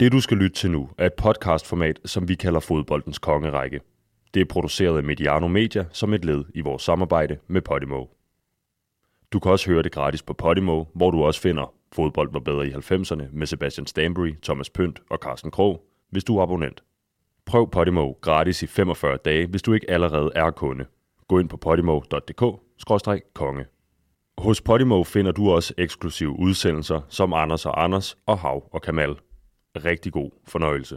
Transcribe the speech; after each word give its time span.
Det 0.00 0.12
du 0.12 0.20
skal 0.20 0.36
lytte 0.36 0.56
til 0.56 0.70
nu 0.70 0.88
er 0.98 1.06
et 1.06 1.14
podcastformat, 1.14 2.00
som 2.04 2.28
vi 2.28 2.34
kalder 2.34 2.60
Fodboldens 2.60 3.18
Kongerække. 3.18 3.80
Det 4.34 4.40
er 4.40 4.44
produceret 4.44 4.96
af 4.96 5.02
Mediano 5.02 5.48
Media 5.48 5.84
som 5.92 6.14
et 6.14 6.24
led 6.24 6.44
i 6.54 6.60
vores 6.60 6.82
samarbejde 6.82 7.38
med 7.46 7.62
Podimo. 7.62 8.04
Du 9.32 9.38
kan 9.38 9.52
også 9.52 9.70
høre 9.70 9.82
det 9.82 9.92
gratis 9.92 10.22
på 10.22 10.32
Podimo, 10.32 10.84
hvor 10.94 11.10
du 11.10 11.24
også 11.24 11.40
finder 11.40 11.74
Fodbold 11.92 12.32
var 12.32 12.40
bedre 12.40 12.66
i 12.66 12.70
90'erne 12.70 13.22
med 13.32 13.46
Sebastian 13.46 13.86
Stanbury, 13.86 14.34
Thomas 14.42 14.70
Pønt 14.70 15.00
og 15.10 15.18
Carsten 15.18 15.50
Krog, 15.50 15.84
hvis 16.10 16.24
du 16.24 16.38
er 16.38 16.42
abonnent. 16.42 16.82
Prøv 17.46 17.70
Podimo 17.70 18.12
gratis 18.20 18.62
i 18.62 18.66
45 18.66 19.18
dage, 19.24 19.46
hvis 19.46 19.62
du 19.62 19.72
ikke 19.72 19.90
allerede 19.90 20.30
er 20.34 20.50
kunde. 20.50 20.84
Gå 21.28 21.38
ind 21.38 21.48
på 21.48 21.56
podimo.dk-konge. 21.56 23.64
Hos 24.38 24.60
Podimo 24.60 25.04
finder 25.04 25.32
du 25.32 25.50
også 25.50 25.74
eksklusive 25.78 26.38
udsendelser 26.38 27.00
som 27.08 27.32
Anders 27.32 27.66
og 27.66 27.84
Anders 27.84 28.18
og 28.26 28.38
Hav 28.38 28.68
og 28.72 28.82
Kamal. 28.82 29.16
Rigtig 29.84 30.12
god 30.12 30.30
fornøjelse. 30.46 30.96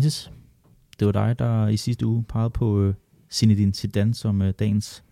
Francis, 0.00 0.30
det 0.98 1.06
var 1.06 1.12
dig, 1.12 1.38
der 1.38 1.68
i 1.68 1.76
sidste 1.76 2.06
uge 2.06 2.24
pegede 2.24 2.50
på 2.50 2.80
øh, 2.80 2.94
Zinedine 3.32 3.74
Zidane 3.74 4.14
som 4.14 4.42
øh, 4.42 4.52
dagens 4.58 5.04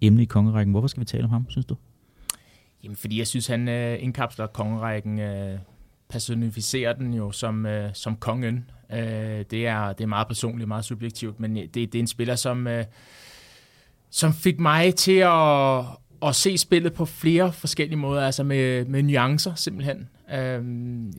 emne 0.00 0.22
i 0.22 0.24
kongerækken. 0.24 0.72
Hvorfor 0.72 0.88
skal 0.88 1.00
vi 1.00 1.04
tale 1.04 1.24
om 1.24 1.30
ham, 1.30 1.46
synes 1.48 1.66
du? 1.66 1.76
Jamen, 2.84 2.96
fordi 2.96 3.18
jeg 3.18 3.26
synes, 3.26 3.46
han 3.46 3.68
øh, 3.68 4.02
indkapsler 4.02 4.46
kongerækken, 4.46 5.18
øh, 5.18 5.58
personificerer 6.08 6.92
den 6.92 7.14
jo 7.14 7.32
som, 7.32 7.66
øh, 7.66 7.90
som 7.94 8.16
kongen. 8.16 8.70
Øh, 8.92 8.98
det, 9.50 9.66
er, 9.66 9.92
det 9.92 10.04
er 10.04 10.08
meget 10.08 10.28
personligt, 10.28 10.68
meget 10.68 10.84
subjektivt, 10.84 11.40
men 11.40 11.56
øh, 11.56 11.62
det, 11.62 11.74
det 11.74 11.94
er 11.94 12.00
en 12.00 12.06
spiller, 12.06 12.36
som, 12.36 12.66
øh, 12.66 12.84
som 14.10 14.32
fik 14.32 14.60
mig 14.60 14.94
til 14.94 15.18
at, 15.18 15.84
og 16.22 16.34
se 16.34 16.58
spillet 16.58 16.92
på 16.92 17.04
flere 17.04 17.52
forskellige 17.52 17.98
måder, 17.98 18.26
altså 18.26 18.42
med, 18.42 18.84
med 18.84 19.02
nuancer 19.02 19.54
simpelthen. 19.54 20.08
Øhm, 20.34 21.12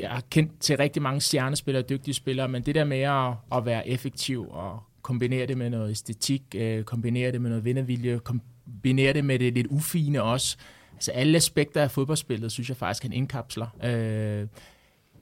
jeg 0.00 0.10
har 0.10 0.22
kendt 0.30 0.60
til 0.60 0.76
rigtig 0.76 1.02
mange 1.02 1.20
stjernespillere 1.20 1.82
og 1.84 1.88
dygtige 1.88 2.14
spillere, 2.14 2.48
men 2.48 2.62
det 2.62 2.74
der 2.74 2.84
med 2.84 3.00
at, 3.00 3.32
at 3.58 3.66
være 3.66 3.88
effektiv 3.88 4.46
og 4.50 4.82
kombinere 5.02 5.46
det 5.46 5.58
med 5.58 5.70
noget 5.70 5.90
æstetik, 5.90 6.42
øh, 6.54 6.84
kombinere 6.84 7.32
det 7.32 7.40
med 7.40 7.50
noget 7.50 7.64
vindervilje, 7.64 8.18
kombinere 8.18 9.12
det 9.12 9.24
med 9.24 9.38
det 9.38 9.54
lidt 9.54 9.66
ufine 9.66 10.22
også. 10.22 10.56
Altså 10.92 11.10
alle 11.10 11.36
aspekter 11.36 11.82
af 11.82 11.90
fodboldspillet, 11.90 12.52
synes 12.52 12.68
jeg 12.68 12.76
faktisk, 12.76 13.02
han 13.02 13.12
indkapsler. 13.12 13.66
Øh, 13.84 14.46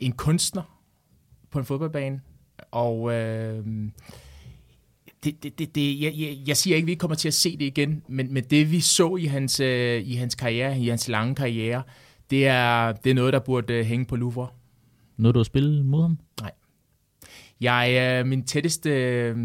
en 0.00 0.12
kunstner 0.12 0.78
på 1.50 1.59
en 1.59 1.65
fodboldbane, 1.65 2.21
og 2.71 3.12
øh, 3.12 3.65
det, 5.25 5.43
det, 5.43 5.59
det, 5.59 5.75
det, 5.75 6.00
jeg, 6.00 6.12
jeg, 6.16 6.38
jeg 6.47 6.56
siger 6.56 6.77
ikke, 6.77 6.84
at 6.84 6.87
vi 6.87 6.93
ikke 6.93 7.00
kommer 7.00 7.15
til 7.15 7.28
at 7.28 7.34
se 7.34 7.56
det 7.56 7.65
igen, 7.65 8.03
men, 8.09 8.34
men 8.34 8.44
det 8.44 8.71
vi 8.71 8.81
så 8.81 9.16
i 9.16 9.25
hans, 9.25 9.60
øh, 9.60 10.09
i 10.09 10.15
hans 10.15 10.34
karriere, 10.34 10.78
i 10.78 10.88
hans 10.88 11.09
lange 11.09 11.34
karriere, 11.34 11.83
det 12.31 12.47
er, 12.47 12.93
det 12.93 13.10
er 13.10 13.15
noget, 13.15 13.32
der 13.32 13.38
burde 13.38 13.75
øh, 13.75 13.84
hænge 13.84 14.05
på 14.05 14.16
Louvre. 14.16 14.49
Noget, 15.16 15.34
du 15.34 15.38
har 15.38 15.44
spillet 15.44 15.87
mod 15.87 16.03
ham? 16.03 16.19
Nej. 16.41 16.53
Jeg, 17.61 18.19
øh, 18.21 18.27
min 18.27 18.44
tætteste, 18.44 18.91
øh, 18.91 19.37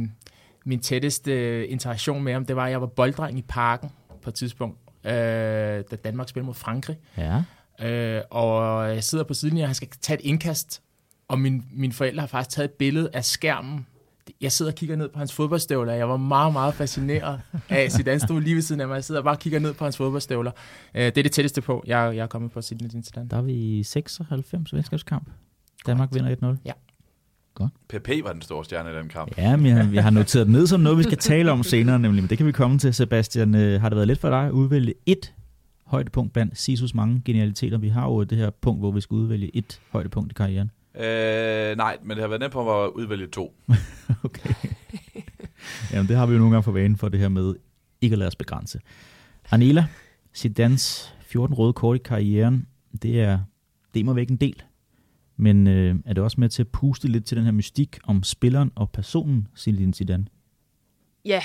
min 0.66 0.80
tætteste 0.80 1.68
interaktion 1.68 2.24
med 2.24 2.34
ham, 2.34 2.46
det 2.46 2.56
var, 2.56 2.66
at 2.66 2.72
jeg 2.72 2.82
var 2.82 2.88
bolddreng 2.88 3.38
i 3.38 3.42
parken 3.42 3.90
på 4.22 4.30
et 4.30 4.34
tidspunkt, 4.34 4.78
øh, 5.06 5.12
da 5.12 5.96
Danmark 6.04 6.30
spillede 6.30 6.46
mod 6.46 6.54
Frankrig. 6.54 6.98
Ja. 7.18 7.44
Øh, 7.82 8.22
og 8.30 8.88
jeg 8.96 9.04
sidder 9.04 9.24
på 9.24 9.34
siden, 9.34 9.58
og 9.58 9.68
han 9.68 9.76
skal 9.76 9.88
tage 10.02 10.20
et 10.20 10.26
indkast, 10.26 10.82
og 11.28 11.40
min, 11.40 11.64
mine 11.72 11.94
forældre 11.94 12.20
har 12.20 12.28
faktisk 12.28 12.56
taget 12.56 12.70
et 12.70 12.74
billede 12.74 13.10
af 13.14 13.26
skærmen 13.26 13.86
jeg 14.42 14.52
sidder 14.52 14.72
og 14.72 14.76
kigger 14.76 14.96
ned 14.96 15.10
på 15.10 15.20
hans 15.20 15.34
fodboldstøvler. 15.34 15.94
Jeg 15.94 16.10
var 16.10 16.18
meget, 16.18 16.54
meget 16.54 16.74
fascineret 16.74 17.42
af 17.70 17.92
Zidane 17.92 18.20
stod 18.20 18.42
lige 18.42 18.56
ved 18.56 18.62
siden 18.62 18.82
af 18.82 18.88
mig. 18.88 18.96
Jeg 18.96 19.04
sidder 19.04 19.22
og 19.22 19.26
bare 19.26 19.38
kigger 19.38 19.60
ned 19.60 19.74
på 19.74 19.84
hans 19.84 19.98
fodboldstøvler. 19.98 20.52
Øh, 20.96 21.02
det 21.02 21.18
er 21.18 21.24
det 21.24 21.32
tætteste 21.32 21.62
på, 21.62 21.84
jeg, 21.88 22.16
jeg 22.16 22.24
er 22.24 22.28
kommet 22.28 22.52
på 22.52 22.62
Zidane. 22.62 23.04
Der 23.32 23.38
er 23.38 23.42
vi 23.42 23.54
i 23.54 23.84
96 23.84 24.74
venskabskamp. 24.74 25.30
Danmark 25.88 26.14
vinder 26.14 26.56
1-0. 26.56 26.58
Ja. 26.66 26.72
Godt. 27.56 27.72
PP 27.90 28.10
var 28.24 28.34
den 28.34 28.42
store 28.42 28.66
stjerne 28.66 28.92
i 28.92 28.94
den 28.94 29.10
kamp. 29.10 29.38
Ja, 29.38 29.56
men 29.56 29.66
jeg, 29.66 29.90
jeg 29.94 30.04
har 30.04 30.10
noteret 30.10 30.48
det 30.48 30.54
ned 30.54 30.68
som 30.68 30.80
noget, 30.80 30.98
vi 30.98 31.04
skal 31.04 31.18
tale 31.18 31.52
om 31.52 31.64
senere, 31.64 32.00
nemlig. 32.00 32.24
Men 32.24 32.30
det 32.30 32.38
kan 32.38 32.48
vi 32.48 32.52
komme 32.52 32.80
til, 32.80 32.94
Sebastian. 32.94 33.56
Øh, 33.56 33.82
har 33.82 33.90
det 33.90 33.96
været 33.96 34.08
let 34.08 34.18
for 34.18 34.30
dig 34.30 34.46
at 34.46 34.52
udvælge 34.52 34.94
et 35.06 35.34
højdepunkt 35.86 36.34
blandt 36.34 36.58
Sisus 36.58 36.94
mange 36.94 37.22
genialiteter? 37.26 37.78
Vi 37.78 37.90
har 37.90 38.06
jo 38.06 38.24
det 38.24 38.38
her 38.38 38.50
punkt, 38.50 38.82
hvor 38.82 38.92
vi 38.92 39.02
skal 39.02 39.16
udvælge 39.16 39.56
et 39.56 39.82
højdepunkt 39.92 40.32
i 40.32 40.34
karrieren. 40.34 40.72
Øh, 41.00 41.78
nej, 41.78 41.98
men 42.02 42.10
det 42.10 42.22
har 42.22 42.28
været 42.28 42.40
nemt 42.40 42.54
på 42.54 42.84
at 42.84 42.90
udvælge 42.90 43.28
to. 43.28 43.56
okay. 44.24 44.54
Jamen, 45.92 46.08
det 46.08 46.18
har 46.18 46.26
vi 46.26 46.34
jo 46.34 46.40
nogle 46.40 46.52
gange 46.52 46.64
for 46.64 46.72
vane 46.72 46.98
for 46.98 47.10
det 47.10 47.20
her 47.20 47.30
med 47.30 47.56
ikke 48.02 48.14
at 48.14 48.18
lade 48.18 48.28
os 48.28 48.36
begrænse. 48.36 48.80
Anila, 49.52 49.88
Zidans 50.36 51.16
14 51.22 51.56
røde 51.56 51.74
kort 51.74 51.96
i 51.96 52.00
karrieren, 52.00 52.68
det 53.02 53.22
er, 53.22 53.40
det 53.94 54.06
må 54.06 54.14
væk 54.14 54.30
en 54.30 54.38
del. 54.38 54.64
Men 55.38 55.68
øh, 55.68 55.96
er 56.06 56.14
det 56.14 56.24
også 56.24 56.40
med 56.40 56.50
til 56.50 56.64
at 56.64 56.68
puste 56.68 57.08
lidt 57.08 57.26
til 57.26 57.38
den 57.38 57.46
her 57.46 57.52
mystik 57.52 57.98
om 58.04 58.24
spilleren 58.24 58.72
og 58.76 58.90
personen 58.90 59.48
Zinedine 59.58 59.94
Zidane? 59.94 60.26
Ja, 61.26 61.42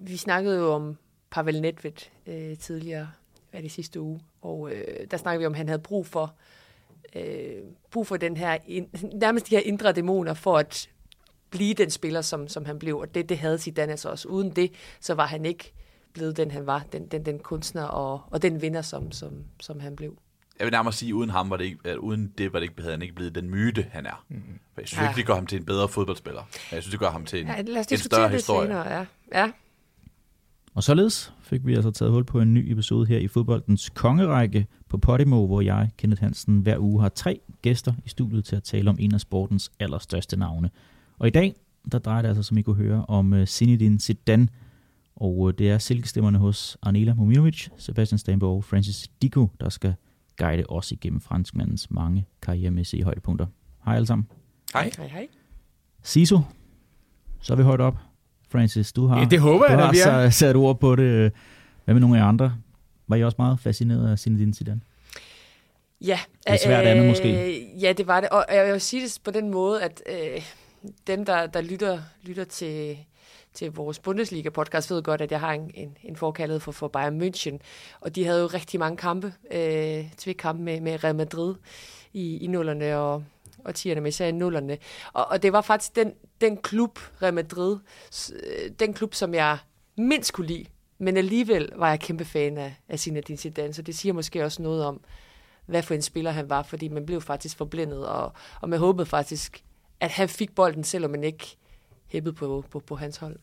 vi 0.00 0.16
snakkede 0.16 0.58
jo 0.58 0.72
om 0.72 0.96
Pavel 1.30 1.60
Nedved 1.60 2.10
øh, 2.26 2.58
tidligere, 2.58 3.08
hvad 3.50 3.62
det 3.62 3.70
sidste 3.70 4.00
uge, 4.00 4.20
og 4.42 4.70
øh, 4.72 5.06
der 5.10 5.16
snakkede 5.16 5.40
vi 5.40 5.46
om, 5.46 5.52
at 5.52 5.56
han 5.56 5.68
havde 5.68 5.82
brug 5.82 6.06
for 6.06 6.22
øh, 6.22 6.57
brug 7.90 8.06
for 8.06 8.16
den 8.16 8.36
her, 8.36 8.58
nærmest 9.14 9.50
de 9.50 9.54
her 9.54 9.62
indre 9.62 9.92
dæmoner 9.92 10.34
for 10.34 10.58
at 10.58 10.90
blive 11.50 11.74
den 11.74 11.90
spiller, 11.90 12.20
som, 12.20 12.48
som 12.48 12.64
han 12.64 12.78
blev. 12.78 12.98
Og 12.98 13.14
det, 13.14 13.28
det 13.28 13.38
havde 13.38 13.58
Zidane 13.58 13.90
altså 13.90 14.08
også. 14.08 14.28
Uden 14.28 14.50
det, 14.50 14.72
så 15.00 15.14
var 15.14 15.26
han 15.26 15.44
ikke 15.44 15.72
blevet 16.12 16.36
den, 16.36 16.50
han 16.50 16.66
var. 16.66 16.84
Den, 16.92 17.06
den, 17.06 17.26
den 17.26 17.38
kunstner 17.38 17.84
og, 17.84 18.20
og 18.30 18.42
den 18.42 18.62
vinder, 18.62 18.82
som, 18.82 19.12
som, 19.12 19.32
som 19.60 19.80
han 19.80 19.96
blev. 19.96 20.16
Jeg 20.58 20.64
vil 20.64 20.72
nærmere 20.72 20.92
sige, 20.92 21.14
uden 21.14 21.30
ham 21.30 21.50
var 21.50 21.56
det 21.56 21.64
ikke, 21.64 22.00
uden 22.00 22.32
det 22.38 22.52
var 22.52 22.58
det 22.58 22.64
ikke, 22.64 22.82
havde 22.82 22.92
han 22.92 23.02
ikke 23.02 23.14
blevet 23.14 23.34
den 23.34 23.50
myte, 23.50 23.86
han 23.90 24.06
er. 24.06 24.24
Mm-hmm. 24.28 24.58
For 24.74 24.80
jeg 24.80 24.88
synes 24.88 25.02
ja. 25.02 25.08
ikke, 25.08 25.16
det 25.16 25.26
gør 25.26 25.34
ham 25.34 25.46
til 25.46 25.58
en 25.58 25.64
bedre 25.64 25.88
fodboldspiller. 25.88 26.42
Jeg 26.72 26.82
synes, 26.82 26.90
det 26.90 27.00
gør 27.00 27.10
ham 27.10 27.24
til 27.24 27.40
en, 27.40 27.46
ja, 27.46 27.82
en 27.90 27.98
større 27.98 28.28
historie. 28.28 28.68
Senere, 28.68 28.98
ja. 28.98 29.06
ja. 29.34 29.50
Og 30.74 30.82
således 30.82 31.32
fik 31.42 31.66
vi 31.66 31.74
altså 31.74 31.90
taget 31.90 32.12
hul 32.12 32.24
på 32.24 32.40
en 32.40 32.54
ny 32.54 32.72
episode 32.72 33.06
her 33.06 33.18
i 33.18 33.28
fodboldens 33.28 33.90
kongerække 33.94 34.66
på 34.88 34.98
Podimo, 34.98 35.46
hvor 35.46 35.60
jeg, 35.60 35.90
Kenneth 35.96 36.22
Hansen, 36.22 36.58
hver 36.58 36.78
uge 36.78 37.02
har 37.02 37.08
tre 37.08 37.40
gæster 37.62 37.94
i 38.04 38.08
studiet 38.08 38.44
til 38.44 38.56
at 38.56 38.62
tale 38.62 38.90
om 38.90 38.96
en 38.98 39.14
af 39.14 39.20
sportens 39.20 39.72
allerstørste 39.80 40.36
navne. 40.36 40.70
Og 41.18 41.26
i 41.26 41.30
dag, 41.30 41.54
der 41.92 41.98
drejer 41.98 42.22
det 42.22 42.28
altså, 42.28 42.42
som 42.42 42.58
I 42.58 42.62
kunne 42.62 42.76
høre, 42.76 43.04
om 43.08 43.32
uh, 43.32 43.44
Zinedine 43.44 44.00
Zidane, 44.00 44.48
og 45.16 45.38
uh, 45.38 45.52
det 45.58 45.70
er 45.70 45.78
silkestemmerne 45.78 46.38
hos 46.38 46.76
Arnela 46.82 47.14
Mominovic, 47.14 47.68
Sebastian 47.76 48.18
Stambo 48.18 48.56
og 48.56 48.64
Francis 48.64 49.08
Diko, 49.22 49.50
der 49.60 49.68
skal 49.68 49.94
guide 50.36 50.64
os 50.68 50.92
igennem 50.92 51.20
franskmandens 51.20 51.90
mange 51.90 52.26
karrieremæssige 52.42 53.04
højdepunkter. 53.04 53.46
Hej 53.84 53.94
alle 53.94 54.06
sammen. 54.06 54.26
Hej. 54.72 54.90
Hej, 54.96 55.08
hej. 55.08 55.28
Siso, 56.02 56.40
så 57.40 57.52
er 57.52 57.56
vi 57.56 57.62
højt 57.62 57.80
op. 57.80 57.98
Francis, 58.50 58.92
du 58.92 59.06
har, 59.06 59.18
ja, 59.18 59.24
det 59.24 59.40
håber 59.40 59.66
du 59.66 59.72
jeg, 59.72 60.12
har 60.12 60.30
sat 60.30 60.56
ord 60.56 60.80
på 60.80 60.96
det. 60.96 61.32
Hvad 61.84 61.94
med 61.94 62.00
nogle 62.00 62.16
af 62.16 62.20
jer 62.20 62.28
andre? 62.28 62.54
Var 63.08 63.16
I 63.16 63.24
også 63.24 63.36
meget 63.38 63.60
fascineret 63.60 64.12
af 64.12 64.18
Zinedine 64.18 64.54
Zidane? 64.54 64.80
Ja. 66.00 66.20
Det 66.46 66.52
er 66.52 66.56
svært 66.64 66.84
øh, 66.84 66.90
andet 66.90 67.06
måske. 67.06 67.62
Ja, 67.80 67.92
det 67.92 68.06
var 68.06 68.20
det. 68.20 68.28
Og 68.28 68.44
jeg 68.50 68.72
vil 68.72 68.80
sige 68.80 69.02
det 69.02 69.18
på 69.24 69.30
den 69.30 69.50
måde, 69.50 69.82
at 69.82 70.02
øh, 70.06 70.42
dem, 71.06 71.24
der, 71.24 71.46
der 71.46 71.60
lytter, 71.60 72.00
lytter 72.22 72.44
til, 72.44 72.98
til 73.54 73.72
vores 73.72 73.98
Bundesliga-podcast, 73.98 74.90
ved 74.90 75.02
godt, 75.02 75.20
at 75.20 75.32
jeg 75.32 75.40
har 75.40 75.52
en, 75.52 75.70
en, 75.74 75.96
en 76.04 76.16
forkaldet 76.16 76.62
for, 76.62 76.72
for 76.72 76.88
Bayern 76.88 77.22
München. 77.22 77.58
Og 78.00 78.14
de 78.14 78.24
havde 78.24 78.40
jo 78.40 78.46
rigtig 78.46 78.80
mange 78.80 78.96
kampe, 78.96 79.32
øh, 79.50 80.34
kampe 80.38 80.62
med, 80.62 80.80
med 80.80 81.04
Real 81.04 81.14
Madrid 81.14 81.54
i, 82.12 82.36
i 82.36 82.46
nullerne 82.46 82.96
og, 82.96 83.24
årtierne, 83.68 84.00
med 84.00 84.08
især 84.08 84.26
i 84.26 84.32
nullerne. 84.32 84.78
Og, 85.12 85.26
og 85.28 85.42
det 85.42 85.52
var 85.52 85.60
faktisk 85.60 85.96
den, 85.96 86.12
den 86.40 86.56
klub, 86.56 86.98
Real 87.22 87.34
Madrid, 87.34 87.78
øh, 88.32 88.70
den 88.80 88.94
klub, 88.94 89.14
som 89.14 89.34
jeg 89.34 89.58
mindst 89.96 90.32
kunne 90.32 90.46
lide. 90.46 90.64
Men 90.98 91.16
alligevel 91.16 91.70
var 91.76 91.88
jeg 91.88 92.00
kæmpe 92.00 92.24
fan 92.24 92.58
af, 92.58 92.74
af 92.88 92.98
Zinedine 92.98 93.38
Zidane, 93.38 93.74
så 93.74 93.82
det 93.82 93.94
siger 93.94 94.12
måske 94.12 94.44
også 94.44 94.62
noget 94.62 94.84
om, 94.84 95.00
hvad 95.66 95.82
for 95.82 95.94
en 95.94 96.02
spiller 96.02 96.30
han 96.30 96.50
var, 96.50 96.62
fordi 96.62 96.88
man 96.88 97.06
blev 97.06 97.20
faktisk 97.20 97.56
forblændet, 97.56 98.06
og, 98.06 98.32
og 98.60 98.68
man 98.68 98.78
håbede 98.78 99.06
faktisk, 99.06 99.64
at 100.00 100.10
han 100.10 100.28
fik 100.28 100.54
bolden, 100.54 100.84
selvom 100.84 101.10
man 101.10 101.24
ikke 101.24 101.56
hæppede 102.06 102.34
på, 102.34 102.64
på, 102.70 102.78
på 102.78 102.96
hans 102.96 103.16
hold. 103.16 103.36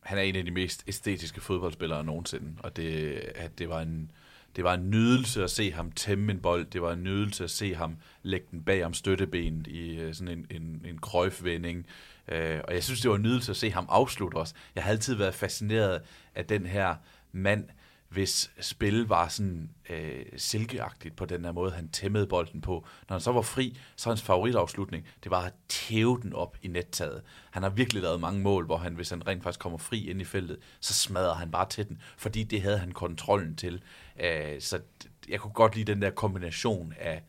Han 0.00 0.18
er 0.18 0.22
en 0.22 0.36
af 0.36 0.44
de 0.44 0.50
mest 0.50 0.84
æstetiske 0.86 1.40
fodboldspillere 1.40 2.04
nogensinde, 2.04 2.52
og 2.58 2.76
det, 2.76 3.12
at 3.34 3.58
det 3.58 3.68
var 3.68 3.80
en, 3.80 4.10
det 4.56 4.64
var 4.64 4.74
en 4.74 4.90
nydelse 4.90 5.44
at 5.44 5.50
se 5.50 5.72
ham 5.72 5.92
tæmme 5.92 6.32
en 6.32 6.40
bold. 6.40 6.66
Det 6.66 6.82
var 6.82 6.92
en 6.92 7.02
nydelse 7.02 7.44
at 7.44 7.50
se 7.50 7.74
ham 7.74 7.96
lægge 8.22 8.46
den 8.50 8.62
bag 8.62 8.84
om 8.84 8.94
støttebenet 8.94 9.66
i 9.66 10.00
øh, 10.00 10.14
sådan 10.14 10.38
en, 10.38 10.46
en, 10.50 10.82
en 10.84 10.98
krøjfvending. 10.98 11.86
Øh, 12.28 12.60
og 12.64 12.74
jeg 12.74 12.84
synes, 12.84 13.00
det 13.00 13.10
var 13.10 13.16
en 13.16 13.22
nydelse 13.22 13.50
at 13.50 13.56
se 13.56 13.70
ham 13.70 13.86
afslutte 13.88 14.36
os. 14.36 14.54
Jeg 14.74 14.84
har 14.84 14.90
altid 14.90 15.14
været 15.14 15.34
fascineret 15.34 16.02
af 16.38 16.46
den 16.46 16.66
her 16.66 16.94
mand, 17.32 17.68
hvis 18.08 18.50
spil 18.60 19.06
var 19.06 19.28
sådan 19.28 19.70
øh, 19.90 20.24
silkeagtigt 20.36 21.16
på 21.16 21.24
den 21.24 21.44
her 21.44 21.52
måde, 21.52 21.72
han 21.72 21.88
tæmmede 21.88 22.26
bolden 22.26 22.60
på. 22.60 22.86
Når 23.08 23.14
han 23.14 23.20
så 23.20 23.32
var 23.32 23.42
fri, 23.42 23.78
så 23.96 24.10
hans 24.10 24.22
favoritafslutning, 24.22 25.06
det 25.24 25.30
var 25.30 25.40
at 25.40 25.52
tæve 25.68 26.18
den 26.22 26.32
op 26.32 26.56
i 26.62 26.68
nettaget. 26.68 27.22
Han 27.50 27.62
har 27.62 27.70
virkelig 27.70 28.02
lavet 28.02 28.20
mange 28.20 28.40
mål, 28.40 28.66
hvor 28.66 28.76
han, 28.76 28.94
hvis 28.94 29.10
han 29.10 29.26
rent 29.26 29.42
faktisk 29.42 29.60
kommer 29.60 29.78
fri 29.78 30.10
ind 30.10 30.20
i 30.20 30.24
feltet, 30.24 30.58
så 30.80 30.94
smadrer 30.94 31.34
han 31.34 31.50
bare 31.50 31.68
til 31.68 31.88
den, 31.88 31.98
fordi 32.16 32.42
det 32.42 32.62
havde 32.62 32.78
han 32.78 32.92
kontrollen 32.92 33.56
til. 33.56 33.82
Øh, 34.20 34.60
så 34.60 34.80
jeg 35.28 35.40
kunne 35.40 35.52
godt 35.52 35.76
lide 35.76 35.92
den 35.92 36.02
der 36.02 36.10
kombination 36.10 36.94
af, 37.00 37.22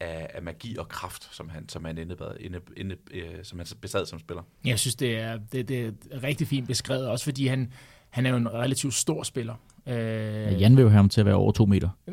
af, 0.00 0.30
af 0.34 0.42
magi 0.42 0.76
og 0.76 0.88
kraft, 0.88 1.34
som 1.34 1.48
han, 1.48 1.68
som 1.68 1.84
han 1.84 1.98
indebad, 1.98 2.36
inde, 2.40 2.60
inde, 2.76 2.96
øh, 3.10 3.34
som 3.42 3.58
han 3.58 3.66
besad 3.80 4.06
som 4.06 4.18
spiller. 4.18 4.42
Jeg 4.64 4.78
synes, 4.78 4.94
det 4.94 5.18
er, 5.18 5.38
det, 5.52 5.68
det 5.68 5.94
er 6.10 6.22
rigtig 6.22 6.48
fint 6.48 6.66
beskrevet, 6.66 7.08
også 7.08 7.24
fordi 7.24 7.46
han, 7.46 7.72
han 8.12 8.26
er 8.26 8.30
jo 8.30 8.36
en 8.36 8.52
relativt 8.52 8.94
stor 8.94 9.22
spiller. 9.22 9.54
Øh... 9.88 9.94
Ja, 9.94 10.50
Jan 10.50 10.76
vil 10.76 10.82
jo 10.82 10.88
have 10.88 10.96
ham 10.96 11.08
til 11.08 11.20
at 11.20 11.26
være 11.26 11.34
over 11.34 11.52
to 11.52 11.66
meter. 11.66 11.88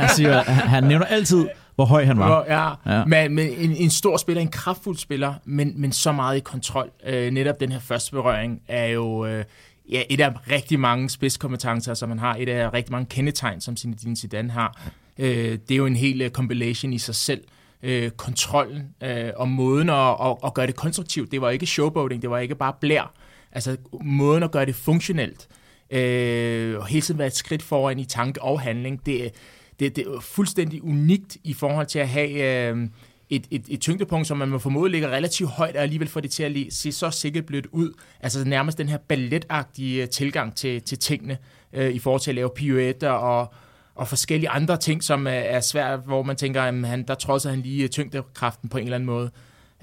han, 0.00 0.08
siger, 0.16 0.42
han 0.42 0.84
nævner 0.84 1.06
altid, 1.06 1.48
hvor 1.74 1.84
høj 1.84 2.04
han 2.04 2.18
var. 2.18 2.44
Ja, 2.48 2.94
ja. 2.96 3.04
Men, 3.04 3.34
men 3.34 3.48
en, 3.58 3.76
en 3.76 3.90
stor 3.90 4.16
spiller, 4.16 4.42
en 4.42 4.48
kraftfuld 4.48 4.96
spiller, 4.96 5.34
men, 5.44 5.72
men 5.76 5.92
så 5.92 6.12
meget 6.12 6.36
i 6.36 6.40
kontrol. 6.40 6.90
Øh, 7.06 7.30
netop 7.30 7.60
den 7.60 7.72
her 7.72 7.78
første 7.78 8.10
berøring 8.10 8.60
er 8.68 8.86
jo 8.86 9.26
øh, 9.26 9.44
ja, 9.90 10.02
et 10.10 10.20
af 10.20 10.50
rigtig 10.50 10.80
mange 10.80 11.10
spidskompetencer, 11.10 11.94
som 11.94 12.08
man 12.08 12.18
har. 12.18 12.36
Et 12.38 12.48
af 12.48 12.72
rigtig 12.72 12.92
mange 12.92 13.06
kendetegn, 13.06 13.60
som 13.60 13.76
Zinedine 13.76 14.16
Zidane 14.16 14.50
har. 14.50 14.80
Øh, 15.18 15.58
det 15.68 15.70
er 15.70 15.76
jo 15.76 15.86
en 15.86 15.96
hel 15.96 16.22
uh, 16.22 16.28
compilation 16.28 16.92
i 16.92 16.98
sig 16.98 17.14
selv. 17.14 17.44
Øh, 17.82 18.10
kontrollen 18.10 18.82
øh, 19.02 19.30
og 19.36 19.48
måden 19.48 19.90
at, 19.90 20.16
at, 20.24 20.36
at 20.44 20.54
gøre 20.54 20.66
det 20.66 20.76
konstruktivt. 20.76 21.32
Det 21.32 21.40
var 21.40 21.50
ikke 21.50 21.66
showboating, 21.66 22.22
det 22.22 22.30
var 22.30 22.38
ikke 22.38 22.54
bare 22.54 22.72
blær. 22.80 23.12
Altså 23.52 23.76
måden 24.02 24.42
at 24.42 24.50
gøre 24.50 24.66
det 24.66 24.74
funktionelt. 24.74 25.48
Øh, 25.90 26.78
og 26.78 26.86
hele 26.86 27.02
tiden 27.02 27.18
være 27.18 27.26
et 27.26 27.36
skridt 27.36 27.62
foran 27.62 27.98
i 27.98 28.04
tanke 28.04 28.42
og 28.42 28.60
handling. 28.60 29.06
Det, 29.06 29.34
det, 29.80 29.96
det 29.96 30.06
er 30.06 30.20
fuldstændig 30.20 30.84
unikt 30.84 31.36
i 31.44 31.52
forhold 31.52 31.86
til 31.86 31.98
at 31.98 32.08
have... 32.08 32.70
Øh, 32.70 32.88
et, 33.34 33.46
et, 33.50 33.64
et 33.68 33.80
tyngdepunkt, 33.80 34.26
som 34.26 34.36
man 34.36 34.48
må 34.48 34.58
formode 34.58 34.90
ligger 34.90 35.08
relativt 35.08 35.50
højt, 35.50 35.76
og 35.76 35.82
alligevel 35.82 36.08
får 36.08 36.20
det 36.20 36.30
til 36.30 36.42
at 36.42 36.72
se 36.72 36.92
så 36.92 37.10
sikkert 37.10 37.46
blødt 37.46 37.66
ud. 37.72 37.92
Altså 38.20 38.44
nærmest 38.44 38.78
den 38.78 38.88
her 38.88 38.98
balletagtige 39.08 40.02
øh, 40.02 40.08
tilgang 40.08 40.56
til, 40.56 40.82
til 40.82 40.98
tingene, 40.98 41.38
øh, 41.72 41.90
i 41.90 41.98
forhold 41.98 42.20
til 42.20 42.30
at 42.30 42.34
lave 42.34 42.50
pirouetter 42.56 43.10
og, 43.10 43.54
og 43.94 44.08
forskellige 44.08 44.50
andre 44.50 44.76
ting, 44.76 45.02
som 45.02 45.26
øh, 45.26 45.32
er, 45.32 45.60
svært, 45.60 46.00
hvor 46.04 46.22
man 46.22 46.36
tænker, 46.36 46.62
at 46.62 46.74
han, 46.86 47.06
der 47.08 47.14
trodser 47.14 47.50
han 47.50 47.60
lige 47.60 47.82
øh, 47.82 47.88
tyngdekraften 47.88 48.68
på 48.68 48.78
en 48.78 48.84
eller 48.84 48.94
anden 48.94 49.06
måde. 49.06 49.30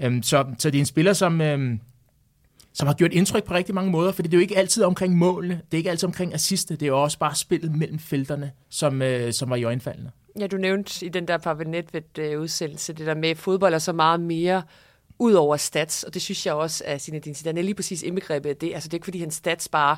Øhm, 0.00 0.22
så, 0.22 0.44
så 0.58 0.70
det 0.70 0.78
er 0.78 0.82
en 0.82 0.86
spiller, 0.86 1.12
som, 1.12 1.40
øhm, 1.40 1.80
som 2.72 2.86
har 2.86 2.94
gjort 2.94 3.12
indtryk 3.12 3.44
på 3.44 3.54
rigtig 3.54 3.74
mange 3.74 3.90
måder, 3.90 4.12
for 4.12 4.22
det 4.22 4.34
er 4.34 4.36
jo 4.36 4.42
ikke 4.42 4.56
altid 4.56 4.82
omkring 4.82 5.16
målene, 5.16 5.54
det 5.54 5.76
er 5.76 5.78
ikke 5.78 5.90
altid 5.90 6.06
omkring 6.06 6.34
assiste, 6.34 6.74
det 6.74 6.82
er 6.82 6.86
jo 6.86 7.02
også 7.02 7.18
bare 7.18 7.34
spillet 7.34 7.76
mellem 7.76 7.98
felterne, 7.98 8.52
som, 8.68 9.02
øh, 9.02 9.32
som 9.32 9.50
var 9.50 9.56
i 9.56 9.64
øjenfaldende. 9.64 10.10
Ja, 10.38 10.46
du 10.46 10.56
nævnte 10.56 11.06
i 11.06 11.08
den 11.08 11.28
der 11.28 11.38
Pavel 11.38 11.68
Nedved-udsendelse, 11.68 12.92
det 12.92 13.06
der 13.06 13.14
med, 13.14 13.28
at 13.28 13.38
fodbold 13.38 13.74
er 13.74 13.78
så 13.78 13.92
meget 13.92 14.20
mere 14.20 14.62
ud 15.18 15.32
over 15.32 15.56
stats, 15.56 16.02
og 16.04 16.14
det 16.14 16.22
synes 16.22 16.46
jeg 16.46 16.54
også, 16.54 16.84
at 16.86 17.02
Zinedine 17.02 17.34
Zidane 17.34 17.60
er 17.60 17.64
lige 17.64 17.74
præcis 17.74 18.02
indbegrebet 18.02 18.50
af 18.50 18.56
det. 18.56 18.74
Altså 18.74 18.88
det 18.88 18.92
er 18.92 18.96
ikke, 18.96 19.04
fordi 19.04 19.20
hans 19.20 19.34
stats 19.34 19.68
bare 19.68 19.96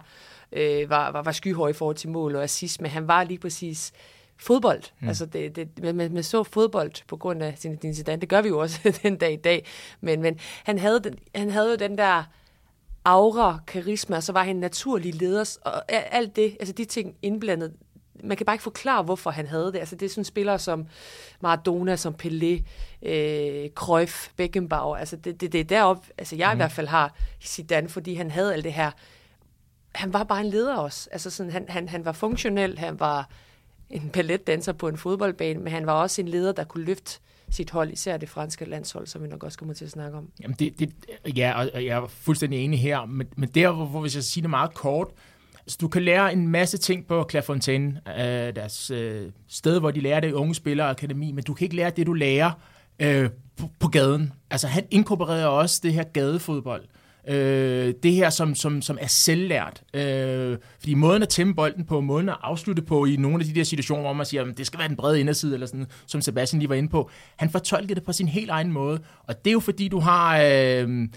øh, 0.53 0.91
var, 0.91 1.13
var, 1.13 1.23
var 1.23 1.33
skyhøje 1.33 1.71
i 1.71 1.75
forhold 1.75 1.97
til 1.97 2.09
mål 2.09 2.37
og 2.37 2.43
assist, 2.43 2.81
men 2.81 2.91
han 2.91 3.09
var 3.09 3.25
lige 3.25 3.39
præcis 3.39 3.93
fodbold. 4.37 4.83
Mm. 5.01 5.09
Altså 5.09 5.27
det, 5.27 5.57
det, 5.57 5.69
man, 5.83 6.13
man 6.13 6.23
så 6.23 6.43
fodbold 6.43 6.93
på 7.09 7.17
grund 7.17 7.43
af 7.43 7.55
Zinedine 7.59 7.95
Zidane. 7.95 8.21
Det 8.21 8.29
gør 8.29 8.43
vi 8.43 8.49
jo 8.49 8.59
også 8.59 8.79
den 9.03 9.17
dag 9.17 9.33
i 9.33 9.37
dag. 9.37 9.67
Men, 10.01 10.23
men 10.23 10.39
han, 10.65 10.79
havde 10.79 11.01
den, 11.01 11.15
han 11.35 11.51
havde 11.51 11.71
jo 11.71 11.77
den 11.77 11.99
der 11.99 12.25
aura, 13.05 13.59
karisma, 13.67 14.17
og 14.17 14.23
så 14.23 14.33
var 14.33 14.45
han 14.45 14.57
naturlig 14.57 15.15
leder, 15.15 15.59
og 15.65 15.93
alt 15.93 16.37
det, 16.37 16.57
altså 16.61 16.73
de 16.73 16.85
ting 16.85 17.17
indblandet, 17.23 17.73
man 18.25 18.37
kan 18.37 18.47
bare 18.47 18.55
ikke 18.55 18.63
forklare, 18.63 19.03
hvorfor 19.03 19.31
han 19.31 19.47
havde 19.47 19.73
det. 19.73 19.79
Altså, 19.79 19.97
det 19.97 20.07
er 20.07 20.11
sådan 20.11 20.25
spillere 20.25 20.59
som 20.59 20.87
Maradona, 21.41 21.97
som 21.97 22.15
Pelé, 22.23 22.63
øh, 23.09 23.71
Cruyff, 23.71 24.29
Beckenbauer. 24.37 24.97
Altså, 24.97 25.17
det, 25.17 25.41
det, 25.41 25.53
det 25.53 25.61
er 25.61 25.65
deroppe, 25.65 26.09
altså 26.19 26.37
jeg 26.37 26.47
mm. 26.47 26.51
i 26.51 26.55
mhm. 26.55 26.59
hvert 26.59 26.73
fald 26.73 26.87
har 26.87 27.15
Zidane, 27.45 27.89
fordi 27.89 28.15
han 28.15 28.31
havde 28.31 28.53
alt 28.53 28.65
det 28.65 28.73
her. 28.73 28.91
Han 29.95 30.13
var 30.13 30.25
bare 30.25 30.41
en 30.41 30.47
leder 30.47 30.77
også. 30.77 31.09
Altså, 31.13 31.31
sådan, 31.31 31.53
han, 31.53 31.67
han, 31.69 31.89
han 31.89 32.05
var 32.05 32.13
funktionel, 32.13 32.79
han 32.79 33.01
var 33.01 33.29
en 33.91 34.11
balletdanser 34.11 34.73
på 34.73 34.89
en 34.89 34.97
fodboldbane, 34.97 35.61
men 35.61 35.73
han 35.73 35.87
var 35.87 35.93
også 35.93 36.21
en 36.21 36.29
leder, 36.29 36.53
der 36.53 36.65
kunne 36.65 36.85
løfte 36.85 37.21
sit 37.53 37.71
hold, 37.71 37.93
især 37.93 38.17
det 38.17 38.29
franske 38.29 38.65
landshold, 38.65 39.07
som 39.07 39.23
vi 39.23 39.29
nok 39.29 39.45
også 39.45 39.59
kommer 39.59 39.75
til 39.75 39.85
at 39.85 39.91
snakke 39.91 40.19
om. 40.19 40.29
Jamen 40.43 40.57
det, 40.59 40.79
det, 40.79 40.93
ja, 41.37 41.65
og 41.75 41.85
jeg 41.85 41.97
er 41.97 42.07
fuldstændig 42.07 42.65
enig 42.65 42.81
her, 42.81 43.05
men, 43.07 43.27
men 43.37 43.49
der, 43.49 43.73
hvor, 43.73 43.87
hvor 43.87 44.01
hvis 44.01 44.15
jeg 44.15 44.25
siger 44.25 44.43
det 44.43 44.51
meget 44.51 44.75
kort, 44.75 45.09
så 45.67 45.79
du 45.81 45.89
kan 45.89 46.03
lære 46.03 46.33
en 46.33 46.49
masse 46.49 46.79
ting 46.79 47.07
på 47.07 47.27
Clairefontaine, 47.31 48.01
øh, 48.09 48.57
deres 48.57 48.91
øh, 48.91 49.31
sted, 49.49 49.81
hvor 49.81 49.91
de 49.91 50.01
lærer 50.01 50.21
det 50.21 50.33
unge 50.33 50.55
spillere 50.55 50.91
akademi, 50.91 51.33
men 51.33 51.45
du 51.45 51.55
kan 51.55 51.65
ikke 51.65 51.77
lære 51.77 51.91
det, 51.91 52.07
du 52.07 52.13
lærer 52.13 52.51
øh, 52.99 53.31
på, 53.57 53.69
på 53.79 53.89
gaden. 53.89 54.33
Altså 54.51 54.67
han 54.67 54.87
inkorporerer 54.91 55.47
også 55.47 55.81
det 55.83 55.93
her 55.93 56.03
gadefodbold. 56.03 56.85
Øh, 57.29 57.95
det 58.03 58.13
her, 58.13 58.31
som, 58.31 58.55
som, 58.55 58.83
som 58.83 58.99
er 59.01 59.07
selvlært. 59.07 59.83
Øh, 59.95 60.59
fordi 60.79 60.95
måden 60.95 61.23
at 61.23 61.29
tæmme 61.29 61.55
bolden 61.55 61.85
på, 61.85 62.01
måden 62.01 62.29
at 62.29 62.37
afslutte 62.43 62.83
på 62.83 63.05
i 63.05 63.17
nogle 63.17 63.41
af 63.41 63.45
de 63.45 63.55
der 63.55 63.65
situationer, 63.65 64.03
hvor 64.03 64.13
man 64.13 64.27
siger, 64.27 64.45
at 64.45 64.59
det 64.59 64.67
skal 64.67 64.79
være 64.79 64.89
den 64.89 64.97
brede 64.97 65.21
inderside, 65.21 65.55
eller 65.55 65.67
sådan, 65.67 65.87
som 66.07 66.21
Sebastian 66.21 66.59
lige 66.61 66.69
var 66.69 66.75
inde 66.75 66.89
på, 66.89 67.11
han 67.37 67.51
fortolkede 67.51 67.95
det 67.95 68.03
på 68.03 68.13
sin 68.13 68.29
helt 68.29 68.51
egen 68.51 68.73
måde. 68.73 69.01
Og 69.27 69.45
det 69.45 69.51
er 69.51 69.53
jo 69.53 69.61
fordi, 69.61 69.89
du 69.89 69.99
har... 69.99 70.41
Øh, 70.45 71.09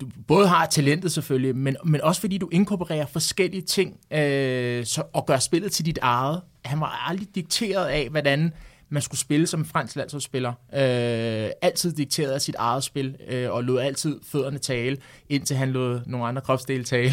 du 0.00 0.06
både 0.28 0.48
har 0.48 0.66
talentet 0.66 1.12
selvfølgelig, 1.12 1.56
men, 1.56 1.76
men 1.84 2.00
også 2.00 2.20
fordi 2.20 2.38
du 2.38 2.48
inkorporerer 2.52 3.06
forskellige 3.06 3.62
ting 3.62 3.96
øh, 4.12 4.84
så, 4.84 5.02
og 5.12 5.26
gør 5.26 5.36
spillet 5.36 5.72
til 5.72 5.86
dit 5.86 5.98
eget. 6.02 6.40
Han 6.64 6.80
var 6.80 7.06
aldrig 7.08 7.34
dikteret 7.34 7.86
af, 7.86 8.08
hvordan 8.10 8.52
man 8.88 9.02
skulle 9.02 9.20
spille 9.20 9.46
som 9.46 9.64
fransk 9.64 9.96
landsholdsspiller. 9.96 10.50
Øh, 10.50 11.50
altid 11.62 11.92
dikteret 11.92 12.32
af 12.32 12.40
sit 12.40 12.54
eget 12.54 12.84
spil, 12.84 13.16
øh, 13.28 13.50
og 13.50 13.64
lod 13.64 13.78
altid 13.80 14.20
fødderne 14.22 14.58
tale, 14.58 14.96
indtil 15.28 15.56
han 15.56 15.70
lod 15.70 16.00
nogle 16.06 16.26
andre 16.26 16.42
kropsdele 16.42 16.84
tale, 16.84 17.12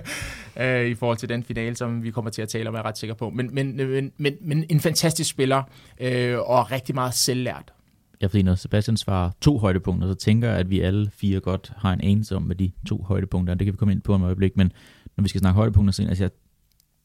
øh, 0.60 0.86
i 0.86 0.94
forhold 0.94 1.18
til 1.18 1.28
den 1.28 1.44
finale, 1.44 1.76
som 1.76 2.02
vi 2.02 2.10
kommer 2.10 2.30
til 2.30 2.42
at 2.42 2.48
tale 2.48 2.68
om, 2.68 2.74
er 2.74 2.78
jeg 2.78 2.84
ret 2.84 2.98
sikker 2.98 3.14
på. 3.14 3.30
Men, 3.30 3.54
men, 3.54 3.76
men, 3.76 4.12
men, 4.16 4.34
men 4.40 4.64
en 4.68 4.80
fantastisk 4.80 5.30
spiller, 5.30 5.62
øh, 6.00 6.38
og 6.38 6.70
rigtig 6.70 6.94
meget 6.94 7.14
selvlært. 7.14 7.72
Ja, 8.20 8.26
fordi 8.26 8.42
når 8.42 8.54
Sebastian 8.54 8.96
svarer 8.96 9.30
to 9.40 9.58
højdepunkter, 9.58 10.08
så 10.08 10.14
tænker 10.14 10.48
jeg, 10.48 10.58
at 10.58 10.70
vi 10.70 10.80
alle 10.80 11.10
fire 11.10 11.40
godt 11.40 11.72
har 11.76 11.92
en 11.92 12.00
anelse 12.00 12.36
om, 12.36 12.42
med 12.42 12.56
de 12.56 12.70
to 12.86 13.02
højdepunkter, 13.02 13.54
det 13.54 13.64
kan 13.64 13.72
vi 13.72 13.76
komme 13.76 13.92
ind 13.92 14.00
på 14.00 14.14
om 14.14 14.22
et 14.22 14.26
øjeblik, 14.26 14.56
men 14.56 14.72
når 15.16 15.22
vi 15.22 15.28
skal 15.28 15.38
snakke 15.38 15.56
højdepunkter, 15.56 15.92
så 15.92 16.02
altså 16.02 16.24
jeg, 16.24 16.30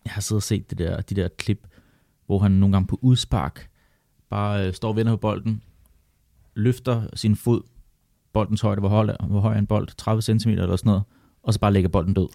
jeg 0.06 0.14
har 0.14 0.22
siddet 0.22 0.40
og 0.40 0.44
set 0.44 0.70
det 0.70 0.78
der, 0.78 1.02
de 1.02 1.16
der 1.16 1.28
klip, 1.38 1.68
hvor 2.26 2.40
han 2.40 2.52
nogle 2.52 2.74
gange 2.74 2.88
på 2.88 3.00
udspark 3.02 3.70
bare 4.34 4.68
øh, 4.68 4.74
står 4.74 4.90
og 4.90 4.96
vender 4.96 5.12
på 5.12 5.18
bolden, 5.18 5.62
løfter 6.56 7.02
sin 7.14 7.36
fod, 7.36 7.62
boldens 8.34 8.62
højde, 8.62 8.80
hvor 8.80 8.90
høj, 8.90 9.16
hvor 9.28 9.40
høj 9.40 9.54
er 9.54 9.60
en 9.60 9.68
bold, 9.68 9.88
30 9.98 10.22
cm 10.22 10.50
eller 10.50 10.76
sådan 10.76 10.90
noget, 10.90 11.04
og 11.44 11.54
så 11.54 11.60
bare 11.60 11.74
lægger 11.74 11.90
bolden 11.90 12.14
død. 12.14 12.28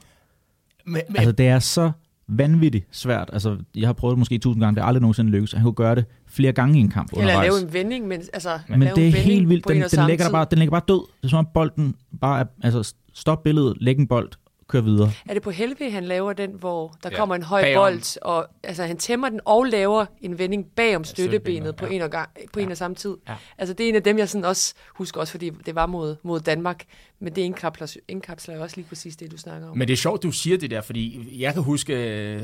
Men, 0.87 1.03
men... 1.09 1.17
Altså, 1.17 1.33
det 1.33 1.49
er 1.49 1.59
så 1.59 1.91
vanvittigt 2.29 2.87
svært. 2.91 3.31
Altså, 3.33 3.57
jeg 3.75 3.89
har 3.89 3.93
prøvet 3.93 4.13
det 4.13 4.19
måske 4.19 4.39
tusind 4.39 4.63
gange, 4.63 4.75
det 4.75 4.83
er 4.83 4.87
aldrig 4.87 5.01
nogensinde 5.01 5.31
lykkes. 5.31 5.53
Han 5.53 5.63
kunne 5.63 5.73
gøre 5.73 5.95
det 5.95 6.05
flere 6.27 6.53
gange 6.53 6.79
i 6.79 6.81
en 6.81 6.89
kamp 6.89 7.13
undervejs. 7.13 7.47
Eller 7.47 7.59
lave 7.59 7.67
en 7.67 7.73
vending, 7.73 8.09
men, 8.09 8.23
altså, 8.33 8.59
men 8.69 8.81
det 8.81 9.09
er 9.09 9.11
helt 9.11 9.49
vildt. 9.49 9.69
Den, 9.69 9.83
den, 9.83 10.07
lægger 10.07 10.31
bare, 10.31 10.47
den 10.51 10.59
lægger 10.59 10.71
bare 10.71 10.83
død. 10.89 11.07
Det 11.17 11.25
er 11.25 11.29
som 11.29 11.39
om 11.39 11.49
bolden 11.55 11.95
bare 12.21 12.41
er, 12.41 12.45
altså, 12.63 12.95
stop 13.15 13.43
billedet, 13.43 13.77
læg 13.81 13.99
en 13.99 14.07
bold, 14.07 14.31
køre 14.69 14.85
videre. 14.85 15.13
Er 15.29 15.35
det 15.35 15.43
på 15.43 15.51
Helve, 15.51 15.91
han 15.91 16.05
laver 16.05 16.33
den, 16.33 16.51
hvor 16.51 16.97
der 17.03 17.11
ja, 17.13 17.17
kommer 17.17 17.35
en 17.35 17.43
høj 17.43 17.63
bagom. 17.63 17.81
bold, 17.81 18.23
og 18.23 18.49
altså, 18.63 18.85
han 18.85 18.97
tæmmer 18.97 19.29
den 19.29 19.41
og 19.45 19.65
laver 19.65 20.07
en 20.21 20.39
vending 20.39 20.67
bag 20.77 20.97
om 20.97 21.05
støttebenet 21.05 21.67
ja, 21.67 21.73
på, 21.73 21.87
en 21.87 22.03
og, 22.03 22.11
gang, 22.11 22.29
på 22.53 22.61
ja. 22.61 22.67
en 22.67 22.71
og 22.71 22.77
samme 22.77 22.95
tid? 22.95 23.17
Ja. 23.29 23.35
Altså 23.59 23.75
det 23.75 23.85
er 23.85 23.89
en 23.89 23.95
af 23.95 24.03
dem, 24.03 24.19
jeg 24.19 24.29
sådan 24.29 24.45
også 24.45 24.75
husker, 24.95 25.21
også 25.21 25.31
fordi 25.31 25.51
det 25.67 25.75
var 25.75 25.87
mod, 25.87 26.17
mod 26.23 26.41
Danmark, 26.41 26.85
men 27.21 27.35
det 27.35 27.43
indkapsler, 27.43 27.97
indkapsler 28.09 28.61
også 28.61 28.77
lige 28.77 28.89
præcis 28.89 29.17
det, 29.17 29.31
du 29.31 29.37
snakker 29.37 29.69
om. 29.69 29.79
Men 29.79 29.89
det 29.89 29.93
er 29.93 29.97
sjovt, 29.97 30.23
du 30.23 30.31
siger 30.31 30.59
det 30.59 30.71
der, 30.71 30.81
fordi 30.81 31.29
jeg 31.41 31.55
kan 31.55 31.63
huske 31.63 32.41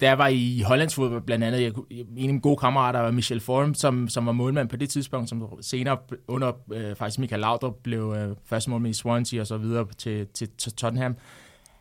da 0.00 0.06
jeg 0.06 0.18
var 0.18 0.28
i 0.28 0.62
Hollands 0.66 0.94
fodbold, 0.94 1.22
blandt 1.22 1.44
andet, 1.44 1.62
jeg, 1.62 1.72
en 1.90 2.00
af 2.00 2.04
mine 2.14 2.40
gode 2.40 2.56
kammerater 2.56 3.00
var 3.00 3.10
Michel 3.10 3.40
Form, 3.40 3.74
som, 3.74 4.08
som 4.08 4.26
var 4.26 4.32
målmand 4.32 4.68
på 4.68 4.76
det 4.76 4.90
tidspunkt, 4.90 5.28
som 5.28 5.48
senere 5.60 5.98
under 6.28 6.52
øh, 6.72 6.96
faktisk 6.96 7.18
Michael 7.18 7.40
Laudrup 7.40 7.74
blev 7.82 8.14
øh, 8.16 8.36
første 8.44 8.70
målmand 8.70 8.94
i 8.94 8.98
Swansea 8.98 9.40
og 9.40 9.46
så 9.46 9.56
videre 9.56 9.86
til, 9.98 10.26
til, 10.34 10.48
til 10.58 10.72
Tottenham. 10.72 11.16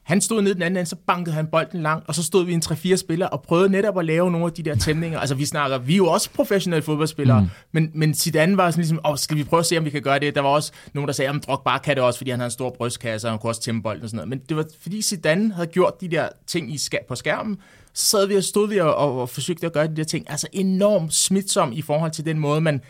Han 0.05 0.21
stod 0.21 0.41
ned 0.41 0.53
den 0.53 0.61
anden 0.61 0.77
ende, 0.77 0.89
så 0.89 0.95
bankede 0.95 1.35
han 1.35 1.47
bolden 1.47 1.81
langt, 1.81 2.07
og 2.07 2.15
så 2.15 2.23
stod 2.23 2.45
vi 2.45 2.53
en 2.53 2.61
3-4 2.65 2.95
spillere 2.95 3.29
og 3.29 3.41
prøvede 3.41 3.69
netop 3.69 3.99
at 3.99 4.05
lave 4.05 4.31
nogle 4.31 4.45
af 4.45 4.53
de 4.53 4.63
der 4.63 4.75
tæmninger. 4.75 5.19
Altså 5.19 5.35
vi 5.35 5.45
snakker, 5.45 5.77
vi 5.77 5.93
er 5.93 5.97
jo 5.97 6.07
også 6.07 6.29
professionelle 6.31 6.81
fodboldspillere, 6.81 7.41
mm. 7.41 7.47
men, 7.71 7.91
men 7.93 8.13
Zidane 8.13 8.57
var 8.57 8.71
sådan 8.71 8.81
ligesom, 8.81 8.99
åh, 9.05 9.17
skal 9.17 9.37
vi 9.37 9.43
prøve 9.43 9.59
at 9.59 9.65
se, 9.65 9.77
om 9.77 9.85
vi 9.85 9.89
kan 9.89 10.01
gøre 10.01 10.19
det? 10.19 10.35
Der 10.35 10.41
var 10.41 10.49
også 10.49 10.71
nogen, 10.93 11.07
der 11.07 11.13
sagde, 11.13 11.29
at 11.29 11.47
Drogba 11.47 11.77
kan 11.77 11.95
det 11.95 12.03
også, 12.03 12.17
fordi 12.17 12.31
han 12.31 12.39
har 12.39 12.45
en 12.45 12.51
stor 12.51 12.69
brystkasse, 12.77 13.27
og 13.27 13.31
han 13.31 13.39
kunne 13.39 13.49
også 13.49 13.61
tæmme 13.61 13.83
bolden 13.83 14.03
og 14.03 14.09
sådan 14.09 14.17
noget. 14.17 14.29
Men 14.29 14.39
det 14.49 14.57
var 14.57 14.65
fordi 14.81 15.01
Zidane 15.01 15.53
havde 15.53 15.67
gjort 15.67 16.01
de 16.01 16.07
der 16.07 16.29
ting 16.47 16.73
i 16.73 16.79
på 17.07 17.15
skærmen, 17.15 17.57
så 17.95 18.05
sad 18.05 18.27
vi 18.27 18.35
og 18.35 18.43
stod 18.43 18.69
vi 18.69 18.77
og, 18.77 18.95
og, 18.95 19.21
og 19.21 19.29
forsøgte 19.29 19.65
at 19.65 19.73
gøre 19.73 19.87
de 19.87 19.95
der 19.95 20.03
ting. 20.03 20.29
Altså 20.29 20.47
enormt 20.53 21.13
smitsom 21.13 21.71
i 21.71 21.81
forhold 21.81 22.11
til 22.11 22.25
den 22.25 22.39
måde, 22.39 22.61
man 22.61 22.81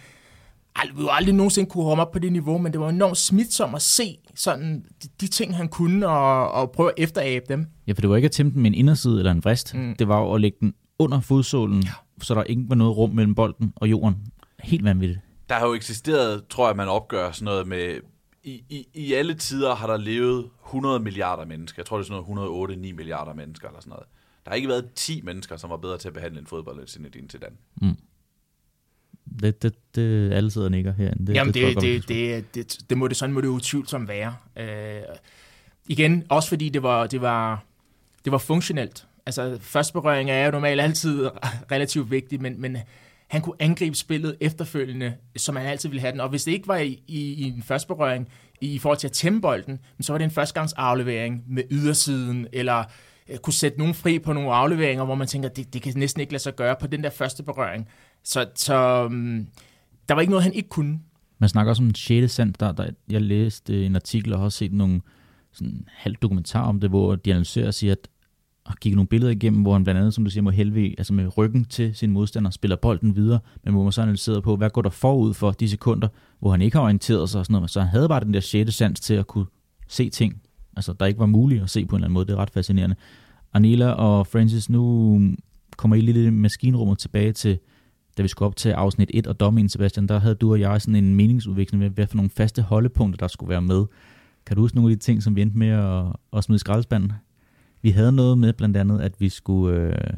vi 0.95 1.01
jo 1.01 1.09
aldrig 1.11 1.35
nogensinde 1.35 1.69
kunne 1.69 1.83
komme 1.83 2.03
op 2.03 2.11
på 2.11 2.19
det 2.19 2.31
niveau, 2.31 2.57
men 2.57 2.71
det 2.71 2.81
var 2.81 2.89
enormt 2.89 3.17
smitsom 3.17 3.75
at 3.75 3.81
se 3.81 4.17
sådan 4.35 4.85
de, 5.03 5.07
de 5.21 5.27
ting, 5.27 5.55
han 5.55 5.67
kunne, 5.67 6.07
og, 6.07 6.51
og 6.51 6.71
prøve 6.71 6.89
at 6.89 7.03
efterabe 7.03 7.45
dem. 7.49 7.67
Ja, 7.87 7.91
for 7.91 8.01
det 8.01 8.09
var 8.09 8.15
ikke 8.15 8.25
at 8.25 8.31
tæmme 8.31 8.51
den 8.51 8.61
med 8.61 8.71
en 8.71 8.73
inderside 8.73 9.19
eller 9.19 9.31
en 9.31 9.43
vrist. 9.43 9.75
Mm. 9.75 9.95
Det 9.99 10.07
var 10.07 10.19
jo 10.19 10.33
at 10.33 10.41
lægge 10.41 10.57
den 10.61 10.73
under 10.99 11.19
fodsålen, 11.19 11.83
ja. 11.83 11.89
så 12.21 12.35
der 12.35 12.43
ikke 12.43 12.63
var 12.67 12.75
noget 12.75 12.97
rum 12.97 13.09
mellem 13.09 13.35
bolden 13.35 13.73
og 13.75 13.89
jorden. 13.89 14.15
Helt 14.59 14.83
vanvittigt. 14.83 15.19
Der 15.49 15.55
har 15.55 15.67
jo 15.67 15.73
eksisteret, 15.73 16.47
tror 16.49 16.67
jeg, 16.67 16.75
man 16.75 16.87
opgør 16.87 17.31
sådan 17.31 17.45
noget 17.45 17.67
med... 17.67 17.99
I, 18.43 18.63
i, 18.69 18.87
I 18.93 19.13
alle 19.13 19.33
tider 19.33 19.75
har 19.75 19.87
der 19.87 19.97
levet 19.97 20.45
100 20.65 20.99
milliarder 20.99 21.45
mennesker. 21.45 21.79
Jeg 21.79 21.85
tror, 21.85 21.97
det 21.97 22.03
er 22.03 22.07
sådan 22.13 22.35
noget 22.35 22.69
108-9 22.69 22.93
milliarder 22.93 23.33
mennesker 23.33 23.67
eller 23.67 23.79
sådan 23.79 23.89
noget. 23.89 24.05
Der 24.45 24.51
har 24.51 24.55
ikke 24.55 24.67
været 24.67 24.89
10 24.95 25.21
mennesker, 25.21 25.57
som 25.57 25.69
var 25.69 25.77
bedre 25.77 25.97
til 25.97 26.07
at 26.07 26.13
behandle 26.13 26.39
en 26.39 26.47
fodbold 26.47 26.79
end 26.79 26.87
Zinedine 26.87 27.29
Zidane. 27.29 27.55
Mm. 27.81 27.97
Det, 29.41 29.63
det, 29.63 29.75
det, 29.95 30.33
alle 30.33 30.51
sidder 30.51 30.67
og 30.67 30.71
nikker 30.71 30.93
her. 30.93 31.13
Det, 31.13 31.35
Jamen, 31.35 31.53
det, 31.53 31.75
det, 31.75 31.81
det, 31.81 32.07
det, 32.07 32.55
det, 32.55 32.89
det, 32.89 32.97
må 32.97 33.07
det, 33.07 33.17
sådan 33.17 33.33
må 33.33 33.41
det 33.41 33.47
utvivlsomt 33.47 34.07
være. 34.07 34.35
Uh, 34.59 35.15
igen, 35.87 36.23
også 36.29 36.49
fordi 36.49 36.69
det 36.69 36.83
var, 36.83 37.07
det 37.07 37.21
var, 37.21 37.63
det 38.25 38.31
var 38.31 38.37
funktionelt. 38.37 39.07
Altså, 39.25 39.57
første 39.61 39.93
berøring 39.93 40.29
er 40.29 40.45
jo 40.45 40.51
normalt 40.51 40.81
altid 40.81 41.29
relativt 41.71 42.11
vigtig, 42.11 42.41
men, 42.41 42.61
men 42.61 42.77
han 43.27 43.41
kunne 43.41 43.55
angribe 43.59 43.95
spillet 43.95 44.37
efterfølgende, 44.39 45.15
som 45.37 45.55
han 45.55 45.65
altid 45.65 45.89
ville 45.89 46.01
have 46.01 46.11
den. 46.11 46.19
Og 46.19 46.29
hvis 46.29 46.43
det 46.43 46.51
ikke 46.51 46.67
var 46.67 46.77
i, 46.77 47.03
i, 47.07 47.33
i 47.33 47.43
en 47.43 47.63
første 47.63 47.87
berøring 47.87 48.29
i, 48.61 48.73
i 48.73 48.79
forhold 48.79 48.99
til 48.99 49.07
at 49.07 49.13
tæmme 49.13 49.41
bolden, 49.41 49.79
så 50.01 50.13
var 50.13 50.17
det 50.17 50.25
en 50.25 50.31
førstegangsaflevering 50.31 51.43
med 51.47 51.63
ydersiden, 51.71 52.47
eller 52.53 52.83
Øh, 53.29 53.37
kunne 53.37 53.53
sætte 53.53 53.77
nogen 53.77 53.93
fri 53.93 54.19
på 54.19 54.33
nogle 54.33 54.53
afleveringer, 54.53 55.05
hvor 55.05 55.15
man 55.15 55.27
tænker, 55.27 55.49
det, 55.49 55.73
det 55.73 55.81
kan 55.81 55.93
næsten 55.95 56.21
ikke 56.21 56.33
lade 56.33 56.43
sig 56.43 56.55
gøre 56.55 56.75
på 56.81 56.87
den 56.87 57.03
der 57.03 57.09
første 57.09 57.43
berøring. 57.43 57.87
Så, 58.23 58.45
så 58.55 59.05
um, 59.05 59.47
der 60.09 60.13
var 60.15 60.21
ikke 60.21 60.31
noget, 60.31 60.43
han 60.43 60.53
ikke 60.53 60.69
kunne. 60.69 60.99
Man 61.39 61.49
snakker 61.49 61.69
også 61.69 61.83
om 61.83 61.87
en 61.87 61.95
6. 61.95 62.33
sand. 62.33 62.53
Der, 62.53 62.71
der, 62.71 62.89
jeg 63.09 63.21
læste 63.21 63.85
en 63.85 63.95
artikel 63.95 64.33
og 64.33 64.39
har 64.39 64.45
også 64.45 64.57
set 64.57 64.73
nogle 64.73 65.01
sådan 65.51 65.87
halv 65.91 66.15
dokumentar 66.15 66.63
om 66.63 66.79
det, 66.79 66.89
hvor 66.89 67.15
de 67.15 67.31
analyserer 67.31 67.67
og 67.67 67.73
siger, 67.73 67.91
at 67.91 68.07
og 68.65 68.75
kigger 68.79 68.95
nogle 68.95 69.07
billeder 69.07 69.31
igennem, 69.31 69.61
hvor 69.61 69.73
han 69.73 69.83
blandt 69.83 69.99
andet, 69.99 70.13
som 70.13 70.23
du 70.23 70.29
siger, 70.29 70.43
må 70.43 70.49
helve, 70.49 70.95
altså 70.97 71.13
med 71.13 71.37
ryggen 71.37 71.65
til 71.65 71.95
sin 71.95 72.11
modstander, 72.11 72.49
spiller 72.49 72.75
bolden 72.75 73.15
videre, 73.15 73.39
men 73.63 73.73
hvor 73.73 73.83
man 73.83 73.91
så 73.91 74.01
analyserer 74.01 74.39
på, 74.41 74.55
hvad 74.55 74.69
går 74.69 74.81
der 74.81 74.89
forud 74.89 75.33
for 75.33 75.51
de 75.51 75.69
sekunder, 75.69 76.07
hvor 76.39 76.51
han 76.51 76.61
ikke 76.61 76.77
har 76.77 76.83
orienteret 76.83 77.29
sig 77.29 77.39
og 77.39 77.45
sådan 77.45 77.53
noget. 77.53 77.69
Så 77.69 77.79
han 77.79 77.89
havde 77.89 78.07
bare 78.07 78.19
den 78.23 78.33
der 78.33 78.39
sjette 78.39 78.71
sans 78.71 78.99
til 78.99 79.13
at 79.13 79.27
kunne 79.27 79.45
se 79.87 80.09
ting, 80.09 80.41
altså 80.75 80.93
der 80.93 81.05
ikke 81.05 81.19
var 81.19 81.25
muligt 81.25 81.63
at 81.63 81.69
se 81.69 81.85
på 81.85 81.95
en 81.95 81.99
eller 81.99 82.05
anden 82.05 82.13
måde. 82.13 82.25
Det 82.25 82.33
er 82.33 82.37
ret 82.37 82.49
fascinerende. 82.49 82.95
Anila 83.53 83.91
og 83.91 84.27
Francis, 84.27 84.69
nu 84.69 85.19
kommer 85.77 85.95
I 85.95 86.01
lidt 86.01 86.17
i 86.17 86.29
maskinrummet 86.29 86.99
tilbage 86.99 87.31
til 87.31 87.59
da 88.17 88.21
vi 88.21 88.27
skulle 88.27 88.47
op 88.47 88.55
til 88.55 88.69
afsnit 88.69 89.11
1 89.13 89.27
og 89.27 89.39
dommen, 89.39 89.69
Sebastian, 89.69 90.07
der 90.07 90.19
havde 90.19 90.35
du 90.35 90.51
og 90.51 90.59
jeg 90.59 90.81
sådan 90.81 90.95
en 90.95 91.15
meningsudveksling 91.15 91.83
med, 91.83 91.89
hvad 91.89 92.07
for 92.07 92.15
nogle 92.15 92.29
faste 92.29 92.61
holdepunkter, 92.61 93.17
der 93.17 93.27
skulle 93.27 93.49
være 93.49 93.61
med. 93.61 93.85
Kan 94.45 94.55
du 94.55 94.61
huske 94.61 94.75
nogle 94.75 94.91
af 94.91 94.97
de 94.97 95.03
ting, 95.03 95.23
som 95.23 95.35
vi 95.35 95.41
endte 95.41 95.57
med 95.57 95.67
at, 95.67 96.05
at 96.33 96.43
smide 96.43 96.55
i 96.55 96.59
skraldespanden? 96.59 97.11
Vi 97.81 97.89
havde 97.89 98.11
noget 98.11 98.37
med 98.37 98.53
blandt 98.53 98.77
andet, 98.77 99.01
at 99.01 99.13
vi 99.19 99.29
skulle, 99.29 99.77
øh, 99.77 100.17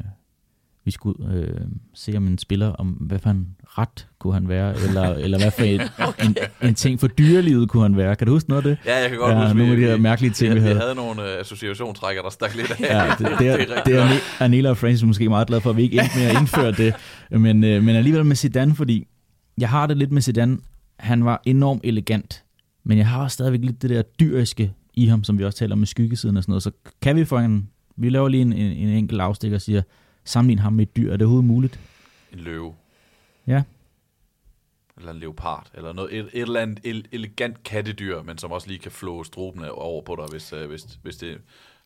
vi 0.88 0.92
skulle 0.92 1.34
øh, 1.34 1.60
se 1.94 2.16
om 2.16 2.26
en 2.26 2.38
spiller, 2.38 2.68
om 2.72 2.88
hvad 2.88 3.18
for 3.18 3.30
en 3.30 3.46
ret 3.64 4.06
kunne 4.18 4.34
han 4.34 4.48
være, 4.48 4.80
eller, 4.80 5.14
eller 5.14 5.38
hvad 5.38 5.50
for 5.50 5.62
et, 5.62 5.92
okay. 6.08 6.26
en, 6.26 6.36
en 6.62 6.74
ting 6.74 7.00
for 7.00 7.06
dyrelivet 7.06 7.68
kunne 7.68 7.82
han 7.82 7.96
være. 7.96 8.16
Kan 8.16 8.26
du 8.26 8.32
huske 8.32 8.48
noget 8.48 8.66
af 8.66 8.76
det? 8.76 8.86
Ja, 8.86 9.00
jeg 9.00 9.10
kan 9.10 9.18
godt 9.18 9.32
ja, 9.32 9.42
huske, 9.42 9.58
nogle 9.58 9.72
af 9.72 9.78
de 9.78 9.84
her 9.84 9.96
mærkelige 9.96 10.32
ting, 10.32 10.54
vi, 10.54 10.60
havde. 10.60 10.74
Vi 10.74 10.80
havde 10.80 10.94
nogle 10.94 11.22
uh, 11.22 11.40
associationstrækker, 11.40 12.22
der 12.22 12.30
stak 12.30 12.54
lidt 12.54 12.70
af. 12.70 12.80
Ja, 12.80 13.14
det, 13.18 13.38
det, 13.38 13.48
er, 13.52 13.56
det, 13.56 13.76
er, 13.76 13.82
det 13.84 13.96
er 13.96 14.08
Anela 14.40 14.70
og 14.70 14.76
Francis 14.76 15.04
måske 15.04 15.28
meget 15.28 15.48
glad 15.48 15.60
for, 15.60 15.70
at 15.70 15.76
vi 15.76 15.82
ikke 15.82 16.00
endte 16.00 16.18
med 16.18 16.26
at 16.26 16.40
indføre 16.40 16.72
det. 16.72 16.94
Men, 17.30 17.64
øh, 17.64 17.82
men 17.82 17.96
alligevel 17.96 18.24
med 18.24 18.36
Zidane, 18.36 18.74
fordi 18.74 19.06
jeg 19.58 19.68
har 19.68 19.86
det 19.86 19.96
lidt 19.96 20.12
med 20.12 20.22
Zidane. 20.22 20.58
Han 20.98 21.24
var 21.24 21.42
enormt 21.44 21.80
elegant, 21.84 22.44
men 22.84 22.98
jeg 22.98 23.06
har 23.06 23.28
stadigvæk 23.28 23.60
lidt 23.60 23.82
det 23.82 23.90
der 23.90 24.02
dyriske 24.02 24.72
i 24.94 25.06
ham, 25.06 25.24
som 25.24 25.38
vi 25.38 25.44
også 25.44 25.58
taler 25.58 25.74
om 25.74 25.78
med 25.78 25.86
skyggesiden 25.86 26.36
og 26.36 26.42
sådan 26.42 26.50
noget. 26.50 26.62
Så 26.62 26.70
kan 27.02 27.16
vi 27.16 27.24
få 27.24 27.38
en, 27.38 27.68
vi 27.96 28.10
laver 28.10 28.28
lige 28.28 28.42
en, 28.42 28.52
en, 28.52 28.72
en 28.72 28.88
enkelt 28.88 29.20
afstikker 29.20 29.56
og 29.56 29.62
siger, 29.62 29.82
sammenligne 30.28 30.62
ham 30.62 30.72
med 30.72 30.86
et 30.86 30.96
dyr. 30.96 31.12
Er 31.12 31.16
det 31.16 31.22
overhovedet 31.22 31.48
muligt? 31.48 31.80
En 32.32 32.38
løve. 32.38 32.74
Ja. 33.46 33.62
Eller 34.98 35.10
en 35.10 35.18
leopard. 35.18 35.66
Eller 35.74 35.92
noget, 35.92 36.18
et, 36.18 36.28
et 36.32 36.42
eller 36.42 36.60
andet 36.60 37.06
elegant 37.12 37.62
kattedyr, 37.62 38.22
men 38.22 38.38
som 38.38 38.52
også 38.52 38.68
lige 38.68 38.78
kan 38.78 38.92
flå 38.92 39.24
strobene 39.24 39.72
over 39.72 40.02
på 40.02 40.16
dig, 40.16 40.24
hvis, 40.30 40.52
uh, 40.52 40.68
hvis, 40.68 40.82
hvis, 41.02 41.16
det, 41.16 41.38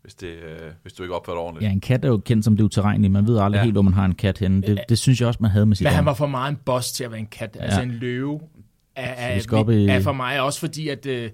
hvis, 0.03 0.15
det, 0.15 0.37
uh, 0.37 0.67
hvis 0.83 0.93
du 0.93 1.03
ikke 1.03 1.15
opfører 1.15 1.37
det 1.37 1.45
ordentligt. 1.45 1.69
Ja, 1.69 1.73
en 1.73 1.81
kat 1.81 2.05
er 2.05 2.09
jo 2.09 2.19
kendt 2.19 2.45
som 2.45 2.57
det 2.57 2.65
uterrenlige. 2.65 3.11
Man 3.11 3.27
ved 3.27 3.39
aldrig 3.39 3.59
ja. 3.59 3.65
helt, 3.65 3.75
hvor 3.75 3.83
man 3.83 3.95
har 3.95 4.05
en 4.05 4.15
kat 4.15 4.39
henne. 4.39 4.63
Det, 4.63 4.81
det 4.89 4.99
synes 4.99 5.21
jeg 5.21 5.29
også, 5.29 5.39
man 5.43 5.51
havde 5.51 5.67
med 5.67 5.77
sit 5.77 5.85
Men 5.85 5.93
han 5.93 6.05
var 6.05 6.15
for 6.15 6.27
meget 6.27 6.51
en 6.51 6.59
boss 6.65 6.93
til 6.93 7.05
at 7.05 7.11
være 7.11 7.21
en 7.21 7.27
kat. 7.27 7.43
Altså, 7.43 7.61
ja. 7.61 7.65
Altså 7.65 7.83
en 7.83 7.91
løve 7.91 8.41
er, 8.97 9.37
er, 9.37 9.71
i... 9.71 9.89
er 9.89 10.01
for 10.01 10.13
mig 10.13 10.41
også 10.41 10.61
fordi, 10.61 10.89
at... 10.89 11.07
Uh... 11.07 11.13
det 11.13 11.33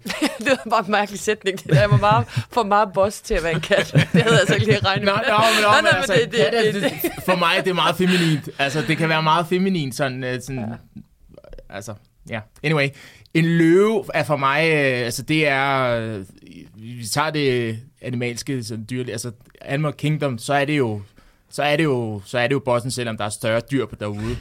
var 0.49 0.71
bare 0.71 0.85
en 0.85 0.91
mærkelig 0.91 1.21
sætning. 1.21 1.59
Det 1.59 1.71
der 1.71 1.87
var 1.87 1.97
meget, 1.97 2.27
for 2.53 2.63
meget 2.63 2.89
boss 2.95 3.21
til 3.21 3.35
at 3.35 3.43
være 3.43 3.53
en 3.53 3.61
kat. 3.61 3.91
Det 3.93 4.03
havde 4.03 4.31
jeg 4.31 4.41
altså 4.41 4.55
ikke 4.55 4.67
lige 4.67 4.79
regnet 4.85 5.05
med. 5.05 5.13
Nå, 5.13 5.19
nå, 5.29 5.39
men, 5.55 5.63
nå, 5.63 5.71
men, 5.83 5.97
altså, 5.97 6.13
det, 6.13 6.33
det, 6.33 6.75
det, 6.75 6.83
det, 6.83 7.13
for 7.25 7.37
mig 7.37 7.57
det 7.65 7.71
er 7.71 7.75
meget 7.75 7.97
feminint. 7.97 8.49
Altså, 8.59 8.83
det 8.89 8.97
kan 8.97 9.09
være 9.09 9.23
meget 9.23 9.47
feminint, 9.47 9.95
sådan... 9.95 10.25
Uh, 10.25 10.31
sådan 10.41 10.59
ja. 10.59 11.03
Altså, 11.71 11.95
ja. 12.29 12.35
Yeah. 12.35 12.43
Anyway, 12.63 12.89
en 13.35 13.45
løve 13.45 14.05
er 14.15 14.23
for 14.23 14.37
mig... 14.37 14.61
Uh, 14.61 15.05
altså, 15.05 15.23
det 15.23 15.49
er... 15.49 15.99
Uh, 16.19 16.25
vi 16.77 17.07
tager 17.07 17.31
det 17.31 17.79
animalske, 18.03 18.65
sådan 18.65 18.87
dyrlige... 18.91 19.13
Altså, 19.13 19.31
Animal 19.61 19.93
Kingdom, 19.93 20.39
så 20.39 20.55
er 20.55 20.65
det 20.65 20.79
jo... 20.79 21.03
Så 21.51 21.63
er 21.63 21.77
det 21.77 21.85
jo, 21.85 22.21
så 22.25 22.39
er 22.39 22.47
det 22.47 22.55
jo 22.55 22.59
bossen, 22.59 22.91
selvom 22.91 23.17
der 23.17 23.25
er 23.25 23.29
større 23.29 23.61
dyr 23.71 23.87
på 23.87 23.97
derude. 24.01 24.37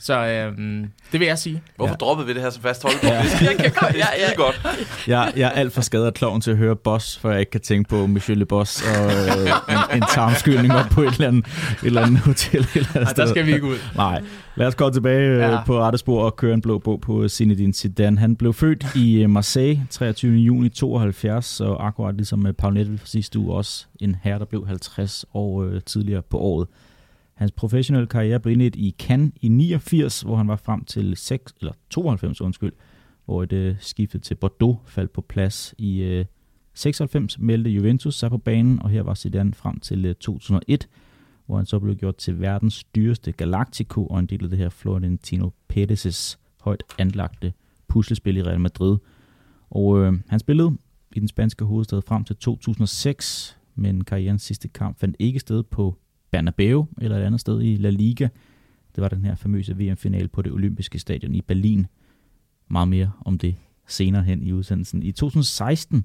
Så 0.00 0.26
øhm, 0.26 0.90
det 1.12 1.20
vil 1.20 1.26
jeg 1.26 1.38
sige. 1.38 1.62
Hvorfor 1.76 1.92
ja. 1.92 1.96
droppede 1.96 2.26
vi 2.26 2.34
det 2.34 2.42
her 2.42 2.50
som 2.50 2.62
fast 2.62 2.82
hold? 2.82 2.94
Ja. 3.02 3.08
Det 3.08 3.16
er 3.18 3.36
skide, 3.36 3.72
ja, 3.80 4.06
ja, 4.28 4.34
godt. 4.36 4.66
Jeg, 5.06 5.32
jeg 5.36 5.46
er 5.46 5.50
alt 5.50 5.72
for 5.72 5.80
skadet 5.80 6.06
af 6.06 6.14
kloven 6.14 6.40
til 6.40 6.50
at 6.50 6.56
høre 6.56 6.76
Boss, 6.76 7.18
for 7.18 7.30
jeg 7.30 7.40
ikke 7.40 7.50
kan 7.50 7.60
tænke 7.60 7.88
på 7.88 8.06
Michelle 8.06 8.38
Le 8.38 8.46
Boss 8.46 8.82
og 8.82 9.04
øh, 9.06 9.50
en, 9.68 9.96
en 9.96 10.02
tarmskyldning 10.14 10.74
op 10.74 10.86
på 10.90 11.02
et 11.02 11.12
eller 11.12 11.28
andet, 11.28 11.46
et 11.46 11.86
eller 11.86 12.02
andet 12.02 12.20
hotel. 12.20 12.60
Et 12.60 12.68
eller 12.74 12.88
andet 12.94 13.16
Nej, 13.16 13.24
der 13.24 13.26
skal 13.26 13.46
vi 13.46 13.54
ikke 13.54 13.66
ud. 13.66 13.76
Nej. 13.96 14.22
Lad 14.56 14.66
os 14.66 14.74
gå 14.74 14.90
tilbage 14.90 15.28
øh, 15.28 15.38
ja. 15.38 15.64
på 15.66 15.80
rette 15.80 15.98
spor 15.98 16.24
og 16.24 16.36
køre 16.36 16.54
en 16.54 16.62
blå 16.62 16.78
bog 16.78 17.00
på 17.00 17.28
Zinedine 17.28 17.74
Zidane. 17.74 18.18
Han 18.18 18.36
blev 18.36 18.52
født 18.52 18.86
i 18.94 19.22
øh, 19.22 19.30
Marseille 19.30 19.86
23. 19.90 20.36
juni 20.36 20.68
72, 20.68 21.60
og 21.60 21.86
akkurat 21.86 22.14
ligesom 22.14 22.54
Paul 22.58 22.74
Nettel 22.74 22.98
fra 22.98 23.06
sidste 23.06 23.38
uge 23.38 23.54
også 23.54 23.86
en 24.00 24.16
herre, 24.22 24.38
der 24.38 24.44
blev 24.44 24.66
50 24.66 25.24
år 25.34 25.62
øh, 25.62 25.80
tidligere 25.80 26.22
på 26.22 26.38
året. 26.38 26.68
Hans 27.36 27.52
professionelle 27.52 28.06
karriere 28.06 28.40
blev 28.40 28.52
indledt 28.52 28.76
i 28.76 28.94
Cannes 28.98 29.32
i 29.40 29.48
89, 29.48 30.20
hvor 30.20 30.36
han 30.36 30.48
var 30.48 30.56
frem 30.56 30.84
til 30.84 31.16
6, 31.16 31.54
eller 31.60 31.72
92, 31.90 32.40
undskyld, 32.40 32.72
hvor 33.24 33.42
et 33.42 33.52
øh, 33.52 33.76
skiftet 33.80 34.22
til 34.22 34.34
Bordeaux 34.34 34.78
faldt 34.86 35.12
på 35.12 35.20
plads. 35.20 35.74
I 35.78 36.02
øh, 36.02 36.24
96 36.74 37.38
meldte 37.38 37.70
Juventus 37.70 38.14
sig 38.14 38.30
på 38.30 38.38
banen, 38.38 38.82
og 38.82 38.90
her 38.90 39.02
var 39.02 39.14
Zidane 39.14 39.54
frem 39.54 39.80
til 39.80 40.04
øh, 40.04 40.14
2001, 40.14 40.88
hvor 41.46 41.56
han 41.56 41.66
så 41.66 41.78
blev 41.78 41.96
gjort 41.96 42.16
til 42.16 42.40
verdens 42.40 42.84
dyreste 42.84 43.32
Galactico 43.32 44.06
og 44.06 44.18
en 44.18 44.26
del 44.26 44.44
af 44.44 44.50
det 44.50 44.58
her 44.58 44.68
Florentino 44.68 45.50
Perez' 45.72 46.36
højt 46.60 46.82
anlagte 46.98 47.52
puslespil 47.88 48.36
i 48.36 48.42
Real 48.42 48.60
Madrid. 48.60 48.98
Og 49.70 49.98
øh, 49.98 50.12
han 50.28 50.40
spillede 50.40 50.76
i 51.12 51.20
den 51.20 51.28
spanske 51.28 51.64
hovedstad 51.64 52.02
frem 52.02 52.24
til 52.24 52.36
2006, 52.36 53.58
men 53.74 54.04
karrierens 54.04 54.42
sidste 54.42 54.68
kamp 54.68 54.98
fandt 54.98 55.16
ikke 55.18 55.40
sted 55.40 55.62
på 55.62 55.98
Bernabeu 56.36 56.86
eller 57.00 57.16
et 57.16 57.22
andet 57.22 57.40
sted 57.40 57.62
i 57.62 57.76
La 57.76 57.90
Liga. 57.90 58.28
Det 58.94 59.02
var 59.02 59.08
den 59.08 59.24
her 59.24 59.34
famøse 59.34 59.76
VM-finale 59.78 60.28
på 60.28 60.42
det 60.42 60.52
olympiske 60.52 60.98
stadion 60.98 61.34
i 61.34 61.40
Berlin. 61.40 61.86
Meget 62.68 62.88
mere 62.88 63.12
om 63.24 63.38
det 63.38 63.56
senere 63.86 64.22
hen 64.22 64.42
i 64.42 64.52
udsendelsen. 64.52 65.02
I 65.02 65.12
2016, 65.12 66.04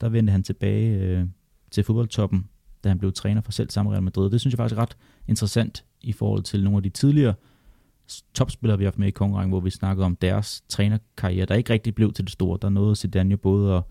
der 0.00 0.08
vendte 0.08 0.30
han 0.30 0.42
tilbage 0.42 0.98
øh, 0.98 1.26
til 1.70 1.84
fodboldtoppen, 1.84 2.48
da 2.84 2.88
han 2.88 2.98
blev 2.98 3.12
træner 3.12 3.40
for 3.40 3.52
selv 3.52 3.70
samme 3.70 3.92
Real 3.92 4.02
Madrid. 4.02 4.30
Det 4.30 4.40
synes 4.40 4.52
jeg 4.52 4.56
faktisk 4.56 4.78
er 4.78 4.82
ret 4.82 4.96
interessant 5.28 5.84
i 6.00 6.12
forhold 6.12 6.42
til 6.42 6.64
nogle 6.64 6.76
af 6.76 6.82
de 6.82 6.88
tidligere 6.88 7.34
topspillere, 8.34 8.78
vi 8.78 8.84
har 8.84 8.90
haft 8.90 8.98
med 8.98 9.08
i 9.08 9.10
konkurrencen, 9.10 9.50
hvor 9.50 9.60
vi 9.60 9.70
snakker 9.70 10.04
om 10.04 10.16
deres 10.16 10.62
trænerkarriere, 10.68 11.46
der 11.46 11.54
ikke 11.54 11.72
rigtig 11.72 11.94
blev 11.94 12.12
til 12.12 12.24
det 12.24 12.32
store. 12.32 12.58
Der 12.62 12.68
nåede 12.68 12.96
Zidane 12.96 13.36
både 13.36 13.76
at 13.76 13.82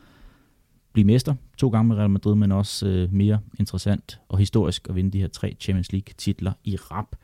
blive 0.93 1.05
mester 1.05 1.35
to 1.57 1.69
gange 1.69 1.87
med 1.87 1.95
Real 1.95 2.09
Madrid, 2.09 2.35
men 2.35 2.51
også 2.51 2.87
øh, 2.87 3.13
mere 3.13 3.39
interessant 3.59 4.19
og 4.29 4.37
historisk 4.37 4.89
at 4.89 4.95
vinde 4.95 5.11
de 5.11 5.19
her 5.19 5.27
tre 5.27 5.57
Champions 5.59 5.91
League 5.91 6.13
titler 6.17 6.53
i 6.63 6.75
rap. 6.75 7.15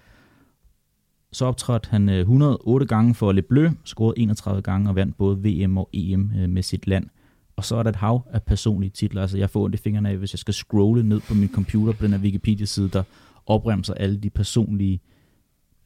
Så 1.32 1.46
optrådte 1.46 1.90
han 1.90 2.10
øh, 2.10 2.20
108 2.20 2.86
gange 2.86 3.16
for 3.16 3.32
Le 3.32 3.42
Bleu, 3.42 3.70
scorede 3.84 4.20
31 4.20 4.62
gange 4.62 4.90
og 4.90 4.96
vandt 4.96 5.18
både 5.18 5.38
VM 5.38 5.78
og 5.78 5.90
EM 5.94 6.32
øh, 6.38 6.50
med 6.50 6.64
sit 6.64 6.88
land. 6.88 7.10
Og 7.56 7.66
så 7.66 7.76
er 7.76 7.84
der 7.84 7.90
et 7.90 7.96
hav 7.96 8.28
af 8.32 8.44
personlige 8.44 8.90
titler. 8.90 9.22
Altså 9.22 9.38
jeg 9.38 9.50
får 9.50 9.64
ondt 9.64 9.76
i 9.76 9.78
fingrene 9.78 10.10
af, 10.10 10.18
hvis 10.18 10.34
jeg 10.34 10.40
skal 10.40 10.54
scrolle 10.54 11.04
ned 11.04 11.20
på 11.20 11.34
min 11.34 11.50
computer 11.54 11.94
på 11.94 12.04
den 12.04 12.14
her 12.14 12.20
Wikipedia-side, 12.20 12.90
der 12.90 13.04
opremser 13.46 13.94
alle 13.94 14.18
de 14.18 14.30
personlige 14.30 15.02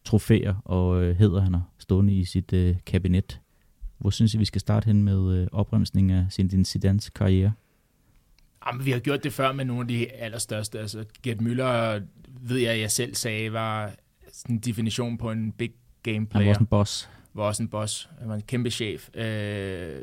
trofæer 0.04 0.56
og 0.66 1.04
øh, 1.04 1.16
hedder, 1.16 1.42
han 1.42 1.54
har 1.54 1.64
stående 1.78 2.14
i 2.14 2.26
sit 2.26 2.54
øh, 2.54 2.76
kabinet. 2.86 3.40
Hvor 3.98 4.10
synes 4.10 4.34
I, 4.34 4.38
vi 4.38 4.46
skal 4.46 4.62
starte 4.62 4.86
hen 4.86 5.04
med 5.04 5.38
øh, 5.38 5.48
opremsning 5.52 6.12
af 6.12 6.26
Zinedine 6.32 6.66
Zidanes 6.66 7.10
karriere? 7.10 7.52
Jamen, 8.68 8.86
vi 8.86 8.92
har 8.92 9.00
gjort 9.00 9.24
det 9.24 9.34
før 9.34 9.52
med 9.52 9.66
nogle 9.66 9.82
af 9.82 9.88
de 9.88 10.12
allerstørste. 10.12 10.80
Altså, 10.80 11.06
Gert 11.24 11.38
Müller, 11.38 12.04
ved 12.42 12.58
jeg, 12.58 12.80
jeg 12.80 12.92
selv 12.92 13.16
sagde, 13.16 13.54
var 13.54 13.92
sådan 14.34 14.56
en 14.56 14.60
definition 14.60 15.18
på 15.18 15.32
en 15.32 15.52
big 15.52 15.72
game 16.04 16.28
player. 16.28 16.46
Han 16.46 16.46
var 16.46 16.50
også 16.50 16.60
en 16.62 16.68
boss. 16.68 17.10
Var 17.34 17.44
også 17.44 17.64
en 17.64 17.70
boss. 17.70 18.10
Han 18.20 18.30
var 18.30 18.36
en 18.36 18.42
kæmpe 18.42 18.70
chef. 18.70 19.10
Øh, 19.16 20.02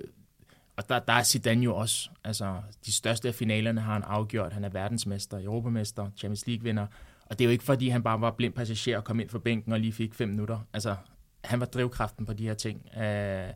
og 0.77 0.89
der, 0.89 0.99
der 0.99 1.13
er 1.13 1.23
Zidane 1.23 1.65
jo 1.65 1.77
også. 1.77 2.11
Altså, 2.25 2.57
de 2.87 2.93
største 2.93 3.29
af 3.29 3.35
finalerne 3.35 3.81
har 3.81 3.93
han 3.93 4.03
afgjort. 4.03 4.53
Han 4.53 4.65
er 4.65 4.69
verdensmester, 4.69 5.39
europamester, 5.45 6.11
Champions 6.17 6.47
League-vinder. 6.47 6.87
Og 7.27 7.39
det 7.39 7.45
er 7.45 7.45
jo 7.45 7.51
ikke, 7.51 7.65
fordi 7.65 7.89
han 7.89 8.03
bare 8.03 8.21
var 8.21 8.31
blind 8.31 8.53
passager 8.53 8.97
og 8.97 9.05
kom 9.05 9.21
ind 9.21 9.29
fra 9.29 9.39
bænken 9.39 9.73
og 9.73 9.81
lige 9.81 9.93
fik 9.93 10.15
fem 10.15 10.29
minutter. 10.29 10.59
Altså, 10.73 10.97
han 11.45 11.61
var 11.61 11.67
drivkraften 11.67 12.27
på 12.27 12.33
de 12.33 12.47
her 12.47 12.55
ting. 12.55 12.97
Øh, 12.99 13.49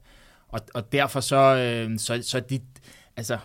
og, 0.49 0.61
og 0.75 0.93
derfor 0.93 1.21
så, 1.21 1.37
øh, 1.37 1.99
så, 1.99 2.23
så 2.23 2.41
de, 2.41 2.61
altså, 3.17 3.39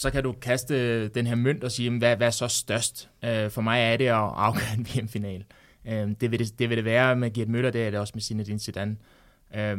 så 0.00 0.10
kan 0.10 0.22
du 0.22 0.32
kaste 0.32 1.08
den 1.08 1.26
her 1.26 1.34
mønt 1.34 1.64
og 1.64 1.72
sige, 1.72 1.98
hvad, 1.98 2.16
hvad 2.16 2.26
er 2.26 2.30
så 2.30 2.48
størst? 2.48 3.10
Øh, 3.24 3.50
for 3.50 3.60
mig 3.60 3.80
er 3.80 3.96
det 3.96 4.04
at 4.04 4.14
afgøre 4.14 4.74
en 4.78 4.86
VM-final. 4.94 5.44
Øh, 5.84 6.10
det, 6.20 6.30
vil 6.30 6.38
det, 6.38 6.58
det 6.58 6.68
vil 6.68 6.76
det 6.76 6.84
være 6.84 7.16
med 7.16 7.32
Gert 7.32 7.48
Møller, 7.48 7.70
det 7.70 7.86
er 7.86 7.90
det 7.90 8.00
også 8.00 8.12
med 8.14 8.22
Zinedine 8.22 8.58
Zidane. 8.58 8.96
Øh, 9.54 9.78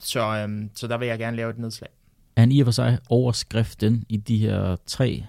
så, 0.00 0.46
øh, 0.48 0.64
så 0.74 0.86
der 0.86 0.98
vil 0.98 1.08
jeg 1.08 1.18
gerne 1.18 1.36
lave 1.36 1.50
et 1.50 1.58
nedslag. 1.58 1.88
Er 2.36 2.40
han 2.40 2.52
i 2.52 2.60
og 2.60 2.66
for 2.66 2.70
sig 2.70 2.98
overskriften 3.08 4.04
i 4.08 4.16
de 4.16 4.38
her 4.38 4.76
tre, 4.86 5.24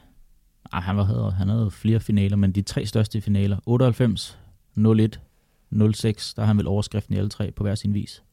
ah, 0.72 0.84
han, 0.84 0.98
var, 0.98 1.30
han 1.30 1.50
havde 1.50 1.72
flere 1.72 2.00
finaler, 2.00 2.38
men 2.38 2.52
de 2.52 2.62
tre 2.62 2.86
største 2.86 3.22
finaler, 3.22 3.58
98, 3.66 4.40
01, 4.78 5.20
06, 5.94 6.34
der 6.34 6.42
har 6.42 6.48
han 6.48 6.58
vel 6.58 6.68
overskriften 6.68 7.16
i 7.16 7.18
alle 7.18 7.30
tre 7.30 7.52
på 7.52 7.64
hver 7.64 7.76
sin 7.76 7.94
vis. 7.94 8.24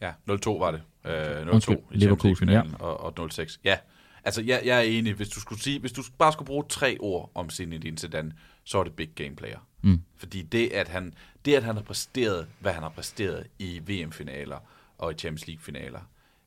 Ja, 0.00 0.10
0-2 0.30 0.58
var 0.58 0.70
det. 0.70 0.80
Øh, 1.04 1.46
0-2 1.46 1.50
Undskyld, 1.50 2.32
i 2.32 2.34
finalen 2.34 2.74
ja. 2.80 2.84
og, 2.84 3.18
og 3.18 3.28
0-6. 3.30 3.58
Ja, 3.64 3.76
altså 4.24 4.42
jeg, 4.42 4.62
jeg 4.64 4.78
er 4.78 4.82
enig. 4.82 5.14
Hvis 5.14 5.28
du, 5.28 5.40
skulle 5.40 5.62
sige, 5.62 5.78
hvis 5.78 5.92
du 5.92 6.02
bare 6.18 6.32
skulle 6.32 6.46
bruge 6.46 6.64
tre 6.68 6.96
ord 7.00 7.30
om 7.34 7.50
Zinedine 7.50 7.98
Zidane, 7.98 8.32
så 8.64 8.78
er 8.78 8.84
det 8.84 8.92
big 8.92 9.10
game 9.14 9.36
player. 9.36 9.58
Mm. 9.82 10.02
Fordi 10.16 10.42
det 10.42 10.68
at, 10.68 10.88
han, 10.88 11.14
det, 11.44 11.54
at 11.54 11.62
han 11.62 11.76
har 11.76 11.82
præsteret, 11.82 12.46
hvad 12.60 12.72
han 12.72 12.82
har 12.82 12.90
præsteret 12.90 13.46
i 13.58 13.80
VM-finaler 13.86 14.58
og 14.98 15.12
i 15.12 15.14
Champions 15.14 15.46
League-finaler, 15.46 16.00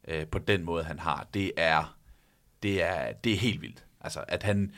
øh, 0.07 0.27
på 0.27 0.39
den 0.39 0.63
måde, 0.63 0.83
han 0.83 0.99
har, 0.99 1.27
det 1.33 1.51
er, 1.57 1.97
det 2.63 2.83
er, 2.83 3.13
det 3.13 3.33
er 3.33 3.37
helt 3.37 3.61
vildt. 3.61 3.83
Altså, 4.01 4.23
at 4.27 4.43
han, 4.43 4.73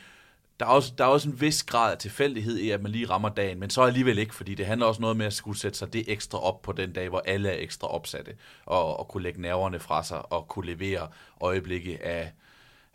der 0.59 0.65
er, 0.65 0.69
også, 0.69 0.93
der 0.97 1.03
er 1.03 1.07
også 1.07 1.29
en 1.29 1.41
vis 1.41 1.63
grad 1.63 1.91
af 1.91 1.97
tilfældighed 1.97 2.57
i, 2.57 2.69
at 2.69 2.81
man 2.81 2.91
lige 2.91 3.09
rammer 3.09 3.29
dagen, 3.29 3.59
men 3.59 3.69
så 3.69 3.81
alligevel 3.81 4.17
ikke, 4.17 4.35
fordi 4.35 4.55
det 4.55 4.65
handler 4.65 4.85
også 4.85 5.01
noget 5.01 5.17
med 5.17 5.25
at 5.25 5.33
skulle 5.33 5.59
sætte 5.59 5.77
sig 5.77 5.93
det 5.93 6.03
ekstra 6.07 6.39
op 6.39 6.61
på 6.61 6.71
den 6.71 6.93
dag, 6.93 7.09
hvor 7.09 7.19
alle 7.25 7.49
er 7.49 7.63
ekstra 7.63 7.87
opsatte, 7.87 8.35
og, 8.65 8.99
og 8.99 9.07
kunne 9.07 9.23
lægge 9.23 9.41
nerverne 9.41 9.79
fra 9.79 10.03
sig, 10.03 10.31
og 10.31 10.47
kunne 10.47 10.65
levere 10.65 11.07
øjeblikke 11.41 12.05
af, 12.05 12.31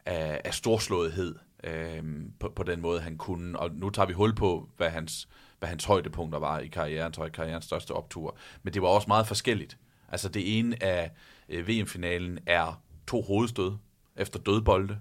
af, 0.07 0.40
af 0.45 0.54
storslåethed 0.54 1.35
øh, 1.64 2.02
på, 2.40 2.52
på 2.57 2.62
den 2.62 2.80
måde, 2.80 3.00
han 3.00 3.16
kunne. 3.16 3.59
Og 3.59 3.71
nu 3.75 3.90
tager 3.90 4.07
vi 4.07 4.12
hul 4.12 4.35
på, 4.35 4.69
hvad 4.76 4.90
hans, 4.90 5.28
hvad 5.59 5.69
hans 5.69 5.85
højdepunkter 5.85 6.38
var 6.38 6.59
i 6.59 6.69
karrieren, 6.69 7.12
tror 7.12 7.25
jeg, 7.25 7.33
karrierens 7.33 7.64
største 7.64 7.92
optur. 7.92 8.37
Men 8.62 8.75
det 8.75 8.83
var 8.83 8.88
også 8.88 9.09
meget 9.09 9.26
forskelligt. 9.26 9.78
Altså 10.09 10.28
det 10.28 10.59
ene 10.59 10.83
af 10.83 11.11
øh, 11.49 11.69
VM-finalen 11.69 12.38
er 12.47 12.83
to 13.07 13.23
hovedstød 13.23 13.73
efter 14.16 14.38
dødbolde, 14.38 14.99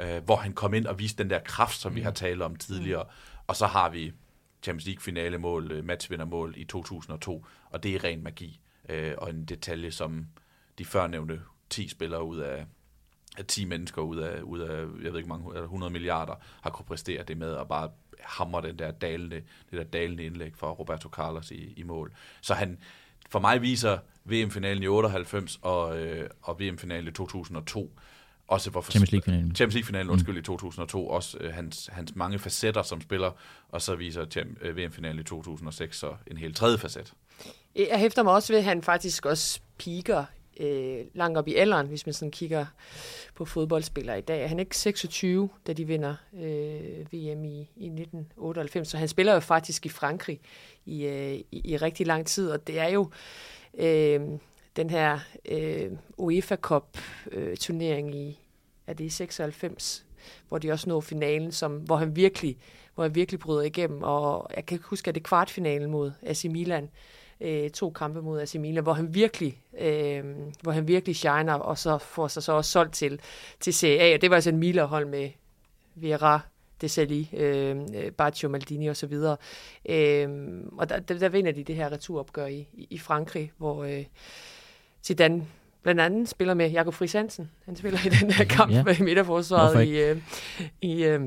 øh, 0.00 0.24
hvor 0.24 0.36
han 0.36 0.52
kom 0.52 0.74
ind 0.74 0.86
og 0.86 0.98
viste 0.98 1.22
den 1.22 1.30
der 1.30 1.38
kraft, 1.38 1.76
som 1.76 1.92
mm. 1.92 1.96
vi 1.96 2.00
har 2.00 2.10
talt 2.10 2.42
om 2.42 2.56
tidligere. 2.56 3.04
Og 3.46 3.56
så 3.56 3.66
har 3.66 3.88
vi 3.88 4.12
Champions 4.62 4.86
League 4.86 5.02
finale 5.02 5.38
mål, 5.38 5.72
øh, 5.72 5.84
matchvindermål 5.84 6.54
i 6.56 6.64
2002, 6.64 7.46
og 7.70 7.82
det 7.82 7.94
er 7.94 8.04
ren 8.04 8.22
magi. 8.22 8.60
Øh, 8.88 9.14
og 9.18 9.30
en 9.30 9.44
detalje, 9.44 9.90
som 9.90 10.26
de 10.78 10.84
førnævnte 10.84 11.40
10 11.70 11.88
spillere 11.88 12.24
ud 12.24 12.38
af, 12.38 12.66
af 13.38 13.44
10 13.46 13.64
mennesker 13.64 14.02
ud 14.02 14.16
af, 14.16 14.42
ud 14.42 14.60
af, 14.60 14.76
jeg 15.02 15.12
ved 15.12 15.16
ikke 15.16 15.28
mange, 15.28 15.62
100 15.62 15.92
milliarder, 15.92 16.34
har 16.60 16.70
kunne 16.70 16.86
præstere 16.86 17.22
det 17.22 17.36
med 17.36 17.56
at 17.56 17.68
bare 17.68 17.90
hamre 18.20 18.62
den 18.62 18.78
der 18.78 18.90
dalende, 18.90 19.36
det 19.70 19.78
der 19.78 19.84
dalende 19.84 20.24
indlæg 20.24 20.52
for 20.56 20.70
Roberto 20.70 21.08
Carlos 21.08 21.50
i, 21.50 21.72
i 21.76 21.82
mål. 21.82 22.12
Så 22.40 22.54
han, 22.54 22.78
for 23.30 23.38
mig 23.38 23.62
viser 23.62 23.98
VM-finalen 24.24 24.82
i 24.82 24.86
98 24.86 25.58
og, 25.62 25.98
øh, 25.98 26.30
og 26.42 26.60
VM-finalen 26.60 27.08
i 27.08 27.12
2002, 27.12 27.98
også 28.48 28.70
hvor 28.70 28.82
Champions 28.82 29.12
League-finalen. 29.12 29.56
Champions 29.56 29.74
League-finalen, 29.74 30.06
mm. 30.06 30.12
undskyld, 30.12 30.38
i 30.38 30.42
2002, 30.42 31.08
også 31.08 31.38
øh, 31.40 31.54
hans, 31.54 31.90
hans 31.92 32.14
mange 32.14 32.38
facetter 32.38 32.82
som 32.82 33.00
spiller, 33.00 33.30
og 33.68 33.82
så 33.82 33.94
viser 33.94 34.44
øh, 34.60 34.76
VM-finalen 34.76 35.20
i 35.20 35.24
2006 35.24 35.98
så 35.98 36.14
en 36.26 36.36
helt 36.36 36.56
tredje 36.56 36.78
facet. 36.78 37.12
Jeg 37.76 37.98
hæfter 37.98 38.22
mig 38.22 38.32
også 38.32 38.52
ved, 38.52 38.58
at 38.58 38.64
han 38.64 38.82
faktisk 38.82 39.26
også 39.26 39.60
piker 39.78 40.24
øh, 40.60 41.04
langt 41.14 41.38
op 41.38 41.48
i 41.48 41.54
alderen, 41.54 41.86
hvis 41.86 42.06
man 42.06 42.12
sådan 42.12 42.30
kigger 42.30 42.66
på 43.34 43.44
fodboldspillere 43.44 44.18
i 44.18 44.22
dag. 44.22 44.48
Han 44.48 44.58
er 44.58 44.60
ikke 44.60 44.76
26, 44.76 45.48
da 45.66 45.72
de 45.72 45.86
vinder 45.86 46.14
øh, 46.34 47.12
VM 47.12 47.44
i, 47.44 47.70
i 47.76 47.86
1998, 47.86 48.88
så 48.88 48.96
han 48.96 49.08
spiller 49.08 49.34
jo 49.34 49.40
faktisk 49.40 49.86
i 49.86 49.88
Frankrig 49.88 50.40
i, 50.86 51.06
øh, 51.06 51.34
i, 51.34 51.46
i 51.64 51.76
rigtig 51.76 52.06
lang 52.06 52.26
tid, 52.26 52.50
og 52.50 52.66
det 52.66 52.78
er 52.78 52.88
jo 52.88 53.10
øh, 53.78 54.20
den 54.76 54.90
her 54.90 55.18
øh, 55.44 55.90
UEFA 56.16 56.56
Cup 56.56 56.98
øh, 57.32 57.56
i, 57.90 58.38
er 58.86 58.92
det 58.92 59.04
i 59.04 59.08
96, 59.08 60.06
hvor 60.48 60.58
de 60.58 60.72
også 60.72 60.88
når 60.88 61.00
finalen, 61.00 61.52
som, 61.52 61.76
hvor 61.76 61.96
han 61.96 62.16
virkelig 62.16 62.58
hvor 62.94 63.04
han 63.04 63.14
virkelig 63.14 63.40
bryder 63.40 63.62
igennem, 63.62 64.02
og 64.02 64.50
jeg 64.56 64.66
kan 64.66 64.74
ikke 64.74 64.88
huske, 64.88 65.08
at 65.08 65.14
det 65.14 65.20
er 65.20 65.28
kvartfinalen 65.28 65.90
mod 65.90 66.12
AC 66.22 66.44
Milan, 66.44 66.84
øh, 66.84 66.88
to 67.74 67.90
kampe 67.90 68.22
mod 68.22 68.40
AC 68.40 68.54
Milan, 68.54 68.82
hvor 68.82 68.92
han 68.92 69.14
virkelig, 69.14 69.62
øh, 69.78 70.24
hvor 70.62 70.72
han 70.72 70.88
virkelig 70.88 71.16
shiner, 71.16 71.54
og 71.54 71.78
så 71.78 71.98
får 71.98 72.28
sig 72.28 72.42
så 72.42 72.52
også 72.52 72.70
solgt 72.70 72.94
til, 72.94 73.20
til 73.60 73.74
CA, 73.74 74.14
og 74.14 74.20
det 74.20 74.30
var 74.30 74.36
altså 74.36 74.50
en 74.50 74.58
Milan-hold 74.58 75.06
med 75.06 75.30
Vera, 75.94 76.40
Desailly, 76.80 77.24
øh, 77.32 77.76
Baccio, 78.12 78.48
Maldini 78.48 78.86
og 78.86 78.96
så 78.96 79.06
videre. 79.06 79.36
Øh, 79.88 80.28
og 80.78 80.88
der, 80.88 80.98
der, 80.98 81.18
der 81.18 81.28
vinder 81.28 81.52
de 81.52 81.64
det 81.64 81.74
her 81.74 81.92
returopgør 81.92 82.46
i, 82.46 82.68
i 82.90 82.98
Frankrig, 82.98 83.52
hvor 83.56 83.84
øh, 83.84 84.04
Zidane 85.02 85.46
blandt 85.82 86.00
andet 86.00 86.28
spiller 86.28 86.54
med 86.54 86.70
Jakob 86.70 86.94
Friis 86.94 87.12
Hansen. 87.12 87.50
Han 87.64 87.76
spiller 87.76 87.98
i 88.06 88.08
den 88.08 88.30
her 88.30 88.44
kamp 88.44 88.72
ja. 88.72 88.84
i 89.00 89.02
midterforsvaret 89.02 89.86
i, 89.86 90.00
øh, 90.00 90.22
i, 90.80 91.04
øh, 91.04 91.20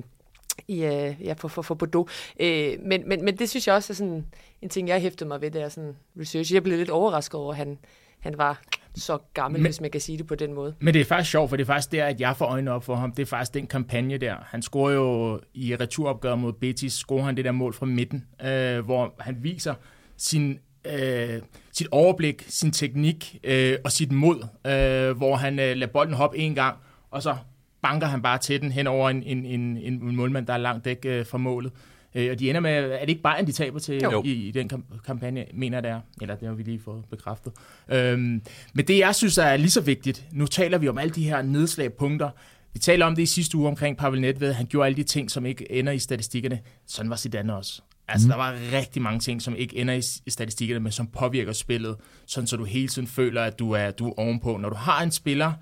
i, 0.67 0.83
øh, 0.83 1.15
ja, 1.21 1.33
for, 1.33 1.47
for, 1.47 1.61
for 1.61 1.75
Bordeaux. 1.75 2.11
Øh, 2.39 2.73
men, 2.85 3.09
men, 3.09 3.25
men 3.25 3.37
det 3.37 3.49
synes 3.49 3.67
jeg 3.67 3.75
også 3.75 3.93
er 3.93 3.95
sådan 3.95 4.25
en 4.61 4.69
ting, 4.69 4.87
jeg 4.87 5.01
hæftede 5.01 5.27
mig 5.27 5.41
ved, 5.41 5.51
det 5.51 5.61
er 5.61 5.69
sådan 5.69 5.95
research. 6.19 6.53
Jeg 6.53 6.63
blev 6.63 6.77
lidt 6.77 6.89
overrasket 6.89 7.35
over, 7.35 7.51
at 7.51 7.57
han, 7.57 7.77
han 8.19 8.37
var 8.37 8.61
så 8.95 9.17
gammel, 9.33 9.61
men, 9.61 9.67
hvis 9.67 9.81
man 9.81 9.91
kan 9.91 10.01
sige 10.01 10.17
det 10.17 10.27
på 10.27 10.35
den 10.35 10.53
måde. 10.53 10.75
Men 10.79 10.93
det 10.93 11.01
er 11.01 11.05
faktisk 11.05 11.31
sjovt, 11.31 11.49
for 11.49 11.57
det 11.57 11.63
er 11.63 11.65
faktisk 11.65 11.91
der, 11.91 12.05
at 12.05 12.21
jeg 12.21 12.37
får 12.37 12.45
øjnene 12.45 12.71
op 12.71 12.83
for 12.83 12.95
ham. 12.95 13.11
Det 13.11 13.21
er 13.21 13.25
faktisk 13.25 13.53
den 13.53 13.67
kampagne 13.67 14.17
der. 14.17 14.35
Han 14.45 14.61
scorer 14.61 14.93
jo 14.93 15.39
i 15.53 15.75
returopgøret 15.75 16.39
mod 16.39 16.53
Betis, 16.53 16.93
scorer 16.93 17.23
han 17.23 17.37
det 17.37 17.45
der 17.45 17.51
mål 17.51 17.73
fra 17.73 17.85
midten, 17.85 18.25
øh, 18.45 18.85
hvor 18.85 19.13
han 19.19 19.37
viser 19.41 19.73
sin 20.17 20.59
øh, 20.85 21.41
sit 21.71 21.87
overblik, 21.91 22.45
sin 22.47 22.71
teknik 22.71 23.39
øh, 23.43 23.77
og 23.83 23.91
sit 23.91 24.11
mod, 24.11 24.35
øh, 24.67 25.17
hvor 25.17 25.35
han 25.35 25.59
øh, 25.59 25.75
lader 25.75 25.91
bolden 25.91 26.13
hoppe 26.13 26.37
en 26.37 26.55
gang, 26.55 26.77
og 27.11 27.23
så 27.23 27.35
banker 27.83 28.07
han 28.07 28.21
bare 28.21 28.37
til 28.37 28.61
den 28.61 28.71
hen 28.71 28.87
over 28.87 29.09
en, 29.09 29.23
en, 29.23 29.45
en, 29.45 29.77
en 29.77 30.15
målmand, 30.15 30.47
der 30.47 30.53
er 30.53 30.57
langt 30.57 30.85
væk 30.85 31.05
øh, 31.05 31.25
fra 31.25 31.37
målet. 31.37 31.71
Øh, 32.15 32.31
og 32.31 32.39
de 32.39 32.49
ender 32.49 32.61
med, 32.61 32.71
er 32.71 32.99
det 32.99 33.09
ikke 33.09 33.21
Bayern, 33.21 33.47
de 33.47 33.51
taber 33.51 33.79
til 33.79 34.01
i, 34.23 34.31
i 34.31 34.51
den 34.51 34.69
kampagne, 35.05 35.45
mener 35.53 35.81
det 35.81 35.91
er? 35.91 35.99
Eller 36.21 36.35
det 36.35 36.47
har 36.47 36.55
vi 36.55 36.63
lige 36.63 36.79
fået 36.79 37.03
bekræftet. 37.09 37.53
Øhm, 37.89 38.41
men 38.73 38.87
det, 38.87 38.99
jeg 38.99 39.15
synes 39.15 39.37
er 39.37 39.57
lige 39.57 39.69
så 39.69 39.81
vigtigt, 39.81 40.25
nu 40.31 40.45
taler 40.45 40.77
vi 40.77 40.87
om 40.87 40.97
alle 40.97 41.13
de 41.13 41.23
her 41.23 41.41
nedslagpunkter, 41.41 42.29
vi 42.73 42.79
taler 42.79 43.05
om 43.05 43.15
det 43.15 43.21
i 43.21 43.25
sidste 43.25 43.57
uge 43.57 43.67
omkring 43.67 43.97
Pavel 43.97 44.21
Nedved. 44.21 44.53
Han 44.53 44.65
gjorde 44.65 44.85
alle 44.85 44.95
de 44.95 45.03
ting, 45.03 45.31
som 45.31 45.45
ikke 45.45 45.71
ender 45.71 45.91
i 45.91 45.99
statistikkerne. 45.99 46.59
Sådan 46.87 47.09
var 47.09 47.15
Zidane 47.15 47.55
også. 47.55 47.81
Altså, 48.07 48.27
mm. 48.27 48.29
der 48.29 48.37
var 48.37 48.55
rigtig 48.73 49.01
mange 49.01 49.19
ting, 49.19 49.41
som 49.41 49.55
ikke 49.55 49.77
ender 49.77 49.93
i 50.25 50.31
statistikkerne, 50.31 50.79
men 50.79 50.91
som 50.91 51.07
påvirker 51.07 51.51
spillet, 51.51 51.95
sådan 52.25 52.47
så 52.47 52.57
du 52.57 52.63
hele 52.63 52.87
tiden 52.87 53.07
føler, 53.07 53.41
at 53.41 53.59
du 53.59 53.71
er, 53.71 53.91
du 53.91 54.07
er 54.07 54.13
ovenpå. 54.19 54.57
Når 54.57 54.69
du 54.69 54.75
har 54.75 55.03
en 55.03 55.11
spiller, 55.11 55.53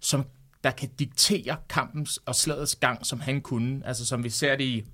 som 0.00 0.24
der 0.64 0.70
kan 0.70 0.88
diktere 0.98 1.56
kampens 1.68 2.16
og 2.26 2.34
slagets 2.34 2.76
gang, 2.76 3.06
som 3.06 3.20
han 3.20 3.40
kunne, 3.40 3.82
altså 3.84 4.06
som 4.06 4.24
vi 4.24 4.30
ser 4.30 4.56
det 4.56 4.64
i 4.64 4.84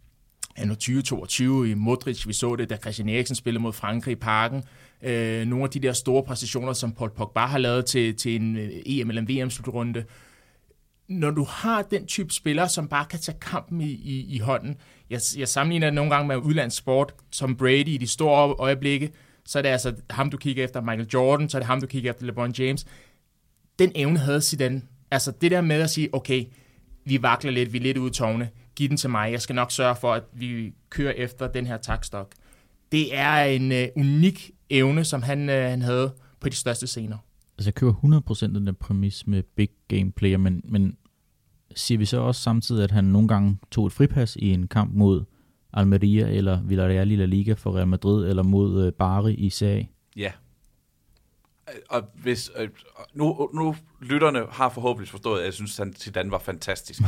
anno 0.57 0.75
2022 0.75 1.71
i 1.71 1.75
Modric, 1.75 2.27
vi 2.27 2.33
så 2.33 2.57
det, 2.57 2.71
da 2.71 2.77
Christian 2.77 3.09
Eriksen 3.09 3.37
spillede 3.37 3.63
mod 3.63 3.73
Frankrig 3.73 4.13
i 4.13 4.15
parken, 4.15 4.63
øh, 5.03 5.47
nogle 5.47 5.65
af 5.65 5.71
de 5.71 5.81
der 5.81 5.93
store 5.93 6.23
præstationer, 6.23 6.73
som 6.73 6.93
Paul 6.93 7.11
Pogba 7.11 7.41
har 7.41 7.59
lavet 7.59 7.87
til, 7.87 8.17
til 8.17 8.37
en 8.37 8.57
øh, 8.57 8.71
EM 8.87 9.09
eller 9.09 9.23
en 9.23 9.29
VM-slutrunde, 9.29 10.05
når 11.09 11.31
du 11.31 11.45
har 11.45 11.83
den 11.83 12.07
type 12.07 12.31
spiller, 12.31 12.67
som 12.67 12.89
bare 12.89 13.05
kan 13.05 13.21
tage 13.21 13.39
kampen 13.41 13.81
i, 13.81 13.91
i, 13.91 14.35
i 14.35 14.39
hånden, 14.39 14.77
jeg, 15.11 15.21
jeg 15.37 15.49
sammenligner 15.49 15.87
det 15.87 15.95
nogle 15.95 16.11
gange 16.11 16.29
med 16.29 16.37
udlandssport, 16.37 17.15
som 17.31 17.57
Brady 17.57 17.89
i 17.89 17.97
de 17.97 18.07
store 18.07 18.55
øjeblikke, 18.59 19.13
så 19.45 19.59
er 19.59 19.63
det 19.63 19.69
altså 19.69 19.95
ham, 20.11 20.31
du 20.31 20.37
kigger 20.37 20.65
efter, 20.65 20.81
Michael 20.81 21.09
Jordan, 21.15 21.49
så 21.49 21.57
er 21.57 21.61
det 21.61 21.67
ham, 21.67 21.81
du 21.81 21.87
kigger 21.87 22.11
efter, 22.11 22.27
LeBron 22.27 22.53
James. 22.59 22.87
Den 23.79 23.93
evne 23.95 24.19
havde 24.19 24.41
Zidane. 24.41 24.83
Altså 25.11 25.33
det 25.41 25.51
der 25.51 25.61
med 25.61 25.77
at 25.77 25.91
sige, 25.91 26.15
okay, 26.15 26.45
vi 27.05 27.23
vakler 27.23 27.51
lidt, 27.51 27.73
vi 27.73 27.79
er 27.79 27.83
lidt 27.83 27.97
ude 27.97 28.11
i 28.11 28.13
tårne, 28.13 28.49
giv 28.77 28.89
den 28.89 28.97
til 28.97 29.11
mig, 29.11 29.33
jeg 29.33 29.41
skal 29.41 29.55
nok 29.55 29.73
sørge 29.73 29.97
for, 29.97 30.13
at 30.13 30.23
vi 30.33 30.73
kører 30.91 31.13
efter 31.13 31.49
den 31.49 31.67
her 31.67 31.77
takstok. 31.77 32.33
Det 32.93 33.17
er 33.17 33.45
en 33.45 33.73
uh, 33.73 34.03
unik 34.05 34.51
evne, 34.71 35.05
som 35.05 35.23
han, 35.23 35.49
uh, 35.49 35.55
han 35.55 35.83
havde 35.83 36.15
på 36.41 36.49
de 36.49 36.55
største 36.57 36.87
scener. 36.87 37.17
Altså 37.59 37.69
jeg 37.69 37.75
køber 37.75 37.95
100% 37.95 38.47
den 38.47 38.67
der 38.67 38.73
præmis 38.73 39.27
med 39.27 39.43
big 39.43 39.69
game 39.89 40.13
player, 40.13 40.39
men, 40.39 40.63
men 40.65 40.97
siger 41.77 41.99
vi 41.99 42.05
så 42.05 42.21
også 42.21 42.41
samtidig, 42.41 42.85
at 42.85 42.91
han 42.91 43.05
nogle 43.05 43.29
gange 43.29 43.59
tog 43.71 43.87
et 43.87 43.93
fripas 43.93 44.37
i 44.37 44.51
en 44.51 44.69
kamp 44.69 44.95
mod 44.95 45.25
Almeria 45.73 46.29
eller 46.29 46.63
Villarreal 46.63 47.11
i 47.11 47.17
La 47.17 47.25
Liga 47.25 47.53
for 47.53 47.77
Real 47.77 47.89
Madrid, 47.89 48.29
eller 48.29 48.43
mod 48.43 48.87
uh, 48.87 48.93
Bari 48.93 49.35
i 49.35 49.51
CA? 49.51 49.85
Ja. 50.17 50.33
Øh, 51.75 51.81
og 51.89 52.11
hvis, 52.15 52.51
øh, 52.57 52.69
nu, 53.15 53.51
nu 53.55 53.77
lytterne 54.01 54.47
har 54.51 54.69
forhåbentlig 54.69 55.09
forstået, 55.09 55.39
at 55.39 55.45
jeg 55.45 55.55
synes, 55.55 55.81
at 55.81 55.89
Zidane 55.99 56.31
var 56.31 56.39
fantastisk. 56.39 57.01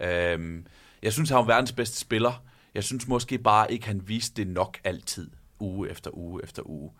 øhm, 0.00 0.66
jeg 1.02 1.12
synes, 1.12 1.30
han 1.30 1.36
var 1.36 1.44
verdens 1.44 1.72
bedste 1.72 1.98
spiller. 1.98 2.42
Jeg 2.74 2.84
synes 2.84 3.08
måske 3.08 3.38
bare 3.38 3.72
ikke, 3.72 3.86
han 3.86 4.08
viste 4.08 4.44
det 4.44 4.52
nok 4.52 4.78
altid, 4.84 5.30
uge 5.60 5.90
efter 5.90 6.10
uge 6.14 6.42
efter 6.42 6.62
uge. 6.66 6.90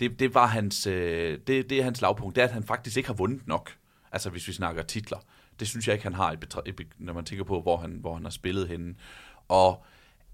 Det, 0.00 0.18
det 0.18 0.34
var 0.34 0.46
hans, 0.46 0.86
øh, 0.86 1.38
det, 1.46 1.70
det 1.70 1.78
er 1.78 1.82
hans 1.82 2.00
lavpunkt, 2.00 2.36
det 2.36 2.42
er, 2.42 2.46
at 2.46 2.52
han 2.52 2.64
faktisk 2.64 2.96
ikke 2.96 3.06
har 3.06 3.14
vundet 3.14 3.46
nok. 3.46 3.72
Altså 4.12 4.30
hvis 4.30 4.48
vi 4.48 4.52
snakker 4.52 4.82
titler. 4.82 5.18
Det 5.60 5.68
synes 5.68 5.86
jeg 5.86 5.92
ikke, 5.94 6.04
han 6.04 6.14
har, 6.14 6.36
når 6.98 7.12
man 7.12 7.24
tænker 7.24 7.44
på, 7.44 7.62
hvor 7.62 7.76
han, 7.76 7.98
hvor 8.00 8.14
han 8.14 8.22
har 8.22 8.30
spillet 8.30 8.68
henne. 8.68 8.94
Og 9.48 9.84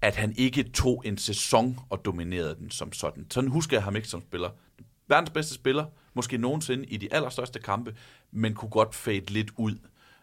at 0.01 0.15
han 0.15 0.33
ikke 0.37 0.63
tog 0.63 1.01
en 1.05 1.17
sæson 1.17 1.79
og 1.89 2.05
dominerede 2.05 2.55
den 2.55 2.71
som 2.71 2.93
sådan. 2.93 3.27
Sådan 3.31 3.49
husker 3.49 3.77
jeg 3.77 3.83
ham 3.83 3.95
ikke 3.95 4.07
som 4.07 4.21
spiller. 4.21 4.49
Verdens 5.07 5.29
bedste 5.29 5.53
spiller, 5.53 5.85
måske 6.13 6.37
nogensinde 6.37 6.85
i 6.85 6.97
de 6.97 7.13
allerstørste 7.13 7.59
kampe, 7.59 7.95
men 8.31 8.53
kunne 8.53 8.69
godt 8.69 8.95
fade 8.95 9.33
lidt 9.33 9.51
ud. 9.57 9.75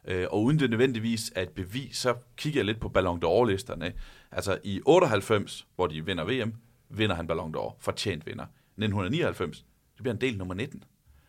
Øh, 0.05 0.27
og 0.31 0.43
uden 0.43 0.59
det 0.59 0.71
nødvendigvis 0.71 1.33
er 1.35 1.43
et 1.43 1.49
bevis, 1.49 1.97
så 1.97 2.15
kigger 2.37 2.59
jeg 2.59 2.67
lidt 2.67 2.81
på 2.81 2.89
Ballon 2.89 3.23
d'Or-listerne. 3.25 3.93
Altså 4.33 4.59
i 4.65 4.81
98, 4.87 5.67
hvor 5.77 5.87
de 5.87 6.05
vinder 6.05 6.25
VM, 6.25 6.55
vinder 6.89 7.17
han 7.17 7.27
Ballon 7.27 7.55
d'Or. 7.57 7.77
Fortjent 7.81 8.27
vinder. 8.27 8.45
1999, 8.45 9.65
det 9.97 10.03
bliver 10.03 10.15
en 10.15 10.21
del 10.21 10.39
nummer 10.39 10.55
19. 10.55 10.85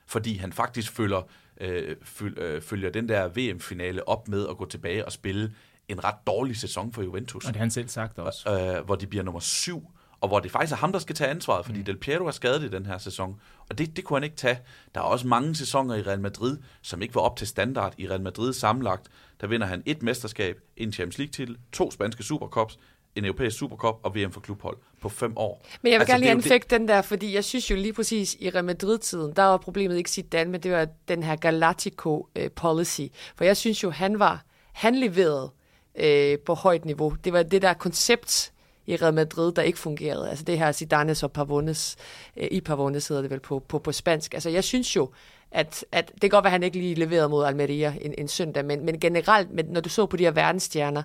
Fordi 0.08 0.38
han 0.38 0.54
faktisk 0.54 0.92
følger, 0.92 1.22
øh, 1.62 1.96
øh, 2.38 2.62
følger 2.62 2.90
den 2.90 3.10
der 3.10 3.28
VM-finale 3.28 4.08
op 4.08 4.28
med 4.28 4.48
at 4.50 4.58
gå 4.58 4.66
tilbage 4.66 5.06
og 5.06 5.12
spille 5.12 5.54
en 5.88 6.04
ret 6.04 6.16
dårlig 6.28 6.58
sæson 6.58 6.94
for 6.94 7.02
Juventus. 7.02 7.46
Og 7.46 7.48
det 7.48 7.56
har 7.56 7.64
han 7.64 7.72
selv 7.72 7.88
sagt 7.88 8.20
også. 8.20 8.50
Øh, 8.50 8.86
hvor 8.86 8.96
de 8.96 9.08
bliver 9.08 9.24
nummer 9.24 9.40
syv, 9.40 9.92
og 10.22 10.28
hvor 10.28 10.40
det 10.40 10.52
faktisk 10.52 10.74
er 10.74 10.78
ham, 10.78 10.92
der 10.92 11.00
skal 11.00 11.16
tage 11.16 11.30
ansvaret, 11.30 11.66
fordi 11.66 11.80
mm. 11.80 11.86
Del 11.86 11.98
Piero 11.98 12.26
er 12.26 12.32
skadet 12.32 12.64
i 12.64 12.70
den 12.70 12.86
her 12.86 12.98
sæson. 12.98 13.42
Og 13.70 13.78
det, 13.78 13.96
det 13.96 14.04
kunne 14.04 14.18
han 14.18 14.24
ikke 14.24 14.36
tage. 14.36 14.60
Der 14.96 15.02
er 15.02 15.06
også 15.06 15.28
mange 15.28 15.56
sæsoner 15.56 15.96
i 15.96 16.02
Real 16.02 16.20
Madrid, 16.20 16.58
som 16.82 17.02
ikke 17.02 17.16
var 17.16 17.22
op 17.22 17.38
til 17.38 17.48
standard 17.48 17.94
i 17.98 18.10
Real 18.10 18.22
Madrid 18.22 18.54
sammenlagt. 18.54 19.08
Der 19.42 19.48
vinder 19.48 19.68
han 19.68 19.84
et 19.86 20.04
mesterskab, 20.04 20.60
en 20.78 20.94
Champions 20.94 21.18
League-titel, 21.18 21.58
to 21.72 21.92
spanske 21.92 22.24
Supercups, 22.24 22.80
en 23.16 23.26
europæisk 23.26 23.58
Supercup 23.58 23.96
og 24.04 24.16
VM 24.16 24.32
for 24.32 24.40
klubhold 24.40 24.78
på 25.02 25.10
fem 25.10 25.38
år. 25.38 25.66
Men 25.82 25.92
jeg 25.92 26.00
vil 26.00 26.02
altså, 26.02 26.14
gerne 26.14 26.22
lige 26.22 26.32
anfægte 26.32 26.78
den 26.78 26.88
der, 26.88 27.02
fordi 27.02 27.36
jeg 27.36 27.44
synes 27.44 27.72
jo 27.72 27.76
lige 27.76 27.94
præcis 27.94 28.38
i 28.40 28.50
Real 28.50 28.66
Madrid-tiden, 28.66 29.34
der 29.36 29.44
var 29.44 29.58
problemet 29.58 29.98
ikke 29.98 30.10
Zidane, 30.10 30.52
men 30.52 30.64
det 30.64 30.72
var 30.72 30.88
den 31.08 31.24
her 31.24 31.36
Galactico-policy. 31.36 33.16
For 33.36 33.44
jeg 33.44 33.58
synes 33.58 33.84
jo, 33.84 33.90
han 33.90 34.20
var, 34.20 34.46
han 34.74 34.96
leverede 34.96 35.52
øh, 36.00 36.40
på 36.40 36.54
højt 36.54 36.86
niveau. 36.86 37.16
Det 37.24 37.34
var 37.34 37.44
det 37.44 37.62
der 37.62 37.74
koncept 37.74 38.54
i 38.90 38.96
Real 38.96 39.14
Madrid, 39.14 39.52
der 39.52 39.62
ikke 39.62 39.80
fungerede. 39.80 40.30
Altså 40.30 40.44
det 40.44 40.60
her 40.60 40.72
Zidanes 40.72 41.24
og 41.24 41.32
Pavones, 41.32 41.96
øh, 42.38 42.48
i 42.52 42.62
Pavones 42.62 43.08
hedder 43.08 43.22
det 43.22 43.32
vel 43.32 43.40
på, 43.40 43.60
på, 43.68 43.80
på 43.80 43.92
spansk. 43.92 44.34
Altså 44.34 44.50
jeg 44.50 44.64
synes 44.64 44.96
jo, 44.96 45.10
at, 45.52 45.86
at 45.92 46.12
det 46.12 46.22
kan 46.22 46.30
godt 46.30 46.44
være, 46.44 46.50
at 46.50 46.52
han 46.52 46.64
ikke 46.64 46.80
lige 46.80 46.96
leverede 46.96 47.30
mod 47.30 47.46
Almeria 47.46 47.94
en, 48.02 48.14
en 48.18 48.28
søndag, 48.28 48.66
men, 48.66 48.86
men 48.86 49.00
generelt, 49.00 49.52
men 49.52 49.66
når 49.66 49.82
du 49.82 49.90
så 49.90 50.06
på 50.06 50.18
de 50.18 50.24
her 50.24 50.32
verdensstjerner, 50.32 51.04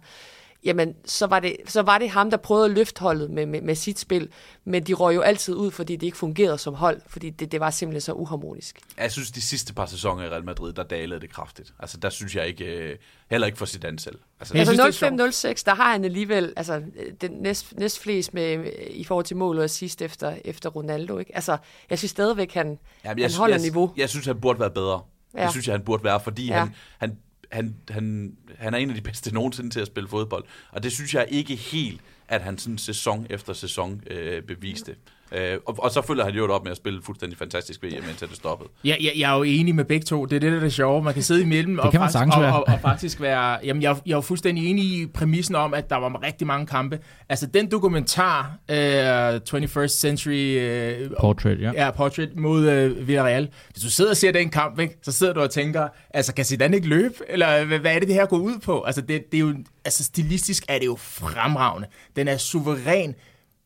jamen 0.65 0.95
så 1.05 1.27
var, 1.27 1.41
det, 1.41 1.57
så 1.67 1.83
var 1.83 1.99
det 1.99 2.11
ham, 2.11 2.31
der 2.31 2.37
prøvede 2.37 2.65
at 2.65 2.71
løfte 2.71 3.01
holdet 3.01 3.31
med, 3.31 3.47
med, 3.47 3.61
med 3.61 3.75
sit 3.75 3.99
spil, 3.99 4.29
men 4.65 4.83
de 4.83 4.95
røg 4.95 5.15
jo 5.15 5.21
altid 5.21 5.55
ud, 5.55 5.71
fordi 5.71 5.97
det 5.97 6.07
ikke 6.07 6.19
fungerede 6.19 6.59
som 6.59 6.75
hold, 6.75 7.01
fordi 7.07 7.31
det, 7.31 7.53
det 7.53 7.61
var 7.61 7.71
simpelthen 7.71 8.01
så 8.01 8.13
uharmonisk. 8.13 8.81
Jeg 8.99 9.13
synes, 9.13 9.31
de 9.31 9.41
sidste 9.41 9.75
par 9.75 9.87
sæsoner 9.87 10.25
i 10.25 10.29
Real 10.29 10.45
Madrid, 10.45 10.73
der 10.73 10.83
dalede 10.83 11.21
det 11.21 11.31
kraftigt. 11.31 11.75
Altså 11.79 11.97
der 11.97 12.11
synes 12.11 12.37
jeg 12.37 12.47
ikke, 12.47 12.65
øh, 12.65 12.97
heller 13.31 13.47
ikke 13.47 13.59
for 13.59 13.67
Zidane 13.67 13.99
selv. 13.99 14.19
Altså, 14.41 14.59
altså 14.59 15.53
05-06, 15.59 15.63
der 15.67 15.75
har 15.75 15.93
han 15.93 16.05
alligevel 16.05 16.53
altså, 16.57 16.83
den 17.21 17.31
næst, 17.31 17.79
næst 17.79 17.99
flest 18.01 18.35
med, 18.35 18.71
i 18.91 19.05
forhold 19.05 19.25
til 19.25 19.37
mål 19.37 19.59
og 19.59 19.71
sidst 19.71 20.03
efter, 20.03 20.37
efter 20.45 20.71
Ronaldo. 20.71 21.19
Ikke? 21.19 21.35
Altså, 21.35 21.57
jeg 21.91 21.99
synes 21.99 22.11
stadigvæk, 22.11 22.55
han, 22.55 22.79
Jamen, 23.05 23.19
jeg, 23.19 23.31
han 23.31 23.39
holder 23.39 23.55
jeg, 23.55 23.63
niveau. 23.63 23.93
Jeg, 23.97 24.01
jeg 24.01 24.11
synes, 24.11 24.27
han 24.27 24.41
burde 24.41 24.61
være 24.61 24.71
bedre. 24.71 25.01
Ja. 25.37 25.43
Det 25.43 25.51
synes 25.51 25.67
jeg, 25.67 25.75
han 25.75 25.85
burde 25.85 26.05
være, 26.05 26.21
fordi 26.21 26.47
ja. 26.47 26.59
han, 26.59 26.75
han 26.99 27.19
han, 27.55 27.77
han, 27.91 28.37
han 28.59 28.75
er 28.75 28.79
en 28.79 28.91
af 28.91 28.97
de 28.97 29.03
bedste 29.03 29.35
nogensinde 29.35 29.71
til 29.71 29.81
at 29.81 29.87
spille 29.87 30.09
fodbold. 30.09 30.45
Og 30.71 30.83
det 30.83 30.93
synes 30.93 31.15
jeg 31.15 31.27
ikke 31.31 31.55
helt, 31.55 32.01
at 32.29 32.43
han 32.43 32.59
sådan 32.59 32.79
sæson 32.79 33.27
efter 33.31 33.53
sæson 33.53 34.03
øh, 34.11 34.43
beviste. 34.43 34.97
Øh, 35.33 35.59
og, 35.67 35.75
og 35.79 35.91
så 35.91 36.03
følger 36.03 36.25
han 36.25 36.35
jo 36.35 36.53
op 36.53 36.65
med 36.65 36.71
at 36.71 36.77
spille 36.77 37.03
fuldstændig 37.03 37.39
fantastisk 37.39 37.83
VM, 37.83 38.09
indtil 38.09 38.29
det 38.29 38.37
stoppede. 38.37 38.71
Ja, 38.85 38.95
jeg, 39.01 39.13
jeg 39.17 39.33
er 39.33 39.37
jo 39.37 39.43
enig 39.43 39.75
med 39.75 39.85
begge 39.85 40.05
to. 40.05 40.25
Det 40.25 40.37
er 40.37 40.41
det, 40.41 40.53
der 40.53 40.59
er 40.59 40.63
det 40.63 40.73
sjove. 40.73 41.03
Man 41.03 41.15
kan 41.15 41.23
sidde 41.23 41.43
imellem 41.43 41.79
og, 41.79 41.93
faktisk, 41.93 42.19
og, 42.37 42.45
og, 42.45 42.69
og, 42.69 42.81
faktisk 42.81 43.21
være... 43.21 43.59
Jamen, 43.65 43.83
jeg, 43.83 43.97
jeg 44.07 44.13
er 44.13 44.17
jo 44.17 44.21
fuldstændig 44.21 44.71
enig 44.71 44.85
i 44.85 45.07
præmissen 45.07 45.55
om, 45.55 45.75
at 45.75 45.91
der 45.91 45.97
var 45.97 46.23
rigtig 46.23 46.47
mange 46.47 46.67
kampe. 46.67 46.99
Altså, 47.29 47.47
den 47.47 47.71
dokumentar, 47.71 48.59
uh, 48.71 49.59
21st 49.61 49.87
Century... 49.87 50.59
Uh, 51.05 51.11
portrait, 51.21 51.61
ja. 51.61 51.73
Ja, 51.75 51.91
Portrait 51.91 52.37
mod 52.37 52.59
uh, 52.61 53.09
Villarreal. 53.09 53.49
Hvis 53.73 53.83
du 53.83 53.91
sidder 53.91 54.11
og 54.11 54.17
ser 54.17 54.33
den 54.33 54.51
kamp, 54.51 54.79
ikke, 54.79 54.97
så 55.03 55.13
sidder 55.13 55.33
du 55.33 55.41
og 55.41 55.51
tænker, 55.51 55.89
altså, 56.11 56.35
kan 56.35 56.45
Zidane 56.45 56.77
ikke 56.77 56.89
løbe? 56.89 57.15
Eller 57.29 57.65
hvad, 57.65 57.79
hvad 57.79 57.95
er 57.95 57.99
det, 57.99 58.09
det 58.09 58.17
her 58.17 58.27
går 58.27 58.39
ud 58.39 58.59
på? 58.59 58.83
Altså, 58.83 59.01
det, 59.01 59.23
det 59.33 59.37
er 59.37 59.41
jo... 59.41 59.55
Altså, 59.85 60.05
stilistisk 60.05 60.65
er 60.69 60.79
det 60.79 60.87
jo 60.87 60.97
fremragende. 60.99 61.89
Den 62.17 62.29
er 62.29 62.37
suveræn, 62.37 63.15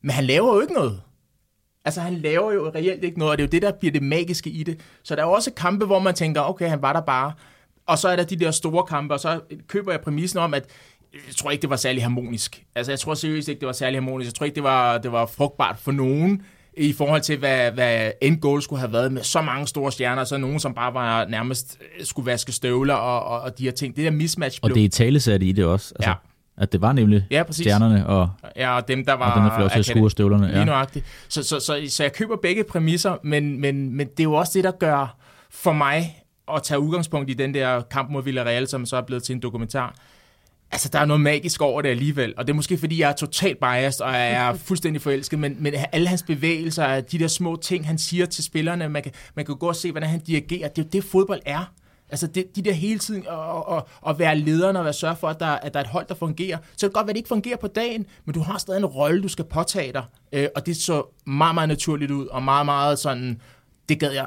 men 0.03 0.11
han 0.11 0.25
laver 0.25 0.55
jo 0.55 0.61
ikke 0.61 0.75
noget. 0.75 1.01
Altså, 1.89 2.01
han 2.01 2.15
laver 2.15 2.53
jo 2.53 2.71
reelt 2.75 3.05
ikke 3.05 3.19
noget, 3.19 3.33
og 3.33 3.39
det 3.39 3.45
er 3.45 3.47
jo 3.47 3.51
det, 3.51 3.63
der 3.63 3.73
bliver 3.73 3.93
det 3.93 4.03
magiske 4.03 4.51
i 4.51 4.63
det. 4.63 4.81
Så 5.03 5.17
der 5.17 5.23
er 5.23 5.27
også 5.27 5.51
kampe, 5.57 5.87
hvor 5.87 5.99
man 5.99 6.15
tænker, 6.15 6.41
okay, 6.41 6.69
han 6.69 6.83
var 6.83 6.93
der 6.93 7.01
bare. 7.01 7.33
Og 7.87 7.99
så 7.99 8.09
er 8.09 8.17
der 8.17 8.25
de 8.25 8.37
der 8.37 8.51
store 8.51 8.85
kampe, 8.85 9.15
og 9.15 9.21
så 9.21 9.41
køber 9.69 9.93
jeg 9.93 10.01
præmissen 10.01 10.39
om, 10.39 10.55
at 10.55 10.65
jeg 11.13 11.35
tror 11.37 11.51
ikke, 11.51 11.63
det 11.63 11.71
var 11.71 11.77
særlig 11.77 12.03
harmonisk. 12.03 12.65
Altså, 12.75 12.93
jeg 12.93 12.99
tror 12.99 13.15
seriøst 13.15 13.49
ikke, 13.49 13.61
det 13.61 13.67
var 13.67 13.73
særlig 13.73 14.01
harmonisk. 14.01 14.29
Jeg 14.29 14.35
tror 14.35 14.45
ikke, 14.45 14.55
det 14.55 14.63
var, 14.63 14.99
det 14.99 15.13
var 15.13 15.27
frugtbart 15.27 15.79
for 15.79 15.93
nogen 15.93 16.43
i 16.77 16.93
forhold 16.93 17.21
til, 17.21 17.39
hvad, 17.39 17.73
hvad 17.73 18.11
end 18.23 18.41
goal 18.41 18.63
skulle 18.63 18.81
have 18.81 18.93
været 18.93 19.13
med 19.13 19.23
så 19.23 19.43
mange 19.43 19.67
store 19.67 19.93
stjerner, 19.93 20.25
så 20.25 20.37
nogen, 20.37 20.61
som 20.61 20.75
bare 20.75 20.95
var 20.95 21.25
nærmest 21.25 21.79
øh, 21.99 22.07
skulle 22.07 22.27
vaske 22.27 22.53
støvler 22.53 22.95
og, 22.95 23.23
og, 23.23 23.41
og 23.41 23.59
de 23.59 23.65
her 23.65 23.71
ting. 23.71 23.97
Det 23.97 24.05
der 24.05 24.11
mismatch 24.11 24.61
blev... 24.61 24.73
Og 24.73 24.75
det 24.75 24.85
er 24.85 24.89
talesat 24.89 25.43
i 25.43 25.53
det 25.53 25.65
også. 25.65 25.95
Altså, 25.97 26.11
ja. 26.11 26.15
At 26.61 26.73
det 26.73 26.81
var 26.81 26.93
nemlig 26.93 27.27
ja, 27.31 27.43
præcis. 27.43 27.65
stjernerne 27.65 28.07
og, 28.07 28.29
ja, 28.57 28.77
og 28.77 28.89
dem, 28.89 29.05
der 29.05 29.13
var... 29.13 29.31
Og 29.31 29.37
dem, 29.37 29.51
der 29.51 29.57
fløj 29.57 29.69
til 29.69 29.79
at 29.79 29.87
skue 29.87 30.11
støvlerne. 30.11 30.47
Lige 30.47 30.59
ja. 30.59 30.65
nøjagtigt. 30.65 31.05
Så, 31.29 31.43
så, 31.43 31.61
så, 31.61 31.81
så 31.89 32.03
jeg 32.03 32.13
køber 32.13 32.37
begge 32.43 32.65
præmisser, 32.65 33.17
men, 33.23 33.61
men, 33.61 33.97
men 33.97 34.07
det 34.07 34.21
er 34.21 34.25
jo 34.25 34.35
også 34.35 34.53
det, 34.55 34.65
der 34.65 34.71
gør 34.71 35.17
for 35.51 35.73
mig 35.73 36.25
at 36.55 36.63
tage 36.63 36.81
udgangspunkt 36.81 37.31
i 37.31 37.35
den 37.35 37.55
der 37.55 37.81
kamp 37.81 38.11
mod 38.11 38.23
Villarreal, 38.23 38.69
som 38.69 38.87
så 38.87 38.97
er 38.97 39.03
blevet 39.03 39.23
til 39.23 39.35
en 39.35 39.43
dokumentar. 39.43 39.95
Altså, 40.71 40.89
der 40.93 40.99
er 40.99 41.05
noget 41.05 41.21
magisk 41.21 41.63
over 41.63 41.83
det 41.83 41.89
alligevel, 41.89 42.35
og 42.37 42.47
det 42.47 42.53
er 42.53 42.57
måske, 42.57 42.79
fordi 42.79 43.01
jeg 43.01 43.11
er 43.11 43.15
totalt 43.15 43.59
biased, 43.61 44.01
og 44.01 44.13
jeg 44.13 44.49
er 44.49 44.55
fuldstændig 44.69 45.03
forelsket, 45.03 45.39
men, 45.39 45.57
men 45.59 45.75
alle 45.93 46.09
hans 46.09 46.23
bevægelser, 46.23 47.01
de 47.01 47.19
der 47.19 47.29
små 47.29 47.57
ting, 47.57 47.87
han 47.87 47.99
siger 47.99 48.27
til 48.27 48.45
spillerne, 48.45 48.89
man 48.89 49.03
kan, 49.03 49.13
man 49.35 49.45
kan 49.45 49.55
gå 49.55 49.69
og 49.69 49.77
se, 49.77 49.91
hvordan 49.91 50.09
han 50.09 50.21
dirigerer, 50.21 50.69
det 50.69 50.79
er 50.79 50.83
jo 50.83 50.89
det, 50.93 51.05
fodbold 51.05 51.41
er. 51.47 51.73
Altså 52.11 52.27
det, 52.27 52.57
de 52.57 52.63
der 52.63 52.73
hele 52.73 52.99
tiden 52.99 53.25
at, 53.31 53.77
at, 53.77 53.83
at 54.09 54.19
være 54.19 54.39
lederen 54.39 54.77
og 54.77 54.89
at 54.89 54.95
sørge 54.95 55.17
for, 55.17 55.29
at 55.29 55.41
der, 55.41 55.47
at 55.47 55.75
der 55.75 55.81
er 55.81 55.85
et 55.85 55.91
hold, 55.91 56.07
der 56.09 56.15
fungerer. 56.15 56.59
Så 56.59 56.73
det 56.73 56.81
kan 56.81 56.91
godt 56.91 57.07
være, 57.07 57.11
at 57.11 57.15
det 57.15 57.19
ikke 57.19 57.29
fungerer 57.29 57.57
på 57.57 57.67
dagen, 57.67 58.07
men 58.25 58.35
du 58.35 58.41
har 58.41 58.59
stadig 58.59 58.79
en 58.79 58.87
rolle, 58.87 59.23
du 59.23 59.29
skal 59.29 59.45
påtage 59.45 59.93
dig. 59.93 60.05
Øh, 60.33 60.49
og 60.57 60.67
det 60.67 60.77
så 60.77 61.03
meget, 61.27 61.55
meget 61.55 61.69
naturligt 61.69 62.11
ud, 62.11 62.27
og 62.27 62.43
meget, 62.43 62.67
meget 62.67 62.99
sådan, 62.99 63.41
det 63.89 64.01
gad 64.01 64.13
jeg, 64.13 64.27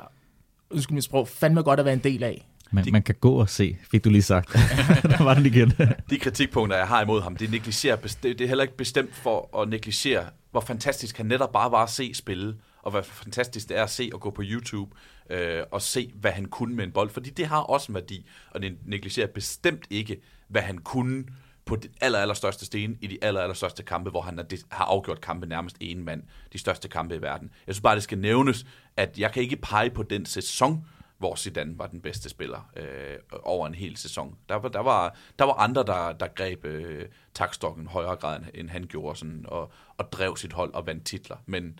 undskyld 0.69 0.95
mit 0.95 1.03
sprog, 1.03 1.27
fandme 1.27 1.61
godt 1.61 1.79
at 1.79 1.85
være 1.85 1.93
en 1.93 1.99
del 1.99 2.23
af. 2.23 2.47
Man, 2.71 2.85
de, 2.85 2.91
man 2.91 3.03
kan 3.03 3.15
gå 3.21 3.33
og 3.33 3.49
se, 3.49 3.77
fik 3.91 4.03
du 4.03 4.09
lige 4.09 4.21
sagt. 4.21 4.53
der 5.17 5.23
var 5.23 5.33
den 5.33 5.45
igen. 5.45 5.73
de 6.09 6.19
kritikpunkter, 6.19 6.77
jeg 6.77 6.87
har 6.87 7.01
imod 7.01 7.21
ham, 7.21 7.35
det, 7.35 7.51
negligerer, 7.51 7.95
det 8.23 8.41
er 8.41 8.47
heller 8.47 8.61
ikke 8.61 8.77
bestemt 8.77 9.15
for 9.15 9.61
at 9.61 9.69
negligere, 9.69 10.25
hvor 10.51 10.61
fantastisk 10.61 11.17
han 11.17 11.25
netop 11.25 11.51
bare 11.51 11.71
var 11.71 11.83
at 11.83 11.89
se 11.89 12.13
spille 12.13 12.55
og 12.83 12.91
hvor 12.91 13.01
fantastisk 13.01 13.69
det 13.69 13.77
er 13.77 13.83
at 13.83 13.89
se 13.89 14.09
og 14.13 14.21
gå 14.21 14.29
på 14.29 14.41
YouTube 14.45 14.95
øh, 15.29 15.63
og 15.71 15.81
se, 15.81 16.11
hvad 16.15 16.31
han 16.31 16.45
kunne 16.45 16.75
med 16.75 16.83
en 16.83 16.91
bold, 16.91 17.09
fordi 17.09 17.29
det 17.29 17.47
har 17.47 17.61
også 17.61 17.91
en 17.91 17.95
værdi, 17.95 18.27
og 18.51 18.61
det 18.61 18.77
negligerer 18.85 19.27
bestemt 19.27 19.85
ikke, 19.89 20.21
hvad 20.47 20.61
han 20.61 20.77
kunne 20.77 21.25
på 21.65 21.75
det 21.75 21.91
aller, 22.01 22.19
aller 22.19 22.33
største 22.33 22.65
sten 22.65 22.97
i 23.01 23.07
de 23.07 23.17
aller, 23.21 23.41
aller 23.41 23.53
største 23.53 23.83
kampe, 23.83 24.09
hvor 24.09 24.21
han 24.21 24.39
har 24.71 24.85
afgjort 24.85 25.21
kampe 25.21 25.45
nærmest 25.47 25.77
en 25.79 26.03
mand, 26.03 26.23
de 26.53 26.57
største 26.57 26.87
kampe 26.87 27.15
i 27.15 27.21
verden. 27.21 27.51
Jeg 27.67 27.75
synes 27.75 27.81
bare, 27.81 27.95
det 27.95 28.03
skal 28.03 28.17
nævnes, 28.17 28.65
at 28.97 29.19
jeg 29.19 29.31
kan 29.31 29.43
ikke 29.43 29.55
pege 29.55 29.89
på 29.89 30.03
den 30.03 30.25
sæson, 30.25 30.85
hvor 31.17 31.35
Zidane 31.35 31.79
var 31.79 31.87
den 31.87 32.01
bedste 32.01 32.29
spiller 32.29 32.69
øh, 32.75 33.17
over 33.43 33.67
en 33.67 33.75
hel 33.75 33.97
sæson. 33.97 34.35
Der 34.49 34.55
var, 34.55 34.69
der 34.69 34.79
var, 34.79 35.15
der 35.39 35.45
var 35.45 35.53
andre, 35.53 35.83
der, 35.83 36.11
der 36.11 36.27
greb 36.27 36.65
øh, 36.65 37.05
takstokken 37.33 37.87
højere 37.87 38.15
grad, 38.15 38.39
end 38.53 38.69
han 38.69 38.83
gjorde, 38.83 39.19
sådan, 39.19 39.45
og, 39.47 39.71
og 39.97 40.11
drev 40.11 40.37
sit 40.37 40.53
hold 40.53 40.73
og 40.73 40.87
vandt 40.87 41.05
titler. 41.05 41.37
Men, 41.45 41.79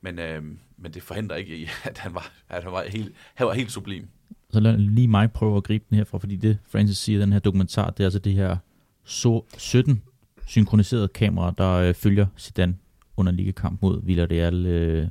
men, 0.00 0.18
øh, 0.18 0.42
men 0.76 0.92
det 0.94 1.02
forhindrer 1.02 1.36
ikke 1.36 1.56
i, 1.58 1.68
at 1.84 1.98
han 1.98 2.14
var, 2.14 2.32
at 2.48 2.62
han 2.62 2.72
var, 2.72 2.84
helt, 2.88 3.12
han 3.34 3.46
var 3.46 3.54
helt 3.54 3.72
sublim. 3.72 4.08
Så 4.50 4.60
lad 4.60 4.78
lige 4.78 5.08
mig 5.08 5.32
prøve 5.32 5.56
at 5.56 5.64
gribe 5.64 5.84
den 5.90 5.96
herfra, 5.96 6.18
fordi 6.18 6.36
det 6.36 6.58
Francis 6.68 6.98
siger 6.98 7.18
den 7.20 7.32
her 7.32 7.38
dokumentar, 7.38 7.90
det 7.90 8.00
er 8.00 8.06
altså 8.06 8.18
det 8.18 8.32
her 8.32 8.56
så 9.04 9.44
17 9.58 10.02
synkroniserede 10.46 11.08
kamera, 11.08 11.54
der 11.58 11.72
øh, 11.72 11.94
følger 11.94 12.26
Zidane 12.38 12.76
under 13.16 13.30
en 13.30 13.36
ligekamp 13.36 13.82
mod 13.82 14.02
Villarreal. 14.04 14.66
Øh, 14.66 15.08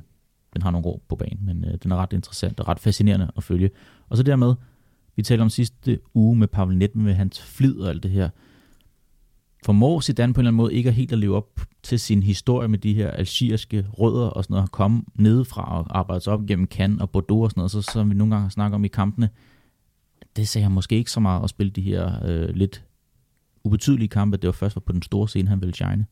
den 0.54 0.62
har 0.62 0.70
nogle 0.70 0.86
ord 0.86 1.00
på 1.08 1.16
banen, 1.16 1.46
men 1.46 1.64
øh, 1.64 1.78
den 1.82 1.92
er 1.92 1.96
ret 1.96 2.12
interessant 2.12 2.60
og 2.60 2.68
ret 2.68 2.78
fascinerende 2.78 3.30
at 3.36 3.44
følge. 3.44 3.70
Og 4.08 4.16
så 4.16 4.22
dermed, 4.22 4.54
vi 5.16 5.22
talte 5.22 5.42
om 5.42 5.50
sidste 5.50 6.00
uge 6.14 6.36
med 6.36 6.48
Pavel 6.48 6.76
Net 6.76 6.96
med 6.96 7.14
hans 7.14 7.42
flid 7.42 7.76
og 7.78 7.90
alt 7.90 8.02
det 8.02 8.10
her. 8.10 8.30
Formår 9.66 10.00
Zidane 10.00 10.34
på 10.34 10.40
en 10.40 10.42
eller 10.42 10.50
anden 10.50 10.56
måde 10.56 10.74
ikke 10.74 10.92
helt 10.92 11.12
at 11.12 11.18
leve 11.18 11.36
op 11.36 11.60
til 11.82 12.00
sin 12.00 12.22
historie 12.22 12.68
med 12.68 12.78
de 12.78 12.94
her 12.94 13.10
algeriske 13.10 13.86
rødder 13.98 14.28
og 14.28 14.44
sådan 14.44 14.54
noget, 14.54 14.64
at 14.64 14.70
komme 14.70 15.02
nedefra 15.14 15.78
og 15.78 15.98
arbejde 15.98 16.20
sig 16.20 16.32
op 16.32 16.40
gennem 16.48 16.66
Cannes 16.66 17.00
og 17.00 17.10
Bordeaux 17.10 17.44
og 17.44 17.50
sådan 17.50 17.60
noget, 17.60 17.70
så 17.70 17.82
som 17.82 18.10
vi 18.10 18.14
nogle 18.14 18.34
gange 18.34 18.50
snakker 18.50 18.74
om 18.74 18.84
i 18.84 18.88
kampene, 18.88 19.30
det 20.36 20.48
sagde 20.48 20.62
han 20.62 20.72
måske 20.72 20.96
ikke 20.96 21.10
så 21.10 21.20
meget 21.20 21.44
at 21.44 21.50
spille 21.50 21.70
de 21.70 21.82
her 21.82 22.24
øh, 22.24 22.48
lidt 22.48 22.84
ubetydelige 23.64 24.08
kampe. 24.08 24.36
Det 24.36 24.46
var 24.46 24.52
først 24.52 24.76
var 24.76 24.80
på 24.80 24.92
den 24.92 25.02
store 25.02 25.28
scene, 25.28 25.48
han 25.48 25.60
ville 25.60 25.74
shine. 25.74 26.06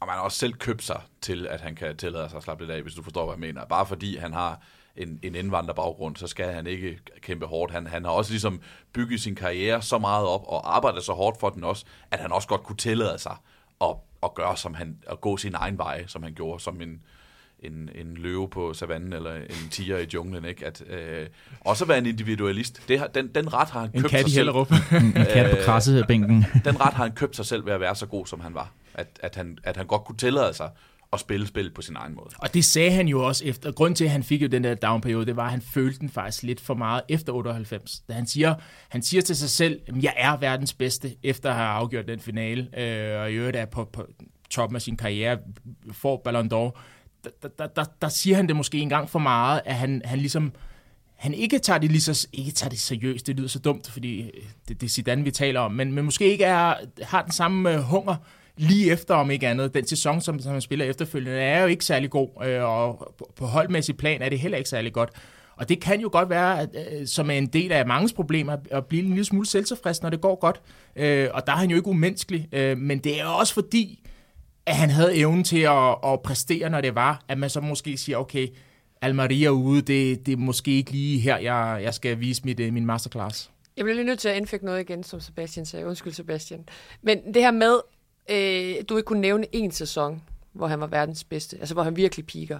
Og 0.00 0.06
man 0.06 0.14
har 0.16 0.22
også 0.22 0.38
selv 0.38 0.52
købt 0.52 0.82
sig 0.82 1.00
til, 1.20 1.46
at 1.50 1.60
han 1.60 1.74
kan 1.74 1.96
tillade 1.96 2.28
sig 2.28 2.36
at 2.36 2.42
slappe 2.42 2.64
lidt 2.64 2.70
af, 2.70 2.82
hvis 2.82 2.94
du 2.94 3.02
forstår, 3.02 3.24
hvad 3.24 3.34
jeg 3.34 3.40
mener. 3.40 3.66
Bare 3.68 3.86
fordi 3.86 4.16
han 4.16 4.32
har 4.32 4.62
en, 4.98 5.18
en 5.22 5.34
indvandrerbaggrund, 5.34 6.16
så 6.16 6.26
skal 6.26 6.52
han 6.52 6.66
ikke 6.66 6.98
kæmpe 7.20 7.46
hårdt. 7.46 7.72
Han, 7.72 7.86
han 7.86 8.04
har 8.04 8.10
også 8.10 8.30
ligesom 8.30 8.60
bygget 8.92 9.20
sin 9.20 9.34
karriere 9.34 9.82
så 9.82 9.98
meget 9.98 10.26
op, 10.26 10.44
og 10.46 10.76
arbejdet 10.76 11.02
så 11.02 11.12
hårdt 11.12 11.40
for 11.40 11.48
den 11.48 11.64
også, 11.64 11.84
at 12.10 12.20
han 12.20 12.32
også 12.32 12.48
godt 12.48 12.62
kunne 12.62 12.76
tillade 12.76 13.18
sig 13.18 13.36
at, 13.80 13.96
at 14.22 14.34
gøre 14.34 14.56
som 14.56 14.74
han, 14.74 14.96
at 15.06 15.20
gå 15.20 15.36
sin 15.36 15.54
egen 15.54 15.78
vej, 15.78 16.06
som 16.06 16.22
han 16.22 16.34
gjorde 16.34 16.62
som 16.62 16.80
en, 16.80 17.00
en, 17.60 17.90
en 17.94 18.14
løve 18.14 18.48
på 18.48 18.74
savannen, 18.74 19.12
eller 19.12 19.34
en 19.34 19.68
tiger 19.70 19.98
i 19.98 20.06
junglen, 20.14 20.44
ikke? 20.44 20.66
At, 20.66 20.82
øh, 20.90 21.26
også 21.60 21.84
at 21.84 21.88
være 21.88 21.98
en 21.98 22.06
individualist. 22.06 22.82
Det 22.88 22.98
har, 22.98 23.06
den, 23.06 23.28
den 23.28 23.54
ret 23.54 23.68
har 23.68 23.80
han 23.80 23.90
en 23.94 24.00
købt 24.00 24.10
kat 24.10 24.20
sig 24.20 24.28
i 24.28 24.32
selv. 24.32 24.48
en 25.06 25.12
kat 25.12 25.50
på 25.50 25.56
krassebænken. 25.64 26.46
den 26.64 26.80
ret 26.80 26.94
har 26.94 27.02
han 27.02 27.12
købt 27.12 27.36
sig 27.36 27.46
selv 27.46 27.66
ved 27.66 27.72
at 27.72 27.80
være 27.80 27.94
så 27.94 28.06
god, 28.06 28.26
som 28.26 28.40
han 28.40 28.54
var. 28.54 28.72
At, 28.94 29.06
at, 29.20 29.36
han, 29.36 29.58
at 29.62 29.76
han 29.76 29.86
godt 29.86 30.04
kunne 30.04 30.18
tillade 30.18 30.54
sig 30.54 30.70
at 31.12 31.20
spille 31.20 31.46
spil 31.46 31.70
på 31.70 31.82
sin 31.82 31.96
egen 31.96 32.14
måde. 32.14 32.28
Og 32.38 32.54
det 32.54 32.64
sagde 32.64 32.90
han 32.90 33.08
jo 33.08 33.26
også 33.26 33.44
efter. 33.44 33.72
Grund 33.72 33.96
til, 33.96 34.04
at 34.04 34.10
han 34.10 34.22
fik 34.22 34.42
jo 34.42 34.46
den 34.46 34.64
der 34.64 34.74
downperiode, 34.74 35.26
det 35.26 35.36
var, 35.36 35.44
at 35.44 35.50
han 35.50 35.62
følte 35.62 35.98
den 35.98 36.08
faktisk 36.08 36.42
lidt 36.42 36.60
for 36.60 36.74
meget 36.74 37.02
efter 37.08 37.32
98. 37.32 38.00
Da 38.08 38.12
han 38.12 38.26
siger, 38.26 38.54
han 38.88 39.02
siger 39.02 39.20
til 39.20 39.36
sig 39.36 39.50
selv, 39.50 39.80
at 39.86 40.02
jeg 40.02 40.14
er 40.16 40.36
verdens 40.36 40.74
bedste, 40.74 41.16
efter 41.22 41.50
at 41.50 41.56
have 41.56 41.68
afgjort 41.68 42.08
den 42.08 42.20
finale, 42.20 42.80
øh, 42.80 43.20
og 43.20 43.32
i 43.32 43.34
øvrigt 43.34 43.56
er 43.56 43.66
på, 43.66 43.84
på 43.84 44.06
toppen 44.50 44.76
af 44.76 44.82
sin 44.82 44.96
karriere, 44.96 45.38
får 45.92 46.20
Ballon 46.24 46.46
d'Or. 46.46 46.80
Der, 47.24 47.48
der, 47.58 47.66
der, 47.66 47.84
der 48.02 48.08
siger 48.08 48.36
han 48.36 48.48
det 48.48 48.56
måske 48.56 48.78
en 48.78 48.88
gang 48.88 49.10
for 49.10 49.18
meget, 49.18 49.60
at 49.64 49.74
han, 49.74 50.02
han 50.04 50.18
ligesom 50.18 50.52
han 51.16 51.34
ikke 51.34 51.58
tager 51.58 51.78
det 51.78 51.90
lige 51.90 52.00
så, 52.00 52.28
ikke 52.32 52.50
tager 52.50 52.70
det 52.70 52.78
seriøst, 52.78 53.26
det 53.26 53.36
lyder 53.36 53.48
så 53.48 53.58
dumt, 53.58 53.90
fordi 53.90 54.22
øh, 54.22 54.30
det, 54.68 54.80
det 54.80 54.86
er 54.86 54.90
Zidane, 54.90 55.24
vi 55.24 55.30
taler 55.30 55.60
om, 55.60 55.72
men, 55.72 55.92
men 55.92 56.04
måske 56.04 56.30
ikke 56.30 56.44
er, 56.44 56.74
har 57.02 57.22
den 57.22 57.32
samme 57.32 57.74
øh, 57.74 57.80
hunger 57.80 58.16
lige 58.58 58.92
efter, 58.92 59.14
om 59.14 59.30
ikke 59.30 59.48
andet. 59.48 59.74
Den 59.74 59.86
sæson, 59.86 60.20
som, 60.20 60.40
som 60.40 60.52
han 60.52 60.60
spiller 60.60 60.84
efterfølgende, 60.84 61.38
er 61.38 61.60
jo 61.62 61.66
ikke 61.66 61.84
særlig 61.84 62.10
god, 62.10 62.28
øh, 62.44 62.62
og 62.62 63.14
på, 63.18 63.32
på 63.36 63.46
holdmæssig 63.46 63.96
plan 63.96 64.22
er 64.22 64.28
det 64.28 64.38
heller 64.38 64.58
ikke 64.58 64.70
særlig 64.70 64.92
godt. 64.92 65.10
Og 65.56 65.68
det 65.68 65.80
kan 65.80 66.00
jo 66.00 66.08
godt 66.12 66.30
være, 66.30 66.60
at, 66.60 66.68
øh, 66.74 67.06
som 67.06 67.30
er 67.30 67.34
en 67.34 67.46
del 67.46 67.72
af 67.72 67.86
mange 67.86 68.14
problemer, 68.14 68.56
at 68.70 68.86
blive 68.86 69.02
en 69.02 69.08
lille 69.08 69.24
smule 69.24 69.46
selvtilfreds, 69.46 70.02
når 70.02 70.10
det 70.10 70.20
går 70.20 70.40
godt. 70.40 70.60
Øh, 70.96 71.28
og 71.34 71.46
der 71.46 71.52
er 71.52 71.56
han 71.56 71.70
jo 71.70 71.76
ikke 71.76 71.88
umenneskelig, 71.88 72.48
øh, 72.52 72.78
men 72.78 72.98
det 72.98 73.20
er 73.20 73.24
også 73.24 73.54
fordi, 73.54 74.08
at 74.66 74.76
han 74.76 74.90
havde 74.90 75.16
evnen 75.16 75.44
til 75.44 75.60
at, 75.60 75.96
at 76.04 76.20
præstere, 76.24 76.70
når 76.70 76.80
det 76.80 76.94
var, 76.94 77.24
at 77.28 77.38
man 77.38 77.50
så 77.50 77.60
måske 77.60 77.96
siger, 77.96 78.18
okay, 78.18 78.48
Almaria 79.02 79.48
ude, 79.48 79.82
det, 79.82 80.26
det 80.26 80.32
er 80.32 80.36
måske 80.36 80.70
ikke 80.70 80.90
lige 80.90 81.20
her, 81.20 81.38
jeg, 81.38 81.80
jeg 81.82 81.94
skal 81.94 82.20
vise 82.20 82.42
mit, 82.44 82.60
øh, 82.60 82.72
min 82.72 82.86
masterclass. 82.86 83.50
Jeg 83.76 83.84
bliver 83.84 83.94
lige 83.94 84.06
nødt 84.06 84.18
til 84.18 84.28
at 84.28 84.36
indfægte 84.36 84.66
noget 84.66 84.80
igen, 84.80 85.02
som 85.02 85.20
Sebastian 85.20 85.66
sagde. 85.66 85.86
Undskyld, 85.86 86.12
Sebastian. 86.12 86.68
Men 87.02 87.34
det 87.34 87.42
her 87.42 87.50
med, 87.50 87.80
øh, 88.28 88.74
du 88.88 88.96
ikke 88.96 89.06
kunne 89.06 89.20
nævne 89.20 89.46
en 89.52 89.70
sæson, 89.70 90.22
hvor 90.52 90.66
han 90.66 90.80
var 90.80 90.86
verdens 90.86 91.24
bedste, 91.24 91.58
altså 91.58 91.74
hvor 91.74 91.82
han 91.82 91.96
virkelig 91.96 92.26
piker, 92.26 92.58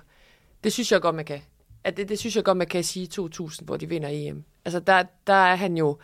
det 0.65 0.73
synes 0.73 0.93
jeg 0.93 1.01
godt, 1.01 1.17
man 1.17 1.25
kan. 1.25 1.41
At 1.85 1.97
det, 1.97 2.09
det 2.09 2.19
synes 2.19 2.37
jeg 2.37 2.45
godt, 2.45 2.59
man 2.59 2.67
kan 2.67 2.85
sige 2.85 3.03
i 3.03 3.07
2000, 3.07 3.67
hvor 3.67 3.77
de 3.77 3.89
vinder 3.89 4.09
EM. 4.13 4.45
Altså 4.65 4.81
der, 4.81 5.03
der 5.27 5.33
er 5.33 5.55
han 5.55 5.77
jo 5.77 5.99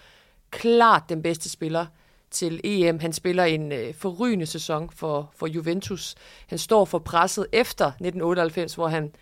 klart 0.51 1.03
den 1.09 1.23
bedste 1.23 1.51
spiller 1.51 1.87
til 2.31 2.61
EM. 2.65 2.99
Han 2.99 3.13
spiller 3.13 3.45
en 3.45 3.73
øh, 3.73 3.95
forrygende 3.95 4.47
sæson 4.47 4.91
for, 4.91 5.33
for 5.37 5.47
Juventus. 5.47 6.15
Han 6.47 6.59
står 6.59 6.85
for 6.85 6.99
presset 6.99 7.47
efter 7.53 7.87
1998, 7.87 8.75
hvor 8.75 8.89
han 8.89 9.13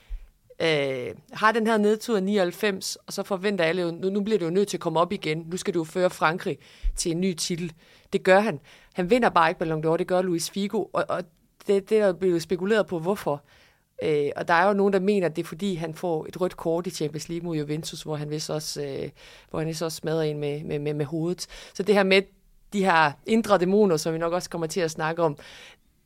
øh, 0.62 1.14
har 1.32 1.52
den 1.52 1.66
her 1.66 1.76
nedtur 1.76 2.20
99, 2.20 2.96
og 3.06 3.12
så 3.12 3.22
forventer 3.22 3.64
alle 3.64 3.82
jo, 3.82 3.90
nu, 3.90 4.10
nu 4.10 4.20
bliver 4.20 4.38
det 4.38 4.46
jo 4.46 4.50
nødt 4.50 4.68
til 4.68 4.76
at 4.76 4.80
komme 4.80 5.00
op 5.00 5.12
igen. 5.12 5.46
Nu 5.50 5.56
skal 5.56 5.74
du 5.74 5.78
jo 5.78 5.84
føre 5.84 6.10
Frankrig 6.10 6.58
til 6.96 7.10
en 7.10 7.20
ny 7.20 7.34
titel. 7.34 7.72
Det 8.12 8.22
gør 8.22 8.40
han. 8.40 8.60
Han 8.94 9.10
vinder 9.10 9.28
bare 9.28 9.50
ikke 9.50 9.58
Ballon 9.58 9.84
d'Or, 9.84 9.96
det 9.96 10.06
gør 10.06 10.22
Luis 10.22 10.50
Figo, 10.50 10.84
og, 10.92 11.04
og 11.08 11.24
det, 11.66 11.90
det 11.90 11.98
er 11.98 12.12
blevet 12.12 12.42
spekuleret 12.42 12.86
på, 12.86 12.98
hvorfor. 12.98 13.42
Øh, 14.02 14.30
og 14.36 14.48
der 14.48 14.54
er 14.54 14.66
jo 14.66 14.72
nogen, 14.72 14.92
der 14.92 15.00
mener, 15.00 15.26
at 15.26 15.36
det 15.36 15.42
er 15.42 15.46
fordi, 15.46 15.74
han 15.74 15.94
får 15.94 16.26
et 16.28 16.40
rødt 16.40 16.56
kort 16.56 16.86
i 16.86 16.90
Champions 16.90 17.28
League 17.28 17.46
mod 17.46 17.56
Juventus, 17.56 18.02
hvor 18.02 18.16
han 18.16 18.30
vist 18.30 18.50
også, 18.50 18.82
øh, 18.82 19.10
hvor 19.50 19.58
han 19.58 19.68
vist 19.68 19.82
også 19.82 19.96
smadrer 19.96 20.22
en 20.22 20.38
med, 20.38 20.64
med, 20.64 20.78
med, 20.78 20.94
med 20.94 21.06
hovedet. 21.06 21.46
Så 21.74 21.82
det 21.82 21.94
her 21.94 22.02
med 22.02 22.22
de 22.72 22.84
her 22.84 23.12
indre 23.26 23.58
dæmoner, 23.58 23.96
som 23.96 24.14
vi 24.14 24.18
nok 24.18 24.32
også 24.32 24.50
kommer 24.50 24.66
til 24.66 24.80
at 24.80 24.90
snakke 24.90 25.22
om, 25.22 25.36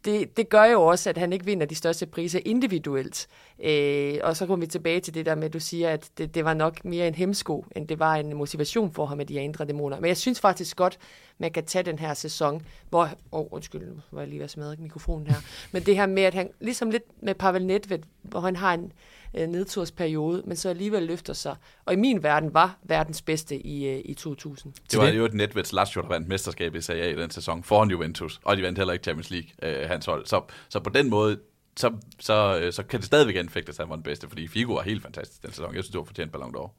det, 0.07 0.37
det 0.37 0.49
gør 0.49 0.65
jo 0.65 0.83
også, 0.83 1.11
at 1.11 1.19
han 1.19 1.33
ikke 1.33 1.45
vinder 1.45 1.67
de 1.67 1.75
største 1.75 2.07
priser 2.07 2.41
individuelt. 2.45 3.27
Øh, 3.65 4.15
og 4.23 4.37
så 4.37 4.47
kommer 4.47 4.67
vi 4.67 4.71
tilbage 4.71 5.01
til 5.01 5.15
det 5.15 5.27
der 5.27 5.35
med, 5.35 5.45
at 5.45 5.53
du 5.53 5.61
siger, 5.61 5.91
at 5.91 6.11
det, 6.19 6.35
det 6.35 6.45
var 6.45 6.55
nok 6.55 6.85
mere 6.85 7.09
en 7.09 7.15
hemsko, 7.15 7.65
end 7.77 7.89
det 7.89 7.99
var 7.99 8.15
en 8.15 8.35
motivation 8.35 8.93
for 8.93 9.07
ham 9.07 9.17
med 9.17 9.27
de 9.27 9.35
her 9.35 9.41
indre 9.41 9.65
dæmoner. 9.65 10.01
Men 10.01 10.09
jeg 10.09 10.17
synes 10.17 10.41
faktisk 10.41 10.77
godt, 10.77 10.99
man 11.39 11.53
kan 11.53 11.65
tage 11.65 11.83
den 11.83 11.99
her 11.99 12.15
sæson, 12.15 12.63
hvor... 12.89 13.03
Åh, 13.33 13.41
oh, 13.41 13.47
undskyld, 13.51 13.87
nu 13.87 13.95
var 14.11 14.21
jeg 14.21 14.29
lige 14.29 14.39
ved 14.39 14.45
at 14.45 14.51
smadre 14.51 14.77
mikrofonen 14.79 15.27
her. 15.27 15.37
Men 15.73 15.83
det 15.83 15.97
her 15.97 16.07
med, 16.07 16.23
at 16.23 16.35
han, 16.35 16.51
ligesom 16.61 16.91
lidt 16.91 17.23
med 17.23 17.35
Pavel 17.35 17.67
Nedved, 17.67 17.99
hvor 18.23 18.41
han 18.41 18.57
har 18.57 18.75
en 18.75 18.93
øh, 19.35 19.49
nedtursperiode, 19.49 20.43
men 20.47 20.57
så 20.57 20.69
alligevel 20.69 21.03
løfter 21.03 21.33
sig. 21.33 21.57
Og 21.85 21.93
i 21.93 21.97
min 21.97 22.23
verden 22.23 22.55
var 22.55 22.79
verdens 22.83 23.23
bedste 23.23 23.67
i, 23.67 23.87
øh, 23.89 24.03
i 24.05 24.15
2000. 24.15 24.73
Det 24.91 24.99
var 24.99 25.09
jo 25.09 25.25
et 25.25 25.35
Nedveds 25.35 25.73
Lazio, 25.73 26.03
der 26.03 26.09
vandt 26.09 26.29
mesterskabet 26.29 26.79
i 26.79 26.83
Serie 26.83 27.03
A 27.03 27.09
i 27.09 27.17
den 27.17 27.31
sæson 27.31 27.63
foran 27.63 27.91
Juventus, 27.91 28.41
og 28.45 28.57
de 28.57 28.63
vandt 28.63 28.79
heller 28.79 28.93
ikke 28.93 29.03
Champions 29.03 29.31
League, 29.31 29.49
øh, 29.63 29.89
hans 29.89 30.07
hold. 30.07 30.27
Så, 30.27 30.43
så 30.69 30.81
på 30.81 30.91
den 30.91 31.11
måde, 31.11 31.39
så, 31.77 31.93
så, 32.21 32.61
øh, 32.63 32.73
så 32.73 32.83
kan 32.83 33.01
det 33.01 33.07
stadigvæk 33.07 33.37
anfægtes, 33.37 33.79
at 33.79 33.85
han 33.85 33.91
var 33.91 33.97
den 33.97 34.03
bedste, 34.03 34.29
fordi 34.29 34.49
Figo 34.49 34.75
var 34.75 34.83
helt 34.83 35.03
fantastisk 35.03 35.43
den 35.43 35.51
sæson. 35.51 35.75
Jeg 35.75 35.85
synes, 35.85 35.93
det 35.93 35.99
var 35.99 36.05
fortjent 36.05 36.33
Ballon 36.33 36.55
d'Or. 36.57 36.71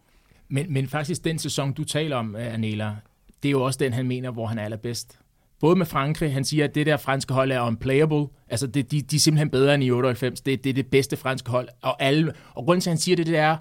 Men, 0.47 0.73
men 0.73 0.87
faktisk 0.87 1.23
den 1.23 1.39
sæson, 1.39 1.73
du 1.73 1.83
taler 1.83 2.15
om, 2.15 2.35
Anela, 2.35 2.95
det 3.43 3.49
er 3.49 3.51
jo 3.51 3.63
også 3.63 3.79
den, 3.79 3.93
han 3.93 4.07
mener, 4.07 4.31
hvor 4.31 4.45
han 4.45 4.59
er 4.59 4.63
allerbedst. 4.63 5.19
Både 5.59 5.75
med 5.75 5.85
Frankrig, 5.85 6.33
han 6.33 6.45
siger, 6.45 6.63
at 6.63 6.75
det 6.75 6.85
der 6.85 6.97
franske 6.97 7.33
hold 7.33 7.51
er 7.51 7.61
unplayable. 7.61 8.27
Altså, 8.49 8.67
det, 8.67 8.91
de, 8.91 9.01
de 9.01 9.15
er 9.15 9.19
simpelthen 9.19 9.49
bedre 9.49 9.75
end 9.75 9.83
i 9.83 9.91
98. 9.91 10.41
Det, 10.41 10.63
det 10.63 10.69
er 10.69 10.73
det 10.73 10.87
bedste 10.87 11.17
franske 11.17 11.49
hold. 11.49 11.67
Og, 11.81 12.01
alle, 12.01 12.33
og 12.53 12.65
grunden 12.65 12.81
til, 12.81 12.89
at 12.89 12.91
han 12.91 12.97
siger 12.97 13.15
det, 13.15 13.27
det 13.27 13.37
er, 13.37 13.57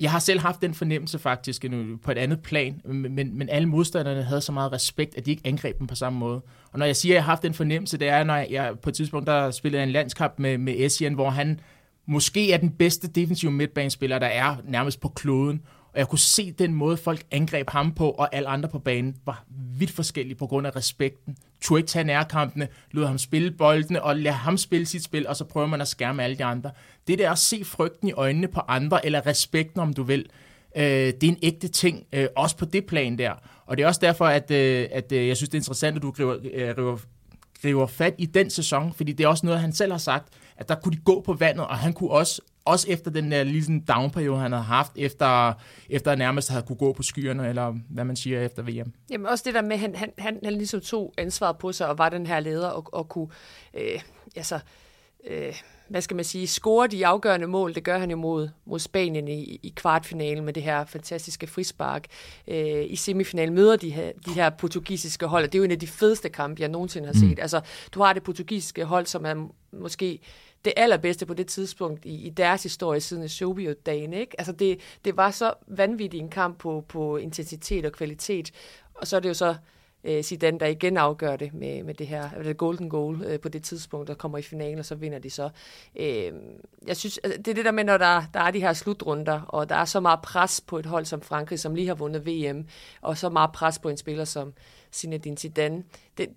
jeg 0.00 0.10
har 0.10 0.18
selv 0.18 0.40
haft 0.40 0.62
den 0.62 0.74
fornemmelse 0.74 1.18
faktisk 1.18 1.64
på 2.02 2.10
et 2.10 2.18
andet 2.18 2.40
plan, 2.40 2.80
men, 2.84 3.38
men 3.38 3.48
alle 3.48 3.68
modstanderne 3.68 4.22
havde 4.22 4.40
så 4.40 4.52
meget 4.52 4.72
respekt, 4.72 5.16
at 5.16 5.26
de 5.26 5.30
ikke 5.30 5.42
angreb 5.44 5.78
dem 5.78 5.86
på 5.86 5.94
samme 5.94 6.18
måde. 6.18 6.42
Og 6.72 6.78
når 6.78 6.86
jeg 6.86 6.96
siger, 6.96 7.12
at 7.12 7.14
jeg 7.14 7.24
har 7.24 7.32
haft 7.32 7.42
den 7.42 7.54
fornemmelse, 7.54 7.98
det 7.98 8.08
er, 8.08 8.24
når 8.24 8.36
jeg, 8.36 8.46
jeg 8.50 8.72
på 8.82 8.88
et 8.88 8.94
tidspunkt 8.94 9.26
der 9.26 9.50
spillede 9.50 9.82
en 9.82 9.90
landskamp 9.90 10.38
med, 10.38 10.58
med 10.58 10.74
Essien, 10.76 11.14
hvor 11.14 11.30
han 11.30 11.60
måske 12.06 12.52
er 12.52 12.56
den 12.56 12.70
bedste 12.70 13.08
defensive 13.08 13.52
midtbanespiller, 13.52 14.18
der 14.18 14.26
er 14.26 14.56
nærmest 14.64 15.00
på 15.00 15.08
kloden. 15.08 15.62
Og 15.92 15.98
jeg 15.98 16.08
kunne 16.08 16.18
se 16.18 16.52
den 16.52 16.74
måde, 16.74 16.96
folk 16.96 17.24
angreb 17.30 17.70
ham 17.70 17.94
på, 17.94 18.10
og 18.10 18.34
alle 18.34 18.48
andre 18.48 18.68
på 18.68 18.78
banen 18.78 19.16
var 19.26 19.44
vidt 19.78 19.90
forskellige 19.90 20.34
på 20.34 20.46
grund 20.46 20.66
af 20.66 20.76
respekten. 20.76 21.36
Tog 21.60 21.78
ikke 21.78 21.88
tage 21.88 22.04
nærkampene, 22.04 22.68
lod 22.90 23.06
ham 23.06 23.18
spille 23.18 23.50
boldene, 23.50 24.02
og 24.02 24.16
lade 24.16 24.34
ham 24.34 24.56
spille 24.56 24.86
sit 24.86 25.04
spil, 25.04 25.28
og 25.28 25.36
så 25.36 25.44
prøver 25.44 25.66
man 25.66 25.80
at 25.80 25.88
skærme 25.88 26.22
alle 26.22 26.36
de 26.36 26.44
andre. 26.44 26.70
Det 27.06 27.18
der 27.18 27.30
at 27.30 27.38
se 27.38 27.64
frygten 27.64 28.08
i 28.08 28.12
øjnene 28.12 28.48
på 28.48 28.60
andre, 28.68 29.06
eller 29.06 29.26
respekten, 29.26 29.80
om 29.80 29.92
du 29.92 30.02
vil, 30.02 30.26
øh, 30.76 30.82
det 30.82 31.24
er 31.24 31.28
en 31.28 31.38
ægte 31.42 31.68
ting, 31.68 32.06
øh, 32.12 32.26
også 32.36 32.56
på 32.56 32.64
det 32.64 32.86
plan 32.86 33.18
der. 33.18 33.32
Og 33.66 33.76
det 33.76 33.82
er 33.82 33.86
også 33.86 34.00
derfor, 34.00 34.26
at, 34.26 34.50
øh, 34.50 34.88
at 34.92 35.12
øh, 35.12 35.28
jeg 35.28 35.36
synes, 35.36 35.48
det 35.48 35.54
er 35.54 35.60
interessant, 35.60 35.96
at 35.96 36.02
du 36.02 36.10
griber, 36.10 36.36
øh, 36.52 36.78
river, 36.78 36.96
griber 37.62 37.86
fat 37.86 38.14
i 38.18 38.26
den 38.26 38.50
sæson, 38.50 38.92
fordi 38.92 39.12
det 39.12 39.24
er 39.24 39.28
også 39.28 39.46
noget, 39.46 39.60
han 39.60 39.72
selv 39.72 39.92
har 39.92 39.98
sagt, 39.98 40.28
at 40.56 40.68
der 40.68 40.74
kunne 40.74 40.92
de 40.92 41.00
gå 41.04 41.20
på 41.20 41.32
vandet, 41.32 41.66
og 41.66 41.78
han 41.78 41.92
kunne 41.92 42.10
også 42.10 42.42
også 42.64 42.90
efter 42.90 43.10
den 43.10 43.32
der 43.32 43.44
lille 43.44 43.82
down-periode, 43.88 44.38
han 44.38 44.52
havde 44.52 44.64
haft, 44.64 44.92
efter, 44.96 45.52
efter 45.88 46.14
nærmest 46.14 46.50
havde 46.50 46.62
kunne 46.62 46.76
gå 46.76 46.92
på 46.92 47.02
skyerne, 47.02 47.48
eller 47.48 47.74
hvad 47.90 48.04
man 48.04 48.16
siger 48.16 48.40
efter 48.40 48.62
VM. 48.62 48.92
Jamen 49.10 49.26
også 49.26 49.42
det 49.46 49.54
der 49.54 49.62
med, 49.62 49.72
at 49.72 49.78
han, 49.78 49.94
han, 49.94 50.12
han, 50.18 50.38
han 50.44 50.52
ligesom 50.52 50.80
tog 50.80 51.14
ansvaret 51.18 51.58
på 51.58 51.72
sig, 51.72 51.88
og 51.88 51.98
var 51.98 52.08
den 52.08 52.26
her 52.26 52.40
leder, 52.40 52.68
og, 52.68 52.86
og 52.92 53.08
kunne 53.08 53.28
øh, 53.74 54.00
altså, 54.36 54.58
øh, 55.30 55.54
hvad 55.88 56.02
skal 56.02 56.14
man 56.14 56.24
sige, 56.24 56.46
score 56.46 56.86
de 56.86 57.06
afgørende 57.06 57.46
mål. 57.46 57.74
Det 57.74 57.84
gør 57.84 57.98
han 57.98 58.10
jo 58.10 58.16
mod, 58.16 58.48
mod 58.64 58.78
Spanien 58.78 59.28
i, 59.28 59.60
i 59.62 59.72
kvartfinalen 59.76 60.44
med 60.44 60.52
det 60.52 60.62
her 60.62 60.84
fantastiske 60.84 61.46
frispark. 61.46 62.06
Øh, 62.48 62.84
I 62.86 62.96
semifinalen 62.96 63.54
møder 63.54 63.76
de 63.76 63.90
her, 63.90 64.12
de 64.26 64.32
her 64.32 64.50
portugisiske 64.50 65.26
hold, 65.26 65.44
og 65.44 65.52
det 65.52 65.58
er 65.58 65.60
jo 65.60 65.64
en 65.64 65.70
af 65.70 65.78
de 65.78 65.86
fedeste 65.86 66.28
kampe, 66.28 66.60
jeg 66.60 66.68
nogensinde 66.68 67.06
har 67.06 67.14
set. 67.14 67.28
Mm. 67.28 67.42
Altså, 67.42 67.60
du 67.92 68.02
har 68.02 68.12
det 68.12 68.22
portugisiske 68.22 68.84
hold, 68.84 69.06
som 69.06 69.26
er 69.26 69.48
måske 69.72 70.18
det 70.64 70.72
allerbedste 70.76 71.26
på 71.26 71.34
det 71.34 71.46
tidspunkt 71.46 72.04
i, 72.04 72.26
i 72.26 72.30
deres 72.30 72.62
historie 72.62 73.00
siden 73.00 73.28
Sobio-dagen. 73.28 74.12
Ikke? 74.12 74.40
Altså 74.40 74.52
det, 74.52 74.80
det 75.04 75.16
var 75.16 75.30
så 75.30 75.54
vanvittig 75.66 76.20
en 76.20 76.28
kamp 76.28 76.58
på, 76.58 76.84
på 76.88 77.16
intensitet 77.16 77.84
og 77.84 77.92
kvalitet, 77.92 78.52
og 78.94 79.06
så 79.06 79.16
er 79.16 79.20
det 79.20 79.28
jo 79.28 79.34
så 79.34 79.54
øh, 80.04 80.22
Zidane, 80.22 80.58
der 80.58 80.66
igen 80.66 80.96
afgør 80.96 81.36
det 81.36 81.54
med, 81.54 81.82
med 81.82 81.94
det 81.94 82.06
her 82.06 82.42
det 82.42 82.56
golden 82.56 82.88
goal 82.88 83.22
øh, 83.26 83.40
på 83.40 83.48
det 83.48 83.62
tidspunkt, 83.62 84.08
der 84.08 84.14
kommer 84.14 84.38
i 84.38 84.42
finalen, 84.42 84.78
og 84.78 84.84
så 84.84 84.94
vinder 84.94 85.18
de 85.18 85.30
så. 85.30 85.50
Øh, 85.96 86.32
jeg 86.86 86.96
synes, 86.96 87.18
altså, 87.18 87.38
det 87.38 87.48
er 87.48 87.54
det 87.54 87.64
der 87.64 87.70
med, 87.70 87.84
når 87.84 87.98
der, 87.98 88.22
der 88.34 88.40
er 88.40 88.50
de 88.50 88.60
her 88.60 88.72
slutrunder, 88.72 89.40
og 89.40 89.68
der 89.68 89.74
er 89.74 89.84
så 89.84 90.00
meget 90.00 90.20
pres 90.22 90.60
på 90.60 90.78
et 90.78 90.86
hold 90.86 91.04
som 91.04 91.22
Frankrig, 91.22 91.60
som 91.60 91.74
lige 91.74 91.88
har 91.88 91.94
vundet 91.94 92.26
VM, 92.26 92.66
og 93.00 93.18
så 93.18 93.28
meget 93.28 93.52
pres 93.52 93.78
på 93.78 93.88
en 93.88 93.96
spiller 93.96 94.24
som 94.24 94.52
Zinedine 94.92 95.36
Zidane. 95.36 95.84
Det, 96.18 96.28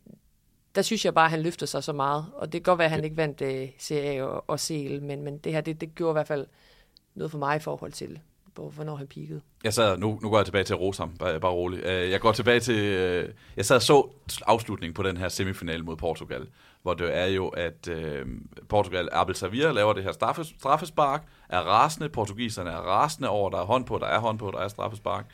der 0.75 0.81
synes 0.81 1.05
jeg 1.05 1.13
bare, 1.13 1.25
at 1.25 1.31
han 1.31 1.41
løfter 1.41 1.65
sig 1.65 1.83
så 1.83 1.93
meget. 1.93 2.25
Og 2.33 2.53
det 2.53 2.63
kan 2.63 2.71
godt 2.71 2.77
være, 2.77 2.85
at 2.85 2.91
han 2.91 3.03
ikke 3.03 3.17
vandt 3.17 3.41
uh, 3.41 3.79
CA 3.79 4.23
og, 4.23 4.43
og 4.47 4.59
CL, 4.59 5.01
men, 5.01 5.21
men 5.21 5.37
det 5.37 5.53
her, 5.53 5.61
det, 5.61 5.81
det 5.81 5.95
gjorde 5.95 6.11
i 6.11 6.13
hvert 6.13 6.27
fald 6.27 6.47
noget 7.15 7.31
for 7.31 7.37
mig 7.37 7.55
i 7.55 7.59
forhold 7.59 7.91
til, 7.91 8.19
hvornår 8.55 8.95
han 8.95 9.07
peakede. 9.07 9.41
Jeg 9.63 9.73
sad, 9.73 9.97
nu, 9.97 10.19
nu 10.21 10.29
går 10.29 10.37
jeg 10.37 10.45
tilbage 10.45 10.63
til 10.63 10.75
Rosam, 10.75 11.17
bare, 11.17 11.39
bare 11.39 11.51
roligt. 11.51 11.85
Uh, 11.85 11.91
jeg 11.91 12.19
går 12.19 12.31
tilbage 12.31 12.59
til, 12.59 12.75
uh, 12.75 13.29
jeg 13.57 13.65
sad 13.65 13.75
og 13.75 13.81
så 13.81 14.07
afslutningen 14.47 14.93
på 14.93 15.03
den 15.03 15.17
her 15.17 15.29
semifinal 15.29 15.85
mod 15.85 15.95
Portugal, 15.95 16.47
hvor 16.81 16.93
det 16.93 17.17
er 17.17 17.25
jo, 17.25 17.47
at 17.47 17.89
uh, 17.91 18.27
Portugal, 18.69 19.09
Abel 19.11 19.35
Savia 19.35 19.71
laver 19.71 19.93
det 19.93 20.03
her 20.03 20.11
straffes, 20.11 20.53
straffespark, 20.59 21.23
er 21.49 21.59
rasende, 21.59 22.09
portugiserne 22.09 22.69
er 22.69 22.77
rasende 22.77 23.29
over, 23.29 23.49
der 23.49 23.57
er 23.57 23.65
hånd 23.65 23.85
på, 23.85 23.97
der 23.97 24.07
er 24.07 24.19
hånd 24.19 24.39
på, 24.39 24.51
der 24.51 24.59
er 24.59 24.67
straffespark. 24.67 25.25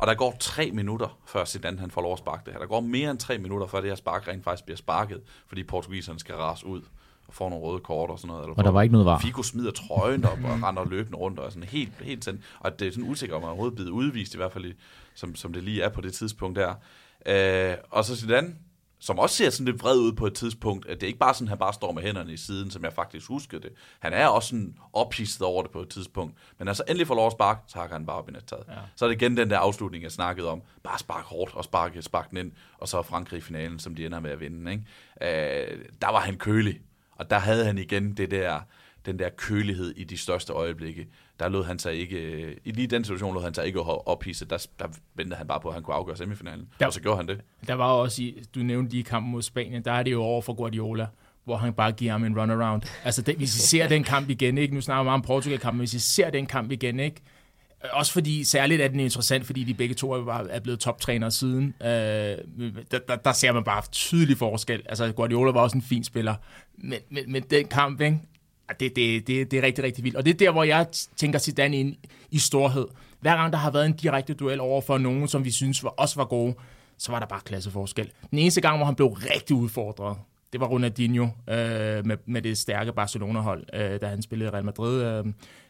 Og 0.00 0.06
der 0.06 0.14
går 0.14 0.36
tre 0.40 0.70
minutter, 0.70 1.18
før 1.26 1.44
Zidane 1.44 1.78
han 1.78 1.90
får 1.90 2.02
lov 2.02 2.12
at 2.12 2.18
sparke 2.18 2.42
det 2.44 2.52
her. 2.52 2.60
Der 2.60 2.66
går 2.66 2.80
mere 2.80 3.10
end 3.10 3.18
tre 3.18 3.38
minutter, 3.38 3.66
før 3.66 3.80
det 3.80 3.90
her 3.90 3.94
spark 3.94 4.28
rent 4.28 4.44
faktisk 4.44 4.64
bliver 4.64 4.76
sparket, 4.76 5.20
fordi 5.46 5.62
portugiserne 5.62 6.20
skal 6.20 6.34
rase 6.34 6.66
ud 6.66 6.82
og 7.28 7.34
får 7.34 7.50
nogle 7.50 7.64
røde 7.64 7.80
kort 7.80 8.10
og 8.10 8.18
sådan 8.18 8.28
noget. 8.28 8.42
Eller 8.42 8.54
og 8.56 8.64
der 8.64 8.70
var 8.70 8.82
ikke 8.82 8.92
noget 8.92 9.06
var. 9.06 9.18
Figo 9.18 9.42
smider 9.42 9.70
trøjen 9.70 10.24
op 10.24 10.38
og 10.44 10.62
render 10.62 10.84
løbende 10.84 11.18
rundt 11.18 11.38
og 11.38 11.46
er 11.46 11.50
sådan 11.50 11.68
helt, 11.68 11.92
helt 12.00 12.24
sådan. 12.24 12.42
Og 12.60 12.80
det 12.80 12.88
er 12.88 12.92
sådan 12.92 13.10
usikker, 13.10 13.36
om 13.36 13.42
han 13.42 13.48
overhovedet 13.48 13.74
blevet 13.74 13.90
udvist, 13.90 14.34
i 14.34 14.36
hvert 14.36 14.52
fald, 14.52 14.74
som, 15.14 15.34
som 15.34 15.52
det 15.52 15.62
lige 15.62 15.82
er 15.82 15.88
på 15.88 16.00
det 16.00 16.12
tidspunkt 16.12 16.58
der. 16.58 16.74
Øh, 17.26 17.76
og 17.90 18.04
så 18.04 18.16
Zidane, 18.16 18.54
som 19.00 19.18
også 19.18 19.36
ser 19.36 19.50
sådan 19.50 19.66
lidt 19.66 19.82
vred 19.82 19.98
ud 19.98 20.12
på 20.12 20.26
et 20.26 20.34
tidspunkt, 20.34 20.86
at 20.86 21.00
det 21.00 21.02
er 21.02 21.06
ikke 21.06 21.18
bare 21.18 21.34
sådan, 21.34 21.46
at 21.46 21.48
han 21.48 21.58
bare 21.58 21.72
står 21.72 21.92
med 21.92 22.02
hænderne 22.02 22.32
i 22.32 22.36
siden, 22.36 22.70
som 22.70 22.84
jeg 22.84 22.92
faktisk 22.92 23.28
huskede 23.28 23.62
det. 23.62 23.70
Han 24.00 24.12
er 24.12 24.26
også 24.26 24.48
sådan 24.48 24.74
ophidset 24.92 25.42
over 25.42 25.62
det 25.62 25.70
på 25.70 25.80
et 25.80 25.88
tidspunkt. 25.88 26.34
Men 26.58 26.68
altså 26.68 26.82
endelig 26.88 27.06
får 27.06 27.14
lov 27.14 27.26
at 27.26 27.32
sparke, 27.32 27.60
så 27.66 27.78
hakker 27.78 27.96
han 27.96 28.06
bare 28.06 28.16
op 28.16 28.28
i 28.28 28.32
nettaget. 28.32 28.64
Ja. 28.68 28.74
Så 28.96 29.04
er 29.04 29.08
det 29.08 29.22
igen 29.22 29.36
den 29.36 29.50
der 29.50 29.58
afslutning, 29.58 30.04
jeg 30.04 30.12
snakkede 30.12 30.48
om. 30.48 30.62
Bare 30.82 30.98
spark 30.98 31.24
hårdt 31.24 31.54
og 31.54 31.64
sparke, 31.64 32.02
spark 32.02 32.30
den 32.30 32.38
ind, 32.38 32.52
og 32.78 32.88
så 32.88 33.02
Frankrig 33.02 33.38
i 33.38 33.40
finalen, 33.40 33.78
som 33.78 33.94
de 33.94 34.06
ender 34.06 34.20
med 34.20 34.30
at 34.30 34.40
vinde. 34.40 34.70
Ikke? 34.72 35.70
Øh, 35.70 35.78
der 36.02 36.08
var 36.08 36.20
han 36.20 36.36
kølig, 36.36 36.80
og 37.12 37.30
der 37.30 37.38
havde 37.38 37.64
han 37.64 37.78
igen 37.78 38.12
det 38.12 38.30
der, 38.30 38.60
den 39.06 39.18
der 39.18 39.28
kølighed 39.28 39.94
i 39.96 40.04
de 40.04 40.16
største 40.16 40.52
øjeblikke 40.52 41.06
der 41.40 41.48
lod 41.48 41.64
han 41.64 41.78
sig 41.78 41.94
ikke, 41.94 42.16
øh, 42.16 42.56
i 42.64 42.70
lige 42.70 42.86
den 42.86 43.04
situation 43.04 43.34
lod 43.34 43.42
han 43.42 43.54
sig 43.54 43.66
ikke 43.66 43.80
ophisse, 43.80 44.44
der, 44.44 44.66
der 44.78 44.86
ventede 45.14 45.36
han 45.36 45.46
bare 45.46 45.60
på, 45.60 45.68
at 45.68 45.74
han 45.74 45.82
kunne 45.82 45.96
afgøre 45.96 46.16
semifinalen, 46.16 46.68
der, 46.80 46.86
og 46.86 46.92
så 46.92 47.00
gjorde 47.00 47.16
han 47.16 47.28
det. 47.28 47.40
Der 47.66 47.74
var 47.74 47.84
også, 47.84 48.22
i, 48.22 48.42
du 48.54 48.60
nævnte 48.60 48.92
lige 48.92 49.04
kampen 49.04 49.32
mod 49.32 49.42
Spanien, 49.42 49.84
der 49.84 49.92
er 49.92 50.02
det 50.02 50.12
jo 50.12 50.22
over 50.22 50.42
for 50.42 50.52
Guardiola, 50.52 51.06
hvor 51.44 51.56
han 51.56 51.72
bare 51.72 51.92
giver 51.92 52.12
ham 52.12 52.24
en 52.24 52.40
runaround. 52.40 52.82
Altså, 53.04 53.22
det, 53.22 53.36
hvis 53.36 53.56
I 53.56 53.58
ser 53.58 53.88
den 53.88 54.04
kamp 54.04 54.30
igen, 54.30 54.58
ikke? 54.58 54.74
nu 54.74 54.80
snakker 54.80 55.02
vi 55.02 55.08
om 55.08 55.22
Portugal-kampen, 55.22 55.78
hvis 55.78 55.94
I 55.94 55.98
ser 55.98 56.30
den 56.30 56.46
kamp 56.46 56.72
igen, 56.72 57.00
ikke? 57.00 57.22
Også 57.92 58.12
fordi, 58.12 58.44
særligt 58.44 58.82
er 58.82 58.88
den 58.88 59.00
interessant, 59.00 59.46
fordi 59.46 59.64
de 59.64 59.74
begge 59.74 59.94
to 59.94 60.12
er 60.12 60.60
blevet 60.60 60.80
toptrænere 60.80 61.30
siden. 61.30 61.74
Øh, 61.82 61.88
der, 61.88 62.98
der, 63.08 63.16
der 63.16 63.32
ser 63.32 63.52
man 63.52 63.64
bare 63.64 63.82
tydelig 63.92 64.36
forskel. 64.36 64.82
Altså, 64.86 65.12
Guardiola 65.12 65.52
var 65.52 65.60
også 65.60 65.76
en 65.76 65.82
fin 65.82 66.04
spiller. 66.04 66.34
Men, 66.76 66.98
men, 67.10 67.32
men 67.32 67.42
den 67.42 67.66
kamp, 67.66 68.00
ikke? 68.00 68.20
Det, 68.80 68.96
det, 68.96 69.26
det, 69.26 69.50
det 69.50 69.58
er 69.58 69.62
rigtig, 69.62 69.84
rigtig 69.84 70.04
vildt. 70.04 70.16
Og 70.16 70.24
det 70.24 70.30
er 70.30 70.38
der, 70.38 70.50
hvor 70.50 70.64
jeg 70.64 70.86
tænker 71.16 71.38
Zidane 71.38 71.76
ind 71.76 71.96
i 72.30 72.38
storhed. 72.38 72.86
Hver 73.20 73.36
gang 73.36 73.52
der 73.52 73.58
har 73.58 73.70
været 73.70 73.86
en 73.86 73.92
direkte 73.92 74.34
duel 74.34 74.60
over 74.60 74.80
for 74.80 74.98
nogen, 74.98 75.28
som 75.28 75.44
vi 75.44 75.50
synes 75.50 75.84
var, 75.84 75.90
også 75.90 76.16
var 76.16 76.24
gode, 76.24 76.54
så 76.98 77.12
var 77.12 77.18
der 77.18 77.26
bare 77.26 77.40
klasseforskel. 77.44 78.10
Den 78.30 78.38
eneste 78.38 78.60
gang, 78.60 78.76
hvor 78.76 78.86
han 78.86 78.94
blev 78.94 79.08
rigtig 79.08 79.56
udfordret, 79.56 80.16
det 80.52 80.60
var 80.60 80.66
Ronaldinho 80.66 81.24
øh, 81.24 82.06
med, 82.06 82.16
med 82.26 82.42
det 82.42 82.58
stærke 82.58 82.92
Barcelona-hold, 82.92 83.64
øh, 83.74 84.00
da 84.00 84.06
han 84.06 84.22
spillede 84.22 84.50
Real 84.50 84.64
Madrid 84.64 85.02
øh, 85.02 85.26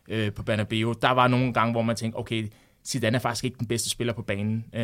øh, 0.08 0.32
på 0.32 0.42
Bernabeu. 0.42 0.94
Der 1.02 1.10
var 1.10 1.28
nogle 1.28 1.52
gange, 1.52 1.72
hvor 1.72 1.82
man 1.82 1.96
tænkte, 1.96 2.16
okay, 2.16 2.48
Zidane 2.84 3.16
er 3.16 3.20
faktisk 3.20 3.44
ikke 3.44 3.58
den 3.58 3.66
bedste 3.66 3.90
spiller 3.90 4.12
på 4.12 4.22
banen. 4.22 4.64
Øh, 4.74 4.82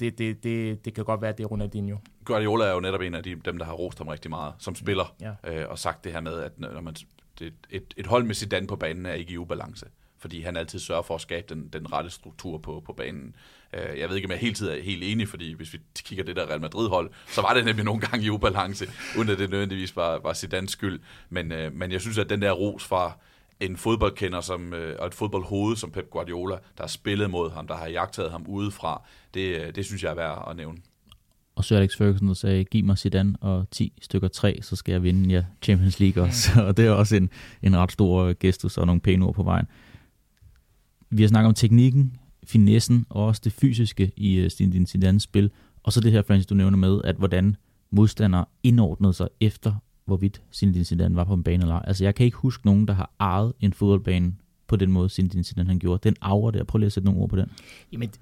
det, 0.00 0.18
det, 0.18 0.44
det, 0.44 0.84
det 0.84 0.94
kan 0.94 1.04
godt 1.04 1.22
være, 1.22 1.30
at 1.30 1.38
det 1.38 1.44
er 1.44 1.48
Ronaldinho. 1.48 1.96
Guardiola 2.24 2.64
er 2.64 2.72
jo 2.72 2.80
netop 2.80 3.00
en 3.00 3.14
af 3.14 3.22
de, 3.22 3.34
dem, 3.44 3.58
der 3.58 3.64
har 3.64 3.72
rost 3.72 3.98
ham 3.98 4.08
rigtig 4.08 4.30
meget 4.30 4.52
som 4.58 4.74
spiller, 4.74 5.14
ja. 5.20 5.32
øh, 5.52 5.68
og 5.68 5.78
sagt 5.78 6.04
det 6.04 6.12
her 6.12 6.20
med, 6.20 6.40
at 6.40 6.52
når 6.60 6.80
man 6.80 6.96
et, 7.40 7.54
et, 7.70 7.94
et 7.96 8.06
hold 8.06 8.24
med 8.24 8.34
Zidane 8.34 8.66
på 8.66 8.76
banen 8.76 9.06
er 9.06 9.12
ikke 9.12 9.32
i 9.32 9.38
ubalance, 9.38 9.86
fordi 10.18 10.40
han 10.40 10.56
altid 10.56 10.78
sørger 10.78 11.02
for 11.02 11.14
at 11.14 11.20
skabe 11.20 11.54
den, 11.54 11.68
den 11.68 11.92
rette 11.92 12.10
struktur 12.10 12.58
på, 12.58 12.82
på 12.86 12.92
banen. 12.92 13.36
Øh, 13.74 13.98
jeg 13.98 14.08
ved 14.08 14.16
ikke, 14.16 14.26
om 14.26 14.30
jeg 14.30 14.38
hele 14.38 14.54
tiden 14.54 14.78
er 14.78 14.82
helt 14.82 15.04
enig, 15.04 15.28
fordi 15.28 15.52
hvis 15.52 15.72
vi 15.72 15.78
kigger 16.04 16.24
det 16.24 16.36
der 16.36 16.46
Real 16.46 16.60
Madrid-hold, 16.60 17.10
så 17.26 17.40
var 17.40 17.54
det 17.54 17.64
nemlig 17.64 17.84
nogle 17.84 18.00
gange 18.00 18.26
i 18.26 18.30
ubalance, 18.30 18.86
uden 19.18 19.28
at 19.28 19.38
det 19.38 19.50
nødvendigvis 19.50 19.96
var, 19.96 20.18
var 20.18 20.32
Zidanes 20.34 20.70
skyld. 20.70 21.00
Men, 21.30 21.52
øh, 21.52 21.72
men 21.72 21.92
jeg 21.92 22.00
synes, 22.00 22.18
at 22.18 22.30
den 22.30 22.42
der 22.42 22.52
ros 22.52 22.84
fra 22.84 23.18
en 23.60 23.76
fodboldkender 23.76 24.40
som, 24.40 24.74
øh, 24.74 24.96
og 24.98 25.06
et 25.06 25.14
fodboldhoved 25.14 25.76
som 25.76 25.90
Pep 25.90 26.10
Guardiola, 26.10 26.54
der 26.54 26.82
har 26.82 26.88
spillet 26.88 27.30
mod 27.30 27.50
ham, 27.50 27.66
der 27.66 27.76
har 27.76 27.86
jagtet 27.86 28.30
ham 28.30 28.46
udefra, 28.46 29.02
det, 29.34 29.76
det 29.76 29.86
synes 29.86 30.02
jeg 30.02 30.10
er 30.10 30.14
værd 30.14 30.46
at 30.50 30.56
nævne. 30.56 30.78
Og 31.58 31.64
så 31.64 31.76
Alex 31.76 31.96
Ferguson, 31.96 32.28
der 32.28 32.34
sagde, 32.34 32.64
giv 32.64 32.84
mig 32.84 32.98
Zidane 32.98 33.36
og 33.40 33.70
10 33.70 33.92
stykker 34.02 34.28
3, 34.28 34.58
så 34.62 34.76
skal 34.76 34.92
jeg 34.92 35.02
vinde 35.02 35.34
ja, 35.34 35.44
Champions 35.62 36.00
League 36.00 36.22
også. 36.22 36.50
Mm. 36.54 36.60
og 36.66 36.76
det 36.76 36.86
er 36.86 36.90
også 36.90 37.16
en, 37.16 37.30
en 37.62 37.76
ret 37.76 37.92
stor 37.92 38.34
gestus 38.40 38.78
og 38.78 38.86
nogle 38.86 39.00
pæne 39.00 39.24
ord 39.24 39.34
på 39.34 39.42
vejen. 39.42 39.66
Vi 41.10 41.22
har 41.22 41.28
snakket 41.28 41.48
om 41.48 41.54
teknikken, 41.54 42.16
finessen 42.44 43.06
og 43.10 43.26
også 43.26 43.40
det 43.44 43.52
fysiske 43.52 44.12
i 44.16 44.44
uh, 44.44 44.48
Zinedine 44.48 44.86
Zidanes 44.86 45.22
spil. 45.22 45.50
Og 45.82 45.92
så 45.92 46.00
det 46.00 46.12
her, 46.12 46.22
Francis, 46.22 46.46
du 46.46 46.54
nævner 46.54 46.78
med, 46.78 47.00
at 47.04 47.16
hvordan 47.16 47.56
modstandere 47.90 48.44
indordnede 48.62 49.12
sig 49.12 49.28
efter, 49.40 49.74
hvorvidt 50.04 50.42
Zinedine 50.54 50.84
Zidane 50.84 51.16
var 51.16 51.24
på 51.24 51.34
en 51.34 51.42
bane 51.42 51.62
eller 51.62 51.74
ej. 51.74 51.84
Altså, 51.86 52.04
jeg 52.04 52.14
kan 52.14 52.26
ikke 52.26 52.38
huske 52.38 52.66
nogen, 52.66 52.88
der 52.88 52.94
har 52.94 53.10
ejet 53.20 53.52
en 53.60 53.72
fodboldbane 53.72 54.34
på 54.68 54.76
den 54.76 54.92
måde, 54.92 55.08
Zinedine 55.08 55.44
Zidane 55.44 55.68
han 55.68 55.78
gjorde. 55.78 56.08
Den 56.08 56.16
aura 56.20 56.50
der, 56.50 56.64
prøv 56.64 56.78
lige 56.78 56.86
at 56.86 56.92
sætte 56.92 57.04
nogle 57.04 57.20
ord 57.20 57.28
på 57.28 57.36
den. 57.36 57.50
Jamen, 57.92 58.08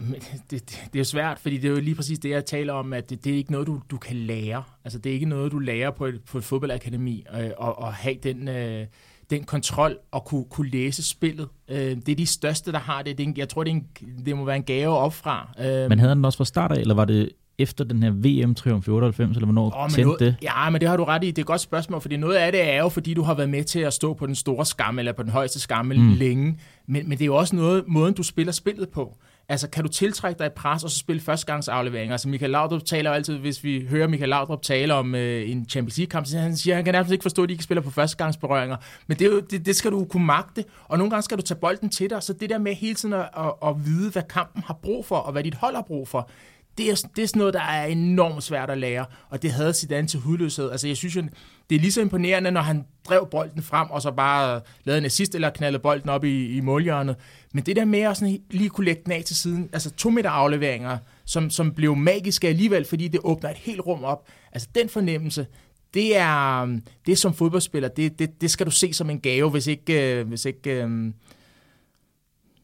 det, 0.51 0.51
det, 0.51 0.89
det 0.93 1.01
er 1.01 1.05
svært, 1.05 1.39
fordi 1.39 1.57
det 1.57 1.65
er 1.69 1.73
jo 1.73 1.81
lige 1.81 1.95
præcis 1.95 2.19
det, 2.19 2.31
jeg 2.31 2.45
taler 2.45 2.73
om, 2.73 2.93
at 2.93 3.11
det, 3.11 3.25
det 3.25 3.33
er 3.33 3.37
ikke 3.37 3.53
noget, 3.53 3.67
du, 3.67 3.81
du 3.91 3.97
kan 3.97 4.17
lære. 4.17 4.63
Altså, 4.85 4.99
det 4.99 5.11
er 5.11 5.15
ikke 5.15 5.27
noget, 5.27 5.53
du 5.53 5.59
lærer 5.59 5.91
på 5.91 6.07
et, 6.07 6.21
på 6.31 6.39
et 6.39 6.45
fodboldakademi, 6.45 7.25
øh, 7.41 7.51
og, 7.59 7.79
og 7.79 7.95
have 7.95 8.17
den... 8.23 8.49
Øh, 8.49 8.87
den 9.31 9.45
kontrol 9.45 9.99
og 10.11 10.25
kunne, 10.25 10.45
kunne 10.45 10.71
læse 10.71 11.03
spillet. 11.03 11.49
Øh, 11.69 11.79
det 11.79 12.09
er 12.09 12.17
de 12.17 12.27
største, 12.27 12.73
der 12.73 12.79
har 12.79 13.03
det. 13.03 13.19
det 13.19 13.25
er 13.25 13.29
en, 13.29 13.37
jeg 13.37 13.49
tror, 13.49 13.65
det, 13.65 13.71
er 13.71 13.75
en, 13.75 13.87
det 14.27 14.37
må 14.37 14.45
være 14.45 14.57
en 14.57 14.63
gave 14.63 14.97
opfra. 14.97 15.55
Øh, 15.59 15.89
Men 15.89 15.99
havde 15.99 16.09
han 16.09 16.19
den 16.19 16.25
også 16.25 16.37
fra 16.37 16.45
start 16.45 16.73
af, 16.73 16.81
eller 16.81 16.95
var 16.95 17.05
det 17.05 17.33
efter 17.59 17.85
den 17.85 18.03
her 18.03 18.11
VM-triumf 18.11 18.89
i 18.89 18.91
98, 18.91 19.37
eller 19.37 19.47
hvornår 19.47 19.73
oh, 19.77 19.91
tændte 19.91 20.25
det? 20.25 20.37
Ja, 20.43 20.71
men 20.71 20.81
det 20.81 20.89
har 20.89 20.97
du 20.97 21.05
ret 21.05 21.25
i. 21.25 21.27
Det 21.27 21.39
er 21.39 21.43
et 21.43 21.47
godt 21.47 21.61
spørgsmål, 21.61 22.01
fordi 22.01 22.17
noget 22.17 22.35
af 22.35 22.53
det 22.53 22.73
er 22.73 22.79
jo, 22.79 22.89
fordi 22.89 23.15
du 23.15 23.23
har 23.23 23.35
været 23.35 23.49
med 23.49 23.65
til 23.65 23.81
at 23.81 23.93
stå 23.93 24.15
på 24.15 24.27
den 24.27 24.35
store 24.35 24.67
skamme, 24.67 25.01
eller 25.01 25.13
på 25.13 25.23
den 25.23 25.31
højeste 25.31 25.61
skamme 25.61 25.95
mm. 25.95 26.13
længe. 26.13 26.59
Men, 26.87 27.09
men 27.09 27.19
det 27.19 27.25
er 27.25 27.27
jo 27.27 27.37
også 27.37 27.57
noget, 27.57 27.85
måden, 27.87 28.15
du 28.15 28.23
spiller 28.23 28.53
spillet 28.53 28.89
på. 28.89 29.17
Altså, 29.49 29.69
kan 29.69 29.85
du 29.85 29.89
tiltrække 29.89 30.39
dig 30.39 30.47
et 30.47 30.53
pres, 30.53 30.85
og 30.85 30.91
så 30.91 30.99
spille 30.99 31.23
førstegangsafleveringer? 31.23 32.15
Altså, 32.15 32.29
Michael 32.29 32.51
Laudrup 32.51 32.85
taler 32.85 33.11
jo 33.11 33.15
altid, 33.15 33.39
hvis 33.39 33.65
vi 33.65 33.87
hører 33.91 34.09
Michael 34.09 34.29
Laudrup 34.29 34.63
tale 34.63 34.95
om 34.95 35.15
øh, 35.15 35.51
en 35.51 35.67
Champions 35.69 35.99
League-kamp, 35.99 36.27
så 36.27 36.39
han 36.39 36.57
siger, 36.57 36.75
at 36.75 36.77
han 36.77 36.85
kan 36.85 36.95
nærmest 36.95 37.13
ikke 37.13 37.23
forstå, 37.23 37.43
at 37.43 37.49
de 37.49 37.53
ikke 37.53 37.65
spiller 37.65 37.83
på 37.83 37.91
førstegangsberøringer. 37.91 38.77
Men 39.07 39.19
det, 39.19 39.27
er 39.27 39.31
jo, 39.31 39.41
det, 39.41 39.67
det 39.67 39.77
skal 39.77 39.91
du 39.91 40.05
kunne 40.05 40.27
magte, 40.27 40.65
og 40.85 40.99
nogle 40.99 41.11
gange 41.11 41.23
skal 41.23 41.37
du 41.37 41.43
tage 41.43 41.59
bolden 41.59 41.89
til 41.89 42.11
dig. 42.11 42.23
Så 42.23 42.33
det 42.33 42.51
der 42.51 42.59
med 42.59 42.75
hele 42.75 42.95
tiden 42.95 43.15
at, 43.15 43.29
at, 43.37 43.53
at 43.67 43.87
vide, 43.87 44.11
hvad 44.11 44.23
kampen 44.23 44.63
har 44.67 44.75
brug 44.75 45.07
for, 45.07 45.17
og 45.17 45.33
hvad 45.33 45.45
dit 45.45 45.55
hold 45.55 45.75
har 45.75 45.83
brug 45.83 46.09
for, 46.09 46.31
det 46.79 46.91
er, 46.91 47.09
det 47.17 47.23
er 47.23 47.27
sådan 47.27 47.39
noget, 47.39 47.55
der 47.55 47.61
er 47.61 47.87
enormt 47.87 48.43
svært 48.43 48.71
at 48.71 48.79
lære, 48.79 49.07
og 49.29 49.43
det 49.43 49.53
havde 49.53 49.75
Zidane 49.75 50.09
til 50.09 50.21
hudløshed. 50.21 50.71
Altså, 50.71 50.89
jeg 50.89 50.97
synes 50.97 51.17
jo, 51.17 51.23
det 51.71 51.77
er 51.77 51.81
lige 51.81 51.93
så 51.93 52.01
imponerende, 52.01 52.51
når 52.51 52.61
han 52.61 52.85
drev 53.09 53.29
bolden 53.31 53.63
frem, 53.63 53.91
og 53.91 54.03
så 54.03 54.11
bare 54.11 54.61
lavede 54.85 54.99
en 54.99 55.05
assist, 55.05 55.35
eller 55.35 55.51
knaldede 55.51 55.83
bolden 55.83 56.09
op 56.09 56.25
i, 56.25 56.57
i 56.57 56.61
målhjørnet. 56.61 57.17
Men 57.55 57.67
det 57.67 57.77
der 57.77 57.85
med 57.85 58.01
at 58.01 58.17
sådan 58.17 58.39
lige 58.51 58.69
kunne 58.69 58.85
lægge 58.85 59.03
den 59.05 59.13
af 59.13 59.23
til 59.25 59.37
siden, 59.37 59.71
altså 59.73 59.91
to 59.91 60.11
meter 60.11 60.31
afleveringer, 60.31 60.99
som, 61.25 61.51
som 61.51 61.73
blev 61.73 61.97
magiske 61.97 62.49
alligevel, 62.49 62.85
fordi 62.85 63.09
det 63.09 63.21
åbner 63.25 63.51
et 63.51 63.57
helt 63.57 63.81
rum 63.81 64.05
op. 64.05 64.29
Altså, 64.53 64.69
den 64.75 64.89
fornemmelse, 64.89 65.47
det 65.95 66.17
er, 66.17 66.63
øhm, 66.63 66.83
det 67.07 67.13
er 67.13 67.17
som 67.17 67.35
fodboldspiller, 67.35 67.89
det, 67.89 68.19
det, 68.19 68.41
det 68.41 68.51
skal 68.51 68.67
du 68.67 68.71
se 68.71 68.93
som 68.93 69.11
en 69.11 69.21
gave, 69.21 69.51
hvis 69.51 69.67
ikke, 69.67 70.21
øh, 70.21 70.29
hvis 70.29 70.45
ikke, 70.45 70.83
øhm, 70.83 71.15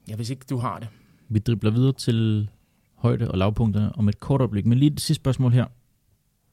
ja, 0.08 0.16
hvis 0.16 0.30
ikke 0.30 0.44
du 0.50 0.56
har 0.56 0.78
det. 0.78 0.88
Vi 1.28 1.38
dribler 1.38 1.70
videre 1.70 1.92
til 1.92 2.48
højde- 3.02 3.30
og 3.30 3.38
lavpunkterne 3.38 3.92
om 3.96 4.08
et 4.08 4.20
kort 4.20 4.40
øjeblik. 4.40 4.66
Men 4.66 4.78
lige 4.78 4.90
det 4.90 5.00
sidste 5.00 5.20
spørgsmål 5.22 5.52
her. 5.52 5.66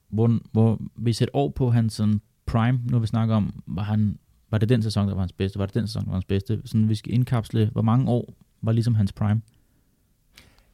Hvor, 0.10 0.39
hvor 0.52 0.80
vi 0.95 1.14
sætter 1.14 1.36
år 1.36 1.50
på 1.50 1.70
hans 1.72 1.93
sådan 1.93 2.22
prime, 2.45 2.80
nu 2.84 3.00
vi 3.00 3.08
snakker 3.08 3.36
om, 3.36 3.64
var 3.68 3.84
han 3.84 4.20
Var 4.52 4.58
det 4.58 4.70
den 4.70 4.84
sæson, 4.84 5.08
der 5.08 5.14
var 5.14 5.22
hans 5.22 5.34
bedste? 5.34 5.60
Var 5.60 5.66
det 5.66 5.76
den 5.76 5.88
sæson, 5.88 6.04
der 6.04 6.10
var 6.10 6.16
hans 6.16 6.26
bedste? 6.26 6.62
Sådan, 6.66 6.89
vi 6.89 6.95
skal 6.95 7.14
indkapsle, 7.14 7.70
hvor 7.72 7.82
mange 7.82 8.12
år 8.12 8.34
var 8.62 8.72
ligesom 8.72 8.95
hans 8.95 9.14
prime? 9.14 9.41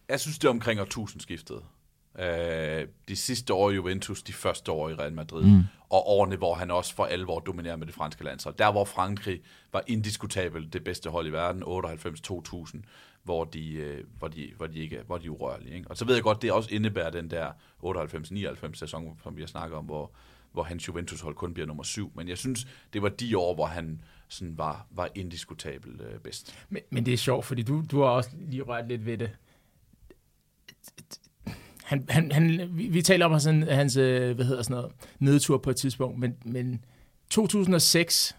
Jeg 0.10 0.20
synes, 0.20 0.40
det 0.40 0.48
er 0.48 0.52
omkring 0.52 0.82
årtusindskiftet. 0.82 1.58
Øh, 2.20 2.88
de 3.08 3.16
sidste 3.16 3.54
år 3.54 3.72
i 3.72 3.76
Juventus, 3.76 4.24
de 4.24 4.34
første 4.34 4.72
år 4.72 4.90
i 4.90 4.94
Real 4.94 5.14
Madrid, 5.14 5.44
mm. 5.44 5.64
og 5.90 6.08
årene, 6.08 6.36
hvor 6.36 6.54
han 6.54 6.72
også 6.72 6.96
for 6.96 7.06
alvor 7.06 7.40
dominerer 7.40 7.76
med 7.76 7.88
det 7.88 7.96
franske 7.96 8.24
landshold. 8.24 8.56
Der, 8.56 8.72
hvor 8.72 8.86
Frankrig 8.86 9.42
var 9.74 9.84
indiskutabelt 9.88 10.74
det 10.74 10.84
bedste 10.84 11.10
hold 11.10 11.28
i 11.28 11.30
verden, 11.30 11.64
98-2000, 11.64 12.78
hvor 13.26 13.44
de, 13.44 13.74
øh, 13.74 14.04
hvor 14.18 14.28
de, 14.28 14.52
hvor 14.58 14.68
de 14.68 14.80
ikke 14.80 15.02
hvor 15.08 15.18
de 15.18 15.26
er 15.26 15.30
urørlige. 15.30 15.76
Ikke? 15.76 15.88
Og 15.90 15.98
så 15.98 16.06
ved 16.06 16.14
jeg 16.14 16.24
godt, 16.24 16.42
det 16.42 16.52
også 16.52 16.70
indebærer 16.72 17.10
den 17.10 17.32
der 17.32 17.52
98-99 17.84 18.74
sæson, 18.74 19.20
som 19.24 19.36
vi 19.36 19.42
har 19.42 19.48
snakket 19.48 19.78
om, 19.78 19.86
hvor, 19.86 20.12
hvor 20.52 20.64
hans 20.64 20.88
Juventus-hold 20.88 21.36
kun 21.36 21.54
bliver 21.54 21.68
nummer 21.68 21.84
syv. 21.84 22.12
Men 22.16 22.28
jeg 22.30 22.38
synes, 22.38 22.68
det 22.94 23.02
var 23.02 23.10
de 23.10 23.38
år, 23.38 23.56
hvor 23.56 23.66
han 23.66 24.02
sådan 24.28 24.58
var, 24.58 24.88
var 24.92 25.10
indiskutabel 25.16 26.02
øh, 26.02 26.20
bedst. 26.20 26.56
Men, 26.70 26.82
men 26.90 27.06
det 27.06 27.14
er 27.14 27.18
sjovt, 27.18 27.46
fordi 27.46 27.62
du, 27.62 27.84
du 27.92 28.02
har 28.02 28.08
også 28.08 28.30
lige 28.40 28.62
rørt 28.62 28.88
lidt 28.88 29.06
ved 29.06 29.18
det. 29.18 29.32
Han, 31.84 32.06
han, 32.10 32.32
han, 32.32 32.70
vi, 32.78 32.88
vi 32.88 33.02
taler 33.02 33.26
om 33.26 33.40
sådan, 33.40 33.64
hans 33.64 33.98
øh, 33.98 34.36
hvad 34.36 34.46
hedder 34.46 34.62
sådan 34.64 34.76
noget, 34.76 34.92
nedtur 35.20 35.58
på 35.58 35.70
et 35.70 35.76
tidspunkt, 35.76 36.20
men, 36.20 36.36
men 36.46 36.86
2006, 37.30 38.36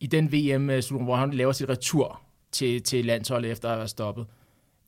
i 0.00 0.06
den 0.06 0.32
VM, 0.32 0.70
øh, 0.70 0.82
hvor 0.90 1.16
han 1.16 1.30
laver 1.30 1.52
sit 1.52 1.68
retur 1.68 2.23
til, 2.54 2.82
til 2.82 3.04
landsholdet 3.04 3.50
efter 3.50 3.70
at 3.70 3.76
have 3.76 3.88
stoppet, 3.88 4.26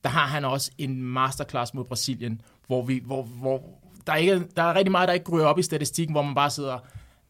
der 0.05 0.11
har 0.11 0.27
han 0.27 0.45
også 0.45 0.71
en 0.79 1.03
masterclass 1.03 1.75
mod 1.75 1.85
Brasilien, 1.85 2.41
hvor, 2.67 2.83
vi, 2.83 3.03
hvor, 3.05 3.23
hvor 3.23 3.63
der, 4.07 4.13
er 4.13 4.17
ikke, 4.17 4.43
der 4.57 4.63
er 4.63 4.75
rigtig 4.75 4.91
meget, 4.91 5.09
der 5.09 5.15
ikke 5.15 5.31
ryger 5.31 5.47
op 5.47 5.59
i 5.59 5.63
statistikken, 5.63 6.15
hvor 6.15 6.23
man 6.23 6.35
bare 6.35 6.51
sidder... 6.51 6.79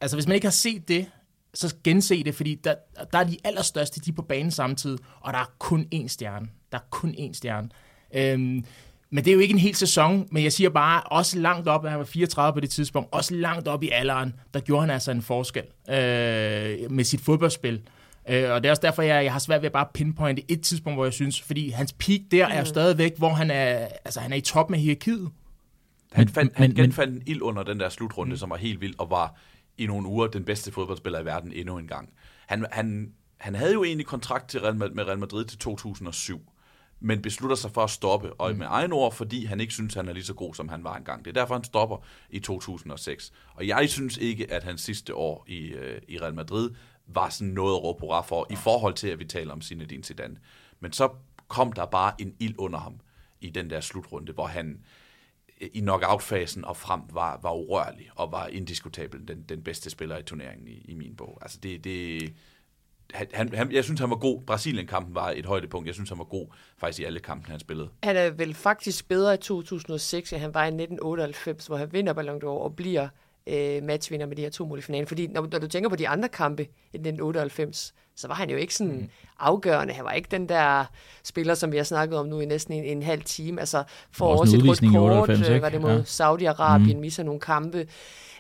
Altså, 0.01 0.17
hvis 0.17 0.27
man 0.27 0.35
ikke 0.35 0.47
har 0.47 0.53
set 0.53 0.89
det, 0.89 1.07
så 1.55 1.75
gense 1.85 2.23
det, 2.23 2.35
fordi 2.35 2.55
der, 2.55 2.75
der 3.13 3.19
er 3.19 3.25
de 3.25 3.37
allerstørste, 3.45 4.01
de 4.01 4.11
er 4.11 4.15
på 4.15 4.23
banen 4.23 4.51
samtidig, 4.51 4.99
og 5.21 5.33
der 5.33 5.39
er 5.39 5.53
kun 5.59 5.87
én 5.95 6.09
stjerne. 6.09 6.49
Der 6.73 6.79
er 6.79 6.83
kun 6.91 7.15
én 7.19 7.33
stjerne. 7.33 7.69
Øhm, 8.15 8.65
men 9.11 9.25
det 9.25 9.31
er 9.31 9.35
jo 9.35 9.41
ikke 9.41 9.53
en 9.53 9.59
hel 9.59 9.75
sæson, 9.75 10.29
men 10.31 10.43
jeg 10.43 10.53
siger 10.53 10.71
bare, 10.71 11.03
også 11.03 11.39
langt 11.39 11.69
op, 11.69 11.85
at 11.85 11.91
han 11.91 11.99
var 11.99 12.05
34 12.05 12.55
på 12.55 12.61
det 12.61 12.71
tidspunkt, 12.71 13.09
også 13.13 13.35
langt 13.35 13.69
op 13.69 13.83
i 13.83 13.91
alderen, 13.93 14.35
der 14.55 14.61
gjorde 14.61 14.81
han 14.81 14.91
altså 14.91 15.11
en 15.11 15.23
forskel 15.23 15.65
øh, 15.89 16.91
med 16.91 17.05
sit 17.05 17.21
fodboldspil. 17.21 17.83
Øh, 18.29 18.51
og 18.51 18.63
det 18.63 18.69
er 18.69 18.71
også 18.71 18.83
derfor, 18.83 19.03
jeg, 19.03 19.25
jeg 19.25 19.33
har 19.33 19.39
svært 19.39 19.63
ved 19.63 19.67
at 19.67 19.73
bare 19.73 19.87
pinpointe 19.95 20.43
et 20.49 20.63
tidspunkt, 20.63 20.97
hvor 20.97 21.05
jeg 21.05 21.13
synes, 21.13 21.43
fordi 21.43 21.71
hans 21.71 21.93
peak 21.93 22.21
der 22.31 22.47
er 22.47 22.61
mm. 22.61 22.67
stadigvæk, 22.67 23.19
hvor 23.19 23.29
han 23.29 23.51
er, 23.51 23.89
altså, 24.05 24.21
han 24.21 24.33
er 24.33 24.37
i 24.37 24.41
top 24.41 24.71
med 24.71 24.79
hierarkiet. 24.79 25.31
Han, 26.13 26.29
fandt, 26.29 26.57
han 26.57 26.71
genfandt 26.71 27.15
en 27.15 27.23
ild 27.27 27.43
under 27.43 27.63
den 27.63 27.81
der 27.81 27.89
slutrunde, 27.89 28.31
mm. 28.31 28.37
som 28.37 28.51
var 28.51 28.57
helt 28.57 28.81
vild, 28.81 28.95
og 28.99 29.11
var 29.11 29.39
i 29.79 29.87
nogle 29.87 30.09
uger 30.09 30.27
den 30.27 30.45
bedste 30.45 30.73
fodboldspiller 30.73 31.21
i 31.21 31.25
verden 31.25 31.53
endnu 31.53 31.79
en 31.79 31.87
gang. 31.87 32.09
Han, 32.47 32.67
han, 32.73 33.13
han 33.39 33.55
havde 33.55 33.73
jo 33.73 33.85
egentlig 33.85 34.07
kontrakt 34.07 34.49
til 34.49 34.61
Real, 34.61 34.77
med 34.77 35.07
Real 35.07 35.19
Madrid 35.19 35.45
til 35.45 35.59
2007, 35.59 36.53
men 37.01 37.23
beslutter 37.23 37.57
sig 37.57 37.71
for 37.71 37.85
at 37.85 37.91
stoppe, 37.91 38.33
og 38.33 38.53
mm. 38.53 38.59
med 38.59 38.67
egen 38.71 38.93
ord, 38.93 39.15
fordi 39.15 39.45
han 39.45 39.61
ikke 39.61 39.73
synes, 39.73 39.95
han 39.95 40.09
er 40.09 40.13
lige 40.13 40.25
så 40.25 40.35
god, 40.35 40.55
som 40.55 40.69
han 40.69 40.85
var 40.85 40.97
engang. 40.97 41.25
Det 41.25 41.37
er 41.37 41.41
derfor, 41.41 41.55
han 41.55 41.65
stopper 41.65 42.05
i 42.31 42.39
2006. 42.39 43.33
Og 43.55 43.67
jeg 43.67 43.89
synes 43.89 44.17
ikke, 44.17 44.53
at 44.53 44.65
hans 44.65 44.81
sidste 44.81 45.15
år 45.15 45.45
i, 45.49 45.67
øh, 45.67 46.01
i 46.09 46.19
Real 46.19 46.35
Madrid 46.35 46.71
var 47.07 47.29
sådan 47.29 47.53
noget 47.53 47.77
at 47.77 47.83
råbe 47.83 48.01
hurra 48.01 48.21
for, 48.21 48.47
i 48.51 48.57
forhold 48.57 48.95
til, 48.95 49.09
at 49.09 49.19
vi 49.19 49.25
taler 49.25 49.53
om 49.53 49.63
Zinedine 49.63 50.05
Zidane. 50.05 50.37
Men 50.81 50.93
så 50.93 51.09
kom 51.49 51.73
der 51.73 51.87
bare 51.87 52.13
en 52.19 52.35
ild 52.41 52.55
under 52.59 52.79
ham 52.79 53.01
i 53.41 53.51
den 53.51 53.71
der 53.71 53.81
slutrunde, 53.81 54.33
hvor 54.33 54.47
han 54.47 54.81
i 55.61 55.81
knockout-fasen 55.81 56.65
og 56.65 56.77
frem 56.77 57.01
var, 57.13 57.41
var 57.43 57.53
urørlig 57.53 58.11
og 58.15 58.33
var 58.33 58.47
indiskutabel 58.47 59.29
den, 59.29 59.43
den 59.49 59.63
bedste 59.63 59.91
spiller 59.91 60.19
i 60.19 60.23
turneringen 60.23 60.69
i, 60.69 60.85
i 60.85 60.95
min 60.95 61.17
bog. 61.17 61.39
Altså 61.43 61.59
det, 61.63 61.85
det 61.85 62.33
han, 63.15 63.55
han, 63.55 63.73
jeg 63.73 63.85
synes, 63.85 64.01
han 64.01 64.11
var 64.11 64.17
god. 64.17 64.43
Brasilien-kampen 64.43 65.15
var 65.15 65.31
et 65.31 65.47
højdepunkt. 65.47 65.87
Jeg 65.87 65.95
synes, 65.95 66.09
han 66.09 66.19
var 66.19 66.25
god 66.25 66.47
faktisk 66.79 67.01
i 67.01 67.05
alle 67.05 67.21
kampen, 67.21 67.51
han 67.51 67.61
spillede. 67.61 67.89
Han 68.03 68.17
er 68.17 68.31
vel 68.31 68.55
faktisk 68.55 69.09
bedre 69.09 69.35
i 69.35 69.37
2006, 69.37 70.33
end 70.33 70.41
han 70.41 70.55
var 70.55 70.65
i 70.65 70.67
1998, 70.67 71.67
hvor 71.67 71.77
han 71.77 71.93
vinder 71.93 72.13
Ballon 72.13 72.43
d'Or 72.43 72.47
og 72.47 72.77
bliver 72.77 73.09
øh, 73.47 73.83
matchvinder 73.83 74.27
med 74.27 74.37
de 74.37 74.43
her 74.43 74.51
to 74.51 74.67
mål 74.67 74.79
i 74.79 74.83
finalen. 74.83 75.07
Fordi 75.07 75.27
når, 75.27 75.49
når 75.53 75.59
du 75.59 75.69
tænker 75.69 75.89
på 75.89 75.97
de 75.97 76.09
andre 76.09 76.29
kampe 76.29 76.63
i 76.63 76.97
1998, 76.97 77.95
så 78.17 78.29
var 78.29 78.35
han 78.35 78.51
jo 78.51 78.57
ikke 78.57 78.75
sådan 78.75 78.97
mm. 78.97 79.09
afgørende. 79.41 79.95
Han 79.95 80.05
var 80.05 80.13
ikke 80.13 80.29
den 80.31 80.49
der 80.49 80.85
spiller, 81.25 81.55
som 81.55 81.73
vi 81.73 81.77
har 81.77 81.85
snakket 81.85 82.19
om 82.19 82.27
nu 82.27 82.41
i 82.41 82.45
næsten 82.45 82.75
en, 82.75 82.85
en 82.85 83.03
halv 83.03 83.23
time. 83.23 83.61
Altså 83.61 83.85
for 84.11 84.37
også 84.37 84.57
et 84.57 84.69
rødt 84.69 84.93
kort, 84.93 85.13
98, 85.13 85.49
øh, 85.49 85.63
var 85.63 85.69
det 85.69 85.81
mod 85.81 85.91
ja. 85.91 86.01
Saudi-Arabien, 86.01 86.95
mm. 86.95 87.01
misser 87.01 87.23
nogle 87.23 87.41
kampe 87.41 87.87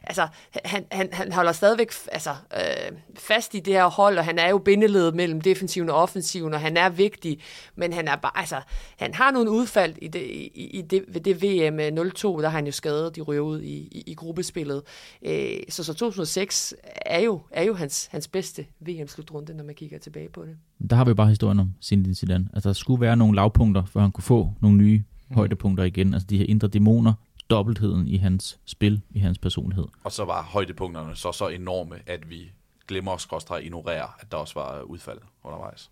altså, 0.06 0.28
han, 0.64 0.84
han, 0.92 1.08
han 1.12 1.32
holder 1.32 1.52
stadigvæk 1.52 1.92
altså, 2.12 2.30
øh, 2.30 2.98
fast 3.18 3.54
i 3.54 3.60
det 3.60 3.74
her 3.74 3.86
hold, 3.86 4.18
og 4.18 4.24
han 4.24 4.38
er 4.38 4.48
jo 4.48 4.58
bindeledet 4.58 5.14
mellem 5.14 5.40
defensiven 5.40 5.90
og 5.90 5.96
offensiven, 5.96 6.54
og 6.54 6.60
han 6.60 6.76
er 6.76 6.88
vigtig, 6.88 7.38
men 7.76 7.92
han 7.92 8.08
er 8.08 8.16
bare, 8.16 8.38
altså, 8.38 8.60
han 8.96 9.14
har 9.14 9.30
nogle 9.30 9.50
udfald 9.50 9.94
i 10.02 10.08
det, 10.08 10.22
i, 10.54 10.70
i 10.78 10.82
det, 10.82 11.04
ved 11.08 11.20
det 11.20 11.42
VM 11.42 12.10
02, 12.10 12.40
der 12.40 12.48
har 12.48 12.56
han 12.58 12.66
jo 12.66 12.72
skadet, 12.72 13.16
de 13.16 13.20
ryger 13.20 13.42
ud 13.42 13.60
i, 13.60 13.74
i, 13.74 14.02
i 14.06 14.14
gruppespillet. 14.14 14.82
Øh, 15.22 15.48
så, 15.68 15.84
så 15.84 15.94
2006 15.94 16.74
er 17.06 17.20
jo, 17.20 17.40
er 17.50 17.62
jo 17.62 17.74
hans, 17.74 18.08
hans 18.12 18.28
bedste 18.28 18.66
VM-slutrunde, 18.80 19.54
når 19.54 19.64
man 19.64 19.74
kigger 19.74 19.98
tilbage 19.98 20.28
på 20.28 20.42
det. 20.42 20.56
Der 20.90 20.96
har 20.96 21.04
vi 21.04 21.14
bare 21.14 21.28
historien 21.28 21.60
om 21.60 21.72
Zinedine 21.82 22.14
Zidane. 22.14 22.48
Altså, 22.54 22.68
der 22.68 22.72
skulle 22.72 23.00
være 23.00 23.16
nogle 23.16 23.36
lavpunkter, 23.36 23.84
for 23.84 24.00
han 24.00 24.12
kunne 24.12 24.24
få 24.24 24.52
nogle 24.60 24.76
nye 24.76 25.02
mm. 25.28 25.36
højdepunkter 25.36 25.84
igen. 25.84 26.14
Altså 26.14 26.26
de 26.26 26.38
her 26.38 26.46
indre 26.48 26.68
dæmoner, 26.68 27.12
dobbeltheden 27.50 28.08
i 28.08 28.16
hans 28.16 28.60
spil, 28.64 29.02
i 29.10 29.18
hans 29.18 29.38
personlighed. 29.38 29.84
Og 30.04 30.12
så 30.12 30.24
var 30.24 30.42
højdepunkterne 30.42 31.16
så 31.16 31.32
så 31.32 31.48
enorme, 31.48 31.96
at 32.06 32.30
vi 32.30 32.52
glemmer 32.88 33.12
os 33.12 33.28
ignorerer, 33.62 34.16
at 34.18 34.32
der 34.32 34.36
også 34.36 34.54
var 34.54 34.82
udfald 34.82 35.18
undervejs. 35.44 35.90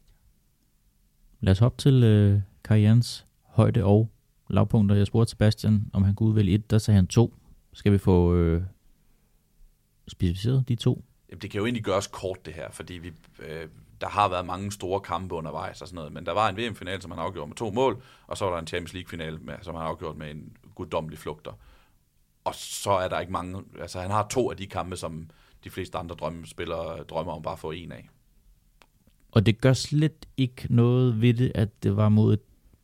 Lad 1.41 1.51
os 1.51 1.59
hoppe 1.59 1.79
til 1.79 2.05
øh, 2.05 2.41
karrierens 2.65 3.27
højde 3.43 3.85
og 3.85 4.11
lavpunkter. 4.51 4.97
Jeg 4.97 5.07
spurgte 5.07 5.31
Sebastian, 5.31 5.91
om 5.93 6.03
han 6.03 6.15
kunne 6.15 6.29
udvælge 6.29 6.55
et, 6.55 6.71
der 6.71 6.79
sagde 6.79 6.97
han 6.97 7.07
to. 7.07 7.35
Skal 7.73 7.93
vi 7.93 7.99
få 7.99 8.35
øh, 8.35 8.63
specificeret 10.09 10.69
de 10.69 10.75
to? 10.75 11.05
Jamen, 11.31 11.41
det 11.41 11.51
kan 11.51 11.59
jo 11.59 11.65
egentlig 11.65 11.85
gøres 11.85 12.07
kort, 12.07 12.47
det 12.47 12.55
her, 12.55 12.71
fordi 12.71 12.95
vi, 12.95 13.13
øh, 13.39 13.69
der 14.01 14.09
har 14.09 14.29
været 14.29 14.47
mange 14.47 14.73
store 14.73 15.01
kampe 15.01 15.35
undervejs 15.35 15.83
og 15.83 15.89
sådan 15.89 15.97
noget, 15.97 16.13
men 16.13 16.27
der 16.27 16.33
var 16.33 16.49
en 16.49 16.57
VM-final, 16.57 17.03
som 17.03 17.11
han 17.11 17.21
afgjorde 17.21 17.49
med 17.49 17.57
to 17.57 17.71
mål, 17.71 18.03
og 18.27 18.37
så 18.37 18.45
var 18.45 18.53
der 18.53 18.59
en 18.59 18.67
Champions 18.67 18.93
League-final, 18.95 19.39
som 19.63 19.75
han 19.75 19.85
afgjort 19.85 20.17
med 20.17 20.31
en 20.31 20.57
guddommelig 20.75 21.18
flugter. 21.18 21.53
Og 22.45 22.55
så 22.55 22.91
er 22.91 23.09
der 23.09 23.20
ikke 23.20 23.33
mange, 23.33 23.62
altså 23.81 24.01
han 24.01 24.11
har 24.11 24.27
to 24.29 24.51
af 24.51 24.57
de 24.57 24.66
kampe, 24.66 24.97
som 24.97 25.31
de 25.64 25.70
fleste 25.70 25.99
andre 25.99 26.14
drømmespillere 26.14 27.05
drømmer 27.05 27.33
om 27.33 27.43
bare 27.43 27.53
at 27.53 27.59
få 27.59 27.70
en 27.70 27.93
af. 27.93 28.09
Og 29.33 29.47
det 29.47 29.61
gør 29.61 29.72
slet 29.72 30.27
ikke 30.37 30.66
noget 30.70 31.20
ved 31.20 31.35
det, 31.35 31.53
at 31.55 31.83
det 31.83 31.97
var 31.97 32.09
mod 32.09 32.33
et 32.35 32.41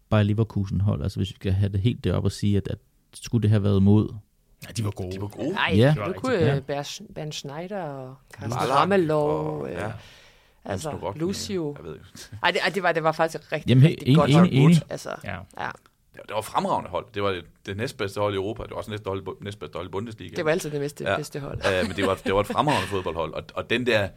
Bayer 0.08 0.22
Leverkusen 0.22 0.80
hold. 0.80 1.02
Altså 1.02 1.18
hvis 1.18 1.30
vi 1.30 1.34
skal 1.34 1.52
have 1.52 1.72
det 1.72 1.80
helt 1.80 2.04
deroppe 2.04 2.26
og 2.26 2.32
sige, 2.32 2.56
at, 2.56 2.68
at 2.68 2.78
skulle 3.14 3.42
det 3.42 3.50
have 3.50 3.62
været 3.62 3.82
mod 3.82 4.14
Ja, 4.66 4.72
de 4.72 4.84
var 4.84 4.90
gode. 4.90 5.12
De 5.12 5.20
var 5.20 5.28
gode. 5.28 5.52
Nej, 5.52 5.72
ja. 5.76 5.94
du 6.06 6.12
kunne 6.12 6.34
ja. 6.34 6.60
Ben 7.14 7.32
Schneider 7.32 7.82
og 7.82 8.14
Carsten 8.32 8.70
Ramelov. 8.70 9.60
Og, 9.60 9.70
ja. 9.70 9.92
Altså, 10.64 11.12
Lucio. 11.16 11.76
Jeg 11.78 11.84
ved 11.84 11.98
Ej, 12.42 12.50
det, 12.50 12.74
det, 12.74 12.82
var, 12.82 12.92
det 12.92 13.02
var 13.02 13.12
faktisk 13.12 13.52
rigtig, 13.52 13.68
Jamen, 13.68 13.84
rigtig 13.84 14.08
en, 14.08 14.16
godt. 14.16 14.30
En, 14.30 14.46
en, 14.46 14.76
altså, 14.90 15.10
ja. 15.24 15.36
ja 15.58 15.70
det 16.14 16.34
var 16.34 16.40
fremragende 16.40 16.90
hold. 16.90 17.06
Det 17.14 17.22
var 17.22 17.30
det, 17.30 17.44
det 17.66 17.76
næstbedste 17.76 18.20
hold 18.20 18.34
i 18.34 18.36
Europa. 18.36 18.62
Det 18.62 18.70
var 18.70 18.76
også 18.76 18.90
næste 18.90 19.08
hold, 19.08 19.42
næstbedste 19.42 19.76
hold 19.76 19.86
i 19.86 19.90
Bundesliga. 19.90 20.36
Det 20.36 20.44
var 20.44 20.50
altid 20.50 20.70
det 20.70 20.80
bedste, 20.80 21.04
ja. 21.04 21.16
bedste 21.16 21.40
hold. 21.40 21.56
uh, 21.56 21.88
men 21.88 21.96
det 21.96 22.06
var, 22.06 22.14
det 22.14 22.34
var 22.34 22.40
et 22.40 22.46
fremragende 22.46 22.88
fodboldhold. 22.88 23.34
Og, 23.34 23.42
og 23.54 23.70
den 23.70 23.86
der 23.86 24.08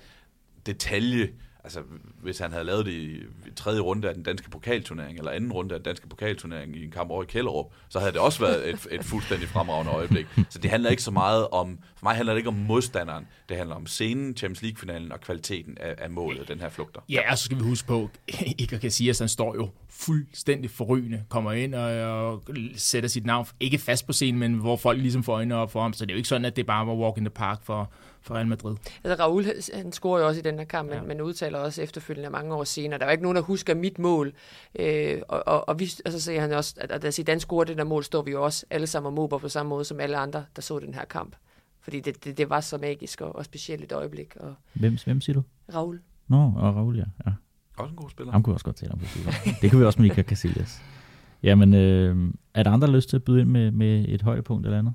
detalje, 0.66 1.30
altså 1.64 1.80
hvis 2.22 2.40
han 2.40 2.52
havde 2.52 2.64
lavet 2.64 2.86
det 2.86 2.92
i 2.92 3.22
tredje 3.56 3.80
runde 3.80 4.08
af 4.10 4.14
den 4.14 4.24
danske 4.24 4.50
pokalturnering, 4.50 5.18
eller 5.18 5.32
anden 5.32 5.52
runde 5.52 5.76
af 5.76 5.80
den 5.80 5.86
danske 5.86 6.08
pokalturnering 6.08 6.76
i 6.76 6.86
en 6.86 6.92
kamp 6.92 7.12
over 7.12 7.24
i 7.24 7.26
Kælderup, 7.26 7.66
så 7.90 8.00
havde 8.00 8.12
det 8.12 8.22
også 8.22 8.40
været 8.40 8.70
et, 8.70 8.88
et 8.92 9.06
fuldstændig 9.06 9.48
fremragende 9.48 9.92
øjeblik. 9.92 10.26
Så 10.50 10.60
det 10.60 10.72
handler 10.72 10.90
ikke 10.90 11.04
så 11.04 11.12
meget 11.12 11.48
om, 11.48 11.80
for 11.96 12.06
mig 12.06 12.16
handler 12.16 12.34
det 12.34 12.38
ikke 12.38 12.50
om 12.50 12.56
modstanderen, 12.56 13.28
det 13.50 13.58
handler 13.58 13.76
om 13.76 13.86
scenen, 13.86 14.38
Champions 14.38 14.62
League-finalen 14.62 15.12
og 15.12 15.22
kvaliteten 15.22 15.78
af, 15.80 15.96
af 15.98 16.10
målet, 16.10 16.48
den 16.48 16.60
her 16.60 16.70
flugter. 16.70 17.02
Ja, 17.10 17.32
og 17.32 17.38
så 17.38 17.44
skal 17.44 17.58
vi 17.58 17.64
huske 17.64 17.88
på, 17.88 18.10
Iker 18.58 18.80
Casillas, 18.80 19.20
han 19.20 19.30
står 19.30 19.56
jo 19.56 19.70
fuldstændig 19.90 20.72
forrygende, 20.72 21.24
kommer 21.30 21.52
ind 21.52 21.76
og, 21.76 21.84
og 21.84 22.44
sætter 22.76 23.10
sit 23.10 23.26
navn, 23.26 23.48
ikke 23.60 23.78
fast 23.78 24.06
på 24.06 24.14
scenen, 24.14 24.40
men 24.40 24.54
hvor 24.54 24.76
folk 24.76 25.00
ligesom 25.00 25.24
får 25.24 25.34
øjnene 25.34 25.56
op 25.56 25.72
for 25.72 25.82
ham, 25.82 25.94
så 25.94 26.06
det 26.06 26.12
er 26.12 26.16
jo 26.16 26.18
ikke 26.18 26.30
sådan, 26.30 26.46
at 26.46 26.56
det 26.56 26.66
bare 26.66 26.88
var 26.88 26.94
walk 26.94 27.18
in 27.18 27.24
the 27.24 27.30
park 27.30 27.60
for, 27.64 27.92
for 28.24 28.36
Real 28.36 28.48
Madrid. 28.48 28.76
Altså 29.04 29.24
Raul, 29.24 29.46
han 29.74 29.92
scorer 29.92 30.20
jo 30.20 30.28
også 30.28 30.40
i 30.40 30.44
den 30.44 30.58
her 30.58 30.66
kamp, 30.66 30.92
ja. 30.92 31.00
men, 31.00 31.08
men 31.08 31.22
udtaler 31.22 31.60
også 31.60 31.82
efterfølgende 31.82 32.30
mange 32.30 32.56
år 32.56 32.64
senere. 32.64 33.00
Der 33.00 33.06
var 33.06 33.12
ikke 33.12 33.24
nogen, 33.24 33.36
der 33.36 33.42
husker 33.42 33.76
mit 33.76 34.00
mål. 34.00 34.34
Øh, 34.80 35.22
og, 35.28 35.44
og, 35.48 35.70
og, 35.70 35.80
vi, 35.80 35.92
og 36.06 36.12
så 36.12 36.20
siger 36.20 36.42
han 36.42 36.52
også, 36.52 36.76
at, 36.78 36.92
at 36.92 37.02
da 37.02 37.12
Zidane 37.12 37.40
scorer 37.40 37.64
det 37.64 37.78
der 37.78 37.84
mål, 37.84 38.04
står 38.04 38.22
vi 38.22 38.32
jo 38.32 38.44
også 38.44 38.66
alle 38.70 38.88
sammen 38.88 39.08
og 39.08 39.14
mober 39.14 39.38
på 39.38 39.50
samme 39.50 39.70
måde 39.70 39.86
som 39.86 40.00
alle 40.00 40.18
andre, 40.18 40.46
der 40.56 40.62
så 40.62 40.80
den 40.80 40.94
her 40.94 41.06
kamp. 41.06 41.36
Fordi 41.82 42.00
det, 42.00 42.26
det, 42.26 42.38
det 42.38 42.50
var 42.50 42.62
så 42.62 42.78
magisk 42.78 43.22
og, 43.22 43.36
og 43.36 43.46
specielt 43.46 43.84
et 43.84 43.92
øjeblik. 43.92 44.36
Og 44.40 44.56
hvem, 44.74 44.98
hvem 45.06 45.22
siger 45.22 45.34
du? 45.34 45.44
Raul. 45.74 46.00
Nå, 46.28 46.54
og 46.56 46.76
Raul, 46.76 46.98
ja. 46.98 47.04
ja. 47.26 47.32
Også 47.78 47.90
en 47.90 47.96
god 47.96 48.10
spiller. 48.10 48.32
Ham 48.32 48.44
kunne 48.44 48.56
også 48.56 48.66
godt 48.66 48.76
tale 48.76 48.92
om 48.92 49.00
på 49.00 49.06
Det 49.62 49.70
kan 49.70 49.80
vi 49.80 49.86
også 49.86 50.02
med 50.02 50.12
Iker 50.12 50.24
Casillas. 50.24 50.82
Jamen, 51.44 51.74
øh, 51.74 52.34
er 52.54 52.64
der 52.64 52.72
andre, 52.72 52.88
der 52.88 52.94
lyst 52.94 53.10
til 53.10 53.16
at 53.16 53.24
byde 53.24 53.42
ind 53.42 53.50
med, 53.50 53.72
med 53.72 54.06
et 54.08 54.22
højdepunkt 54.22 54.66
eller 54.66 54.80
andet? 54.80 54.94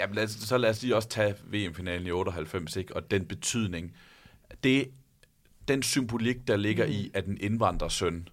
Ja, 0.00 0.06
lad 0.12 0.24
os, 0.24 0.30
så 0.30 0.58
lad 0.58 0.70
os 0.70 0.82
lige 0.82 0.96
også 0.96 1.08
tage 1.08 1.34
VM-finalen 1.46 2.06
i 2.06 2.10
98, 2.10 2.76
ikke? 2.76 2.96
og 2.96 3.10
den 3.10 3.24
betydning. 3.24 3.92
Det, 4.64 4.88
den 5.68 5.82
symbolik, 5.82 6.48
der 6.48 6.56
ligger 6.56 6.86
mm. 6.86 6.92
i, 6.92 7.10
at 7.14 7.26
en 7.26 7.38
indvandrersøn 7.40 8.28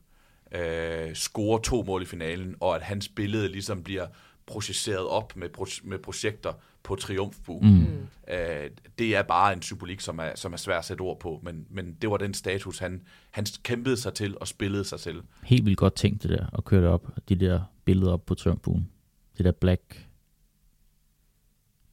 øh, 0.51 1.13
scorer 1.13 1.59
to 1.59 1.83
mål 1.83 2.01
i 2.01 2.05
finalen, 2.05 2.55
og 2.59 2.75
at 2.75 2.81
hans 2.81 3.09
billede 3.09 3.47
ligesom 3.47 3.83
bliver 3.83 4.07
projiceret 4.45 5.07
op 5.07 5.35
med, 5.35 5.49
pro- 5.57 5.81
med 5.83 5.99
projekter 5.99 6.53
på 6.83 6.95
triumfbuen. 6.95 7.79
Mm. 7.79 8.33
Øh, 8.33 8.69
det 8.99 9.15
er 9.15 9.21
bare 9.21 9.53
en 9.53 9.61
symbolik, 9.61 9.99
som 9.99 10.19
er, 10.19 10.31
som 10.35 10.53
er 10.53 10.57
svær 10.57 10.77
at 10.77 10.85
sætte 10.85 11.01
ord 11.01 11.19
på, 11.19 11.39
men, 11.43 11.65
men 11.69 11.97
det 12.01 12.09
var 12.09 12.17
den 12.17 12.33
status, 12.33 12.79
han, 12.79 13.01
han 13.31 13.45
kæmpede 13.63 13.97
sig 13.97 14.13
til 14.13 14.37
og 14.39 14.47
spillede 14.47 14.83
sig 14.83 14.99
til. 14.99 15.21
Helt 15.43 15.65
vildt 15.65 15.77
godt 15.77 15.95
tænkt 15.95 16.23
det 16.23 16.29
der, 16.29 16.45
at 16.57 16.65
køre 16.65 16.81
det 16.81 16.89
op, 16.89 17.07
de 17.29 17.35
der 17.35 17.61
billeder 17.85 18.11
op 18.11 18.25
på 18.25 18.35
triumfbuen. 18.35 18.89
Det 19.37 19.45
der 19.45 19.51
black, 19.51 20.07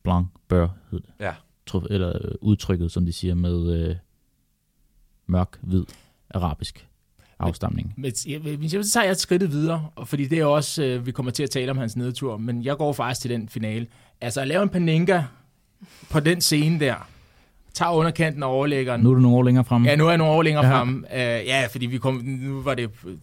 blanc, 0.03 0.26
bør, 0.49 0.68
hed 0.90 1.01
det. 1.01 1.11
Ja. 1.20 1.32
Tro- 1.66 1.86
Eller 1.90 2.09
øh, 2.24 2.30
udtrykket, 2.40 2.92
som 2.92 3.07
de 3.07 3.12
siger, 3.12 3.34
med 3.34 3.88
øh, 3.88 3.96
mørk, 5.26 5.59
hvid, 5.62 5.84
arabisk 6.30 6.88
afstamning. 7.38 7.94
Men 7.96 8.12
jeg, 8.26 8.84
så 8.84 8.90
tager 8.92 9.05
jeg 9.05 9.11
et 9.12 9.18
skridt 9.20 9.51
videre, 9.53 9.88
og 9.96 10.09
fordi 10.09 10.26
det 10.26 10.38
er 10.38 10.44
også, 10.44 10.82
øh, 10.84 11.07
vi 11.07 11.12
kommer 11.12 11.32
til 11.32 11.42
at 11.42 11.51
tale 11.51 11.70
om 11.70 11.78
hans 11.78 11.96
nedtur, 11.96 12.36
men 12.36 12.64
jeg 12.64 12.76
går 12.76 12.92
faktisk 12.92 13.20
til 13.20 13.30
den 13.30 13.49
finale. 13.49 13.86
Altså 14.20 14.40
at 14.40 14.49
lave 14.49 14.62
en 14.62 14.68
paninka 14.68 15.22
på 16.11 16.20
den 16.20 16.40
scene 16.40 16.80
der, 16.80 16.94
tager 17.74 17.92
underkanten 17.92 18.42
og 18.42 18.51
overlæggeren. 18.51 19.01
Nu 19.01 19.11
er 19.11 19.14
du 19.14 19.20
nogle 19.20 19.36
år 19.36 19.42
længere 19.42 19.64
fremme. 19.64 19.88
Ja, 19.88 19.96
nu 19.96 20.05
er 20.05 20.09
jeg 20.09 20.18
nogle 20.18 20.32
år 20.32 20.42
længere 20.42 20.66
Ja. 20.66 20.72
ja. 20.72 20.80
frem. 20.80 21.05
Uh, 21.12 21.16
ja, 21.18 21.66
fordi 21.70 21.86
vi 21.86 21.99
kom, 21.99 22.14
nu 22.24 22.62
var 22.62 22.74
det 22.74 22.90
øh, 23.07 23.16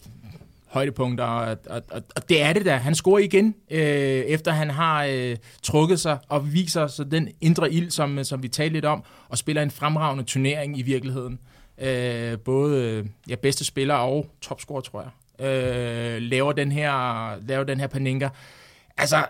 højdepunkter, 0.76 1.26
og, 1.26 1.58
og, 1.70 1.82
og, 1.92 2.04
og 2.16 2.30
det 2.30 2.42
er 2.42 2.54
det 2.54 2.66
da. 2.66 2.76
Han 2.76 2.96
scorer 2.96 3.20
igen, 3.20 3.56
øh, 3.72 3.80
efter 3.80 4.52
han 4.52 4.70
har 4.70 5.06
øh, 5.06 5.38
trukket 5.64 6.00
sig 6.00 6.18
og 6.30 6.54
viser 6.54 6.88
så 6.88 7.04
den 7.04 7.30
indre 7.42 7.74
ild, 7.74 7.92
som, 7.92 8.20
øh, 8.20 8.26
som 8.26 8.44
vi 8.44 8.48
talte 8.48 8.74
lidt 8.74 8.86
om, 8.86 9.04
og 9.30 9.38
spiller 9.38 9.62
en 9.62 9.72
fremragende 9.72 10.24
turnering 10.24 10.80
i 10.80 10.82
virkeligheden. 10.82 11.40
Øh, 11.78 12.40
både 12.40 12.84
øh, 12.84 13.06
ja, 13.30 13.36
bedste 13.36 13.66
spiller 13.66 13.96
og 13.96 14.28
topscorer, 14.42 14.82
tror 14.82 15.02
jeg. 15.02 15.12
Øh, 15.48 16.22
laver, 16.22 16.52
den 16.52 16.72
her, 16.72 16.92
laver 17.48 17.64
den 17.64 17.80
her 17.80 17.88
paninka. 17.88 18.30
Altså, 18.98 19.26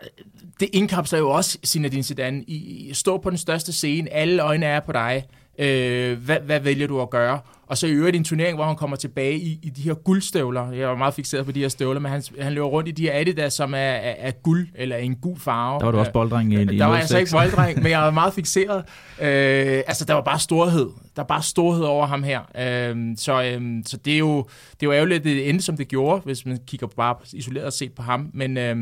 det 0.60 0.70
indkapsler 0.74 1.20
jo 1.20 1.30
også 1.30 1.58
Zinedine 1.66 2.04
Zidane. 2.04 2.44
I, 2.48 2.56
I 2.90 2.94
stå 2.94 3.18
på 3.18 3.30
den 3.30 3.38
største 3.38 3.74
scene, 3.74 4.14
alle 4.14 4.44
øjne 4.44 4.66
er 4.66 4.80
på 4.80 4.92
dig. 4.92 5.26
Øh, 5.60 6.18
hvad, 6.18 6.40
hvad 6.40 6.60
vælger 6.60 6.88
du 6.88 7.02
at 7.02 7.10
gøre? 7.10 7.40
Og 7.68 7.78
så 7.78 7.88
i 7.88 7.92
øvrigt 7.92 8.16
en 8.16 8.24
turnering, 8.24 8.56
hvor 8.56 8.66
han 8.66 8.76
kommer 8.76 8.98
tilbage 8.98 9.40
i, 9.40 9.60
i 9.64 9.70
de 9.70 9.82
her 9.82 9.94
guldstøvler. 9.94 10.72
Jeg 10.72 10.88
var 10.88 10.96
meget 10.96 11.14
fixeret 11.14 11.46
på 11.46 11.52
de 11.52 11.60
her 11.60 11.68
støvler, 11.68 12.00
men 12.00 12.12
han, 12.12 12.24
han 12.40 12.54
løber 12.54 12.68
rundt 12.68 12.90
i 12.90 12.92
de 12.92 13.04
her 13.04 13.20
Adidas, 13.20 13.54
som 13.54 13.74
er, 13.74 13.78
er, 13.78 14.16
er 14.18 14.32
guld, 14.32 14.68
eller 14.76 14.98
en 14.98 15.16
gul 15.16 15.40
farve. 15.40 15.80
Der 15.80 15.86
var 15.86 15.92
du 15.92 15.98
også 15.98 16.12
bolddreng 16.12 16.54
i, 16.54 16.62
i 16.62 16.66
Der 16.66 16.86
var 16.86 16.98
jeg 16.98 17.08
så 17.08 17.14
06. 17.14 17.20
ikke 17.20 17.32
bolddreng, 17.32 17.84
men 17.84 17.92
jeg 17.92 18.00
var 18.00 18.12
meget 18.12 18.34
fixeret. 18.34 18.84
Øh, 19.22 19.84
altså, 19.88 20.06
der 20.06 20.14
var 20.14 20.22
bare 20.22 20.40
storhed. 20.40 20.86
Der 21.16 21.22
var 21.22 21.24
bare 21.24 21.42
storhed 21.42 21.84
over 21.84 22.06
ham 22.06 22.24
her. 22.24 22.40
Øh, 22.40 23.18
så, 23.18 23.44
øh, 23.44 23.84
så 23.86 23.98
det 23.98 24.14
er 24.14 24.18
jo 24.18 24.38
det 24.72 24.84
er 24.84 24.88
jo 24.88 24.94
ærgerligt, 24.94 25.18
at 25.18 25.24
det 25.24 25.50
endte, 25.50 25.66
som 25.66 25.78
det 25.78 25.88
gjorde, 25.88 26.22
hvis 26.26 26.46
man 26.46 26.60
kigger 26.68 26.88
bare 26.88 27.16
isoleret 27.34 27.74
set 27.74 27.94
på 27.94 28.02
ham. 28.02 28.30
Men, 28.34 28.58
øh, 28.58 28.76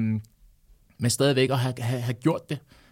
men 0.99 1.09
stadigvæk 1.09 1.49
at 1.49 1.57
have, 1.59 1.73
have, 1.79 2.01
have 2.01 2.13
gjort 2.13 2.49
det 2.49 2.57
øh, 2.57 2.82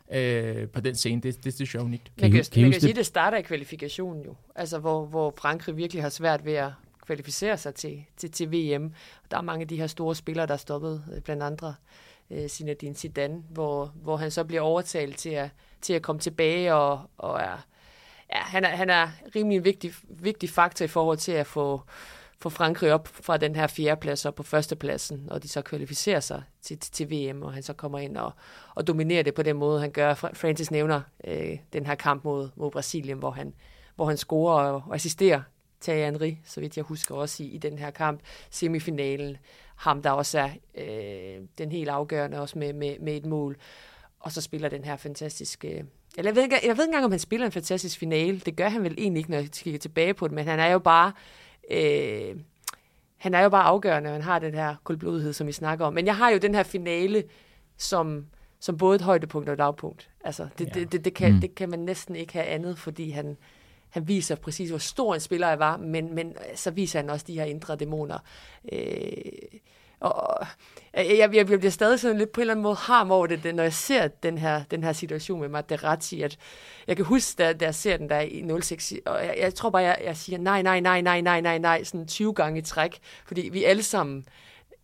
på 0.73 0.81
den 0.81 0.95
scene, 0.95 1.21
det, 1.21 1.35
det, 1.35 1.43
det 1.43 1.53
synes 1.53 1.73
jeg 1.73 1.79
er 1.79 1.83
unikt. 1.83 2.11
Man 2.21 2.31
kan, 2.31 2.43
kan 2.51 2.61
man 2.61 2.71
kan 2.71 2.81
sige, 2.81 2.89
at 2.89 2.95
det 2.95 3.05
starter 3.05 3.37
i 3.37 3.41
kvalifikationen 3.41 4.25
jo. 4.25 4.35
Altså, 4.55 4.79
hvor, 4.79 5.05
hvor 5.05 5.33
Frankrig 5.37 5.77
virkelig 5.77 6.03
har 6.03 6.09
svært 6.09 6.45
ved 6.45 6.53
at 6.53 6.71
kvalificere 7.05 7.57
sig 7.57 7.75
til, 7.75 8.03
til, 8.17 8.31
til 8.31 8.47
VM. 8.51 8.93
Der 9.31 9.37
er 9.37 9.41
mange 9.41 9.61
af 9.61 9.67
de 9.67 9.77
her 9.77 9.87
store 9.87 10.15
spillere, 10.15 10.47
der 10.47 10.53
er 10.53 10.57
stoppet, 10.57 11.03
øh, 11.15 11.21
blandt 11.21 11.43
andre 11.43 11.75
øh, 12.31 12.47
Zinedine 12.47 12.95
Zidane, 12.95 13.43
hvor, 13.49 13.93
hvor 13.95 14.17
han 14.17 14.31
så 14.31 14.43
bliver 14.43 14.61
overtalt 14.61 15.17
til 15.17 15.29
at, 15.29 15.49
til 15.81 15.93
at 15.93 16.01
komme 16.01 16.19
tilbage 16.19 16.73
og, 16.73 17.01
og 17.17 17.39
er, 17.39 17.65
ja, 18.33 18.39
han 18.39 18.63
er, 18.63 18.69
han 18.69 18.89
er 18.89 19.07
rimelig 19.35 19.57
en 19.57 19.65
vigtig, 19.65 19.93
vigtig 20.09 20.49
faktor 20.49 20.85
i 20.85 20.87
forhold 20.87 21.17
til 21.17 21.31
at 21.31 21.47
få, 21.47 21.81
få 22.41 22.49
Frankrig 22.49 22.93
op 22.93 23.07
fra 23.07 23.37
den 23.37 23.55
her 23.55 23.67
fjerdeplads 23.67 24.25
og 24.25 24.35
på 24.35 24.43
førstepladsen, 24.43 25.27
og 25.31 25.43
de 25.43 25.47
så 25.47 25.61
kvalificerer 25.61 26.19
sig 26.19 26.43
til, 26.61 26.79
til, 26.79 26.91
til 26.91 27.11
VM, 27.11 27.43
og 27.43 27.53
han 27.53 27.63
så 27.63 27.73
kommer 27.73 27.99
ind 27.99 28.17
og, 28.17 28.31
og 28.75 28.87
dominerer 28.87 29.23
det 29.23 29.33
på 29.33 29.43
den 29.43 29.55
måde, 29.55 29.81
han 29.81 29.91
gør. 29.91 30.13
Francis 30.13 30.71
nævner 30.71 31.01
øh, 31.27 31.57
den 31.73 31.85
her 31.85 31.95
kamp 31.95 32.23
mod, 32.23 32.49
mod 32.55 32.71
Brasilien, 32.71 33.17
hvor 33.17 33.31
han, 33.31 33.53
hvor 33.95 34.05
han 34.05 34.17
scorer 34.17 34.63
og, 34.63 34.83
og 34.87 34.95
assisterer 34.95 35.41
Thierry 35.81 36.05
Henry, 36.05 36.33
så 36.45 36.59
vidt 36.59 36.77
jeg 36.77 36.83
husker 36.83 37.15
også 37.15 37.43
i, 37.43 37.47
i 37.47 37.57
den 37.57 37.77
her 37.77 37.91
kamp, 37.91 38.19
semifinalen. 38.49 39.37
Ham, 39.75 40.01
der 40.01 40.11
også 40.11 40.39
er 40.39 40.49
øh, 40.77 41.43
den 41.57 41.71
helt 41.71 41.89
afgørende, 41.89 42.39
også 42.41 42.59
med, 42.59 42.73
med, 42.73 42.99
med 42.99 43.17
et 43.17 43.25
mål. 43.25 43.57
Og 44.19 44.31
så 44.31 44.41
spiller 44.41 44.69
den 44.69 44.83
her 44.83 44.95
fantastiske... 44.95 45.67
Øh, 45.67 45.83
eller 46.17 46.31
jeg 46.31 46.35
ved, 46.35 46.43
ikke, 46.43 46.55
jeg 46.55 46.77
ved 46.77 46.83
ikke 46.83 46.89
engang, 46.89 47.05
om 47.05 47.11
han 47.11 47.19
spiller 47.19 47.45
en 47.45 47.51
fantastisk 47.51 47.99
finale. 47.99 48.39
Det 48.39 48.55
gør 48.55 48.69
han 48.69 48.83
vel 48.83 48.95
egentlig 48.97 49.19
ikke, 49.19 49.31
når 49.31 49.37
jeg 49.37 49.51
kigger 49.51 49.79
tilbage 49.79 50.13
på 50.13 50.27
det, 50.27 50.35
men 50.35 50.45
han 50.45 50.59
er 50.59 50.67
jo 50.67 50.79
bare... 50.79 51.11
Øh, 51.71 52.35
han 53.17 53.33
er 53.33 53.39
jo 53.43 53.49
bare 53.49 53.63
afgørende, 53.63 54.07
og 54.09 54.13
han 54.13 54.21
har 54.21 54.39
den 54.39 54.53
her 54.53 54.75
koldblodighed, 54.83 55.33
som 55.33 55.47
vi 55.47 55.51
snakker 55.51 55.85
om. 55.85 55.93
Men 55.93 56.05
jeg 56.05 56.17
har 56.17 56.29
jo 56.29 56.37
den 56.37 56.55
her 56.55 56.63
finale 56.63 57.23
som, 57.77 58.25
som 58.59 58.77
både 58.77 58.95
et 58.95 59.01
højdepunkt 59.01 59.49
og 59.49 59.53
et 59.53 59.59
lavpunkt. 59.59 60.09
Altså, 60.23 60.47
det, 60.57 60.67
Ja. 60.75 60.79
det, 60.79 60.91
det, 60.91 61.05
det, 61.05 61.13
kan, 61.13 61.33
Mm. 61.33 61.41
det 61.41 61.55
kan 61.55 61.69
man 61.69 61.79
næsten 61.79 62.15
ikke 62.15 62.33
have 62.33 62.45
andet, 62.45 62.77
fordi 62.77 63.09
han, 63.09 63.37
han 63.89 64.07
viser 64.07 64.35
præcis, 64.35 64.69
hvor 64.69 64.79
stor 64.79 65.13
en 65.13 65.19
spiller 65.19 65.47
jeg 65.49 65.59
var, 65.59 65.77
men, 65.77 66.15
men 66.15 66.35
så 66.55 66.71
viser 66.71 66.99
han 66.99 67.09
også 67.09 67.25
de 67.27 67.33
her 67.33 67.43
indre 67.45 67.75
dæmoner. 67.75 68.17
Øh, 68.71 68.79
og 70.01 70.47
jeg, 70.93 71.17
jeg, 71.17 71.35
jeg 71.35 71.45
bliver 71.45 71.69
stadig 71.69 71.99
sådan 71.99 72.17
lidt 72.17 72.31
på 72.31 72.41
en 72.41 72.43
eller 72.43 72.53
anden 72.53 72.63
måde 72.63 72.75
harm 72.75 73.11
over 73.11 73.27
det, 73.27 73.43
det, 73.43 73.55
når 73.55 73.63
jeg 73.63 73.73
ser 73.73 74.07
den 74.07 74.37
her, 74.37 74.63
den 74.71 74.83
her 74.83 74.93
situation 74.93 75.41
med 75.41 75.49
Materazzi, 75.49 76.21
at 76.21 76.37
jeg 76.87 76.95
kan 76.95 77.05
huske, 77.05 77.43
da, 77.43 77.53
da 77.53 77.65
jeg 77.65 77.75
ser 77.75 77.97
den 77.97 78.09
der 78.09 78.19
i 78.19 78.61
06, 78.61 78.93
og 79.05 79.25
jeg, 79.25 79.35
jeg 79.39 79.53
tror 79.53 79.69
bare, 79.69 79.83
jeg, 79.83 79.97
jeg 80.03 80.17
siger 80.17 80.37
nej, 80.39 80.61
nej, 80.61 80.79
nej, 80.79 81.01
nej, 81.01 81.21
nej, 81.21 81.41
nej, 81.41 81.57
nej, 81.57 81.83
sådan 81.83 82.07
20 82.07 82.33
gange 82.33 82.59
i 82.59 82.61
træk, 82.61 82.99
fordi 83.25 83.49
vi 83.49 83.63
alle 83.63 83.83
sammen 83.83 84.25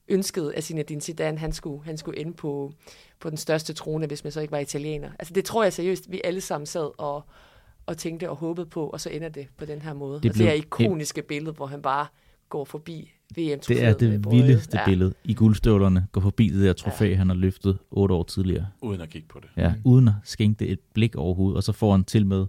ønskede, 0.07 0.55
at 0.55 0.63
Zinedine 0.63 1.01
Zidane, 1.01 1.37
han 1.37 1.53
skulle, 1.53 1.83
han 1.83 1.97
skulle 1.97 2.19
ende 2.19 2.33
på, 2.33 2.71
på 3.19 3.29
den 3.29 3.37
største 3.37 3.73
trone, 3.73 4.07
hvis 4.07 4.23
man 4.23 4.31
så 4.31 4.41
ikke 4.41 4.51
var 4.51 4.59
italiener. 4.59 5.09
Altså 5.19 5.33
det 5.33 5.45
tror 5.45 5.63
jeg 5.63 5.73
seriøst, 5.73 6.11
vi 6.11 6.21
alle 6.23 6.41
sammen 6.41 6.65
sad 6.65 6.91
og, 6.97 7.23
og 7.85 7.97
tænkte 7.97 8.29
og 8.29 8.35
håbede 8.35 8.65
på, 8.65 8.87
og 8.87 9.01
så 9.01 9.09
ender 9.09 9.29
det 9.29 9.47
på 9.57 9.65
den 9.65 9.81
her 9.81 9.93
måde. 9.93 10.15
Det 10.15 10.23
Det, 10.23 10.29
og 10.29 10.33
blev 10.33 10.45
det 10.45 10.51
er 10.51 10.57
ikoniske 10.57 11.21
billede, 11.21 11.53
hvor 11.53 11.65
han 11.65 11.81
bare 11.81 12.07
går 12.49 12.65
forbi 12.65 13.16
vm 13.35 13.59
Det 13.67 13.83
er 13.83 13.93
det 13.93 14.31
vildeste 14.31 14.77
ja. 14.77 14.85
billede 14.85 15.13
i 15.23 15.33
guldstøvlerne. 15.33 16.07
Går 16.11 16.21
forbi 16.21 16.49
det 16.49 16.61
der 16.61 16.73
trofæ, 16.73 17.05
ja. 17.05 17.15
han 17.15 17.27
har 17.27 17.35
løftet 17.35 17.77
otte 17.91 18.15
år 18.15 18.23
tidligere. 18.23 18.67
Uden 18.81 19.01
at 19.01 19.09
kigge 19.09 19.27
på 19.27 19.39
det. 19.39 19.49
Ja, 19.57 19.73
mm. 19.73 19.81
uden 19.83 20.07
at 20.07 20.13
skænke 20.23 20.59
det 20.59 20.71
et 20.71 20.79
blik 20.93 21.15
overhovedet. 21.15 21.57
Og 21.57 21.63
så 21.63 21.71
får 21.71 21.91
han 21.91 22.03
til 22.03 22.25
med 22.25 22.45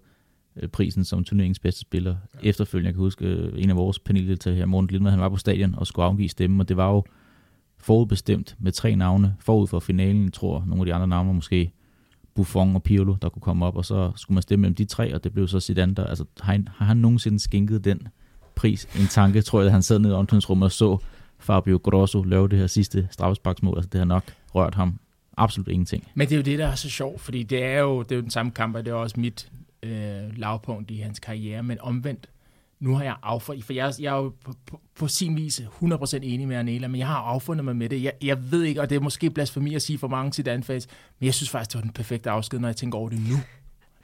øh, 0.56 0.68
prisen 0.68 1.04
som 1.04 1.24
turneringens 1.24 1.58
bedste 1.58 1.80
spiller. 1.80 2.16
Ja. 2.34 2.48
Efterfølgende, 2.48 2.86
jeg 2.86 2.94
kan 2.94 3.00
huske, 3.00 3.24
øh, 3.24 3.62
en 3.62 3.70
af 3.70 3.76
vores 3.76 3.98
paneldeltagere 3.98 4.58
her, 4.58 4.66
Morten 4.66 4.90
Lindmer, 4.90 5.10
han 5.10 5.20
var 5.20 5.28
på 5.28 5.36
stadion 5.36 5.74
og 5.74 5.86
skulle 5.86 6.06
afgive 6.06 6.28
stemme, 6.28 6.62
og 6.62 6.68
det 6.68 6.76
var 6.76 6.90
jo 6.90 7.04
forudbestemt 7.78 8.56
med 8.58 8.72
tre 8.72 8.96
navne 8.96 9.36
forud 9.40 9.66
for 9.66 9.80
finalen. 9.80 10.24
Jeg 10.24 10.32
tror, 10.32 10.64
nogle 10.66 10.82
af 10.82 10.86
de 10.86 10.94
andre 10.94 11.06
navne 11.06 11.26
var 11.26 11.34
måske 11.34 11.72
Buffon 12.34 12.74
og 12.74 12.82
Pirlo, 12.82 13.16
der 13.22 13.28
kunne 13.28 13.42
komme 13.42 13.66
op, 13.66 13.76
og 13.76 13.84
så 13.84 14.12
skulle 14.16 14.34
man 14.34 14.42
stemme 14.42 14.60
mellem 14.60 14.74
de 14.74 14.84
tre, 14.84 15.14
og 15.14 15.24
det 15.24 15.32
blev 15.32 15.48
så 15.48 15.60
Zidane, 15.60 15.94
der, 15.94 16.04
altså 16.04 16.24
har 16.40 16.52
han, 16.52 16.68
har 16.76 16.86
han 16.86 16.96
nogensinde 16.96 17.38
skænket 17.38 17.84
den 17.84 18.08
pris 18.58 18.88
en 19.00 19.06
tanke, 19.06 19.42
tror 19.42 19.60
jeg, 19.60 19.66
at 19.66 19.72
han 19.72 19.82
sad 19.82 19.98
nede 19.98 20.12
i 20.12 20.16
omklædningsrummet 20.16 20.64
og 20.64 20.72
så 20.72 20.98
Fabio 21.38 21.80
Grosso 21.82 22.22
lave 22.22 22.48
det 22.48 22.58
her 22.58 22.66
sidste 22.66 23.08
straffesparksmål, 23.10 23.78
altså 23.78 23.88
det 23.92 23.98
har 23.98 24.04
nok 24.04 24.24
rørt 24.54 24.74
ham 24.74 24.98
absolut 25.36 25.68
ingenting. 25.68 26.08
Men 26.14 26.28
det 26.28 26.34
er 26.34 26.36
jo 26.36 26.42
det, 26.42 26.58
der 26.58 26.66
er 26.66 26.74
så 26.74 26.90
sjovt, 26.90 27.20
fordi 27.20 27.42
det 27.42 27.64
er 27.64 27.78
jo, 27.78 28.02
det 28.02 28.12
er 28.12 28.16
jo 28.16 28.22
den 28.22 28.30
samme 28.30 28.52
kamp, 28.52 28.76
og 28.76 28.84
det 28.84 28.90
er 28.90 28.94
også 28.94 29.20
mit 29.20 29.52
øh, 29.82 30.36
lavpunkt 30.36 30.90
i 30.90 30.96
hans 30.96 31.18
karriere, 31.18 31.62
men 31.62 31.78
omvendt, 31.80 32.28
nu 32.80 32.94
har 32.94 33.04
jeg 33.04 33.16
affundet, 33.22 33.64
for 33.64 33.72
jeg, 33.72 33.92
jeg 34.00 34.16
er 34.16 34.16
jo 34.16 34.32
på, 34.44 34.52
på, 34.66 34.80
på 34.98 35.08
sin 35.08 35.36
vis 35.36 35.60
100% 35.60 36.18
enig 36.22 36.48
med 36.48 36.56
Arnela, 36.56 36.88
men 36.88 36.98
jeg 36.98 37.06
har 37.06 37.16
affundet 37.16 37.64
mig 37.64 37.76
med 37.76 37.88
det. 37.88 38.02
Jeg, 38.02 38.12
jeg 38.22 38.52
ved 38.52 38.62
ikke, 38.62 38.80
og 38.80 38.90
det 38.90 38.96
er 38.96 39.00
måske 39.00 39.30
blasfemi 39.30 39.74
at 39.74 39.82
sige 39.82 39.98
for 39.98 40.08
mange 40.08 40.30
til 40.30 40.62
fans, 40.62 40.88
men 41.18 41.26
jeg 41.26 41.34
synes 41.34 41.50
faktisk, 41.50 41.72
det 41.72 41.74
var 41.74 41.82
den 41.82 41.92
perfekte 41.92 42.30
afsked, 42.30 42.58
når 42.58 42.68
jeg 42.68 42.76
tænker 42.76 42.98
over 42.98 43.08
det 43.08 43.18
nu. 43.18 43.36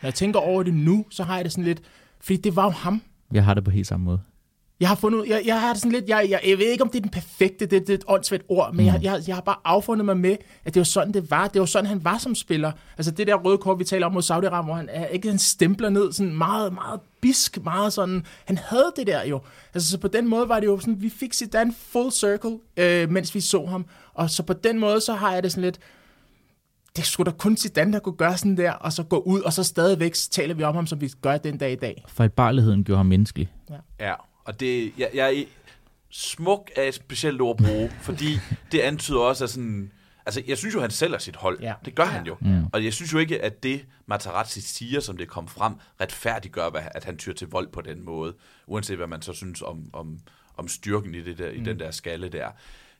Når 0.03 0.07
jeg 0.07 0.15
tænker 0.15 0.41
over 0.41 0.63
det 0.63 0.75
nu, 0.75 1.07
så 1.11 1.25
har 1.25 1.37
jeg 1.37 1.45
det 1.45 1.53
sådan 1.53 1.65
lidt, 1.65 1.83
fordi 2.21 2.37
det 2.37 2.57
var 2.57 2.65
jo 2.65 2.71
ham. 2.71 3.03
Jeg 3.33 3.45
har 3.45 3.55
det 3.55 3.65
på 3.65 3.71
helt 3.71 3.87
samme 3.87 4.05
måde. 4.05 4.21
Jeg 4.81 4.89
har 4.89 4.95
fundet, 4.95 5.29
jeg, 5.29 5.43
jeg 5.47 5.61
har 5.61 5.73
det 5.73 5.83
sådan 5.83 5.93
lidt, 5.93 6.09
jeg, 6.09 6.27
jeg, 6.31 6.41
jeg 6.47 6.59
ved 6.59 6.67
ikke, 6.67 6.85
om 6.85 6.91
det 6.91 6.99
er 6.99 7.03
den 7.03 7.11
perfekte, 7.11 7.67
det, 7.67 7.87
det 7.87 7.91
er 7.91 7.95
et 7.95 8.05
åndssvagt 8.09 8.43
ord, 8.49 8.75
men 8.75 8.87
mm. 8.87 8.93
jeg, 8.93 9.01
jeg, 9.03 9.23
jeg 9.27 9.37
har 9.37 9.43
bare 9.43 9.57
affundet 9.65 10.05
mig 10.05 10.17
med, 10.17 10.37
at 10.65 10.75
det 10.75 10.81
var 10.81 10.85
sådan, 10.85 11.15
det 11.15 11.31
var. 11.31 11.49
Det 11.49 11.61
var 11.61 11.67
sådan, 11.67 11.87
han 11.87 12.05
var 12.05 12.19
som 12.19 12.35
spiller. 12.35 12.73
Altså 12.99 13.11
det 13.11 13.27
der 13.27 13.35
røde 13.35 13.59
kort, 13.59 13.79
vi 13.79 13.85
taler 13.85 14.07
om 14.07 14.13
mod 14.13 14.23
Saudi-Arabien, 14.23 14.65
hvor 14.65 14.75
han 14.75 14.89
er 14.93 15.07
ikke 15.07 15.29
han 15.29 15.39
stempler 15.39 15.89
ned, 15.89 16.13
sådan 16.13 16.35
meget, 16.35 16.73
meget 16.73 17.01
bisk, 17.21 17.65
meget 17.65 17.93
sådan, 17.93 18.27
han 18.45 18.59
havde 18.59 18.93
det 18.97 19.07
der 19.07 19.25
jo. 19.25 19.41
Altså 19.75 19.91
så 19.91 19.99
på 19.99 20.09
den 20.09 20.29
måde 20.29 20.49
var 20.49 20.61
det 20.61 20.67
jo 20.67 20.79
sådan, 20.79 21.03
vi 21.03 21.11
fik 21.11 21.35
Zidane 21.35 21.73
full 21.73 22.13
circle, 22.13 22.59
øh, 22.77 23.11
mens 23.11 23.35
vi 23.35 23.41
så 23.41 23.67
ham, 23.67 23.87
og 24.15 24.31
så 24.31 24.43
på 24.43 24.53
den 24.53 24.79
måde, 24.79 25.01
så 25.01 25.15
har 25.15 25.33
jeg 25.33 25.43
det 25.43 25.53
sådan 25.53 25.65
lidt, 25.65 25.79
det 26.97 27.07
skulle 27.07 27.31
da 27.31 27.37
kun 27.37 27.57
Zidane, 27.57 27.93
der 27.93 27.99
kunne 27.99 28.17
gøre 28.17 28.37
sådan 28.37 28.57
der, 28.57 28.73
og 28.73 28.93
så 28.93 29.03
gå 29.03 29.19
ud, 29.19 29.41
og 29.41 29.53
så 29.53 29.63
stadigvæk 29.63 30.15
taler 30.31 30.55
vi 30.55 30.63
om 30.63 30.75
ham, 30.75 30.87
som 30.87 31.01
vi 31.01 31.13
gør 31.23 31.37
den 31.37 31.59
dag 31.59 31.73
i 31.73 31.77
dag. 31.77 32.05
Fejlbarligheden 32.09 32.85
gjorde 32.85 32.97
ham 32.97 33.07
menneskelig. 33.07 33.53
Ja, 34.01 34.15
og 34.45 34.61
det, 34.61 34.93
jeg, 34.99 35.11
jeg 35.15 35.37
er 35.39 35.45
smuk 36.11 36.71
er 36.77 36.83
et 36.83 36.95
specielt 36.95 37.41
ord 37.41 37.61
at 37.61 37.67
bruge, 37.67 37.91
fordi 38.09 38.39
det 38.73 38.81
antyder 38.81 39.19
også, 39.21 39.45
at 39.45 39.51
sådan, 39.51 39.93
Altså, 40.27 40.43
jeg 40.47 40.59
synes 40.59 40.75
jo, 40.75 40.81
han 40.81 40.91
sælger 40.91 41.19
sit 41.19 41.37
hold. 41.37 41.61
Ja. 41.61 41.75
Det 41.85 41.95
gør 41.95 42.05
han 42.05 42.27
jo. 42.27 42.37
Mm. 42.41 42.65
Og 42.73 42.85
jeg 42.85 42.93
synes 42.93 43.13
jo 43.13 43.19
ikke, 43.19 43.43
at 43.43 43.63
det, 43.63 43.87
Materazzi 44.07 44.61
siger, 44.61 45.01
som 45.01 45.17
det 45.17 45.29
kom 45.29 45.49
frem, 45.49 45.75
retfærdiggør, 46.01 46.71
hvad- 46.71 46.83
at 46.95 47.05
han 47.05 47.17
tyr 47.19 47.33
til 47.33 47.49
vold 47.49 47.69
på 47.69 47.81
den 47.81 48.05
måde. 48.05 48.35
Uanset 48.67 48.97
hvad 48.97 49.07
man 49.07 49.23
så 49.23 49.33
synes 49.33 49.63
om, 49.63 49.91
om, 49.93 50.19
om 50.57 50.69
styrken 50.69 51.15
i, 51.15 51.21
det 51.23 51.39
der, 51.39 51.49
i 51.49 51.61
den 51.61 51.79
der 51.79 51.91
skalle 51.91 52.29
der. 52.29 52.49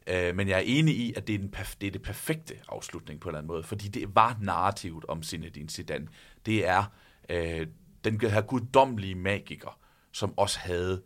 Øh, 0.07 0.37
men 0.37 0.49
jeg 0.49 0.57
er 0.57 0.63
enig 0.67 0.97
i, 0.97 1.13
at 1.17 1.27
det 1.27 1.35
er, 1.35 1.39
den 1.39 1.55
det 1.81 1.87
er 1.87 1.91
det 1.91 2.03
perfekte 2.03 2.55
afslutning 2.69 3.21
på 3.21 3.29
en 3.29 3.31
eller 3.31 3.39
anden 3.39 3.49
måde. 3.49 3.63
Fordi 3.63 3.89
det 3.89 4.15
var 4.15 4.37
narrativet 4.41 5.05
om 5.09 5.23
Zinedine 5.23 5.69
Zidane. 5.71 6.07
Det 6.47 6.69
er 6.69 6.85
øh, 7.29 7.67
den 8.05 8.21
her 8.21 8.41
guddommelige 8.41 9.15
magiker, 9.15 9.79
som 10.13 10.39
også 10.39 10.59
havde 10.59 11.03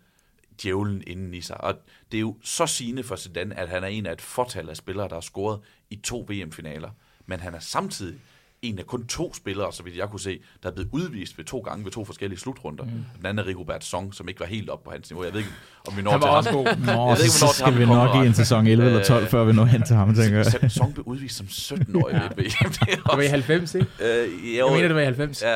djævlen 0.63 1.03
inden 1.07 1.35
i 1.35 1.41
sig. 1.41 1.61
Og 1.65 1.75
det 2.13 2.19
er 2.19 2.21
jo 2.21 2.37
så 2.43 2.67
sigende 2.67 3.03
for 3.03 3.17
Zidane, 3.17 3.59
at 3.59 3.69
han 3.69 3.83
er 3.85 3.89
en 3.89 4.07
af 4.07 4.13
et 4.13 4.21
fortal 4.21 4.69
af 4.69 4.77
spillere, 4.77 5.09
der 5.09 5.15
har 5.15 5.21
scoret 5.21 5.61
i 5.91 5.97
to 5.97 6.27
VM-finaler. 6.29 6.91
Men 7.27 7.41
han 7.41 7.55
er 7.55 7.61
samtidig 7.61 8.15
en 8.63 8.79
af 8.79 8.87
kun 8.87 9.07
to 9.07 9.35
spillere, 9.35 9.73
så 9.73 9.83
vidt 9.83 9.97
jeg 9.97 10.09
kunne 10.09 10.21
se, 10.21 10.41
der 10.63 10.69
er 10.69 10.73
blevet 10.73 10.89
udvist 10.93 11.39
ved 11.39 11.45
to 11.45 11.59
gange 11.59 11.85
ved 11.85 11.93
to 11.93 12.05
forskellige 12.05 12.41
slutrunder. 12.41 12.85
Mm. 12.85 12.91
Den 13.17 13.27
anden 13.27 13.39
er 13.45 13.47
Rigobert 13.49 13.85
Song, 13.85 14.15
som 14.15 14.29
ikke 14.29 14.41
var 14.41 14.47
helt 14.47 14.71
op 14.71 14.85
på 14.85 14.91
hans 14.91 15.11
niveau. 15.11 15.25
Jeg 15.25 15.33
ved 15.33 15.41
ikke, 15.41 15.53
om 15.89 15.97
vi 15.97 16.03
når 16.03 16.11
Han 16.11 16.21
var 16.21 16.43
til 16.43 16.51
ham. 16.53 16.65
god. 16.65 16.77
Nå, 16.77 16.93
Jeg 16.93 17.17
ved 17.17 17.25
ikke, 17.25 17.31
så 17.33 17.45
hvornår 17.45 17.53
skal 17.53 17.73
han 17.73 17.81
vi 17.81 17.87
nok 17.87 18.25
i 18.25 18.27
en 18.29 18.35
sæson 18.35 18.67
11 18.67 18.87
eller 18.91 19.05
12, 19.05 19.25
Øh, 19.25 19.31
før 19.31 19.45
vi 19.45 19.53
når 19.53 19.65
hen 19.65 19.83
til 19.83 19.97
ham, 19.97 20.15
tænker 20.15 20.39
jeg. 20.63 20.71
Song 20.71 20.95
blev 20.95 21.05
udvist 21.07 21.37
som 21.37 21.47
17-årig 21.47 22.15
ja. 22.15 22.23
ved 22.23 22.45
VM. 22.45 22.71
Det 22.73 23.01
var 23.07 23.15
i 23.15 23.17
også, 23.19 23.31
90, 23.31 23.75
ikke? 23.75 23.87
øh, 24.01 24.55
Jeg 24.57 24.65
mener, 24.73 24.87
det 24.89 24.95
var 24.95 25.01
i 25.01 25.05
90. 25.05 25.43
Ja, 25.43 25.55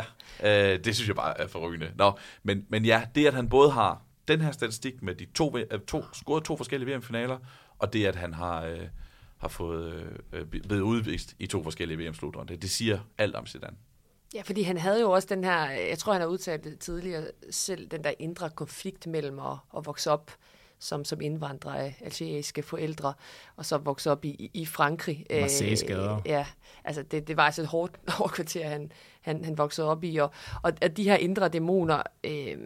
øh, 0.72 0.78
det 0.84 0.94
synes 0.96 1.08
jeg 1.08 1.16
bare 1.16 1.40
er 1.40 1.46
forrygende. 1.48 1.86
Nå, 1.96 2.18
men, 2.42 2.62
men 2.70 2.84
ja, 2.84 3.02
det 3.14 3.26
at 3.26 3.34
han 3.34 3.48
både 3.48 3.70
har 3.70 4.02
den 4.28 4.40
her 4.40 4.52
statistik 4.52 5.02
med 5.02 5.14
de 5.14 5.24
to, 5.24 5.56
øh, 5.56 5.80
to 5.86 6.02
scoret 6.12 6.44
to 6.44 6.56
forskellige 6.56 6.96
VM-finaler, 6.96 7.38
og 7.78 7.92
det 7.92 8.06
at 8.06 8.16
han 8.16 8.34
har, 8.34 8.64
øh, 8.64 8.88
har 9.38 9.48
fået 9.48 10.20
øh, 10.32 10.46
blevet 10.46 10.80
udvist 10.80 11.34
i 11.38 11.46
to 11.46 11.62
forskellige 11.62 11.98
VM-slutrunder, 11.98 12.56
det 12.56 12.70
siger 12.70 12.98
alt 13.18 13.34
om 13.34 13.46
Zidane. 13.46 13.76
Ja, 14.34 14.42
fordi 14.42 14.62
han 14.62 14.76
havde 14.76 15.00
jo 15.00 15.10
også 15.10 15.28
den 15.30 15.44
her, 15.44 15.70
jeg 15.70 15.98
tror, 15.98 16.12
han 16.12 16.20
har 16.20 16.28
udtalt 16.28 16.64
det 16.64 16.78
tidligere 16.78 17.26
selv, 17.50 17.88
den 17.88 18.04
der 18.04 18.12
indre 18.18 18.50
konflikt 18.50 19.06
mellem 19.06 19.38
at, 19.38 19.56
at 19.76 19.86
vokse 19.86 20.10
op 20.10 20.30
som, 20.82 21.04
som 21.04 21.20
indvandrer 21.20 21.74
af 21.74 21.96
algeriske 22.00 22.62
forældre, 22.62 23.14
og 23.56 23.66
så 23.66 23.78
vokse 23.78 24.10
op 24.10 24.24
i, 24.24 24.50
i 24.54 24.66
Frankrig. 24.66 25.26
Marseilles 25.30 25.82
gader. 25.82 26.16
Øh, 26.16 26.22
ja, 26.26 26.46
altså 26.84 27.02
det, 27.02 27.28
det 27.28 27.36
var 27.36 27.42
altså 27.42 27.62
et 27.62 27.68
hårdt, 27.68 28.00
hårdt 28.18 28.32
kvarter, 28.32 28.68
han, 28.68 28.92
han, 29.20 29.44
han 29.44 29.58
voksede 29.58 29.88
op 29.88 30.04
i, 30.04 30.16
og, 30.16 30.30
og 30.62 30.72
at 30.80 30.96
de 30.96 31.04
her 31.04 31.16
indre 31.16 31.48
dæmoner, 31.48 32.02
øh, 32.24 32.58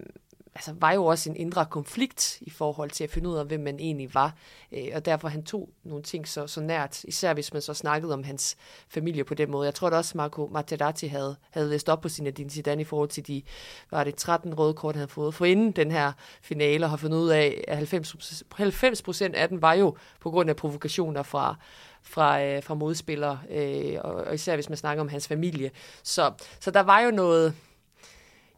altså 0.57 0.75
var 0.81 0.93
jo 0.93 1.05
også 1.05 1.31
en 1.31 1.37
indre 1.37 1.67
konflikt 1.67 2.39
i 2.41 2.51
forhold 2.51 2.91
til 2.91 3.05
at 3.05 3.11
finde 3.11 3.29
ud 3.29 3.37
af, 3.37 3.47
hvem 3.47 3.61
man 3.61 3.79
egentlig 3.81 4.15
var. 4.15 4.35
Øh, 4.73 4.89
og 4.95 5.05
derfor 5.05 5.29
han 5.29 5.43
tog 5.43 5.69
nogle 5.85 6.03
ting 6.03 6.29
så, 6.29 6.47
så 6.47 6.61
nært, 6.61 7.05
især 7.05 7.35
hvis 7.35 7.53
man 7.53 7.63
så 7.63 7.75
snakkede 7.75 8.15
om 8.15 8.25
hans 8.25 8.57
familie 8.89 9.25
på 9.25 9.35
den 9.35 9.51
måde. 9.51 9.67
Jeg 9.67 9.75
tror 9.75 9.91
da 9.91 9.97
også, 9.97 10.13
Marco 10.17 10.49
Materazzi 10.53 11.07
havde, 11.07 11.37
havde 11.51 11.69
læst 11.69 11.89
op 11.89 12.01
på 12.01 12.09
sin 12.09 12.27
Adin 12.27 12.51
Zidane 12.51 12.83
i 12.83 12.85
forhold 12.85 13.09
til 13.09 13.27
de, 13.27 13.43
var 13.91 14.05
det 14.05 14.15
13 14.15 14.55
røde 14.55 14.75
kort, 14.75 14.95
han 14.95 15.01
havde 15.01 15.13
fået. 15.13 15.35
For 15.35 15.45
inden 15.45 15.73
den 15.73 15.91
her 15.91 16.13
finale 16.43 16.87
og 16.87 16.91
har 16.91 16.97
fundet 16.97 17.19
ud 17.19 17.29
af, 17.29 17.65
at 17.69 17.77
90, 17.77 18.43
90 18.53 19.03
procent 19.03 19.35
af 19.35 19.49
den 19.49 19.63
var 19.63 19.75
jo 19.75 19.97
på 20.21 20.31
grund 20.31 20.51
af 20.51 20.57
provokationer 20.57 21.23
fra, 21.23 21.57
fra, 22.03 22.43
øh, 22.43 22.63
fra 22.63 22.75
modspillere, 22.75 23.41
øh, 23.51 23.97
og, 24.01 24.15
og 24.15 24.35
især 24.35 24.55
hvis 24.55 24.69
man 24.69 24.79
snakker 24.79 25.01
om 25.01 25.09
hans 25.09 25.29
familie. 25.29 25.71
Så, 26.03 26.33
så 26.61 26.71
der 26.71 26.81
var 26.81 27.01
jo 27.01 27.11
noget, 27.11 27.55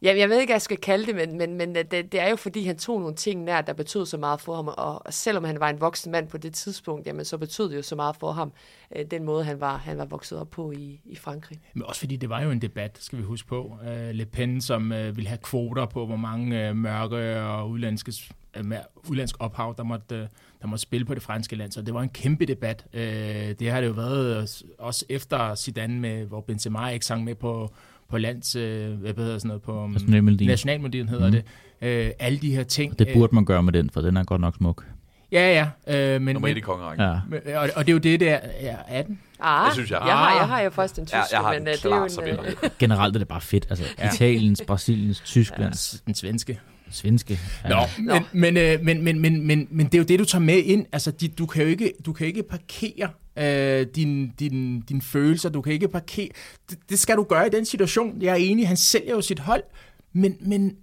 Ja, 0.01 0.17
jeg 0.17 0.29
ved 0.29 0.39
ikke, 0.39 0.49
hvad 0.49 0.55
jeg 0.55 0.61
skal 0.61 0.77
kalde 0.77 1.05
det, 1.05 1.15
men, 1.15 1.37
men, 1.37 1.53
men 1.53 1.77
øh, 1.77 1.85
det, 1.91 2.11
det 2.11 2.19
er 2.19 2.29
jo 2.29 2.35
fordi, 2.35 2.65
han 2.65 2.77
tog 2.77 2.99
nogle 2.99 3.15
ting 3.15 3.43
nær, 3.43 3.61
der 3.61 3.73
betød 3.73 4.05
så 4.05 4.17
meget 4.17 4.41
for 4.41 4.55
ham, 4.55 4.67
og, 4.67 5.05
og 5.05 5.13
selvom 5.13 5.43
han 5.43 5.59
var 5.59 5.69
en 5.69 5.81
voksen 5.81 6.11
mand 6.11 6.27
på 6.27 6.37
det 6.37 6.53
tidspunkt, 6.53 7.07
jamen 7.07 7.25
så 7.25 7.37
betød 7.37 7.69
det 7.69 7.77
jo 7.77 7.81
så 7.81 7.95
meget 7.95 8.15
for 8.15 8.31
ham, 8.31 8.51
øh, 8.95 9.05
den 9.11 9.23
måde, 9.23 9.43
han 9.43 9.59
var, 9.59 9.77
han 9.77 9.97
var 9.97 10.05
vokset 10.05 10.39
op 10.39 10.49
på 10.49 10.71
i, 10.71 11.01
i 11.05 11.15
Frankrig. 11.15 11.59
Men 11.73 11.83
også 11.83 11.99
fordi 11.99 12.15
det 12.15 12.29
var 12.29 12.41
jo 12.41 12.51
en 12.51 12.61
debat, 12.61 12.97
skal 13.01 13.19
vi 13.19 13.23
huske 13.23 13.47
på. 13.47 13.77
Øh, 13.87 14.09
Le 14.09 14.25
Pen, 14.25 14.61
som 14.61 14.91
øh, 14.91 15.15
ville 15.17 15.27
have 15.27 15.37
kvoter 15.37 15.85
på, 15.85 16.05
hvor 16.05 16.15
mange 16.15 16.67
øh, 16.67 16.75
mørke 16.75 17.41
og 17.41 17.69
udlandske, 17.69 18.13
øh, 18.57 18.65
med 18.65 18.77
udlandsk 19.09 19.35
ophav, 19.39 19.73
der 19.77 19.83
måtte, 19.83 20.15
øh, 20.15 20.27
der 20.61 20.67
måtte 20.67 20.81
spille 20.81 21.05
på 21.05 21.13
det 21.13 21.23
franske 21.23 21.55
land. 21.55 21.71
Så 21.71 21.81
det 21.81 21.93
var 21.93 22.01
en 22.01 22.09
kæmpe 22.09 22.45
debat. 22.45 22.85
Det 23.59 23.71
har 23.71 23.81
det 23.81 23.87
jo 23.87 23.93
været 23.93 24.63
også 24.79 25.05
efter 25.09 25.55
Zidane, 25.55 25.99
med, 25.99 26.25
hvor 26.25 26.41
Benzema 26.41 26.87
ikke 26.87 27.05
sang 27.05 27.23
med 27.23 27.35
på, 27.35 27.73
på 28.09 28.17
lands, 28.17 28.55
øh, 28.55 28.91
hvad 28.93 29.13
hedder 29.17 29.37
sådan 29.37 29.47
noget, 29.47 29.61
på 29.61 29.83
um, 29.83 29.89
Nationalmelodien. 29.91 30.49
nationalmelodien 30.49 31.09
hedder 31.09 31.25
mm. 31.25 31.31
det. 31.31 31.43
Øh, 31.81 32.11
alle 32.19 32.39
de 32.39 32.55
her 32.55 32.63
ting. 32.63 32.99
Det 32.99 33.07
burde 33.13 33.35
man 33.35 33.45
gøre 33.45 33.63
med 33.63 33.73
den, 33.73 33.89
for 33.89 34.01
den 34.01 34.17
er 34.17 34.23
godt 34.23 34.41
nok 34.41 34.55
smuk. 34.55 34.83
Øh, 34.87 34.93
ja, 35.31 35.67
ja. 35.87 36.13
Øh, 36.15 36.21
men, 36.21 36.33
Nummer 36.35 36.47
et 36.47 36.51
i 36.51 36.53
men, 36.53 36.63
kongerækken. 36.63 37.05
Ja. 37.05 37.19
men, 37.29 37.39
og, 37.55 37.69
og 37.75 37.85
det 37.85 37.91
er 37.91 37.93
jo 37.93 37.99
det 37.99 38.19
der, 38.19 38.39
ja, 38.61 38.75
18. 38.87 39.19
Ah, 39.39 39.65
Det 39.65 39.73
synes 39.73 39.91
jeg. 39.91 40.01
Jeg 40.05 40.17
har, 40.17 40.35
jeg 40.35 40.47
har 40.47 40.61
jo 40.61 40.69
først 40.69 40.95
den 40.95 41.05
tyske, 41.05 41.17
Ja, 41.17 41.23
jeg 41.31 41.39
har 41.39 41.53
men 41.53 41.59
den 41.59 41.67
øh, 41.67 41.73
det 41.73 41.85
er 41.85 42.33
jo 42.35 42.39
en... 42.39 42.45
Øh, 42.63 42.69
Generelt 42.79 43.15
er 43.15 43.19
det 43.19 43.27
bare 43.27 43.41
fedt. 43.41 43.67
Altså, 43.69 43.85
Ja. 43.99 44.13
Italiens, 44.13 44.63
Brasiliens, 44.67 45.19
Tysklands, 45.19 46.03
Den 46.05 46.15
svenske. 46.15 46.59
svenske. 46.91 47.39
Nå, 47.69 47.75
men, 47.97 48.23
men, 48.31 48.57
øh, 48.57 48.79
men, 48.81 49.01
men, 49.03 49.19
men, 49.19 49.47
men, 49.47 49.67
men 49.71 49.85
det 49.85 49.93
er 49.93 49.97
jo 49.97 50.03
det, 50.03 50.19
du 50.19 50.25
tager 50.25 50.43
med 50.43 50.57
ind. 50.57 50.85
Altså, 50.91 51.11
de, 51.11 51.27
du, 51.27 51.45
kan 51.45 51.63
jo 51.63 51.69
ikke, 51.69 51.93
du 52.05 52.13
kan 52.13 52.27
ikke 52.27 52.43
parkere 52.43 53.09
øh, 53.39 53.87
dine 53.95 54.31
din, 54.39 54.81
din 54.81 55.01
følelser. 55.01 55.49
Du 55.49 55.61
kan 55.61 55.73
ikke 55.73 55.87
parkere... 55.87 56.29
Det, 56.69 56.79
det 56.89 56.99
skal 56.99 57.15
du 57.17 57.23
gøre 57.23 57.47
i 57.47 57.49
den 57.49 57.65
situation. 57.65 58.21
Jeg 58.21 58.31
er 58.31 58.35
enig, 58.35 58.67
han 58.67 58.77
sælger 58.77 59.11
jo 59.15 59.21
sit 59.21 59.39
hold. 59.39 59.63
Men, 60.13 60.37
men 60.41 60.77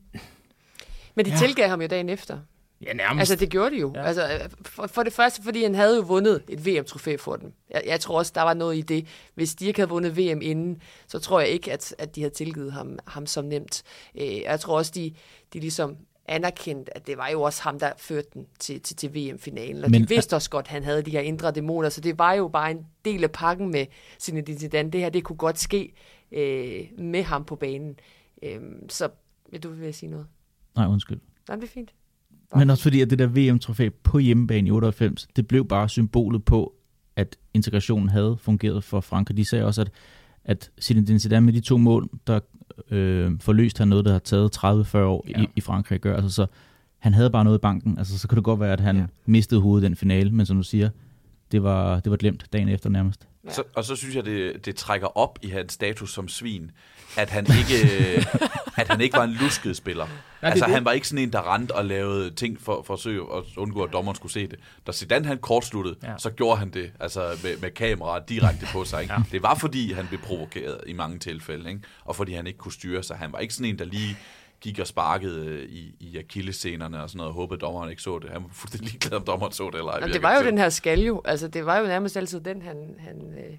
men 1.15 1.25
de 1.27 1.31
Ja. 1.31 1.37
tilgav 1.37 1.69
ham 1.69 1.81
jo 1.81 1.87
dagen 1.87 2.09
efter. 2.09 2.39
ja, 2.87 2.93
nærmest. 2.93 3.21
Altså, 3.21 3.37
det 3.37 3.51
gjorde 3.51 3.71
de 3.77 3.81
jo. 3.81 3.93
Ja. 3.95 4.03
Altså, 4.05 4.49
for, 4.63 4.87
for 4.87 5.03
det 5.03 5.13
første, 5.13 5.43
fordi 5.43 5.63
han 5.63 5.75
havde 5.75 5.97
jo 5.97 6.03
vundet 6.03 6.43
et 6.49 6.67
VM-trofæ 6.67 7.17
for 7.17 7.37
dem. 7.37 7.53
Jeg, 7.71 7.83
jeg 7.87 8.01
tror 8.01 8.19
også, 8.19 8.33
der 8.35 8.43
var 8.43 8.55
noget 8.55 8.77
i 8.77 8.81
det. 8.81 9.07
Hvis 9.35 9.55
de 9.55 9.67
ikke 9.67 9.79
havde 9.81 9.89
vundet 9.89 10.17
VM 10.19 10.41
inden, 10.43 10.83
så 11.09 11.19
tror 11.19 11.41
jeg 11.41 11.49
ikke, 11.49 11.73
at, 11.73 11.95
at 11.99 12.17
de 12.17 12.21
havde 12.21 12.35
tilgivet 12.35 12.73
ham, 12.73 12.99
ham 13.07 13.27
som 13.27 13.45
nemt. 13.45 13.83
Øh, 14.21 14.41
jeg 14.41 14.61
tror 14.61 14.77
også, 14.79 14.93
de, 14.95 15.13
de 15.53 15.61
ligesom 15.61 15.97
anerkendt, 16.29 16.91
at 16.95 17.07
det 17.07 17.19
var 17.19 17.29
jo 17.29 17.43
også 17.43 17.63
ham, 17.63 17.79
der 17.79 17.93
førte 17.99 18.29
den 18.35 18.47
til, 18.59 18.81
til, 18.81 18.97
til 18.97 19.15
VM-finalen. 19.15 19.85
Og 19.85 19.91
Men- 19.91 20.03
de 20.03 20.09
vidste 20.09 20.37
også 20.37 20.51
godt, 20.51 20.67
at 20.67 20.71
han 20.73 20.85
havde 20.85 21.03
de 21.03 21.11
her 21.11 21.21
indre 21.21 21.51
dæmoner, 21.51 21.89
så 21.89 22.01
det 22.01 22.19
var 22.19 22.33
jo 22.33 22.49
bare 22.49 22.71
en 22.71 22.87
del 23.05 23.25
af 23.25 23.31
pakken 23.31 23.71
med 23.71 23.87
Zinedine 24.21 24.59
Zidane. 24.59 24.91
Det 24.91 25.01
her, 25.01 25.09
det 25.09 25.25
kunne 25.25 25.37
godt 25.37 25.59
ske 25.59 25.93
øh, 26.33 26.85
med 27.05 27.23
ham 27.23 27.45
på 27.45 27.57
banen. 27.57 27.99
Øh, 28.43 28.61
så 28.89 29.09
vil 29.51 29.63
du 29.63 29.71
vil 29.71 29.95
sige 29.95 30.11
noget? 30.11 30.27
Nej, 30.77 30.87
undskyld. 30.87 31.21
Nej, 31.49 31.57
det 31.57 31.65
er 31.65 31.69
fint. 31.69 31.95
Men 32.57 32.71
også 32.71 32.83
fordi, 32.83 33.01
at 33.01 33.11
det 33.11 33.19
der 33.19 33.27
VM-trofæ 33.27 33.89
på 34.03 34.19
hjemmebane 34.19 34.69
i 34.69 34.71
98, 34.71 35.29
det 35.37 35.49
blev 35.49 35.69
bare 35.69 35.89
symbolet 35.89 36.45
på, 36.45 36.75
at 37.17 37.37
integrationen 37.55 38.09
havde 38.09 38.37
fungeret 38.41 38.85
for 38.85 39.01
Frankrig. 39.01 39.37
De 39.37 39.49
sagde 39.49 39.65
også, 39.65 39.81
at, 39.81 39.91
at 40.45 40.71
Zinedine 40.83 41.19
Zidane 41.21 41.47
med 41.47 41.53
de 41.53 41.61
to 41.61 41.77
mål, 41.77 42.09
der 42.27 42.41
øh, 42.91 43.33
forløste 43.41 43.79
han 43.79 43.89
noget, 43.89 44.05
der 44.05 44.13
har 44.13 44.19
taget 44.19 44.57
30-40 44.57 44.99
år 44.99 45.25
Ja. 45.29 45.43
i, 45.43 45.47
i 45.57 45.61
Frankrig 45.61 45.95
at 45.97 46.01
gøre. 46.03 46.15
Altså, 46.17 46.31
så 46.31 46.47
han 46.99 47.15
havde 47.15 47.31
bare 47.31 47.45
noget 47.45 47.59
i 47.59 47.61
banken. 47.61 47.99
Altså, 47.99 48.19
så 48.19 48.29
kunne 48.29 48.37
det 48.37 48.45
godt 48.45 48.61
være, 48.61 48.73
at 48.73 48.81
han 48.81 48.97
Ja. 48.97 49.01
ja. 49.03 49.07
mistede 49.27 49.61
hovedet 49.61 49.85
i 49.85 49.89
den 49.89 49.97
finale, 49.97 50.31
men 50.31 50.47
som 50.47 50.57
du 50.57 50.63
siger, 50.63 50.91
det 51.53 51.63
var, 51.63 52.01
det 52.01 52.11
var 52.11 52.17
glemt 52.17 52.47
dagen 52.53 52.69
efter 52.69 52.91
nærmest. 52.91 53.29
Ja. 53.47 53.53
Så, 53.53 53.63
og 53.75 53.85
så 53.85 53.97
synes 53.97 54.15
jeg, 54.15 54.25
det, 54.25 54.65
det 54.67 54.77
trækker 54.77 55.19
op 55.19 55.39
i 55.43 55.49
hans 55.49 55.73
status 55.73 56.13
som 56.15 56.29
svin, 56.29 56.71
at 57.17 57.31
han 57.31 57.47
ikke, 57.59 57.87
at 58.81 58.89
han 58.89 59.01
ikke 59.01 59.17
var 59.17 59.25
en 59.25 59.31
lusket 59.41 59.77
spiller. 59.77 60.07
Ja, 60.43 60.49
altså, 60.49 60.65
det. 60.65 60.75
han 60.75 60.85
var 60.85 60.93
ikke 60.93 61.09
sådan 61.09 61.23
en, 61.25 61.33
der 61.33 61.55
rendte 61.55 61.73
og 61.73 61.85
lavede 61.85 62.31
ting 62.31 62.61
for, 62.61 62.65
for 62.65 62.79
at 62.81 62.85
forsøge 62.87 63.23
at 63.37 63.43
undgå, 63.57 63.83
at 63.83 63.93
dommeren 63.93 64.17
skulle 64.17 64.33
se 64.33 64.47
det. 64.47 64.59
Da 64.87 64.93
Zidane 64.93 65.27
han 65.27 65.39
kortsluttede, 65.39 65.97
Ja. 66.03 66.15
så 66.19 66.31
gjorde 66.31 66.57
han 66.59 66.71
det 66.71 66.93
altså 67.01 67.39
med, 67.43 67.57
med 67.57 67.71
kamera 67.71 68.19
direkte 68.29 68.67
på 68.73 68.85
sig. 68.85 69.03
Ikke? 69.03 69.15
Ja. 69.15 69.23
Det 69.33 69.43
var, 69.43 69.55
fordi 69.55 69.93
han 69.93 70.07
blev 70.07 70.21
provokeret 70.21 70.81
i 70.87 70.93
mange 70.93 71.19
tilfælde, 71.19 71.69
ikke? 71.69 71.81
og 72.05 72.17
fordi 72.17 72.35
han 72.35 72.47
ikke 72.47 72.59
kunne 72.59 72.73
styre 72.73 73.03
sig. 73.03 73.17
Han 73.17 73.33
var 73.33 73.39
ikke 73.39 73.55
sådan 73.55 73.71
en, 73.71 73.79
der 73.79 73.85
lige 73.85 74.17
gik 74.61 74.79
og 74.79 74.87
sparkede 74.87 75.47
øh, 75.47 75.69
i, 75.69 75.95
i 76.01 76.19
akillescenerne 76.19 77.03
og 77.03 77.11
sådan 77.11 77.17
noget, 77.19 77.29
og 77.29 77.35
håbede, 77.35 77.57
at 77.57 77.61
dommeren 77.61 77.91
ikke 77.91 78.03
så 78.03 78.19
det. 78.19 78.31
Han 78.31 78.43
var 78.43 78.49
fuldstændig 78.53 78.89
ligeglad, 78.93 79.13
om 79.13 79.25
dommeren 79.25 79.53
så 79.53 79.71
det 79.71 79.75
eller 79.75 79.93
ej. 79.93 79.99
Jamen, 79.99 80.15
det 80.15 80.23
var 80.23 80.35
jo 80.35 80.41
til. 80.41 80.47
den 80.47 80.59
her 80.59 80.69
skal 80.69 81.01
jo. 81.01 81.23
Altså, 81.25 81.49
det 81.49 81.67
var 81.67 81.79
jo 81.79 81.87
nærmest 81.87 82.17
altid 82.17 82.41
den, 82.41 82.63
han, 82.63 82.97
han 82.99 83.35
øh, 83.39 83.57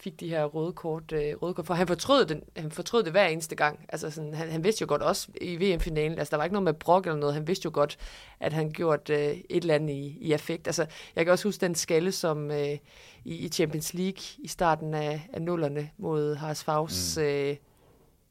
fik 0.00 0.20
de 0.20 0.28
her 0.28 0.44
røde 0.44 0.72
kort, 0.72 1.12
øh, 1.12 1.34
røde 1.42 1.54
kort 1.54 1.66
for. 1.66 1.74
Han 1.74 1.86
fortrød, 1.86 2.24
den, 2.24 2.42
han 2.56 2.70
fortrød 2.70 3.02
det 3.02 3.12
hver 3.12 3.26
eneste 3.26 3.56
gang. 3.56 3.86
Altså, 3.88 4.10
sådan, 4.10 4.34
han, 4.34 4.50
han 4.50 4.64
vidste 4.64 4.82
jo 4.82 4.86
godt 4.88 5.02
også 5.02 5.28
i 5.40 5.56
VM-finalen, 5.56 6.18
altså 6.18 6.30
der 6.30 6.36
var 6.36 6.44
ikke 6.44 6.54
noget 6.54 6.64
med 6.64 6.74
brok 6.74 7.06
eller 7.06 7.18
noget, 7.18 7.34
han 7.34 7.46
vidste 7.46 7.64
jo 7.64 7.70
godt, 7.74 7.98
at 8.40 8.52
han 8.52 8.70
gjort 8.70 9.10
øh, 9.10 9.18
et 9.18 9.44
eller 9.50 9.74
andet 9.74 9.94
i, 9.94 10.18
i 10.20 10.32
affekt. 10.32 10.66
Altså, 10.66 10.86
jeg 11.16 11.24
kan 11.24 11.32
også 11.32 11.48
huske 11.48 11.60
den 11.60 11.74
skalle, 11.74 12.12
som 12.12 12.50
øh, 12.50 12.78
i, 13.24 13.34
i 13.34 13.48
Champions 13.48 13.94
League 13.94 14.22
i 14.38 14.48
starten 14.48 14.94
af, 14.94 15.28
af 15.32 15.42
nullerne 15.42 15.90
mod 15.98 16.34
Haas 16.34 16.64
Favs, 16.64 17.16
mm. 17.16 17.22
øh, 17.22 17.48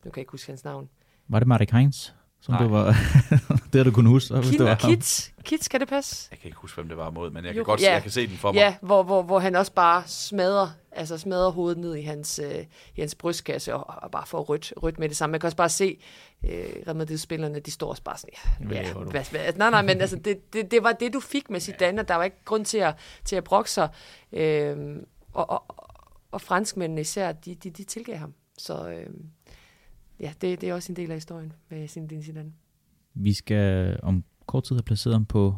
nu 0.05 0.12
kan 0.12 0.12
jeg 0.16 0.18
ikke 0.18 0.32
huske 0.32 0.51
hans 0.51 0.64
navn. 0.64 0.89
Var 1.30 1.39
det 1.39 1.47
Marek 1.47 1.71
Heinz? 1.71 2.11
Som 2.41 2.53
Nej. 2.53 2.63
du 2.63 2.69
var, 2.69 2.86
det 3.73 3.75
har 3.80 3.84
du 3.84 3.91
kunnet 3.91 4.09
huske, 4.09 4.36
hvis 4.36 4.49
det 4.49 4.65
var. 4.65 4.75
Kids, 4.75 5.34
Kids, 5.43 5.67
kan 5.67 5.80
det 5.80 5.89
passe? 5.89 6.27
Jeg 6.32 6.39
kan 6.39 6.47
ikke 6.47 6.57
huske, 6.57 6.75
hvem 6.75 6.88
det 6.88 6.97
var 6.97 7.09
mod, 7.09 7.32
men 7.32 7.45
jeg 7.45 7.53
kan 7.53 7.59
Jo, 7.59 7.65
godt 7.65 7.82
ja. 7.82 7.86
se, 7.86 7.91
jeg 7.91 8.01
kan 8.01 8.11
se 8.11 8.27
den 8.27 8.38
for 8.38 8.51
mig. 8.51 8.59
Ja, 8.59 8.75
hvor, 8.82 9.03
hvor, 9.03 9.21
hvor 9.21 9.39
han 9.39 9.55
også 9.55 9.71
bare 9.73 10.03
smadrer, 10.05 10.67
altså 10.91 11.17
smadrer 11.17 11.51
hovedet 11.51 11.77
ned 11.77 11.95
i 11.95 12.01
hans, 12.01 12.39
øh, 12.43 12.65
i 12.95 13.01
hans 13.01 13.15
brystkasse 13.15 13.75
og, 13.75 14.03
og 14.03 14.11
bare 14.11 14.25
får 14.25 14.41
rødt, 14.41 14.73
rødt 14.77 14.99
med 14.99 15.09
det 15.09 15.17
samme. 15.17 15.32
Man 15.32 15.39
kan 15.39 15.47
også 15.47 15.57
bare 15.57 15.69
se, 15.69 15.97
øh, 16.45 16.49
Real 16.88 16.95
Madrid-spillerne, 16.95 17.59
de 17.59 17.71
står 17.71 17.89
også 17.89 18.03
bare 18.03 18.17
sådan, 18.17 18.36
ja, 18.71 18.93
du? 18.93 18.99
hvad, 18.99 19.23
hvad, 19.32 19.53
nej, 19.55 19.69
nej, 19.69 19.82
men 19.82 20.01
altså, 20.01 20.15
det, 20.15 20.53
det, 20.53 20.71
det 20.71 20.84
var 20.84 20.91
det, 20.91 21.13
du 21.13 21.19
fik 21.19 21.49
med 21.49 21.59
Zidane, 21.59 22.01
og 22.01 22.07
der 22.07 22.15
var 22.15 22.23
ikke 22.23 22.45
grund 22.45 22.65
til 22.65 22.77
at, 22.77 22.95
til 23.25 23.36
at 23.36 23.43
brokke 23.43 23.71
sig. 23.71 23.89
Øh, 24.34 24.77
og, 25.34 25.49
og, 25.49 25.63
og 26.32 26.41
franskmændene 26.41 27.01
især, 27.01 27.32
de, 27.32 27.55
de, 27.55 27.69
de 27.69 27.84
tilgav 27.84 28.17
ham. 28.17 28.34
Så 28.57 28.89
øh, 28.89 29.07
ja, 30.20 30.34
det, 30.41 30.61
det 30.61 30.70
er 30.70 30.74
også 30.74 30.91
en 30.91 30.95
del 30.95 31.11
af 31.11 31.17
historien 31.17 31.53
med 31.70 31.88
Zinedine 31.88 32.24
Zidane. 32.24 32.51
Vi 33.13 33.34
skal 33.34 33.99
om 34.03 34.24
kort 34.45 34.63
tid 34.63 34.76
have 34.76 34.84
placeret 34.84 35.15
ham 35.15 35.26
på 35.26 35.55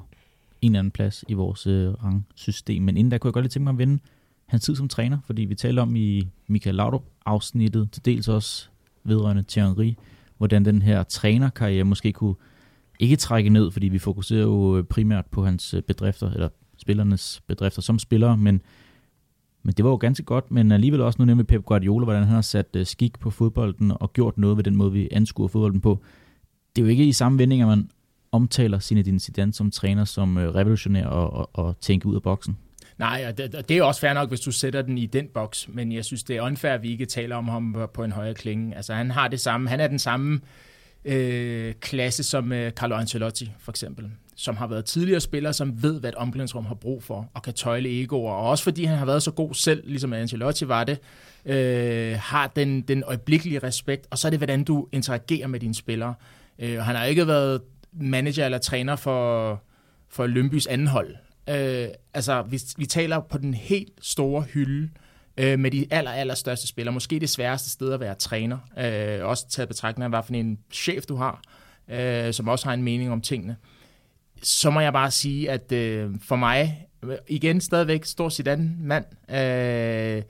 en 0.62 0.72
eller 0.72 0.80
anden 0.80 0.92
plads 0.92 1.24
i 1.28 1.34
vores 1.34 1.68
øh, 1.68 1.94
rangsystem. 1.94 2.84
Men 2.84 2.98
inden 2.98 3.12
der 3.12 3.18
kunne 3.18 3.30
jeg 3.30 3.34
godt 3.34 3.44
lige 3.44 3.50
tænke 3.50 3.64
mig 3.64 3.72
at 3.72 3.78
vende 3.78 4.00
hans 4.46 4.64
tid 4.64 4.76
som 4.76 4.88
træner, 4.88 5.20
fordi 5.26 5.42
vi 5.42 5.56
talte 5.56 5.80
om 5.80 5.96
i 5.96 6.28
Michael 6.48 6.76
Laudrup 6.76 7.04
afsnittet, 7.26 7.92
til 7.92 8.06
dels 8.06 8.28
også 8.28 8.70
vedrørende 9.04 9.44
Thierry, 9.48 9.94
hvordan 10.38 10.66
den 10.66 10.82
her 10.82 11.04
trænerkarriere 11.04 11.84
måske 11.84 12.14
kunne 12.14 12.36
ikke 13.00 13.16
trække 13.16 13.50
ned, 13.50 13.72
fordi 13.72 13.88
vi 13.88 14.00
fokuserer 14.00 14.42
jo 14.42 14.86
primært 14.90 15.26
på 15.26 15.46
hans 15.46 15.74
øh, 15.74 15.82
bedrifter, 15.82 16.32
eller 16.32 16.50
spillernes 16.78 17.42
bedrifter 17.48 17.82
som 17.82 18.00
spillere, 18.00 18.38
men, 18.38 18.62
men 19.64 19.74
det 19.74 19.86
var 19.86 19.92
jo 19.92 19.98
ganske 19.98 20.24
godt, 20.24 20.52
men 20.52 20.72
alligevel 20.72 21.02
også 21.02 21.18
nu 21.20 21.26
nemlig 21.26 21.48
Pep 21.48 21.64
Guardiola, 21.66 22.04
hvordan 22.04 22.24
han 22.24 22.34
har 22.36 22.42
sat 22.42 22.68
øh, 22.76 22.86
skik 22.86 23.20
på 23.20 23.30
fodbolden 23.30 23.92
og 24.00 24.14
gjort 24.14 24.38
noget 24.38 24.58
ved 24.58 24.64
den 24.64 24.76
måde, 24.76 24.92
vi 24.92 25.08
anskuer 25.12 25.48
fodbolden 25.48 25.82
på. 25.82 26.00
Det 26.76 26.82
er 26.82 26.86
jo 26.86 26.90
ikke 26.90 27.06
i 27.06 27.12
samme 27.12 27.40
vending, 27.40 27.62
at 27.62 27.68
man 27.68 27.90
omtaler 28.32 28.80
Zinedine 28.80 29.20
Zidane 29.20 29.54
som 29.54 29.72
træner 29.72 30.06
som 30.06 30.38
øh, 30.38 30.56
revolutionær 30.56 31.06
og, 31.06 31.34
og, 31.34 31.50
og 31.54 31.80
tænke 31.80 32.08
ud 32.08 32.16
af 32.16 32.22
boksen. 32.22 32.58
Nej, 32.98 33.26
og 33.28 33.38
det, 33.38 33.70
det 33.70 33.78
er 33.78 33.84
også 33.84 34.02
fair 34.02 34.14
nok, 34.14 34.30
hvis 34.30 34.40
du 34.40 34.52
sætter 34.52 34.82
den 34.82 34.98
i 34.98 35.06
den 35.06 35.28
boks, 35.34 35.68
men 35.74 35.92
jeg 35.92 36.06
synes, 36.06 36.24
det 36.24 36.38
er 36.38 36.42
unfair, 36.42 36.72
at 36.72 36.84
vi 36.84 36.92
ikke 36.92 37.06
taler 37.06 37.36
om 37.36 37.48
ham 37.48 37.90
på 37.94 38.04
en 38.04 38.12
højere 38.12 38.34
klinge. 38.34 38.76
Altså, 38.76 38.94
han 38.94 39.12
har 39.12 39.28
det 39.28 39.40
samme, 39.40 39.70
han 39.70 39.80
er 39.80 39.88
den 39.88 40.00
samme 40.00 40.40
øh, 41.06 41.74
klasse 41.74 42.24
som 42.24 42.52
øh, 42.52 42.72
Carlo 42.72 42.96
Ancelotti, 42.96 43.52
for 43.60 43.72
eksempel, 43.72 44.12
som 44.42 44.58
har 44.58 44.68
været 44.68 44.86
tidligere 44.86 45.20
spiller, 45.20 45.52
som 45.52 45.84
ved, 45.84 46.00
hvad 46.00 46.10
et 46.10 46.16
omklædningsrum 46.16 46.66
har 46.66 46.76
brug 46.76 47.04
for, 47.04 47.30
og 47.34 47.44
kan 47.44 47.54
tøjle 47.54 48.02
egoer, 48.02 48.34
og 48.34 48.50
også 48.50 48.64
fordi 48.64 48.84
han 48.84 48.98
har 48.98 49.06
været 49.06 49.24
så 49.24 49.32
god 49.32 49.54
selv, 49.54 49.84
ligesom 49.86 50.14
Ancelotti 50.14 50.68
var 50.68 50.84
det, 50.84 51.00
øh, 51.46 52.18
har 52.20 52.48
den, 52.48 52.82
den 52.82 53.04
øjeblikkelige 53.04 53.60
respekt, 53.60 54.08
og 54.10 54.18
så 54.18 54.28
er 54.28 54.30
det, 54.30 54.40
hvordan 54.40 54.64
du 54.64 54.88
interagerer 54.92 55.48
med 55.48 55.60
dine 55.60 55.76
spillere. 55.76 56.14
Øh, 56.60 56.80
han 56.80 56.96
har 56.96 57.06
ikke 57.06 57.28
været 57.28 57.62
manager 57.94 58.46
eller 58.46 58.58
træner 58.58 58.96
for, 58.96 59.62
for 60.10 60.28
Lønbys 60.28 60.68
anden 60.68 60.88
hold. 60.88 61.16
Øh, 61.50 61.88
altså, 62.14 62.42
vi, 62.42 62.62
vi 62.78 62.86
taler 62.86 63.20
på 63.20 63.38
den 63.38 63.54
helt 63.54 63.94
store 64.02 64.42
hylde 64.42 64.90
øh, 65.38 65.60
med 65.60 65.72
de 65.72 65.88
aller, 65.92 66.12
aller 66.12 66.36
største 66.36 66.68
spillere. 66.68 66.94
Måske 66.94 67.20
det 67.20 67.30
sværeste 67.30 67.70
sted 67.70 67.94
at 67.94 68.00
være 68.00 68.16
træner. 68.16 68.58
Øh, 68.78 69.26
også 69.26 69.50
taget 69.50 69.70
betragtning 69.70 70.04
af, 70.04 70.10
hvad 70.10 70.24
for 70.24 70.34
en 70.34 70.60
chef 70.72 71.06
du 71.06 71.16
har, 71.16 71.42
øh, 71.90 72.34
som 72.34 72.48
også 72.48 72.66
har 72.66 72.74
en 72.74 72.84
mening 72.84 73.12
om 73.12 73.22
tingene. 73.22 73.56
Så 74.44 74.70
må 74.70 74.80
jeg 74.80 74.94
bare 74.94 75.12
sige, 75.12 75.52
at 75.52 75.72
øh, 75.72 76.16
for 76.22 76.36
mig, 76.36 76.88
igen 77.28 77.62
stadigvæk 77.62 78.06
stor 78.06 78.30
Zidane 78.30 78.76
mand, 78.80 79.06
øh, 79.30 80.24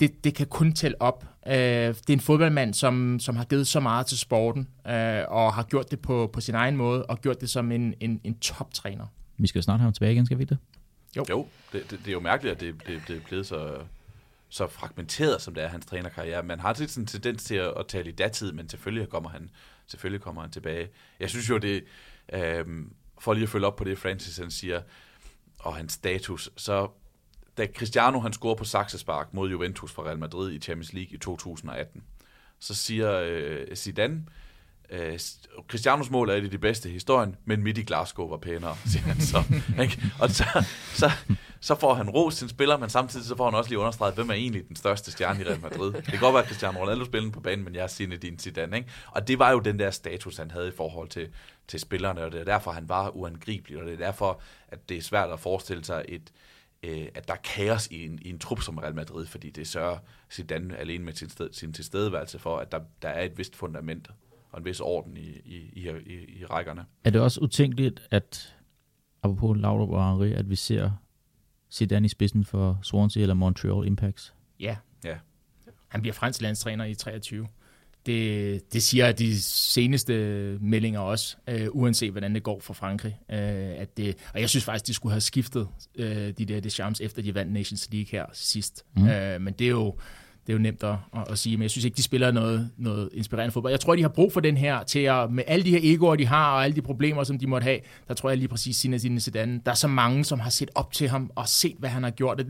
det, 0.00 0.24
det 0.24 0.34
kan 0.34 0.46
kun 0.46 0.72
tælle 0.72 1.02
op. 1.02 1.24
Øh, 1.46 1.54
det 1.54 2.10
er 2.10 2.12
en 2.12 2.20
fodboldmand, 2.20 2.74
som, 2.74 3.18
som 3.20 3.36
har 3.36 3.44
givet 3.44 3.66
så 3.66 3.80
meget 3.80 4.06
til 4.06 4.18
sporten, 4.18 4.68
øh, 4.86 5.22
og 5.28 5.54
har 5.54 5.62
gjort 5.62 5.90
det 5.90 6.00
på, 6.00 6.30
på 6.32 6.40
sin 6.40 6.54
egen 6.54 6.76
måde, 6.76 7.06
og 7.06 7.20
gjort 7.20 7.40
det 7.40 7.50
som 7.50 7.72
en, 7.72 7.94
en, 8.00 8.20
en 8.24 8.38
toptræner. 8.38 9.06
Vi 9.38 9.46
skal 9.46 9.62
snart 9.62 9.80
have 9.80 9.86
ham 9.86 9.92
tilbage 9.92 10.12
igen, 10.12 10.26
skal 10.26 10.38
vi 10.38 10.42
ikke 10.42 10.50
det? 10.50 10.58
Jo, 11.16 11.24
jo 11.30 11.46
det, 11.72 11.90
det, 11.90 11.98
det 11.98 12.08
er 12.08 12.12
jo 12.12 12.20
mærkeligt, 12.20 12.54
at 12.54 12.60
det, 12.60 12.86
det, 12.86 13.02
det 13.08 13.16
er 13.16 13.20
blevet 13.20 13.46
så, 13.46 13.74
så 14.48 14.66
fragmenteret, 14.66 15.42
som 15.42 15.54
det 15.54 15.64
er 15.64 15.68
hans 15.68 15.86
trænerkarriere. 15.86 16.42
Man 16.42 16.60
har 16.60 16.74
sådan 16.74 17.02
en 17.02 17.06
tendens 17.06 17.44
til 17.44 17.54
at, 17.54 17.72
at 17.78 17.86
tale 17.88 18.08
i 18.08 18.12
datid, 18.12 18.52
men 18.52 18.68
selvfølgelig 18.68 19.08
kommer 19.08 19.30
han, 19.30 19.50
selvfølgelig 19.86 20.20
kommer 20.20 20.42
han 20.42 20.50
tilbage. 20.50 20.88
Jeg 21.20 21.30
synes 21.30 21.48
jo, 21.48 21.58
det, 21.58 21.84
øh, 22.32 22.64
for 23.22 23.34
lige 23.34 23.42
at 23.42 23.48
følge 23.48 23.66
op 23.66 23.76
på 23.76 23.84
det, 23.84 23.98
Francis 23.98 24.36
han 24.36 24.50
siger, 24.50 24.82
og 25.58 25.76
hans 25.76 25.92
status, 25.92 26.50
så 26.56 26.88
da 27.58 27.66
Cristiano 27.76 28.20
han 28.20 28.32
scorer 28.32 28.54
på 28.54 28.64
saksespark 28.64 29.34
mod 29.34 29.50
Juventus 29.50 29.92
fra 29.92 30.02
Real 30.02 30.18
Madrid 30.18 30.52
i 30.52 30.58
Champions 30.58 30.92
League 30.92 31.14
i 31.14 31.18
2018, 31.18 32.02
så 32.58 32.74
siger 32.74 33.20
øh, 33.24 33.76
Zidane, 33.76 34.24
øh, 34.90 35.18
Cristianos 35.68 36.10
mål 36.10 36.30
er 36.30 36.34
et 36.34 36.44
af 36.44 36.50
de 36.50 36.58
bedste 36.58 36.88
i 36.88 36.92
historien, 36.92 37.36
men 37.44 37.62
midt 37.62 37.78
i 37.78 37.82
Glasgow 37.82 38.28
var 38.28 38.36
pænere, 38.36 38.76
siger 38.92 39.02
han 39.02 39.20
så. 39.20 39.42
Ikke? 39.82 40.02
Og 40.20 40.30
så, 40.30 40.64
så, 40.94 41.10
så 41.62 41.74
får 41.74 41.94
han 41.94 42.10
ros 42.10 42.34
sin 42.34 42.48
spiller, 42.48 42.78
men 42.78 42.90
samtidig 42.90 43.26
så 43.26 43.36
får 43.36 43.44
han 43.44 43.54
også 43.54 43.70
lige 43.70 43.78
understreget, 43.78 44.14
hvem 44.14 44.30
er 44.30 44.34
egentlig 44.34 44.68
den 44.68 44.76
største 44.76 45.12
stjerne 45.12 45.40
i 45.40 45.44
Real 45.44 45.60
Madrid. 45.60 45.92
Det 45.96 46.04
kan 46.04 46.20
godt 46.20 46.34
være, 46.34 46.42
at 46.42 46.48
Cristiano 46.48 46.80
Ronaldo 46.80 47.04
spiller 47.04 47.30
på 47.30 47.40
banen, 47.40 47.64
men 47.64 47.74
jeg 47.74 47.82
er 47.82 48.18
din 48.22 48.38
Zidane. 48.38 48.76
Ikke? 48.76 48.90
Og 49.10 49.28
det 49.28 49.38
var 49.38 49.50
jo 49.50 49.58
den 49.58 49.78
der 49.78 49.90
status, 49.90 50.36
han 50.36 50.50
havde 50.50 50.68
i 50.68 50.72
forhold 50.76 51.08
til, 51.08 51.28
til 51.68 51.80
spillerne, 51.80 52.24
og 52.24 52.32
det 52.32 52.40
er 52.40 52.44
derfor, 52.44 52.70
han 52.70 52.88
var 52.88 53.16
uangribelig, 53.16 53.78
og 53.78 53.84
det 53.86 53.92
er 53.92 53.96
derfor, 53.96 54.40
at 54.68 54.88
det 54.88 54.96
er 54.96 55.02
svært 55.02 55.30
at 55.30 55.40
forestille 55.40 55.84
sig 55.84 56.04
et, 56.08 56.32
øh, 56.82 57.06
at 57.14 57.28
der 57.28 57.34
er 57.34 57.38
kaos 57.44 57.86
i 57.86 58.04
en, 58.04 58.18
i 58.22 58.30
en 58.30 58.38
trup 58.38 58.62
som 58.62 58.78
Real 58.78 58.94
Madrid, 58.94 59.26
fordi 59.26 59.50
det 59.50 59.68
sørger 59.68 59.98
Zidane 60.30 60.76
alene 60.76 61.04
med 61.04 61.12
sin, 61.12 61.30
sted, 61.30 61.48
sin 61.52 61.72
tilstedeværelse 61.72 62.38
for, 62.38 62.58
at 62.58 62.72
der, 62.72 62.80
der 63.02 63.08
er 63.08 63.24
et 63.24 63.38
vist 63.38 63.56
fundament 63.56 64.08
og 64.52 64.58
en 64.58 64.64
vis 64.64 64.80
orden 64.80 65.16
i, 65.16 65.28
i, 65.44 65.70
i, 65.72 65.90
i, 66.06 66.40
i 66.40 66.44
rækkerne. 66.44 66.84
Er 67.04 67.10
det 67.10 67.20
også 67.20 67.40
utænkeligt, 67.40 68.02
at 68.10 68.56
apropos 69.22 69.58
Laudrup 69.58 69.90
og 69.90 70.10
Henri, 70.10 70.32
at 70.32 70.50
vi 70.50 70.56
ser 70.56 70.90
Zidane 71.72 72.06
i 72.06 72.08
spidsen 72.08 72.44
for 72.44 72.78
Swansea 72.82 73.22
eller 73.22 73.34
Montreal 73.34 73.86
Impacts? 73.86 74.34
Ja. 74.60 74.76
ja. 75.04 75.16
Han 75.88 76.00
bliver 76.00 76.14
fransk 76.14 76.40
landstræner 76.42 76.84
i 76.84 76.94
23. 76.94 77.46
Det, 78.06 78.72
det 78.72 78.82
siger 78.82 79.12
de 79.12 79.42
seneste 79.42 80.12
meldinger 80.60 81.00
også, 81.00 81.36
øh, 81.48 81.68
uanset 81.70 82.10
hvordan 82.10 82.34
det 82.34 82.42
går 82.42 82.60
for 82.60 82.74
Frankrig. 82.74 83.18
Øh, 83.30 83.38
at 83.80 83.96
det, 83.96 84.16
og 84.34 84.40
jeg 84.40 84.50
synes 84.50 84.64
faktisk, 84.64 84.86
de 84.86 84.94
skulle 84.94 85.12
have 85.12 85.20
skiftet 85.20 85.68
øh, 85.94 86.32
de 86.38 86.44
der 86.44 86.60
Deschamps, 86.60 87.00
efter 87.00 87.22
de 87.22 87.34
vandt 87.34 87.52
Nations 87.52 87.88
League 87.92 88.08
her 88.10 88.26
sidst. 88.32 88.84
Mm. 88.96 89.08
Øh, 89.08 89.40
men 89.40 89.54
det 89.54 89.64
er 89.64 89.70
jo 89.70 89.96
det 90.46 90.52
er 90.52 90.52
jo 90.52 90.58
nemt 90.58 90.82
at, 90.82 90.94
at, 91.30 91.38
sige, 91.38 91.56
men 91.56 91.62
jeg 91.62 91.70
synes 91.70 91.84
ikke, 91.84 91.96
de 91.96 92.02
spiller 92.02 92.30
noget, 92.30 92.70
noget 92.76 93.08
inspirerende 93.12 93.52
fodbold. 93.52 93.72
Jeg 93.72 93.80
tror, 93.80 93.96
de 93.96 94.02
har 94.02 94.08
brug 94.08 94.32
for 94.32 94.40
den 94.40 94.56
her 94.56 94.82
til 94.82 94.98
at, 94.98 95.32
med 95.32 95.44
alle 95.46 95.64
de 95.64 95.70
her 95.70 95.80
egoer, 95.82 96.16
de 96.16 96.26
har, 96.26 96.52
og 96.54 96.64
alle 96.64 96.76
de 96.76 96.82
problemer, 96.82 97.24
som 97.24 97.38
de 97.38 97.46
måtte 97.46 97.64
have, 97.64 97.78
der 98.08 98.14
tror 98.14 98.28
jeg 98.28 98.38
lige 98.38 98.48
præcis, 98.48 98.76
Zinedine 98.76 99.20
Zidane, 99.20 99.60
der 99.64 99.70
er 99.70 99.74
så 99.74 99.88
mange, 99.88 100.24
som 100.24 100.40
har 100.40 100.50
set 100.50 100.70
op 100.74 100.92
til 100.92 101.08
ham 101.08 101.30
og 101.34 101.48
set, 101.48 101.76
hvad 101.78 101.90
han 101.90 102.02
har 102.02 102.10
gjort. 102.10 102.42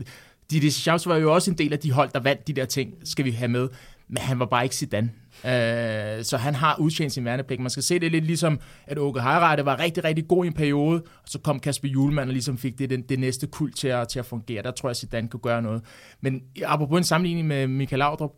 Didier 0.51 0.61
Deschamps 0.61 1.07
var 1.07 1.17
jo 1.17 1.33
også 1.33 1.51
en 1.51 1.57
del 1.57 1.73
af 1.73 1.79
de 1.79 1.91
hold, 1.91 2.09
der 2.13 2.19
vandt 2.19 2.47
de 2.47 2.53
der 2.53 2.65
ting, 2.65 2.93
skal 3.03 3.25
vi 3.25 3.31
have 3.31 3.49
med, 3.49 3.69
men 4.13 4.21
han 4.21 4.39
var 4.39 4.45
bare 4.45 4.63
ikke 4.63 4.75
Zidane. 4.75 5.09
Øh, 5.45 6.23
så 6.23 6.37
han 6.37 6.55
har 6.55 6.79
udtjent 6.79 7.13
sin 7.13 7.25
værnepligt. 7.25 7.61
Man 7.61 7.69
skal 7.69 7.83
se 7.83 7.99
det 7.99 8.11
lidt 8.11 8.25
ligesom, 8.25 8.59
at 8.87 8.97
Åke 8.97 9.19
Harreide 9.19 9.65
var 9.65 9.79
rigtig, 9.79 10.03
rigtig 10.03 10.27
god 10.27 10.45
i 10.45 10.47
en 10.47 10.53
periode, 10.53 11.01
og 11.01 11.29
så 11.29 11.39
kom 11.39 11.59
Kasper 11.59 11.87
Julemand 11.87 12.29
og 12.29 12.33
ligesom 12.33 12.57
fik 12.57 12.79
det, 12.79 12.89
det, 12.89 13.09
det 13.09 13.19
næste 13.19 13.47
kult 13.47 13.75
til 13.75 13.87
at, 13.87 14.07
til 14.07 14.19
at 14.19 14.25
fungere. 14.25 14.63
Der 14.63 14.71
tror 14.71 14.89
jeg, 14.89 14.91
at 14.91 14.97
Zidane 14.97 15.27
kunne 15.27 15.39
gøre 15.39 15.61
noget. 15.61 15.81
Men 16.21 16.41
apropos 16.65 16.97
en 16.97 17.03
sammenligning 17.03 17.47
med 17.47 17.67
Michael 17.67 17.99
Laudrup, 17.99 18.31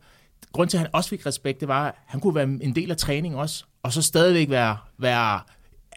grund 0.52 0.68
til, 0.68 0.76
at 0.76 0.80
han 0.80 0.90
også 0.92 1.10
fik 1.10 1.26
respekt, 1.26 1.60
det 1.60 1.68
var, 1.68 1.86
at 1.86 1.94
han 2.06 2.20
kunne 2.20 2.34
være 2.34 2.44
en 2.44 2.74
del 2.74 2.90
af 2.90 2.96
træning 2.96 3.36
også, 3.36 3.64
og 3.82 3.92
så 3.92 4.02
stadigvæk 4.02 4.50
være, 4.50 4.76
være 4.98 5.40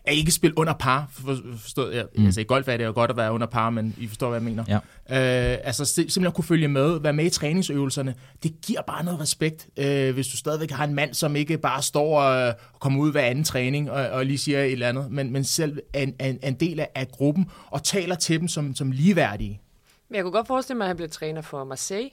er 0.09 0.13
ikke 0.13 0.31
spille 0.31 0.57
under 0.57 0.73
par, 0.73 1.07
for, 1.11 1.37
forstået, 1.57 1.95
ja, 1.95 2.03
mm. 2.15 2.25
altså 2.25 2.41
i 2.41 2.43
golf 2.43 2.67
er 2.67 2.77
det 2.77 2.85
jo 2.85 2.91
godt 2.95 3.11
at 3.11 3.17
være 3.17 3.31
under 3.31 3.47
par, 3.47 3.69
men 3.69 3.95
I 3.97 4.07
forstår, 4.07 4.29
hvad 4.29 4.39
jeg 4.39 4.43
mener. 4.43 4.63
Ja. 4.67 5.53
Øh, 5.53 5.59
altså 5.63 5.85
simpelthen 5.85 6.31
kunne 6.31 6.43
følge 6.43 6.67
med, 6.67 6.99
være 6.99 7.13
med 7.13 7.25
i 7.25 7.29
træningsøvelserne, 7.29 8.15
det 8.43 8.61
giver 8.61 8.81
bare 8.81 9.03
noget 9.03 9.19
respekt, 9.19 9.67
øh, 9.77 10.13
hvis 10.13 10.27
du 10.27 10.37
stadigvæk 10.37 10.71
har 10.71 10.83
en 10.83 10.93
mand, 10.93 11.13
som 11.13 11.35
ikke 11.35 11.57
bare 11.57 11.81
står 11.81 12.21
og, 12.21 12.55
og 12.73 12.79
kommer 12.79 12.99
ud 12.99 13.11
hver 13.11 13.21
anden 13.21 13.43
træning 13.43 13.91
og, 13.91 14.09
og 14.09 14.25
lige 14.25 14.37
siger 14.37 14.59
et 14.59 14.71
eller 14.71 14.89
andet, 14.89 15.11
men, 15.11 15.31
men 15.31 15.43
selv 15.43 15.79
er 15.93 16.01
en, 16.01 16.15
en, 16.19 16.39
en 16.43 16.53
del 16.53 16.79
af, 16.79 16.89
af 16.95 17.07
gruppen 17.07 17.49
og 17.65 17.83
taler 17.83 18.15
til 18.15 18.39
dem 18.39 18.47
som, 18.47 18.75
som 18.75 18.91
ligeværdige. 18.91 19.61
Men 20.09 20.15
jeg 20.15 20.23
kunne 20.23 20.31
godt 20.31 20.47
forestille 20.47 20.77
mig, 20.77 20.85
at 20.85 20.87
han 20.87 20.95
bliver 20.95 21.09
træner 21.09 21.41
for 21.41 21.63
Marseille 21.63 22.09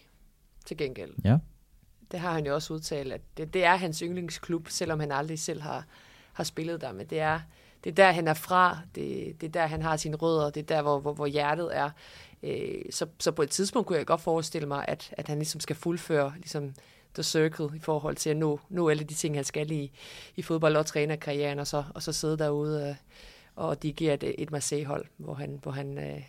til 0.66 0.76
gengæld. 0.76 1.10
Ja. 1.24 1.36
Det 2.12 2.20
har 2.20 2.32
han 2.32 2.46
jo 2.46 2.54
også 2.54 2.74
udtalt, 2.74 3.12
at 3.12 3.20
det, 3.36 3.54
det 3.54 3.64
er 3.64 3.76
hans 3.76 3.98
yndlingsklub, 3.98 4.68
selvom 4.68 5.00
han 5.00 5.12
aldrig 5.12 5.38
selv 5.38 5.62
har, 5.62 5.84
har 6.32 6.44
spillet 6.44 6.80
der, 6.80 6.92
men 6.92 7.06
det 7.06 7.20
er 7.20 7.40
det 7.86 7.98
er 7.98 8.06
der, 8.06 8.12
han 8.12 8.28
er 8.28 8.34
fra, 8.34 8.78
det, 8.94 9.40
det 9.40 9.46
er 9.46 9.50
der, 9.50 9.66
han 9.66 9.82
har 9.82 9.96
sine 9.96 10.16
rødder, 10.16 10.50
det 10.50 10.60
er 10.60 10.76
der, 10.76 10.82
hvor, 10.82 11.00
hvor, 11.00 11.12
hvor 11.12 11.26
hjertet 11.26 11.76
er. 11.76 11.90
Øh, 12.42 12.82
så, 12.90 13.06
så 13.18 13.32
på 13.32 13.42
et 13.42 13.50
tidspunkt 13.50 13.86
kunne 13.86 13.98
jeg 13.98 14.06
godt 14.06 14.20
forestille 14.20 14.68
mig, 14.68 14.84
at, 14.88 15.14
at 15.18 15.28
han 15.28 15.38
ligesom 15.38 15.60
skal 15.60 15.76
fuldføre 15.76 16.32
ligesom 16.36 16.74
the 17.14 17.22
circle 17.22 17.68
i 17.76 17.78
forhold 17.78 18.16
til 18.16 18.30
at 18.30 18.36
nå, 18.36 18.60
nå 18.68 18.88
alle 18.88 19.04
de 19.04 19.14
ting, 19.14 19.34
han 19.34 19.44
skal 19.44 19.70
i, 19.70 19.90
i 20.36 20.42
fodbold- 20.42 20.76
og 20.76 20.86
trænerkarrieren, 20.86 21.58
og 21.58 21.66
så, 21.66 21.84
og 21.94 22.02
så 22.02 22.12
sidde 22.12 22.38
derude 22.38 22.88
øh, 22.88 22.94
og 23.56 23.82
dirigere 23.82 24.14
et, 24.14 24.34
et 24.38 24.50
Marseille-hold, 24.50 25.06
hvor 25.16 25.34
han, 25.34 25.58
hvor 25.62 25.72
han 25.72 25.98
øh, 25.98 26.22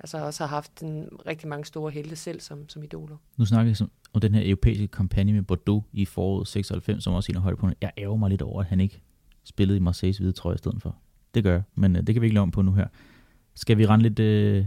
altså 0.00 0.18
også 0.18 0.46
har 0.46 0.48
haft 0.48 0.82
en, 0.82 1.08
rigtig 1.26 1.48
mange 1.48 1.64
store 1.64 1.90
helte 1.90 2.16
selv 2.16 2.40
som, 2.40 2.68
som 2.68 2.82
idoler. 2.82 3.16
Nu 3.36 3.44
snakker 3.44 3.74
jeg 3.80 3.88
om 4.12 4.20
den 4.20 4.34
her 4.34 4.42
europæiske 4.44 4.88
kampagne 4.88 5.32
med 5.32 5.42
Bordeaux 5.42 5.84
i 5.92 6.04
foråret 6.04 6.48
96, 6.48 7.04
som 7.04 7.12
også 7.12 7.30
er 7.30 7.32
en 7.32 7.36
af 7.36 7.42
højdepunkterne. 7.42 7.76
Jeg 7.80 7.92
ærger 7.98 8.16
mig 8.16 8.30
lidt 8.30 8.42
over, 8.42 8.60
at 8.60 8.66
han 8.66 8.80
ikke 8.80 9.02
spillet 9.44 9.76
i 9.76 9.78
Marseilles 9.78 10.18
hvide 10.18 10.32
trøje 10.32 10.54
i 10.54 10.58
stedet 10.58 10.82
for. 10.82 10.96
Det 11.34 11.44
gør 11.44 11.52
jeg, 11.52 11.62
men 11.74 11.96
øh, 11.96 12.06
det 12.06 12.14
kan 12.14 12.22
vi 12.22 12.26
ikke 12.26 12.34
lave 12.34 12.42
om 12.42 12.50
på 12.50 12.62
nu 12.62 12.72
her. 12.72 12.86
Skal 13.54 13.78
vi 13.78 13.86
rende 13.86 14.02
lidt 14.02 14.18
øh, 14.18 14.66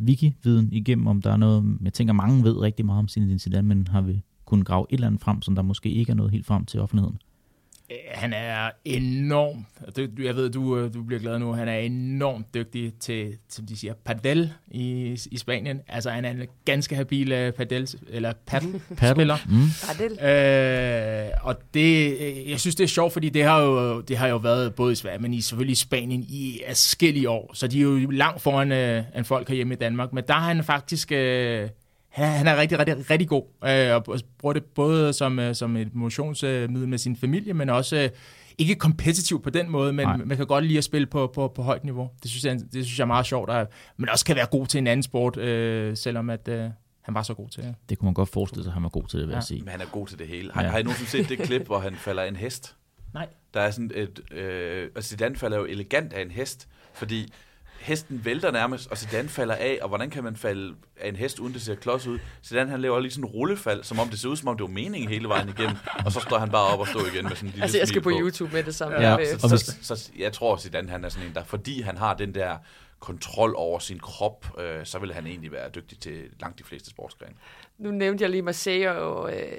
wiki-viden 0.00 0.72
igennem, 0.72 1.06
om 1.06 1.22
der 1.22 1.32
er 1.32 1.36
noget, 1.36 1.78
jeg 1.82 1.92
tænker 1.92 2.14
mange 2.14 2.44
ved 2.44 2.56
rigtig 2.56 2.86
meget 2.86 2.98
om 2.98 3.08
Zinedine 3.08 3.38
Zidane, 3.38 3.68
men 3.68 3.86
har 3.86 4.00
vi 4.00 4.22
kunnet 4.44 4.66
grave 4.66 4.86
et 4.90 4.94
eller 4.94 5.06
andet 5.06 5.20
frem, 5.20 5.42
som 5.42 5.54
der 5.54 5.62
måske 5.62 5.90
ikke 5.90 6.10
er 6.10 6.16
noget 6.16 6.32
helt 6.32 6.46
frem 6.46 6.64
til 6.64 6.80
offentligheden? 6.80 7.18
Han 8.10 8.32
er 8.32 8.70
enormt, 8.84 9.66
jeg 10.18 10.36
ved, 10.36 10.50
du, 10.50 10.78
øh, 10.78 10.94
du 10.94 11.02
bliver 11.02 11.20
glad 11.20 11.38
nu, 11.38 11.52
han 11.52 11.68
er 11.68 11.78
enormt 11.78 12.54
dygtig 12.54 12.92
til, 13.00 13.36
som 13.48 13.66
de 13.66 13.76
siger, 13.76 13.94
padel 14.04 14.52
i, 14.70 15.18
i 15.30 15.38
Spanien. 15.38 15.80
Altså, 15.88 16.10
han 16.10 16.24
er 16.24 16.30
en 16.30 16.42
ganske 16.64 16.94
habil 16.94 17.32
øh, 17.32 17.52
padel, 17.52 17.88
eller 18.08 18.32
paddle-spiller. 18.46 19.36
Mm. 19.48 19.68
Padel. 19.86 20.18
Øh, 20.24 21.30
og 21.42 21.56
det, 21.74 22.16
øh, 22.20 22.50
jeg 22.50 22.60
synes, 22.60 22.74
det 22.74 22.84
er 22.84 22.88
sjovt, 22.88 23.12
fordi 23.12 23.28
det 23.28 23.44
har 23.44 23.60
jo, 23.60 24.00
det 24.00 24.16
har 24.16 24.28
jo 24.28 24.36
været 24.36 24.74
både 24.74 24.92
i 24.92 24.94
Sverige, 24.94 25.18
men 25.18 25.34
i, 25.34 25.40
selvfølgelig 25.40 25.72
i 25.72 25.76
Spanien 25.76 26.22
i 26.22 26.60
forskellige 26.68 27.30
år. 27.30 27.50
Så 27.54 27.66
de 27.66 27.78
er 27.78 27.82
jo 27.82 28.10
langt 28.10 28.42
foran 28.42 28.72
øh, 28.72 29.04
en 29.16 29.24
folk 29.24 29.48
herhjemme 29.48 29.74
i 29.74 29.76
Danmark. 29.76 30.12
Men 30.12 30.24
der 30.28 30.34
har 30.34 30.48
han 30.48 30.64
faktisk... 30.64 31.12
Øh, 31.12 31.68
han, 32.18 32.28
han 32.28 32.46
er 32.46 32.56
rigtig, 32.56 32.78
rigtig, 32.78 33.10
rigtig 33.10 33.28
god, 33.28 33.42
øh, 33.64 33.94
og 33.94 34.20
bruger 34.38 34.52
det 34.52 34.64
både 34.64 35.12
som, 35.12 35.38
øh, 35.38 35.54
som 35.54 35.76
et 35.76 35.94
motionsmiddel 35.94 36.88
med 36.88 36.98
sin 36.98 37.16
familie, 37.16 37.54
men 37.54 37.70
også 37.70 37.96
øh, 37.96 38.08
ikke 38.58 38.74
kompetitiv 38.74 39.42
på 39.42 39.50
den 39.50 39.70
måde, 39.70 39.92
men 39.92 40.06
Nej. 40.06 40.16
man 40.16 40.36
kan 40.36 40.46
godt 40.46 40.64
lide 40.64 40.78
at 40.78 40.84
spille 40.84 41.06
på, 41.06 41.26
på, 41.34 41.48
på 41.48 41.62
højt 41.62 41.84
niveau. 41.84 42.10
Det 42.22 42.30
synes, 42.30 42.44
jeg, 42.44 42.54
det 42.72 42.84
synes 42.86 42.98
jeg 42.98 43.04
er 43.04 43.06
meget 43.06 43.26
sjovt, 43.26 43.50
og, 43.50 43.68
men 43.96 44.08
også 44.08 44.24
kan 44.24 44.36
være 44.36 44.46
god 44.46 44.66
til 44.66 44.78
en 44.78 44.86
anden 44.86 45.02
sport, 45.02 45.36
øh, 45.36 45.96
selvom 45.96 46.30
at, 46.30 46.48
øh, 46.48 46.70
han 47.02 47.14
var 47.14 47.22
så 47.22 47.34
god 47.34 47.48
til 47.48 47.62
det. 47.62 47.74
Det 47.88 47.98
kunne 47.98 48.06
man 48.06 48.14
godt 48.14 48.28
forestille 48.28 48.64
sig, 48.64 48.70
at 48.70 48.74
han 48.74 48.82
var 48.82 48.88
god 48.88 49.06
til 49.08 49.18
det, 49.18 49.26
vil 49.26 49.32
Ja. 49.32 49.36
jeg 49.36 49.44
sige. 49.44 49.60
Men 49.60 49.68
han 49.70 49.80
er 49.80 49.86
god 49.92 50.06
til 50.06 50.18
det 50.18 50.26
hele. 50.28 50.50
Har, 50.54 50.62
Ja. 50.62 50.68
har 50.68 50.78
I 50.78 50.82
nogensinde 50.82 51.10
set 51.10 51.28
det 51.28 51.38
klip, 51.46 51.66
hvor 51.66 51.78
han 51.78 51.94
falder 51.94 52.22
af 52.22 52.28
en 52.28 52.36
hest? 52.36 52.74
Nej. 53.14 53.26
Der 53.54 53.60
er 53.60 53.70
sådan 53.70 53.90
et... 53.94 54.20
Øh, 54.32 54.88
og 54.96 55.02
Zidane 55.04 55.36
falder 55.36 55.58
jo 55.58 55.64
elegant 55.64 56.12
af 56.12 56.22
en 56.22 56.30
hest, 56.30 56.68
fordi 56.94 57.32
hesten 57.78 58.24
vælter 58.24 58.50
nærmest, 58.50 58.90
og 58.90 58.98
Zidane 58.98 59.28
falder 59.28 59.54
af, 59.54 59.78
og 59.82 59.88
hvordan 59.88 60.10
kan 60.10 60.24
man 60.24 60.36
falde 60.36 60.74
af 61.00 61.08
en 61.08 61.16
hest, 61.16 61.38
uden 61.38 61.52
det 61.52 61.62
ser 61.62 61.74
klods 61.74 62.06
ud? 62.06 62.18
Zidane 62.44 62.70
han 62.70 62.80
laver 62.80 63.00
lige 63.00 63.12
sådan 63.12 63.24
en 63.24 63.30
rullefald, 63.30 63.84
som 63.84 63.98
om 63.98 64.08
det 64.08 64.18
ser 64.18 64.28
ud, 64.28 64.36
som 64.36 64.48
om 64.48 64.56
det 64.56 64.62
var 64.62 64.70
meningen 64.70 65.10
hele 65.10 65.28
vejen 65.28 65.48
igennem, 65.48 65.76
og 66.04 66.12
så 66.12 66.20
står 66.20 66.38
han 66.38 66.50
bare 66.50 66.72
op 66.72 66.80
og 66.80 66.88
står 66.88 67.00
igen 67.00 67.24
med 67.24 67.36
sådan 67.36 67.48
en 67.48 67.52
lille 67.52 67.62
Altså, 67.62 67.78
jeg 67.78 67.88
skal 67.88 68.02
smil 68.02 68.14
på 68.14 68.20
YouTube 68.20 68.52
med 68.52 68.62
det 68.62 68.74
samme. 68.74 69.00
Ja, 69.00 69.14
og 69.14 69.48
så, 69.50 69.58
så, 69.82 69.96
så 69.96 70.10
jeg 70.18 70.32
tror, 70.32 70.56
Zidane 70.56 70.88
han 70.90 71.04
er 71.04 71.08
sådan 71.08 71.28
en, 71.28 71.34
der, 71.34 71.44
fordi 71.44 71.80
han 71.80 71.96
har 71.96 72.14
den 72.14 72.34
der 72.34 72.56
kontrol 72.98 73.54
over 73.56 73.78
sin 73.78 73.98
krop, 73.98 74.58
øh, 74.58 74.86
så 74.86 74.98
vil 74.98 75.14
han 75.14 75.26
egentlig 75.26 75.52
være 75.52 75.68
dygtig 75.68 76.00
til 76.00 76.24
langt 76.40 76.58
de 76.58 76.64
fleste 76.64 76.90
sportsgrene. 76.90 77.34
Nu 77.78 77.90
nævnte 77.90 78.22
jeg 78.22 78.30
lige 78.30 78.42
Marseille, 78.42 78.92
og 78.92 79.36
øh, 79.36 79.52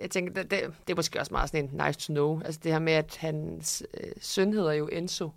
jeg 0.00 0.10
tænker, 0.10 0.32
det, 0.32 0.50
det, 0.50 0.60
det 0.86 0.92
er 0.92 0.96
måske 0.96 1.20
også 1.20 1.34
meget 1.34 1.50
sådan 1.50 1.64
en 1.64 1.80
nice 1.86 2.00
to 2.00 2.12
know. 2.12 2.40
Altså 2.44 2.60
det 2.64 2.72
her 2.72 2.78
med, 2.78 2.92
at 2.92 3.16
hans 3.16 3.82
øh, 3.94 4.12
søn 4.20 4.52
hedder 4.52 4.72
jo 4.72 4.88
Enzo, 4.92 5.30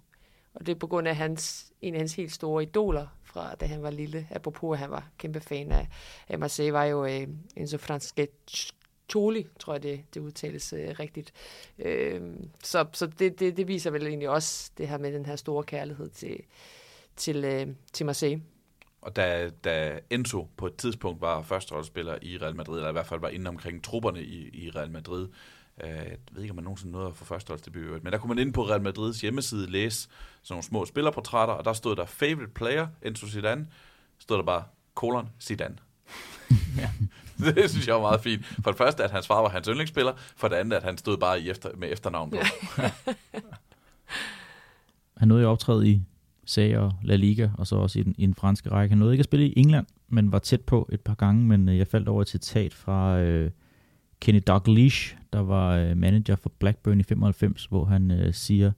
og 0.53 0.65
det 0.65 0.75
er 0.75 0.79
på 0.79 0.87
grund 0.87 1.07
af 1.07 1.15
hans, 1.15 1.71
en 1.83 1.93
af 1.93 1.99
hans 1.99 2.15
helt 2.15 2.31
store 2.31 2.63
idoler 2.63 3.07
fra 3.23 3.55
da 3.55 3.65
han 3.65 3.83
var 3.83 3.89
lille. 3.89 4.27
Apropos, 4.31 4.75
at 4.75 4.79
han 4.79 4.91
var 4.91 5.07
kæmpe 5.17 5.39
fan 5.39 5.71
af, 5.71 5.87
af 6.29 6.39
Marseille, 6.39 6.73
var 6.73 6.83
jo 6.83 7.05
øh, 7.05 7.27
Enzo 7.55 7.77
Francescoli, 7.77 9.47
tror 9.59 9.73
jeg 9.73 9.83
det, 9.83 10.03
det 10.13 10.19
udtales 10.19 10.73
øh, 10.73 10.89
rigtigt. 10.99 11.33
Øh, 11.79 12.21
så 12.63 12.85
så 12.93 13.07
det, 13.07 13.39
det, 13.39 13.57
det 13.57 13.67
viser 13.67 13.91
vel 13.91 14.07
egentlig 14.07 14.29
også 14.29 14.71
det 14.77 14.87
her 14.87 14.97
med 14.97 15.13
den 15.13 15.25
her 15.25 15.35
store 15.35 15.63
kærlighed 15.63 16.09
til, 16.09 16.39
til, 17.15 17.45
øh, 17.45 17.67
til 17.93 18.05
Marseille. 18.05 18.43
Og 19.01 19.15
da, 19.15 19.49
da 19.63 19.99
Enzo 20.09 20.47
på 20.57 20.67
et 20.67 20.75
tidspunkt 20.75 21.21
var 21.21 21.41
førsteholdsspiller 21.41 22.17
i 22.21 22.37
Real 22.37 22.55
Madrid, 22.55 22.77
eller 22.77 22.89
i 22.89 22.91
hvert 22.91 23.05
fald 23.05 23.19
var 23.19 23.29
inde 23.29 23.49
omkring 23.49 23.83
trupperne 23.83 24.23
i, 24.23 24.65
i 24.65 24.69
Real 24.69 24.91
Madrid, 24.91 25.23
øh, 25.23 25.33
jeg 25.87 26.17
ved 26.31 26.41
ikke, 26.41 26.51
om 26.51 26.55
man 26.55 26.63
nogensinde 26.63 26.91
nåede 26.91 27.07
at 27.07 27.15
få 27.15 27.25
førsteholdsdebut, 27.25 28.03
men 28.03 28.13
der 28.13 28.19
kunne 28.19 28.29
man 28.35 28.39
inde 28.39 28.53
på 28.53 28.67
Real 28.67 28.81
Madrids 28.81 29.21
hjemmeside 29.21 29.71
læse 29.71 29.99
sådan 29.99 30.53
nogle 30.53 30.63
små 30.63 30.85
spillerportrætter, 30.85 31.53
og 31.53 31.65
der 31.65 31.73
stod 31.73 31.95
der 31.95 32.05
favorite 32.05 32.53
player, 32.55 32.87
Enzo 33.01 33.27
Zidane, 33.27 33.67
stod 34.19 34.37
der 34.37 34.43
bare 34.43 34.63
kolon 34.93 35.29
Zidane. 35.41 35.75
Ja. 36.77 36.89
det 37.55 37.69
synes 37.69 37.87
jeg 37.87 37.95
var 37.95 38.01
meget 38.01 38.21
fint. 38.21 38.45
For 38.45 38.71
det 38.71 38.77
første, 38.77 39.03
at 39.03 39.11
hans 39.11 39.27
far 39.27 39.41
var 39.41 39.49
hans 39.49 39.67
yndlingsspiller, 39.67 40.13
for 40.35 40.47
det 40.47 40.55
andet, 40.55 40.77
at 40.77 40.83
han 40.83 40.97
stod 40.97 41.17
bare 41.17 41.41
i 41.41 41.49
efter, 41.49 41.69
med 41.77 41.91
efternavn 41.91 42.29
på. 42.31 42.37
Han 45.17 45.27
nåede 45.27 45.43
jo 45.43 45.49
at 45.49 45.51
optræde 45.51 45.87
i 45.87 46.01
Serie 46.45 46.79
og 46.79 46.93
La 47.03 47.15
Liga, 47.15 47.49
og 47.57 47.67
så 47.67 47.75
også 47.75 47.99
i 47.99 48.03
den, 48.03 48.15
i 48.17 48.25
den 48.25 48.35
franske 48.35 48.71
række. 48.71 48.91
Han 48.91 48.97
nåede 48.97 49.13
ikke 49.13 49.21
at 49.21 49.25
spille 49.25 49.47
i 49.47 49.53
England, 49.57 49.85
men 50.07 50.31
var 50.31 50.39
tæt 50.39 50.61
på 50.61 50.89
et 50.91 51.01
par 51.01 51.13
gange, 51.13 51.47
men 51.47 51.69
øh, 51.69 51.77
jeg 51.77 51.87
faldt 51.87 52.07
over 52.07 52.21
et 52.21 52.29
citat 52.29 52.73
fra 52.73 53.19
øh, 53.19 53.51
Kenny 54.23 54.41
Dalglish, 54.47 55.15
der 55.33 55.39
var 55.39 55.75
øh, 55.75 55.97
manager 55.97 56.35
for 56.35 56.51
Blackburn 56.59 56.99
i 56.99 57.03
95, 57.03 57.65
hvor 57.65 57.85
han 57.85 58.11
øh, 58.11 58.33
siger, 58.33 58.71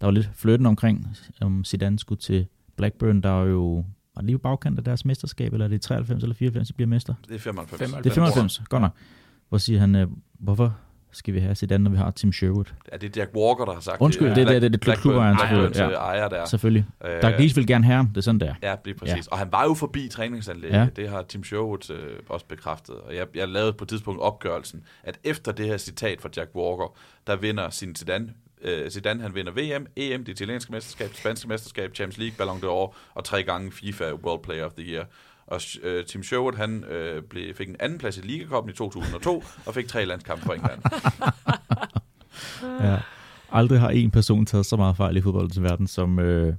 der 0.00 0.06
var 0.06 0.10
lidt 0.10 0.30
flirten 0.34 0.66
omkring, 0.66 1.16
om 1.40 1.64
Zidane 1.64 1.98
skulle 1.98 2.20
til 2.20 2.46
Blackburn, 2.76 3.20
der 3.20 3.42
er 3.42 3.44
jo 3.44 3.84
var 4.14 4.22
det 4.22 4.24
lige 4.24 4.38
på 4.38 4.42
bagkant 4.42 4.78
af 4.78 4.84
deres 4.84 5.04
mesterskab, 5.04 5.52
eller 5.52 5.64
er 5.64 5.68
det 5.68 5.80
93 5.82 6.22
eller 6.22 6.34
94, 6.34 6.68
de 6.68 6.72
bliver 6.74 6.88
mester? 6.88 7.14
Det 7.28 7.34
er 7.34 7.38
95. 7.38 7.78
95. 7.78 8.04
Det 8.04 8.10
er 8.10 8.14
95, 8.14 8.62
godt 8.68 8.82
nok. 8.82 8.92
Hvor 9.48 9.58
siger 9.58 9.80
han, 9.80 9.94
øh, 9.94 10.08
hvorfor 10.38 10.76
skal 11.12 11.34
vi 11.34 11.40
have 11.40 11.54
Zidane, 11.54 11.84
når 11.84 11.90
vi 11.90 11.96
har 11.96 12.10
Tim 12.10 12.32
Sherwood? 12.32 12.64
Er 12.88 12.98
det 12.98 13.16
Jack 13.16 13.30
Walker, 13.36 13.64
der 13.64 13.72
har 13.72 13.80
sagt 13.80 13.96
Undskyld, 14.00 14.28
det? 14.28 14.36
det 14.36 14.42
er- 14.42 14.46
det 14.48 14.56
er- 14.56 14.60
det 14.68 14.74
er 14.74 14.92
Blackburn- 14.92 15.00
klubejeren, 15.00 15.38
selvfølgelig, 15.38 15.80
øh, 15.86 15.92
ejer 15.92 16.28
der. 16.28 16.44
Selvfølgelig. 16.44 16.84
Øh, 17.04 17.22
Dalglish 17.22 17.56
vil 17.56 17.66
gerne 17.66 17.84
have 17.84 17.96
ham, 17.96 18.06
det 18.08 18.16
er 18.16 18.20
sådan 18.20 18.40
der. 18.40 18.54
Ja, 18.62 18.74
lige 18.84 18.94
præcis. 18.94 19.14
Ja. 19.16 19.32
Og 19.32 19.38
han 19.38 19.48
var 19.52 19.64
jo 19.64 19.74
forbi 19.74 20.08
træningsanlægget. 20.08 20.76
Ja. 20.76 20.82
Ja. 20.82 20.88
Det 20.96 21.08
har 21.08 21.22
Tim 21.22 21.44
Sherwood 21.44 21.90
øh, 21.90 22.16
også 22.28 22.46
bekræftet. 22.46 22.94
Og 22.94 23.14
jeg, 23.16 23.26
jeg 23.34 23.48
lavede 23.48 23.72
på 23.72 23.84
et 23.84 23.88
tidspunkt 23.88 24.20
opgørelsen, 24.20 24.82
at 25.04 25.18
efter 25.24 25.52
det 25.52 25.66
her 25.66 25.76
citat 25.76 26.20
fra 26.20 26.28
Jack 26.36 26.50
Walker, 26.54 26.96
der 27.26 27.36
vinder 27.36 27.70
sin 27.70 27.94
Zidane, 27.96 28.28
øh, 28.62 28.90
Zidane 28.90 29.22
han 29.22 29.34
vinder 29.34 29.52
VM, 29.52 29.86
EM, 29.96 30.24
det 30.24 30.32
italienske 30.32 30.72
mesterskab, 30.72 31.08
det 31.08 31.16
spanske 31.16 31.48
mesterskab, 31.48 31.94
Champions 31.96 32.18
League, 32.18 32.34
Ballon 32.38 32.58
d'Or 32.58 32.94
og 33.14 33.24
tre 33.24 33.42
gange 33.42 33.72
FIFA 33.72 34.12
World 34.12 34.42
Player 34.42 34.64
of 34.64 34.72
the 34.72 34.86
Year. 34.92 35.04
Og 35.50 35.60
øh, 35.82 36.06
Tim 36.06 36.22
Sherwood, 36.22 36.56
han 36.56 36.84
øh, 36.84 37.22
blev, 37.22 37.54
fik 37.54 37.68
en 37.68 37.76
anden 37.80 37.98
plads 37.98 38.16
i 38.16 38.20
Ligakoppen 38.20 38.72
i 38.72 38.76
2002, 38.76 39.44
og 39.66 39.74
fik 39.74 39.88
tre 39.88 40.04
landskampe 40.04 40.44
for 40.44 40.52
England. 40.52 40.82
Ja. 42.80 42.98
Aldrig 43.52 43.80
har 43.80 43.90
en 43.90 44.10
person 44.10 44.46
taget 44.46 44.66
så 44.66 44.76
meget 44.76 44.96
fejl 44.96 45.16
i 45.16 45.20
fodboldens 45.20 45.62
verden, 45.62 45.86
som 45.86 46.18
øh, 46.18 46.54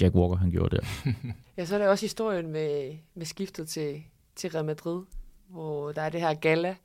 Jack 0.00 0.14
Walker 0.14 0.36
han 0.36 0.50
gjorde 0.50 0.76
der. 0.76 0.82
Ja, 1.56 1.64
så 1.64 1.74
er 1.74 1.78
der 1.78 1.88
også 1.88 2.04
historien 2.04 2.50
med, 2.50 2.96
med 3.14 3.26
skiftet 3.26 3.68
til, 3.68 4.02
til 4.36 4.50
Real 4.50 4.64
Madrid, 4.64 5.02
hvor 5.48 5.92
der 5.92 6.02
er 6.02 6.08
det 6.08 6.20
her 6.20 6.34
gala 6.34 6.76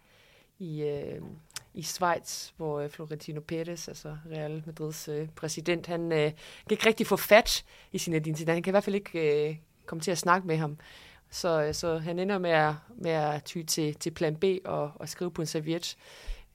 i, 0.60 0.82
øh, 0.82 1.22
i 1.74 1.82
Schweiz, 1.82 2.50
hvor 2.58 2.80
øh, 2.80 2.90
Florentino 2.90 3.42
Pérez, 3.52 3.88
altså 3.88 4.18
Real 4.32 4.64
Madrids 4.66 5.08
øh, 5.08 5.28
præsident, 5.36 5.88
han 5.88 6.12
øh, 6.12 6.32
kan 6.68 6.72
ikke 6.72 6.88
rigtig 6.88 7.08
få 7.08 7.16
fat 7.16 7.64
i 7.92 7.98
sin 7.98 8.14
identitet. 8.14 8.54
Han 8.54 8.64
kan 8.64 8.72
i 8.72 8.74
hvert 8.74 8.84
fald 8.84 8.96
ikke 8.96 9.50
øh, 9.50 9.56
komme 9.88 10.02
til 10.02 10.12
at 10.12 10.18
snakke 10.18 10.48
med 10.48 10.58
ham. 10.58 10.78
Så, 11.30 11.64
øh, 11.64 11.74
så 11.74 11.98
han 11.98 12.20
ender 12.20 12.38
med 12.38 12.50
at, 12.50 12.74
med 12.98 13.12
at 13.12 13.44
ty 13.44 13.62
til, 13.68 13.96
til 13.96 14.12
plan 14.12 14.36
B 14.36 14.44
og, 14.66 14.92
og 14.96 15.10
skrive 15.10 15.32
på 15.32 15.42
en 15.42 15.46
serviet 15.46 15.98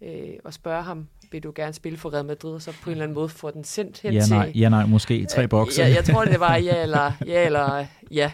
øh, 0.03 0.35
og 0.45 0.55
spørge 0.55 0.83
ham, 0.83 1.09
vil 1.33 1.43
du 1.43 1.53
gerne 1.55 1.73
spille 1.73 1.99
for 1.99 2.15
Real 2.15 2.25
Madrid, 2.25 2.55
og 2.55 2.63
så 2.63 2.73
på 2.83 2.91
en 2.91 2.93
eller 2.93 3.05
anden 3.05 3.15
måde 3.15 3.29
få 3.29 3.51
den 3.51 3.65
sendt 3.65 4.01
hen 4.01 4.13
Ja, 4.13 4.21
til... 4.21 4.33
nej, 4.33 4.53
ja, 4.55 4.69
nej, 4.69 4.87
måske 4.87 5.17
i 5.17 5.27
tre 5.27 5.49
bokse. 5.49 5.83
Ja, 5.83 5.89
jeg 5.89 6.05
tror, 6.05 6.25
det 6.25 6.41
var 6.41 6.57
ja 6.69 6.83
eller 6.83 7.13
ja. 7.27 7.47
Eller, 7.47 7.87
ja. 8.11 8.33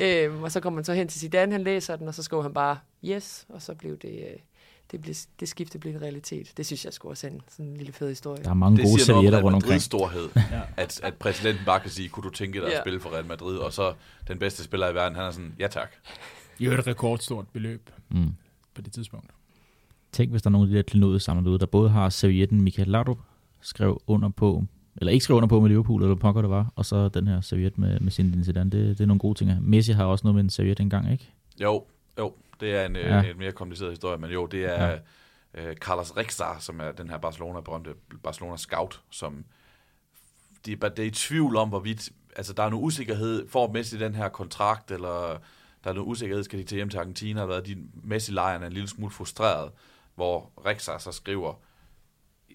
øhm, 0.02 0.42
og 0.42 0.52
så 0.52 0.60
kommer 0.60 0.74
man 0.74 0.84
så 0.84 0.92
hen 0.92 1.08
til 1.08 1.20
Zidane, 1.20 1.52
han 1.52 1.64
læser 1.64 1.96
den, 1.96 2.08
og 2.08 2.14
så 2.14 2.22
skriver 2.22 2.42
han 2.42 2.54
bare 2.54 2.78
yes, 3.04 3.46
og 3.48 3.62
så 3.62 3.74
blev 3.74 3.98
det, 3.98 4.08
øh, 4.08 4.38
det, 4.90 5.00
blev, 5.02 5.14
det 5.40 5.48
skifte 5.48 5.78
blev 5.78 5.94
en 5.94 6.02
realitet. 6.02 6.52
Det 6.56 6.66
synes 6.66 6.84
jeg 6.84 6.92
skulle 6.92 7.12
også 7.12 7.26
er 7.26 7.30
en, 7.30 7.40
sådan 7.48 7.66
en 7.66 7.76
lille 7.76 7.92
fed 7.92 8.08
historie. 8.08 8.42
Der 8.44 8.50
er 8.50 8.54
mange 8.54 8.76
Det 8.76 8.84
gode 8.86 9.00
servietter 9.00 9.42
rundt 9.42 9.54
omkring. 9.54 9.68
Madrids 9.70 9.82
storhed, 9.84 10.28
Ja. 10.36 10.60
at, 10.76 11.00
at 11.02 11.14
præsidenten 11.14 11.64
bare 11.66 11.80
kan 11.80 11.90
sige, 11.90 12.08
kunne 12.08 12.24
du 12.24 12.30
tænke 12.30 12.58
dig 12.58 12.66
at 12.66 12.72
Ja. 12.72 12.80
spille 12.82 13.00
for 13.00 13.10
Real 13.10 13.26
Madrid, 13.26 13.56
og 13.56 13.72
så 13.72 13.92
den 14.28 14.38
bedste 14.38 14.64
spiller 14.64 14.88
i 14.90 14.94
verden, 14.94 15.16
han 15.16 15.24
er 15.24 15.30
sådan, 15.30 15.54
ja 15.58 15.66
tak. 15.66 15.90
Det 16.58 16.66
er 16.66 16.72
jo 16.72 16.78
et 16.78 16.86
rekordstort 16.86 17.48
beløb 17.52 17.90
Mm. 18.08 18.34
på 18.74 18.82
det 18.82 18.92
tidspunkt. 18.92 19.30
Tænk, 20.12 20.30
hvis 20.30 20.42
der 20.42 20.48
er 20.48 20.52
nogle 20.52 20.66
af 20.68 20.70
de 20.70 20.76
der 20.76 20.82
klinoder 20.82 21.18
samlet 21.18 21.46
ud, 21.50 21.58
der 21.58 21.66
både 21.66 21.90
har 21.90 22.08
servietten 22.08 22.60
Michael 22.60 22.88
Laudrup 22.88 23.18
skrev 23.60 24.02
under 24.06 24.28
på, 24.28 24.64
eller 24.96 25.12
ikke 25.12 25.24
skrev 25.24 25.36
under 25.36 25.48
på 25.48 25.60
med 25.60 25.68
Liverpool, 25.68 26.02
eller 26.02 26.14
pokker 26.14 26.42
det 26.42 26.50
var, 26.50 26.72
og 26.76 26.84
så 26.86 27.08
den 27.08 27.26
her 27.26 27.40
serviet 27.40 27.78
med, 27.78 28.00
med 28.00 28.12
Zinedine 28.12 28.44
Zidane. 28.44 28.70
Det, 28.70 28.98
det 28.98 29.00
er 29.00 29.06
nogle 29.06 29.18
gode 29.20 29.38
ting. 29.38 29.68
Messi 29.70 29.92
har 29.92 30.04
også 30.04 30.22
noget 30.26 30.34
med 30.34 30.44
en 30.44 30.50
serviet 30.50 30.80
engang, 30.80 31.12
ikke? 31.12 31.30
Jo, 31.62 31.84
jo, 32.18 32.32
det 32.60 32.74
er 32.74 32.86
en, 32.86 32.96
Ja. 32.96 33.16
ja. 33.16 33.30
en 33.30 33.38
mere 33.38 33.52
kompliceret 33.52 33.92
historie, 33.92 34.18
men 34.18 34.30
jo, 34.30 34.46
det 34.46 34.64
er 34.64 34.98
ja. 35.54 35.70
uh, 35.70 35.76
Carlos 35.76 36.16
Rexar, 36.16 36.58
som 36.58 36.80
er 36.80 36.92
den 36.92 37.10
her 37.10 37.18
Barcelona 37.18 37.60
berømte 37.60 37.94
Barcelona 38.22 38.56
scout, 38.56 39.02
som 39.10 39.44
de, 40.66 40.72
er 40.72 40.88
det 40.88 40.98
er 40.98 41.06
i 41.06 41.10
tvivl 41.10 41.56
om, 41.56 41.68
hvorvidt, 41.68 42.10
altså 42.36 42.52
der 42.52 42.62
er 42.62 42.70
noget 42.70 42.84
usikkerhed, 42.84 43.48
får 43.48 43.72
Messi 43.72 43.98
den 43.98 44.14
her 44.14 44.28
kontrakt, 44.28 44.90
eller 44.90 45.38
der 45.84 45.90
er 45.90 45.94
noget 45.94 46.08
usikkerhed, 46.08 46.44
skal 46.44 46.58
de 46.58 46.64
til 46.64 46.76
hjem 46.76 46.88
til 46.88 46.98
Argentina, 46.98 47.42
eller 47.42 47.54
hvad, 47.54 47.62
de 47.62 47.88
Messi-lejren 47.94 48.62
er 48.62 48.66
en 48.66 48.72
lille 48.72 48.88
smule 48.88 49.10
frustreret, 49.10 49.70
hvor 50.14 50.52
Rexar 50.66 50.98
så 50.98 51.12
skriver, 51.12 51.54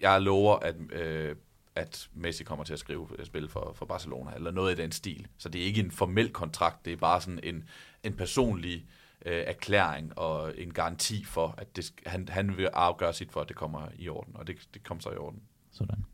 jeg 0.01 0.21
lover, 0.21 0.55
at, 0.55 0.75
øh, 0.91 1.35
at 1.75 2.09
Messi 2.13 2.43
kommer 2.43 2.65
til 2.65 2.73
at 2.73 2.79
skrive 2.79 3.07
spil 3.23 3.49
for, 3.49 3.73
for 3.75 3.85
Barcelona, 3.85 4.31
eller 4.35 4.51
noget 4.51 4.79
i 4.79 4.81
den 4.81 4.91
stil. 4.91 5.27
Så 5.37 5.49
det 5.49 5.61
er 5.61 5.65
ikke 5.65 5.81
en 5.81 5.91
formel 5.91 6.29
kontrakt, 6.29 6.85
det 6.85 6.93
er 6.93 6.97
bare 6.97 7.21
sådan 7.21 7.39
en, 7.43 7.63
en 8.03 8.13
personlig 8.13 8.75
øh, 8.75 9.02
erklæring 9.25 10.17
og 10.17 10.53
en 10.57 10.73
garanti 10.73 11.23
for, 11.23 11.55
at 11.57 11.75
det, 11.75 11.93
han, 12.05 12.27
han 12.29 12.57
vil 12.57 12.69
afgøre 12.73 13.13
sit 13.13 13.31
for, 13.31 13.41
at 13.41 13.47
det 13.47 13.55
kommer 13.55 13.87
i 13.95 14.09
orden, 14.09 14.35
og 14.35 14.47
det, 14.47 14.55
det 14.73 14.83
kom 14.83 14.99
så 14.99 15.09
i 15.09 15.17
orden. 15.17 15.41
Sådan. 15.71 16.05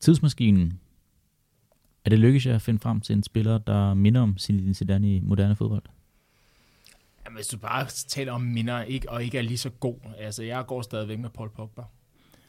Tidsmaskinen. 0.00 0.80
Er 2.04 2.10
det 2.10 2.18
lykkedes 2.18 2.46
jer 2.46 2.54
at 2.54 2.62
finde 2.62 2.80
frem 2.80 3.00
til 3.00 3.16
en 3.16 3.22
spiller, 3.22 3.58
der 3.58 3.94
minder 3.94 4.20
om 4.20 4.38
Zinedine 4.38 4.74
Zidane 4.74 5.16
i 5.16 5.20
moderne 5.20 5.56
fodbold? 5.56 5.82
Jamen, 7.24 7.36
hvis 7.36 7.48
du 7.48 7.58
bare 7.58 7.86
taler 7.86 8.32
om 8.32 8.40
minder 8.40 8.82
ikke, 8.82 9.10
og 9.10 9.24
ikke 9.24 9.38
er 9.38 9.42
lige 9.42 9.58
så 9.58 9.70
god. 9.70 9.96
Altså, 10.18 10.42
jeg 10.42 10.66
går 10.66 10.82
stadigvæk 10.82 11.18
med 11.18 11.30
Paul 11.30 11.50
Pogba. 11.50 11.82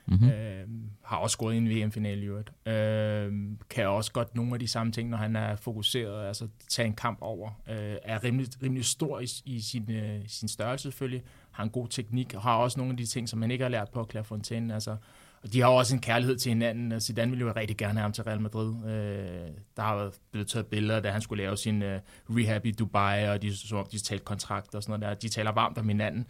Mm-hmm. 0.07 0.29
Øh, 0.29 0.67
har 1.03 1.17
også 1.17 1.33
scoret 1.33 1.53
i 1.53 1.57
en 1.57 1.69
VM-finale 1.69 2.21
i 2.21 2.25
øvrigt. 2.25 2.51
Øh, 2.67 3.33
kan 3.69 3.87
også 3.87 4.11
godt 4.11 4.35
nogle 4.35 4.53
af 4.53 4.59
de 4.59 4.67
samme 4.67 4.91
ting, 4.91 5.09
når 5.09 5.17
han 5.17 5.35
er 5.35 5.55
fokuseret, 5.55 6.27
altså 6.27 6.47
tage 6.69 6.85
en 6.85 6.93
kamp 6.93 7.17
over. 7.21 7.49
Øh, 7.69 7.95
er 8.03 8.23
rimelig, 8.23 8.47
rimelig 8.63 8.85
stor 8.85 9.19
i, 9.19 9.27
i 9.45 9.61
sin, 9.61 9.91
øh, 9.91 10.19
sin 10.27 10.47
størrelse 10.47 10.83
selvfølgelig. 10.83 11.23
Har 11.51 11.63
en 11.63 11.69
god 11.69 11.87
teknik, 11.87 12.33
og 12.33 12.41
har 12.41 12.55
også 12.55 12.79
nogle 12.79 12.91
af 12.91 12.97
de 12.97 13.05
ting, 13.05 13.29
som 13.29 13.39
man 13.39 13.51
ikke 13.51 13.63
har 13.63 13.69
lært 13.69 13.89
på 13.89 14.07
Clairefontaine. 14.11 14.73
Altså, 14.73 14.95
og 15.43 15.53
de 15.53 15.61
har 15.61 15.67
også 15.67 15.95
en 15.95 16.01
kærlighed 16.01 16.37
til 16.37 16.49
hinanden. 16.49 16.91
Altså, 16.91 17.07
Zidane 17.07 17.31
ville 17.31 17.45
jo 17.45 17.53
rigtig 17.55 17.77
gerne 17.77 17.93
have 17.93 18.01
ham 18.01 18.11
til 18.11 18.23
Real 18.23 18.41
Madrid. 18.41 18.85
Øh, 18.85 19.51
der 19.77 19.81
har 19.81 19.95
været 19.95 20.13
blevet 20.31 20.47
taget 20.47 20.65
billeder, 20.65 20.99
da 20.99 21.11
han 21.11 21.21
skulle 21.21 21.43
lave 21.43 21.57
sin 21.57 21.83
øh, 21.83 21.99
rehab 22.29 22.65
i 22.65 22.71
Dubai, 22.71 23.29
og 23.29 23.41
de 23.41 23.57
så 23.57 23.87
de 23.91 23.99
talte 23.99 24.25
kontrakt 24.25 24.75
og 24.75 24.83
sådan 24.83 24.99
noget 24.99 25.21
der. 25.21 25.27
De 25.27 25.33
taler 25.33 25.51
varmt 25.51 25.77
om 25.77 25.87
hinanden 25.87 26.27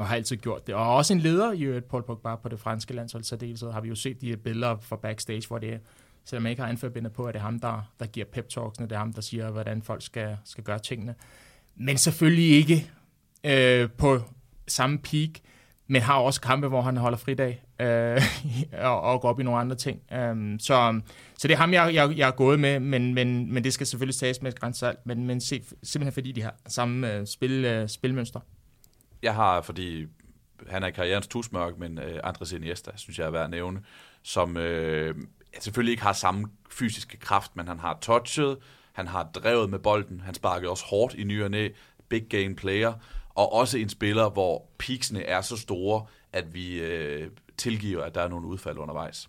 og 0.00 0.06
har 0.06 0.16
altid 0.16 0.36
gjort 0.36 0.66
det. 0.66 0.74
Og 0.74 0.96
også 0.96 1.12
en 1.12 1.20
leder 1.20 1.52
i 1.52 1.62
øvrigt, 1.62 1.88
Paul 1.88 2.02
Pogba, 2.02 2.36
på 2.36 2.48
det 2.48 2.60
franske 2.60 2.94
landshold 2.94 3.24
særdeleshed, 3.24 3.70
har 3.72 3.80
vi 3.80 3.88
jo 3.88 3.94
set 3.94 4.20
de 4.20 4.36
billeder 4.36 4.76
fra 4.80 4.96
backstage, 4.96 5.42
hvor 5.48 5.58
det 5.58 5.72
er, 5.72 5.78
selvom 6.24 6.42
man 6.42 6.50
ikke 6.50 6.62
har 6.62 6.68
anførbindet 6.68 7.12
på, 7.12 7.24
at 7.24 7.34
det 7.34 7.40
er 7.40 7.44
ham, 7.44 7.60
der, 7.60 7.90
der 8.00 8.06
giver 8.06 8.26
pep 8.32 8.48
talksene, 8.48 8.86
det 8.86 8.94
er 8.94 8.98
ham, 8.98 9.12
der 9.12 9.20
siger, 9.20 9.50
hvordan 9.50 9.82
folk 9.82 10.02
skal, 10.02 10.36
skal 10.44 10.64
gøre 10.64 10.78
tingene. 10.78 11.14
Men 11.76 11.96
selvfølgelig 11.96 12.50
ikke 12.50 12.90
øh, 13.44 13.90
på 13.98 14.20
samme 14.68 14.98
peak, 14.98 15.30
men 15.86 16.02
har 16.02 16.14
også 16.14 16.40
kampe, 16.40 16.68
hvor 16.68 16.82
han 16.82 16.96
holder 16.96 17.18
fridag 17.18 17.64
øh, 17.80 18.22
og, 18.86 19.00
og 19.00 19.20
går 19.20 19.28
op 19.28 19.40
i 19.40 19.42
nogle 19.42 19.60
andre 19.60 19.76
ting. 19.76 20.00
Øh, 20.12 20.58
så, 20.58 21.00
så 21.38 21.48
det 21.48 21.54
er 21.54 21.58
ham, 21.58 21.72
jeg, 21.72 21.94
jeg, 21.94 22.16
jeg 22.16 22.28
er 22.28 22.32
gået 22.32 22.60
med, 22.60 22.80
men, 22.80 23.14
men, 23.14 23.52
men 23.52 23.64
det 23.64 23.72
skal 23.72 23.86
selvfølgelig 23.86 24.16
tages 24.16 24.42
med 24.42 24.52
et 24.52 24.60
grænsalt, 24.60 24.98
men, 25.04 25.26
men 25.26 25.40
se, 25.40 25.62
simpelthen 25.82 26.12
fordi 26.12 26.32
de 26.32 26.42
har 26.42 26.54
samme 26.68 27.14
øh, 27.14 27.26
spil, 27.26 27.64
øh, 27.64 27.88
spilmønster. 27.88 28.40
Jeg 29.22 29.34
har, 29.34 29.60
fordi 29.60 30.06
han 30.68 30.82
er 30.82 30.90
karrierens 30.90 31.26
tusmørk, 31.26 31.78
men 31.78 31.98
uh, 31.98 32.04
Andres 32.24 32.52
Iniesta, 32.52 32.90
synes 32.96 33.18
jeg 33.18 33.26
er 33.26 33.30
værd 33.30 33.44
at 33.44 33.50
nævne, 33.50 33.82
som 34.22 34.56
uh, 34.56 35.14
selvfølgelig 35.60 35.92
ikke 35.92 36.02
har 36.02 36.12
samme 36.12 36.48
fysiske 36.70 37.16
kraft, 37.16 37.56
men 37.56 37.68
han 37.68 37.78
har 37.78 37.98
touchet, 38.00 38.58
han 38.92 39.06
har 39.06 39.30
drevet 39.34 39.70
med 39.70 39.78
bolden, 39.78 40.20
han 40.20 40.34
sparkede 40.34 40.70
også 40.70 40.84
hårdt 40.84 41.14
i 41.14 41.24
ny 41.24 41.44
og 41.44 41.50
næ, 41.50 41.68
big 42.08 42.26
game 42.28 42.56
player, 42.56 42.92
og 43.34 43.52
også 43.52 43.78
en 43.78 43.88
spiller, 43.88 44.30
hvor 44.30 44.66
peaksene 44.78 45.22
er 45.22 45.40
så 45.40 45.56
store, 45.56 46.06
at 46.32 46.54
vi 46.54 46.80
øh, 46.80 47.30
tilgiver, 47.56 48.04
at 48.04 48.14
der 48.14 48.22
er 48.22 48.28
nogle 48.28 48.46
udfald 48.46 48.78
undervejs. 48.78 49.28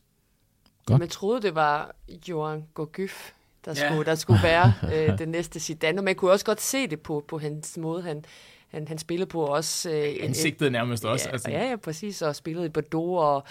Godt. 0.85 0.99
Man 0.99 1.09
troede, 1.09 1.41
det 1.41 1.55
var 1.55 1.95
Johan 2.29 2.65
Gogyf, 2.73 3.31
der, 3.65 3.73
ja. 3.77 3.89
skulle, 3.89 4.05
der 4.05 4.15
skulle 4.15 4.43
være 4.43 4.73
øh, 4.93 5.17
den 5.17 5.29
næste 5.29 5.59
Zidane, 5.59 5.99
og 5.99 6.03
man 6.03 6.15
kunne 6.15 6.31
også 6.31 6.45
godt 6.45 6.61
se 6.61 6.87
det 6.87 6.99
på, 6.99 7.25
på 7.27 7.37
hans 7.37 7.77
måde, 7.77 8.01
han, 8.01 8.25
han, 8.71 8.87
han 8.87 8.97
spillede 8.97 9.29
på 9.29 9.45
også. 9.45 9.89
Øh, 9.89 10.15
Ansigtet 10.21 10.71
nærmest 10.71 11.05
også. 11.05 11.25
Ja, 11.27 11.33
altså. 11.33 11.51
ja, 11.51 11.69
ja, 11.69 11.75
præcis, 11.75 12.21
og 12.21 12.35
spillede 12.35 12.65
i 12.65 12.69
Bordeaux, 12.69 13.23
og 13.23 13.43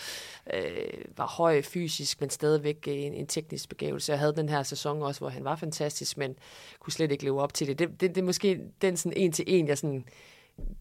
øh, 0.54 1.16
var 1.16 1.26
høj 1.26 1.62
fysisk, 1.62 2.20
men 2.20 2.30
stadigvæk 2.30 2.88
en, 2.88 3.14
en 3.14 3.26
teknisk 3.26 3.68
begævelse. 3.68 4.12
Jeg 4.12 4.18
havde 4.18 4.36
den 4.36 4.48
her 4.48 4.62
sæson 4.62 5.02
også, 5.02 5.20
hvor 5.20 5.28
han 5.28 5.44
var 5.44 5.56
fantastisk, 5.56 6.18
men 6.18 6.34
kunne 6.80 6.92
slet 6.92 7.12
ikke 7.12 7.24
leve 7.24 7.42
op 7.42 7.54
til 7.54 7.66
det. 7.66 7.78
Det, 7.78 8.00
det, 8.00 8.14
det 8.14 8.18
er 8.18 8.22
måske 8.22 8.60
den 8.82 8.96
sådan 8.96 9.16
en 9.16 9.32
til 9.32 9.44
en, 9.48 9.68
jeg 9.68 9.78
sådan 9.78 10.04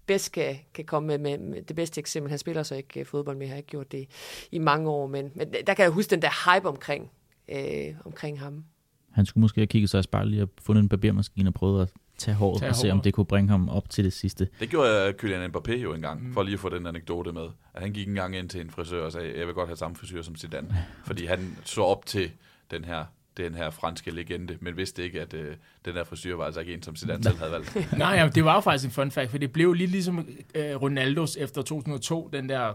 bedst 0.06 0.32
kan, 0.32 0.56
kan 0.74 0.86
komme 0.86 1.08
med, 1.08 1.18
med, 1.18 1.38
med 1.38 1.62
det 1.62 1.76
bedste 1.76 2.00
eksempel. 2.00 2.30
Han 2.30 2.40
spiller 2.40 2.64
så 2.64 2.76
ikke 2.76 3.00
øh, 3.00 3.06
fodbold 3.06 3.38
mere, 3.38 3.50
har 3.50 3.58
ikke 3.58 3.70
gjort 3.70 3.92
det 3.92 4.08
i 4.52 4.60
mange 4.60 4.90
år, 4.90 5.08
men, 5.08 5.32
men 5.36 5.54
der 5.68 5.74
kan 5.74 5.84
jeg 5.84 5.92
huske 5.92 6.10
den 6.10 6.22
der 6.22 6.56
hype 6.56 6.68
omkring, 6.68 7.12
øh, 7.50 7.96
omkring 8.06 8.40
ham. 8.40 8.64
Han 9.12 9.26
skulle 9.26 9.42
måske 9.42 9.62
have 9.62 9.68
kigget 9.68 9.90
sig 9.90 10.00
i 10.00 10.04
spejlet 10.04 10.42
og 10.42 10.50
fundet 10.62 10.84
en 10.84 10.90
barbermaskine 10.90 11.50
og 11.50 11.54
prøvet 11.54 11.82
at 11.82 11.90
tage 12.20 12.36
håret 12.36 12.60
tage 12.60 12.70
og 12.70 12.76
se, 12.76 12.92
om 12.92 13.02
det 13.02 13.14
kunne 13.14 13.26
bringe 13.26 13.50
ham 13.50 13.70
op 13.70 13.90
til 13.90 14.04
det 14.04 14.14
sidste. 14.14 14.48
Det 14.60 14.70
gjorde 14.70 15.14
Kylian 15.14 15.52
Mbappé 15.56 15.72
jo 15.72 15.94
engang, 15.94 16.28
mm. 16.28 16.34
for 16.34 16.44
lige 16.44 16.54
at 16.54 16.60
få 16.60 16.70
den 16.70 16.88
anekdote 16.88 17.32
med. 17.32 17.48
At 17.74 17.82
han 17.82 17.94
gik 17.94 18.08
en 18.08 18.16
gang 18.16 18.36
ind 18.36 18.50
til 18.50 18.62
en 18.62 18.70
frisør 18.70 19.06
og 19.06 19.12
sagde, 19.12 19.40
jeg 19.40 19.48
vil 19.48 19.56
godt 19.56 19.70
have 19.70 19.78
samme 19.78 19.96
frisør 19.96 20.22
som 20.22 20.36
Zidane. 20.36 20.86
fordi 21.08 21.26
han 21.26 21.58
så 21.64 21.82
op 21.82 22.06
til 22.06 22.32
den 22.72 22.86
her 22.86 23.06
den 23.44 23.56
her 23.56 23.70
franske 23.70 24.12
legende, 24.12 24.58
men 24.62 24.78
vidste 24.78 25.04
ikke, 25.04 25.22
at 25.22 25.34
øh, 25.34 25.56
den 25.86 25.96
der 25.96 26.04
frisyr 26.04 26.36
var 26.36 26.46
altså 26.46 26.60
ikke 26.60 26.74
en, 26.74 26.84
som 26.84 26.96
Zidane 26.96 27.24
selv 27.24 27.38
havde 27.38 27.52
valgt. 27.52 27.76
Nej, 27.98 28.16
ja, 28.16 28.28
det 28.28 28.46
var 28.46 28.54
jo 28.54 28.60
faktisk 28.60 28.86
en 28.86 28.92
fun 28.92 29.12
fact, 29.12 29.32
for 29.32 29.38
det 29.38 29.52
blev 29.52 29.74
lidt 29.74 29.92
ligesom 29.92 30.28
øh, 30.56 30.76
Ronaldos 30.82 31.38
efter 31.38 31.62
2002, 31.62 32.30
den 32.34 32.50
der, 32.50 32.74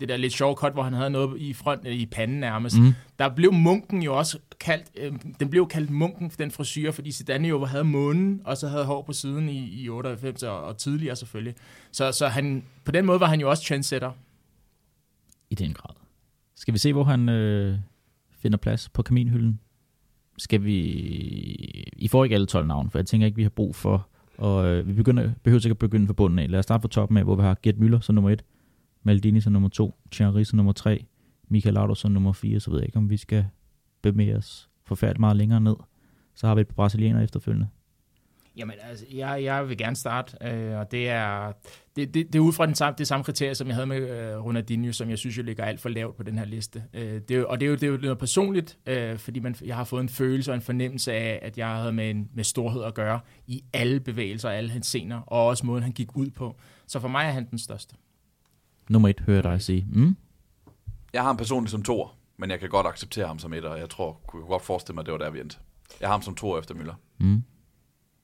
det 0.00 0.08
der 0.08 0.16
lidt 0.16 0.32
sjove 0.32 0.54
cut, 0.54 0.72
hvor 0.72 0.82
han 0.82 0.92
havde 0.92 1.10
noget 1.10 1.40
i 1.40 1.52
front, 1.52 1.86
øh, 1.86 1.94
i 1.94 2.06
panden 2.06 2.40
nærmest. 2.40 2.78
Mm. 2.80 2.94
Der 3.18 3.34
blev 3.34 3.52
munken 3.52 4.02
jo 4.02 4.18
også 4.18 4.38
kaldt, 4.60 4.86
øh, 4.96 5.12
den 5.40 5.50
blev 5.50 5.68
kaldt 5.68 5.90
munken, 5.90 6.32
den 6.38 6.50
frisyr, 6.50 6.90
fordi 6.90 7.12
Zidane 7.12 7.48
jo 7.48 7.64
havde 7.64 7.84
månen, 7.84 8.40
og 8.44 8.56
så 8.56 8.68
havde 8.68 8.84
hår 8.84 9.02
på 9.02 9.12
siden 9.12 9.48
i, 9.48 9.82
i 9.82 9.88
98 9.88 10.42
og, 10.42 10.64
og 10.64 10.78
tidligere 10.78 11.16
selvfølgelig. 11.16 11.54
Så, 11.92 12.12
så 12.12 12.28
han, 12.28 12.64
på 12.84 12.92
den 12.92 13.06
måde 13.06 13.20
var 13.20 13.26
han 13.26 13.40
jo 13.40 13.50
også 13.50 13.64
trendsetter. 13.64 14.12
I 15.50 15.54
den 15.54 15.74
grad. 15.74 15.94
Skal 16.56 16.74
vi 16.74 16.78
se, 16.78 16.92
hvor 16.92 17.04
han 17.04 17.28
øh, 17.28 17.78
finder 18.38 18.58
plads 18.58 18.88
på 18.88 19.02
kaminhylden? 19.02 19.60
Skal 20.38 20.64
vi... 20.64 20.76
I 21.96 22.08
får 22.08 22.24
ikke 22.24 22.34
alle 22.34 22.46
12 22.46 22.66
navne, 22.66 22.90
for 22.90 22.98
jeg 22.98 23.06
tænker 23.06 23.26
ikke, 23.26 23.36
vi 23.36 23.42
har 23.42 23.50
brug 23.50 23.74
for... 23.74 24.08
Og 24.38 24.66
øh, 24.66 24.88
vi 24.88 24.92
begynder, 24.92 25.30
behøver 25.42 25.70
at 25.70 25.78
begynde 25.78 26.06
fra 26.06 26.12
bunden 26.12 26.38
af. 26.38 26.50
Lad 26.50 26.58
os 26.58 26.62
starte 26.62 26.82
fra 26.82 26.88
toppen 26.88 27.18
af, 27.18 27.24
hvor 27.24 27.36
vi 27.36 27.42
har 27.42 27.58
Gert 27.62 27.74
Müller 27.74 28.00
som 28.00 28.14
nummer 28.14 28.30
1, 28.30 28.44
Maldini 29.02 29.40
som 29.40 29.52
nummer 29.52 29.68
2, 29.68 29.94
Thierry 30.12 30.42
som 30.42 30.56
nummer 30.56 30.72
3, 30.72 31.04
Michael 31.48 31.74
Laudrup 31.74 31.96
som 31.96 32.12
nummer 32.12 32.32
4, 32.32 32.60
så 32.60 32.70
ved 32.70 32.78
jeg 32.78 32.86
ikke, 32.86 32.98
om 32.98 33.10
vi 33.10 33.16
skal 33.16 33.44
bevæge 34.02 34.36
os 34.36 34.68
forfærdeligt 34.84 35.20
meget 35.20 35.36
længere 35.36 35.60
ned. 35.60 35.76
Så 36.34 36.46
har 36.46 36.54
vi 36.54 36.60
et 36.60 36.68
par 36.68 36.74
brasilianere 36.74 37.22
efterfølgende. 37.22 37.68
Jamen, 38.56 38.74
altså, 38.80 39.04
jeg, 39.14 39.44
jeg 39.44 39.68
vil 39.68 39.78
gerne 39.78 39.96
starte, 39.96 40.36
øh, 40.42 40.78
og 40.78 40.90
det 40.90 41.08
er, 41.08 41.52
det, 41.96 42.14
det, 42.14 42.26
det 42.26 42.34
er 42.34 42.40
ud 42.40 42.52
fra 42.52 42.66
den 42.66 42.74
samme, 42.74 42.94
det 42.98 43.06
samme 43.06 43.24
kriterie, 43.24 43.54
som 43.54 43.66
jeg 43.66 43.74
havde 43.74 43.86
med 43.86 43.96
øh, 43.96 44.44
Ronaldinho, 44.44 44.92
som 44.92 45.10
jeg 45.10 45.18
synes 45.18 45.38
jo 45.38 45.42
ligger 45.42 45.64
alt 45.64 45.80
for 45.80 45.88
lavt 45.88 46.16
på 46.16 46.22
den 46.22 46.38
her 46.38 46.44
liste. 46.44 46.84
Øh, 46.94 47.20
det 47.28 47.30
er, 47.30 47.44
og 47.44 47.60
det 47.60 47.66
er, 47.66 47.70
jo, 47.70 47.74
det 47.74 47.82
er 47.82 47.86
jo 47.86 47.96
noget 47.96 48.18
personligt, 48.18 48.78
øh, 48.86 49.18
fordi 49.18 49.40
man, 49.40 49.56
jeg 49.64 49.76
har 49.76 49.84
fået 49.84 50.00
en 50.00 50.08
følelse 50.08 50.50
og 50.50 50.54
en 50.54 50.62
fornemmelse 50.62 51.12
af, 51.12 51.38
at 51.42 51.58
jeg 51.58 51.68
havde 51.68 51.92
med, 51.92 52.10
en, 52.10 52.28
med 52.34 52.44
storhed 52.44 52.82
at 52.82 52.94
gøre 52.94 53.20
i 53.46 53.64
alle 53.72 54.00
bevægelser 54.00 54.48
og 54.48 54.56
alle 54.56 54.70
hans 54.70 54.86
scener, 54.86 55.20
og 55.20 55.46
også 55.46 55.66
måden, 55.66 55.82
han 55.82 55.92
gik 55.92 56.16
ud 56.16 56.30
på. 56.30 56.56
Så 56.86 57.00
for 57.00 57.08
mig 57.08 57.26
er 57.26 57.30
han 57.30 57.50
den 57.50 57.58
største. 57.58 57.96
Nummer 58.88 59.08
et, 59.08 59.20
hører 59.20 59.36
jeg 59.36 59.44
dig 59.44 59.62
sige. 59.62 59.86
Mm? 59.92 60.16
Jeg 61.12 61.22
har 61.22 61.26
ham 61.26 61.36
personligt 61.36 61.70
som 61.70 61.82
to, 61.82 62.08
men 62.36 62.50
jeg 62.50 62.60
kan 62.60 62.68
godt 62.68 62.86
acceptere 62.86 63.26
ham 63.26 63.38
som 63.38 63.52
et, 63.52 63.64
og 63.64 63.78
jeg 63.78 63.90
tror, 63.90 64.20
kunne 64.26 64.46
godt 64.46 64.62
forestille 64.62 64.94
mig, 64.94 65.02
at 65.02 65.06
det 65.06 65.12
var 65.12 65.18
der, 65.18 65.30
vi 65.30 65.40
endte. 65.40 65.58
Jeg 66.00 66.08
har 66.08 66.14
ham 66.14 66.22
som 66.22 66.34
to 66.34 66.58
efter 66.58 66.74
Møller. 66.74 66.94
Mm. 67.18 67.42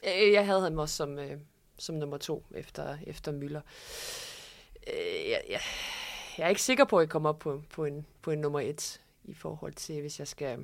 Øh, 0.06 0.32
jeg 0.32 0.46
havde 0.46 0.60
ham 0.60 0.78
også 0.78 0.96
som, 0.96 1.18
øh, 1.18 1.38
som 1.78 1.94
nummer 1.94 2.16
to 2.16 2.44
efter, 2.54 2.96
efter 3.06 3.32
Møller. 3.32 3.60
Øh, 4.86 5.30
jeg, 5.30 5.42
jeg, 5.50 5.60
jeg 6.38 6.44
er 6.44 6.48
ikke 6.48 6.62
sikker 6.62 6.84
på, 6.84 6.98
at 6.98 7.02
jeg 7.02 7.08
kommer 7.08 7.28
op 7.28 7.38
på, 7.38 7.62
på, 7.70 7.84
en, 7.84 8.06
på 8.22 8.30
en 8.30 8.38
nummer 8.38 8.60
et 8.60 9.00
i 9.24 9.34
forhold 9.34 9.72
til, 9.72 10.00
hvis 10.00 10.18
jeg 10.18 10.28
skal, 10.28 10.58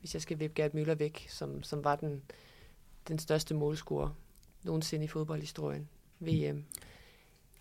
hvis 0.00 0.14
jeg 0.14 0.22
skal 0.22 0.38
vippe 0.38 0.62
Gert 0.62 0.74
Møller 0.74 0.94
væk, 0.94 1.26
som, 1.28 1.62
som 1.62 1.84
var 1.84 1.96
den, 1.96 2.22
den 3.08 3.18
største 3.18 3.54
målscorer 3.54 4.10
nogensinde 4.62 5.04
i 5.04 5.08
fodboldhistorien. 5.08 5.88
VM. 6.20 6.64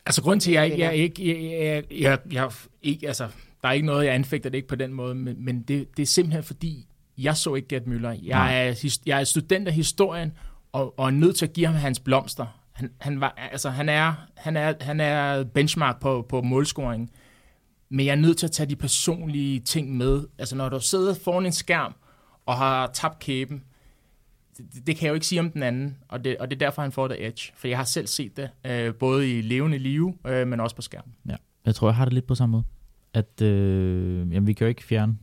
Altså 0.05 0.21
grund 0.21 0.41
til, 0.41 0.51
at 0.51 0.69
jeg, 0.69 0.79
jeg, 0.79 0.95
ikke, 0.95 1.27
jeg, 1.27 1.51
jeg, 1.51 1.83
jeg, 1.91 2.19
jeg, 2.31 2.51
ikke, 2.81 3.07
altså, 3.07 3.29
der 3.61 3.67
er 3.67 3.71
ikke 3.71 3.85
noget, 3.85 4.05
jeg 4.05 4.13
anfægter 4.13 4.49
det 4.49 4.57
ikke 4.57 4.67
på 4.67 4.75
den 4.75 4.93
måde, 4.93 5.15
men, 5.15 5.45
men 5.45 5.61
det, 5.61 5.97
det 5.97 6.03
er 6.03 6.07
simpelthen 6.07 6.43
fordi, 6.43 6.87
jeg 7.17 7.37
så 7.37 7.55
ikke 7.55 7.67
Gert 7.67 7.87
Møller. 7.87 8.11
Jeg 8.23 8.67
er, 8.67 8.97
jeg 9.05 9.19
er 9.19 9.23
student 9.23 9.67
af 9.67 9.73
historien, 9.73 10.33
og, 10.77 10.99
og 10.99 11.07
er 11.07 11.11
nødt 11.11 11.35
til 11.35 11.45
at 11.45 11.53
give 11.53 11.65
ham 11.65 11.75
hans 11.75 11.99
blomster. 11.99 12.45
Han, 12.71 12.91
han, 13.01 13.21
var, 13.21 13.49
altså, 13.51 13.69
han, 13.69 13.89
er, 13.89 14.13
han, 14.35 14.57
er, 14.57 14.73
han 14.81 14.99
er 14.99 15.43
benchmark 15.43 15.99
på, 15.99 16.25
på 16.29 16.41
målscoring, 16.41 17.11
men 17.89 18.05
jeg 18.05 18.11
er 18.11 18.15
nødt 18.15 18.37
til 18.37 18.47
at 18.47 18.51
tage 18.51 18.69
de 18.69 18.75
personlige 18.75 19.59
ting 19.59 19.97
med. 19.97 20.23
Altså 20.37 20.55
når 20.55 20.69
du 20.69 20.79
sidder 20.79 21.15
foran 21.23 21.45
en 21.45 21.51
skærm 21.51 21.95
og 22.45 22.57
har 22.57 22.87
tabt 22.87 23.19
kæben, 23.19 23.63
det, 24.57 24.87
det 24.87 24.97
kan 24.97 25.05
jeg 25.05 25.09
jo 25.09 25.13
ikke 25.13 25.25
sige 25.25 25.39
om 25.39 25.51
den 25.51 25.63
anden, 25.63 25.97
og 26.09 26.23
det, 26.23 26.37
og 26.37 26.49
det 26.49 26.55
er 26.55 26.65
derfor, 26.65 26.81
han 26.81 26.91
får 26.91 27.07
det 27.07 27.27
edge. 27.27 27.51
For 27.55 27.67
jeg 27.67 27.77
har 27.77 27.85
selv 27.85 28.07
set 28.07 28.37
det, 28.37 28.49
øh, 28.65 28.93
både 28.95 29.37
i 29.37 29.41
levende 29.41 29.77
liv, 29.77 30.19
øh, 30.27 30.47
men 30.47 30.59
også 30.59 30.75
på 30.75 30.81
skærmen. 30.81 31.13
Ja, 31.29 31.35
jeg 31.65 31.75
tror, 31.75 31.87
jeg 31.87 31.95
har 31.95 32.05
det 32.05 32.13
lidt 32.13 32.27
på 32.27 32.35
samme 32.35 32.51
måde. 32.51 32.63
At 33.13 33.41
øh, 33.41 34.33
jamen, 34.33 34.47
vi 34.47 34.53
kan 34.53 34.65
jo 34.65 34.69
ikke 34.69 34.83
fjerne 34.83 35.17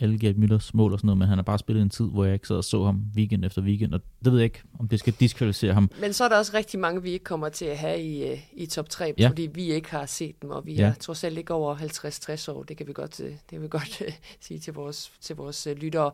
alle 0.00 0.18
Gert 0.18 0.36
Müllers 0.36 0.70
mål 0.74 0.92
og 0.92 0.98
sådan 0.98 1.06
noget, 1.06 1.18
men 1.18 1.28
han 1.28 1.38
har 1.38 1.42
bare 1.42 1.58
spillet 1.58 1.82
en 1.82 1.90
tid, 1.90 2.04
hvor 2.04 2.24
jeg 2.24 2.34
ikke 2.34 2.46
sad 2.46 2.56
og 2.56 2.64
så 2.64 2.84
ham 2.84 3.02
weekend 3.16 3.44
efter 3.44 3.62
weekend, 3.62 3.94
og 3.94 4.00
det 4.24 4.32
ved 4.32 4.38
jeg 4.38 4.44
ikke, 4.44 4.62
om 4.80 4.88
det 4.88 4.98
skal 4.98 5.12
diskvalificere 5.20 5.74
ham. 5.74 5.90
Men 6.00 6.12
så 6.12 6.24
er 6.24 6.28
der 6.28 6.36
også 6.36 6.52
rigtig 6.54 6.80
mange, 6.80 7.02
vi 7.02 7.10
ikke 7.10 7.24
kommer 7.24 7.48
til 7.48 7.64
at 7.64 7.78
have 7.78 8.00
i, 8.00 8.30
øh, 8.30 8.38
i 8.52 8.66
top 8.66 8.88
3, 8.88 9.14
ja. 9.18 9.28
fordi 9.28 9.48
vi 9.54 9.72
ikke 9.72 9.90
har 9.90 10.06
set 10.06 10.42
dem, 10.42 10.50
og 10.50 10.66
vi 10.66 10.74
ja. 10.74 10.86
er 10.86 10.94
trods 10.94 11.24
alt 11.24 11.38
ikke 11.38 11.54
over 11.54 11.76
50-60 11.76 12.52
år, 12.52 12.62
det 12.62 12.76
kan 12.76 12.86
vi 12.86 12.92
godt, 12.92 13.20
øh, 13.20 13.30
det 13.30 13.40
kan 13.50 13.62
vi 13.62 13.68
godt 13.68 14.00
uh, 14.00 14.12
sige 14.40 14.60
til 14.60 14.72
vores, 14.72 15.12
til 15.20 15.36
vores 15.36 15.68
lyttere. 15.76 16.10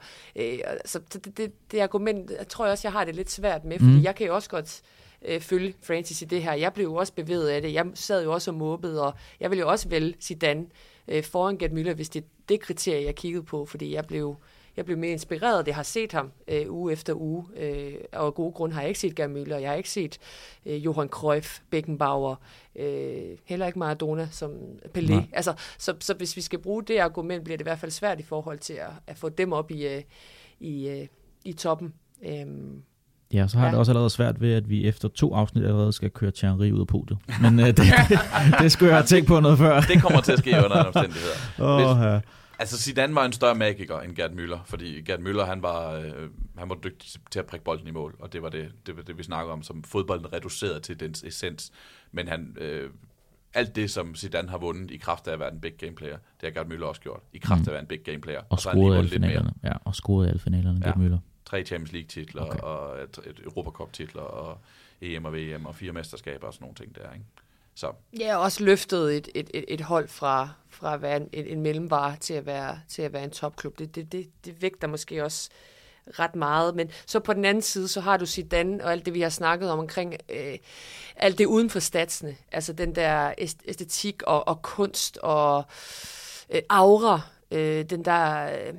Så 0.84 1.00
det, 1.12 1.36
det, 1.36 1.52
det 1.72 1.80
argument, 1.80 2.30
jeg 2.38 2.48
tror 2.48 2.64
jeg 2.64 2.72
også, 2.72 2.88
jeg 2.88 2.92
har 2.92 3.04
det 3.04 3.16
lidt 3.16 3.30
svært 3.30 3.64
med, 3.64 3.78
fordi 3.78 3.92
mm. 3.92 4.02
jeg 4.02 4.14
kan 4.14 4.26
jo 4.26 4.34
også 4.34 4.50
godt 4.50 4.82
følge 5.40 5.74
Francis 5.82 6.22
i 6.22 6.24
det 6.24 6.42
her. 6.42 6.52
Jeg 6.52 6.72
blev 6.72 6.84
jo 6.84 6.94
også 6.94 7.12
bevæget 7.12 7.48
af 7.48 7.62
det. 7.62 7.72
Jeg 7.72 7.86
sad 7.94 8.24
jo 8.24 8.32
også 8.32 8.50
og 8.50 8.54
måbede, 8.54 9.02
og 9.02 9.14
jeg 9.40 9.50
ville 9.50 9.60
jo 9.60 9.68
også 9.68 9.88
vælge 9.88 10.14
Zidane 10.20 10.66
øh, 11.09 11.22
foran 11.24 11.59
Gert 11.59 11.70
Müller, 11.70 11.94
hvis 11.94 12.09
det 12.09 12.22
er 12.22 12.26
det 12.48 12.61
kriterie, 12.61 13.05
jeg 13.05 13.14
kiggede 13.14 13.42
på, 13.42 13.66
fordi 13.66 13.94
jeg 13.94 14.05
blev, 14.07 14.36
jeg 14.76 14.84
blev 14.84 14.98
mere 14.98 15.11
inspireret 15.12 15.59
af 15.59 15.64
det, 15.64 15.68
jeg 15.68 15.76
har 15.76 15.82
set 15.82 16.12
ham 16.12 16.32
øh, 16.48 16.72
uge 16.72 16.92
efter 16.92 17.14
uge, 17.14 17.44
øh, 17.57 17.94
og 18.12 18.26
af 18.26 18.34
gode 18.34 18.53
grunde 18.53 18.74
har 18.74 18.82
jeg 18.82 18.88
ikke 18.88 19.00
set 19.00 19.16
Gerd 19.16 19.30
Müller, 19.30 19.55
jeg 19.55 19.70
har 19.70 19.76
ikke 19.76 19.90
set 19.90 20.18
øh, 20.66 20.84
Johan 20.84 21.09
Cruyff, 21.09 21.61
Beckenbauer, 21.70 22.36
øh, 22.76 23.38
heller 23.44 23.66
ikke 23.66 23.78
Maradona 23.78 24.28
som 24.30 24.53
Pelé. 24.98 25.11
Nej. 25.11 25.24
Altså, 25.32 25.55
så, 25.78 25.94
så 26.00 26.14
hvis 26.14 26.36
vi 26.36 26.40
skal 26.40 26.59
bruge 26.59 26.82
det 26.82 26.98
argument, 26.98 27.44
bliver 27.44 27.57
det 27.57 27.62
i 27.62 27.68
hvert 27.68 27.78
fald 27.78 27.92
svært 27.92 28.20
i 28.20 28.22
forhold 28.22 28.59
til 28.59 28.74
at, 28.74 28.90
at 29.07 29.18
få 29.18 29.28
dem 29.28 29.53
op 29.53 29.70
i, 29.70 29.86
øh, 29.86 30.03
i, 30.61 30.88
øh, 30.88 31.07
i 31.44 31.53
toppen. 31.53 31.94
Øhm, 32.24 32.82
Ja, 33.32 33.48
så 33.48 33.58
har 33.58 33.64
ja. 33.64 33.70
det 33.70 33.78
også 33.78 33.92
allerede 33.92 34.10
svært 34.10 34.40
ved, 34.40 34.52
at 34.52 34.68
vi 34.68 34.84
efter 34.84 35.08
to 35.08 35.34
afsnit 35.34 35.64
allerede 35.64 35.92
skal 35.92 36.10
køre 36.10 36.30
Thierry 36.30 36.70
ud 36.70 36.80
af 36.80 36.86
podiet. 36.86 37.18
Men 37.40 37.60
øh, 37.60 37.66
det, 37.66 37.76
det, 37.76 38.18
det 38.60 38.72
skulle 38.72 38.88
jeg 38.88 38.98
have 38.98 39.06
tænkt 39.06 39.28
på 39.28 39.40
noget 39.40 39.58
før. 39.58 39.80
Det 39.80 40.02
kommer 40.02 40.20
til 40.20 40.32
at 40.32 40.38
ske 40.38 40.50
under 40.50 40.80
en 40.80 40.86
omstændigheder. 40.86 41.34
Oh, 41.58 41.98
Hvis, 41.98 42.22
altså 42.58 42.78
Zidane 42.78 43.14
var 43.14 43.24
en 43.24 43.32
større 43.32 43.54
magiker 43.54 44.00
end 44.00 44.16
Gerd 44.16 44.30
Müller, 44.30 44.58
fordi 44.64 45.00
Gerd 45.00 45.18
Müller 45.18 45.44
han 45.44 45.62
var, 45.62 45.92
øh, 45.92 46.28
han 46.58 46.68
var 46.68 46.74
dygtig 46.84 47.10
til 47.30 47.38
at 47.38 47.46
prikke 47.46 47.64
bolden 47.64 47.88
i 47.88 47.90
mål, 47.90 48.16
og 48.20 48.32
det 48.32 48.42
var 48.42 48.48
det, 48.48 48.68
det, 48.86 48.96
var 48.96 49.02
det 49.02 49.18
vi 49.18 49.22
snakker 49.22 49.52
om, 49.52 49.62
som 49.62 49.82
fodbolden 49.82 50.32
reduceret 50.32 50.82
til 50.82 51.00
dens 51.00 51.22
essens. 51.22 51.72
Men 52.12 52.28
han, 52.28 52.56
øh, 52.60 52.90
alt 53.54 53.76
det, 53.76 53.90
som 53.90 54.14
Zidane 54.14 54.48
har 54.48 54.58
vundet 54.58 54.90
i 54.90 54.96
kraft 54.96 55.28
af 55.28 55.32
at 55.32 55.40
være 55.40 55.52
en 55.52 55.60
big 55.60 55.72
game 55.78 55.94
player, 55.94 56.16
det 56.40 56.42
har 56.42 56.50
Gerd 56.50 56.72
Müller 56.72 56.84
også 56.84 57.00
gjort, 57.00 57.20
i 57.32 57.38
kraft 57.38 57.60
af 57.60 57.66
at 57.66 57.72
være 57.72 57.80
en 57.80 57.86
big 57.86 58.00
game 58.04 58.20
player. 58.20 58.38
Og, 58.38 58.46
og 58.50 58.58
scorede 58.58 58.98
alle 58.98 59.10
finalerne. 59.10 59.52
Ja, 59.64 59.72
og 59.84 59.94
scorede 59.94 60.28
alle 60.28 60.40
finalerne, 60.40 60.80
ja. 60.84 60.86
Gerd 60.86 60.96
Müller 60.96 61.31
tre 61.53 61.64
Champions 61.64 61.92
League-titler, 61.92 62.46
okay. 62.46 62.59
og 62.59 63.03
et, 63.03 63.18
et 63.26 63.40
Europacup-titler, 63.44 64.22
og 64.22 64.59
EM 65.00 65.24
og 65.24 65.34
VM, 65.34 65.66
og 65.66 65.74
fire 65.74 65.92
mesterskaber 65.92 66.46
og 66.46 66.55
sådan 66.55 66.64
nogle 66.64 66.74
ting 66.74 66.94
der, 66.94 67.12
ikke? 67.12 67.24
Så. 67.74 67.92
Ja, 68.18 68.36
og 68.36 68.42
også 68.42 68.64
løftet 68.64 69.16
et, 69.16 69.28
et, 69.34 69.50
et, 69.55 69.64
et 69.68 69.80
hold 69.80 70.09
fra, 70.09 70.48
fra 70.68 70.94
at 70.94 71.03
være 71.03 71.16
en, 71.16 71.28
en, 71.32 71.46
en 71.46 71.61
mellemvare 71.61 72.16
til 72.16 72.34
at 72.34 72.46
være, 72.46 72.80
til 72.88 73.03
at 73.03 73.12
være 73.12 73.24
en 73.24 73.30
topklub. 73.30 73.78
Det, 73.78 73.94
det, 73.94 74.12
det, 74.12 74.30
det 74.44 74.62
vægter 74.62 74.88
måske 74.88 75.24
også 75.24 75.50
ret 76.18 76.36
meget. 76.36 76.74
Men 76.74 76.90
så 77.07 77.20
på 77.20 77.32
den 77.32 77.44
anden 77.44 77.62
side, 77.62 77.88
så 77.88 78.00
har 78.00 78.16
du 78.16 78.26
Zidane 78.26 78.84
og 78.84 78.92
alt 78.92 79.07
det, 79.07 79.14
vi 79.14 79.20
har 79.20 79.28
snakket 79.28 79.70
om 79.70 79.78
omkring 79.78 80.14
øh, 80.28 80.59
alt 81.16 81.38
det 81.38 81.46
uden 81.46 81.70
for 81.70 81.78
statsene. 81.78 82.36
Altså 82.53 82.72
den 82.72 82.94
der 82.94 83.34
æstetik 83.38 84.22
og, 84.22 84.48
og 84.48 84.62
kunst 84.62 85.16
og 85.16 85.64
øh, 86.50 86.62
aura, 86.70 87.20
øh, 87.50 87.84
den 87.84 88.05
der... 88.05 88.53
Øh, 88.53 88.74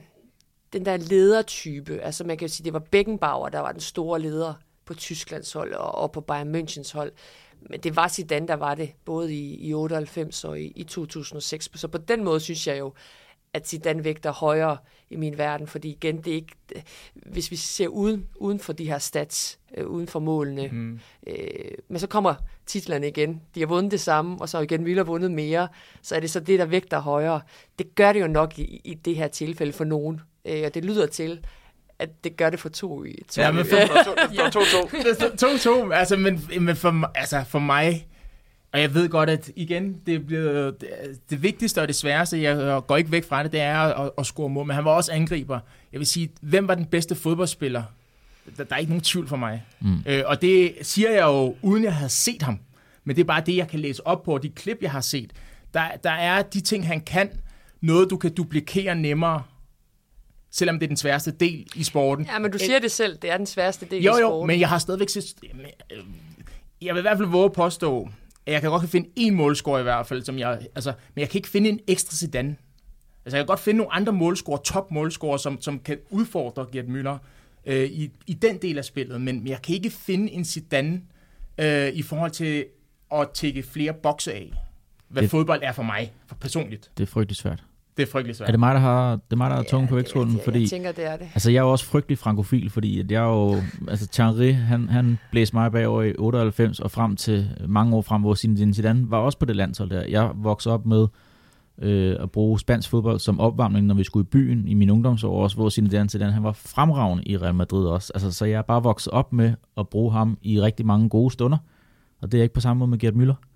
den 0.74 0.86
der 0.86 0.98
ledertype. 0.98 2.00
Altså 2.02 2.24
man 2.24 2.38
kan 2.38 2.48
jo 2.48 2.54
sige, 2.54 2.66
det 2.66 2.74
var 2.74 2.80
Beckenbauer, 2.80 3.50
der 3.50 3.60
var 3.60 3.72
den 3.72 3.82
store 3.82 4.20
leder 4.20 4.54
på 4.86 4.94
Tysklands 4.94 5.54
hold 5.54 5.74
og, 5.74 5.96
og 5.96 6.12
på 6.12 6.22
Bayern 6.22 6.56
Münchens 6.56 6.94
hold. 6.94 7.12
Men 7.70 7.80
det 7.80 7.96
var 7.96 8.08
Zidane, 8.08 8.48
der 8.48 8.54
var 8.54 8.76
det, 8.76 8.92
både 9.06 9.34
i, 9.34 9.68
i 9.68 9.74
98 9.74 10.44
og 10.44 10.60
i, 10.60 10.74
i 10.76 10.84
2006. 10.84 11.70
Så 11.76 11.88
på 11.88 11.98
den 11.98 12.24
måde 12.24 12.40
synes 12.40 12.68
jeg 12.68 12.80
jo, 12.80 12.94
at 13.54 13.68
Zidane 13.68 14.04
vægter 14.04 14.32
højere 14.32 14.78
i 15.10 15.16
min 15.16 15.38
verden, 15.38 15.68
fordi 15.68 15.90
igen, 15.90 16.18
det 16.18 16.28
er 16.28 16.36
ikke, 16.36 16.56
hvis 17.16 17.52
vi 17.52 17.56
ser 17.56 17.88
uden, 17.88 18.28
uden 18.36 18.60
for 18.60 18.74
de 18.74 18.86
her 18.86 18.98
stats, 18.98 19.60
øh, 19.78 19.88
uden 19.88 20.08
for 20.08 20.20
målene, 20.20 20.68
mm. 20.68 21.00
øh, 21.28 21.72
men 21.88 22.00
så 22.00 22.08
kommer 22.08 22.36
titlerne 22.66 23.08
igen. 23.08 23.42
De 23.56 23.60
har 23.60 23.68
vundet 23.68 23.92
det 23.92 24.00
samme, 24.02 24.42
og 24.42 24.50
så 24.50 24.60
igen 24.60 24.88
Müller 24.88 25.04
vundet 25.04 25.32
mere, 25.32 25.68
så 26.02 26.16
er 26.16 26.20
det 26.20 26.30
så 26.30 26.40
det, 26.40 26.60
der 26.60 26.66
vægter 26.66 27.00
højere. 27.00 27.42
Det 27.80 27.96
gør 27.96 28.14
det 28.14 28.22
jo 28.22 28.28
nok 28.28 28.60
i, 28.60 28.82
i 28.84 28.94
det 28.94 29.16
her 29.16 29.28
tilfælde 29.28 29.74
for 29.74 29.84
nogen, 29.84 30.22
øh, 30.46 30.64
og 30.66 30.74
det 30.74 30.86
lyder 30.86 31.06
til, 31.06 31.40
at 32.00 32.24
det 32.24 32.38
gør 32.38 32.50
det 32.50 32.60
for 32.60 32.70
to 32.70 33.04
i 33.04 33.16
to. 33.32 33.42
Ja, 33.42 33.52
men 33.52 33.66
for, 33.66 33.76
to, 33.78 34.50
to, 34.52 35.30
to. 35.30 35.36
to, 35.38 35.58
to. 35.58 35.92
Altså, 35.92 36.18
men, 36.18 36.48
men 36.60 36.76
for, 36.76 37.12
altså, 37.16 37.44
for 37.48 37.60
mig, 37.60 38.08
og 38.74 38.82
jeg 38.82 38.94
ved 38.94 39.10
godt, 39.10 39.30
at 39.30 39.52
igen, 39.56 39.96
det, 40.06 40.26
bliver, 40.28 40.72
det, 40.72 40.90
det 41.30 41.44
vigtigste 41.44 41.82
og 41.82 41.88
det 41.88 41.96
sværeste, 41.96 42.42
jeg 42.42 42.82
går 42.88 42.98
ikke 42.98 43.12
væk 43.12 43.24
fra 43.24 43.44
det, 43.44 43.52
det 43.52 43.62
er 43.62 43.80
at, 43.80 44.12
at 44.18 44.26
score 44.26 44.50
mål, 44.50 44.66
men 44.66 44.76
han 44.76 44.86
var 44.86 44.92
også 44.92 45.12
angriber. 45.12 45.60
Jeg 45.92 46.00
vil 46.00 46.08
sige, 46.08 46.32
hvem 46.42 46.68
var 46.68 46.76
den 46.76 46.86
bedste 46.86 47.16
fodboldspiller? 47.16 47.84
Der, 48.58 48.64
der 48.64 48.76
er 48.76 48.80
ikke 48.80 48.92
nogen 48.92 49.04
tvivl 49.04 49.28
for 49.28 49.36
mig. 49.36 49.64
Mm. 49.82 50.04
Øh, 50.06 50.24
og 50.26 50.42
det 50.42 50.74
siger 50.82 51.12
jeg 51.12 51.24
jo, 51.24 51.56
uden 51.62 51.84
jeg 51.84 51.96
har 51.96 52.08
set 52.08 52.42
ham. 52.42 52.60
Men 53.04 53.16
det 53.16 53.22
er 53.22 53.26
bare 53.26 53.44
det, 53.46 53.56
jeg 53.56 53.68
kan 53.68 53.80
læse 53.80 54.08
op 54.08 54.24
på, 54.24 54.38
de 54.38 54.50
klip, 54.50 54.78
jeg 54.82 54.92
har 54.92 55.02
set. 55.02 55.32
Der, 55.74 55.88
der 56.04 56.12
er 56.12 56.42
de 56.42 56.62
ting, 56.62 56.88
han 56.88 57.02
kan, 57.02 57.30
noget 57.82 58.10
du 58.10 58.18
kan 58.18 58.34
duplikere 58.34 58.96
nemmere, 58.96 59.44
selvom 60.54 60.80
det 60.80 60.86
er 60.86 60.88
den 60.88 60.98
sværeste 60.98 61.32
del 61.32 61.68
i 61.76 61.84
sporten. 61.84 62.26
Ja, 62.26 62.40
men 62.40 62.52
du 62.52 62.58
siger 62.58 62.80
det 62.80 62.92
selv, 62.92 63.18
det 63.18 63.32
er 63.32 63.38
den 63.38 63.46
sværeste 63.46 63.86
del 63.86 64.04
jo, 64.04 64.12
i 64.12 64.22
sporten. 64.22 64.42
Jo, 64.42 64.46
men 64.46 64.60
jeg 64.60 64.70
har 64.70 64.78
stadigvæk 64.78 65.10
set... 65.10 65.34
Øh, 65.92 66.00
jeg 66.82 66.96
vil 66.96 67.00
i 67.00 67.02
hvert 67.02 67.18
fald 67.18 67.28
våge 67.28 67.46
at 67.46 67.54
påstå, 67.54 68.10
jeg 68.48 68.62
kan 68.62 68.70
godt 68.70 68.90
finde 68.90 69.10
en 69.16 69.36
målscore 69.36 69.80
i 69.80 69.84
hvert 69.84 70.08
fald, 70.08 70.24
som 70.24 70.40
jeg, 70.40 70.60
altså, 70.76 70.94
men 71.16 71.22
jeg 71.22 71.30
kan 71.30 71.40
ikke 71.40 71.50
finde 71.50 71.70
en 71.70 71.80
ekstra 71.88 72.16
Zidane. 72.16 72.56
Altså, 73.26 73.38
jeg 73.38 73.42
kan 73.42 73.48
godt 73.48 73.60
finde 73.60 73.78
nogle 73.78 73.94
andre 73.94 74.14
målscorer, 74.14 74.58
top 74.58 74.92
målscorer, 74.92 75.38
som, 75.38 75.62
som 75.62 75.80
kan 75.80 75.98
udfordre 76.10 76.66
Gert 76.72 76.86
Müller 76.86 77.18
øh, 77.66 77.84
i, 77.84 78.12
i 78.28 78.34
den 78.34 78.58
del 78.58 78.78
af 78.78 78.86
spillet, 78.86 79.22
men 79.22 79.48
jeg 79.48 79.62
kan 79.62 79.76
ikke 79.76 79.90
finde 79.90 80.32
en 80.32 80.46
Zidane 80.46 81.02
øh, 81.58 81.88
i 81.88 82.02
forhold 82.02 82.32
til 82.32 82.66
at 83.12 83.30
tække 83.34 83.64
flere 83.64 83.94
bokse 83.94 84.34
af, 84.34 84.54
hvad 85.08 85.22
det, 85.22 85.32
fodbold 85.32 85.60
er 85.64 85.72
for 85.72 85.84
mig, 85.84 86.14
for 86.28 86.36
personligt. 86.36 86.92
Det 86.98 87.04
er 87.04 87.08
frygtelig 87.08 87.38
svært. 87.38 87.64
Det 87.98 88.04
er 88.04 88.12
frygtelig 88.12 88.36
svært. 88.36 88.50
Er 88.50 88.52
det 88.52 88.60
mig, 88.60 88.74
der 88.74 88.80
har, 88.80 89.12
det 89.12 89.22
er 89.32 89.36
mig, 89.36 89.50
der 89.50 89.56
har 89.56 89.64
tunge 89.64 89.88
på 89.88 89.96
vægtskålen? 89.96 90.40
Fordi, 90.46 90.62
jeg 90.62 90.70
tænker, 90.70 90.92
det 90.92 91.06
er 91.06 91.18
det. 91.18 91.28
Altså, 91.34 91.52
jeg 91.52 91.58
er 91.58 91.64
jo 91.64 91.72
også 91.72 91.86
frygtelig 91.86 92.18
frankofil, 92.18 92.70
fordi 92.70 93.00
at 93.00 93.12
jeg 93.12 93.24
er 93.24 93.28
jo... 93.28 93.62
Altså, 93.88 94.08
Thierry, 94.08 94.54
han, 94.54 94.90
han 94.90 95.18
blæste 95.32 95.56
mig 95.56 95.72
bagover 95.72 96.04
i 96.04 96.14
98 96.18 96.80
og 96.80 96.92
frem 96.92 97.16
til 97.16 97.50
mange 97.68 97.96
år 97.96 98.02
frem, 98.02 98.22
hvor 98.22 98.36
Zinedine 98.36 98.74
Zidane 98.74 99.12
var 99.12 99.18
også 99.18 99.38
på 99.38 99.46
det 99.46 99.56
landshold 99.56 99.90
der. 99.90 100.04
Jeg 100.10 100.32
voksede 100.36 100.74
op 100.74 100.86
med 100.86 101.08
øh, 101.82 102.16
at 102.20 102.32
bruge 102.32 102.60
spansk 102.60 102.90
fodbold 102.90 103.20
som 103.20 103.40
opvarmning, 103.40 103.86
når 103.88 103.96
vi 103.96 104.04
skulle 104.04 104.24
i 104.24 104.30
byen 104.30 104.68
i 104.68 104.74
min 104.74 104.90
ungdomsår 104.90 105.44
også, 105.44 105.56
hvor 105.56 105.70
Zinedine 105.70 106.10
Zidane, 106.10 106.32
han 106.32 106.44
var 106.44 106.52
fremragende 106.52 107.24
i 107.24 107.38
Real 107.38 107.56
Madrid 107.56 107.86
også. 107.86 108.12
Altså, 108.16 108.32
så 108.32 108.46
jeg 108.46 108.58
er 108.58 108.62
bare 108.62 108.84
vokset 108.84 109.14
op 109.14 109.34
med 109.34 109.54
at 109.78 109.90
bruge 109.90 110.12
ham 110.12 110.38
i 110.42 110.62
rigtig 110.62 110.86
mange 110.86 111.10
gode 111.10 111.32
stunder. 111.32 111.58
Og 112.22 112.32
det 112.32 112.38
er 112.38 112.42
ikke 112.42 112.54
på 112.54 112.62
samme 112.62 112.80
måde 112.80 112.90
med 112.90 112.98
Gert 112.98 113.14
Müller. 113.14 113.53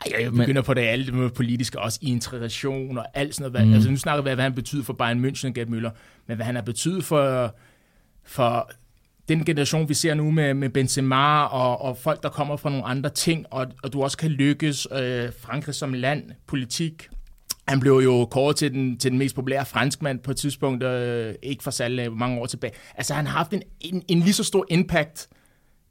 Ej, 0.00 0.22
jeg 0.22 0.32
begynder 0.32 0.62
på 0.62 0.74
det 0.74 0.82
alt 0.82 1.14
med 1.14 1.30
politiske, 1.30 1.78
også 1.78 1.98
i 2.02 2.10
integration 2.10 2.98
og 2.98 3.06
alt 3.14 3.34
sådan 3.34 3.52
noget. 3.52 3.68
Mm. 3.68 3.74
Altså, 3.74 3.90
nu 3.90 3.96
snakker 3.96 4.22
vi, 4.22 4.34
hvad 4.34 4.44
han 4.44 4.54
betyder 4.54 4.82
for 4.82 4.92
Bayern 4.92 5.24
München 5.24 5.48
og 5.48 5.54
Gerd 5.54 5.68
Müller, 5.68 5.90
men 6.26 6.36
hvad 6.36 6.46
han 6.46 6.54
har 6.54 6.62
betydet 6.62 7.04
for, 7.04 7.54
for 8.24 8.70
den 9.28 9.44
generation, 9.44 9.88
vi 9.88 9.94
ser 9.94 10.14
nu 10.14 10.30
med, 10.30 10.54
med 10.54 10.68
Benzema 10.68 11.42
og, 11.42 11.82
og 11.82 11.96
folk, 11.98 12.22
der 12.22 12.28
kommer 12.28 12.56
fra 12.56 12.70
nogle 12.70 12.84
andre 12.84 13.10
ting, 13.10 13.46
og, 13.50 13.66
og 13.82 13.92
du 13.92 14.02
også 14.02 14.18
kan 14.18 14.30
lykkes, 14.30 14.88
øh, 14.92 15.28
Frankrig 15.40 15.74
som 15.74 15.92
land, 15.92 16.30
politik. 16.46 17.08
Han 17.68 17.80
blev 17.80 18.00
jo 18.04 18.24
kåret 18.30 18.56
til 18.56 18.72
den, 18.72 18.98
til 18.98 19.10
den 19.10 19.18
mest 19.18 19.34
populære 19.34 19.66
franskmand 19.66 20.18
på 20.18 20.30
et 20.30 20.36
tidspunkt, 20.36 20.82
øh, 20.82 21.34
ikke 21.42 21.62
for 21.62 21.70
salg 21.70 22.12
mange 22.12 22.40
år 22.40 22.46
tilbage. 22.46 22.72
Altså 22.96 23.14
han 23.14 23.26
har 23.26 23.38
haft 23.38 23.52
en, 23.52 23.62
en, 23.80 24.02
en 24.08 24.20
lige 24.20 24.32
så 24.32 24.44
stor 24.44 24.66
impact 24.70 25.28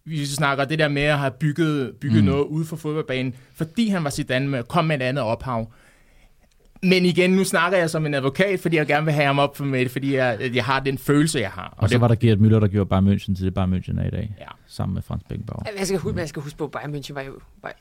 vi 0.05 0.25
snakker 0.25 0.65
det 0.65 0.79
der 0.79 0.87
med 0.87 1.01
at 1.01 1.19
have 1.19 1.31
bygget, 1.31 1.95
bygget 2.01 2.23
mm. 2.23 2.29
noget 2.29 2.45
ude 2.45 2.65
for 2.65 2.75
fodboldbanen, 2.75 3.35
fordi 3.55 3.87
han 3.87 4.03
var 4.03 4.09
Zidane 4.09 4.47
med, 4.47 4.63
kom 4.63 4.85
med 4.85 4.95
et 4.95 5.01
andet 5.01 5.23
ophav. 5.23 5.71
Men 6.83 7.05
igen, 7.05 7.31
nu 7.31 7.43
snakker 7.43 7.77
jeg 7.77 7.89
som 7.89 8.05
en 8.05 8.13
advokat, 8.13 8.59
fordi 8.59 8.75
jeg 8.75 8.87
gerne 8.87 9.05
vil 9.05 9.13
have 9.13 9.25
ham 9.25 9.39
op 9.39 9.57
for 9.57 9.65
mig, 9.65 9.91
fordi 9.91 10.15
jeg, 10.15 10.51
jeg 10.53 10.65
har 10.65 10.79
den 10.79 10.97
følelse, 10.97 11.39
jeg 11.39 11.51
har. 11.51 11.67
Og, 11.67 11.73
og 11.77 11.89
så 11.89 11.93
det, 11.93 12.01
var 12.01 12.07
der 12.07 12.15
Gert 12.15 12.37
Müller, 12.37 12.59
der 12.59 12.67
gjorde 12.67 12.89
Bayern 12.89 13.07
München 13.07 13.35
til 13.35 13.45
det 13.45 13.53
Bayern 13.53 13.73
München 13.73 14.01
er 14.01 14.07
i 14.07 14.09
dag, 14.09 14.35
ja. 14.39 14.45
sammen 14.67 14.93
med 14.93 15.01
Frans 15.01 15.23
Beckenbauer. 15.29 15.63
Jeg 15.77 15.87
skal, 15.87 15.99
huske, 15.99 16.19
jeg 16.19 16.29
skal 16.29 16.41
huske 16.41 16.57
på, 16.57 16.65
at 16.65 16.71
Bayern 16.71 16.95
München 16.95 17.13
var 17.13 17.21
jo, 17.21 17.39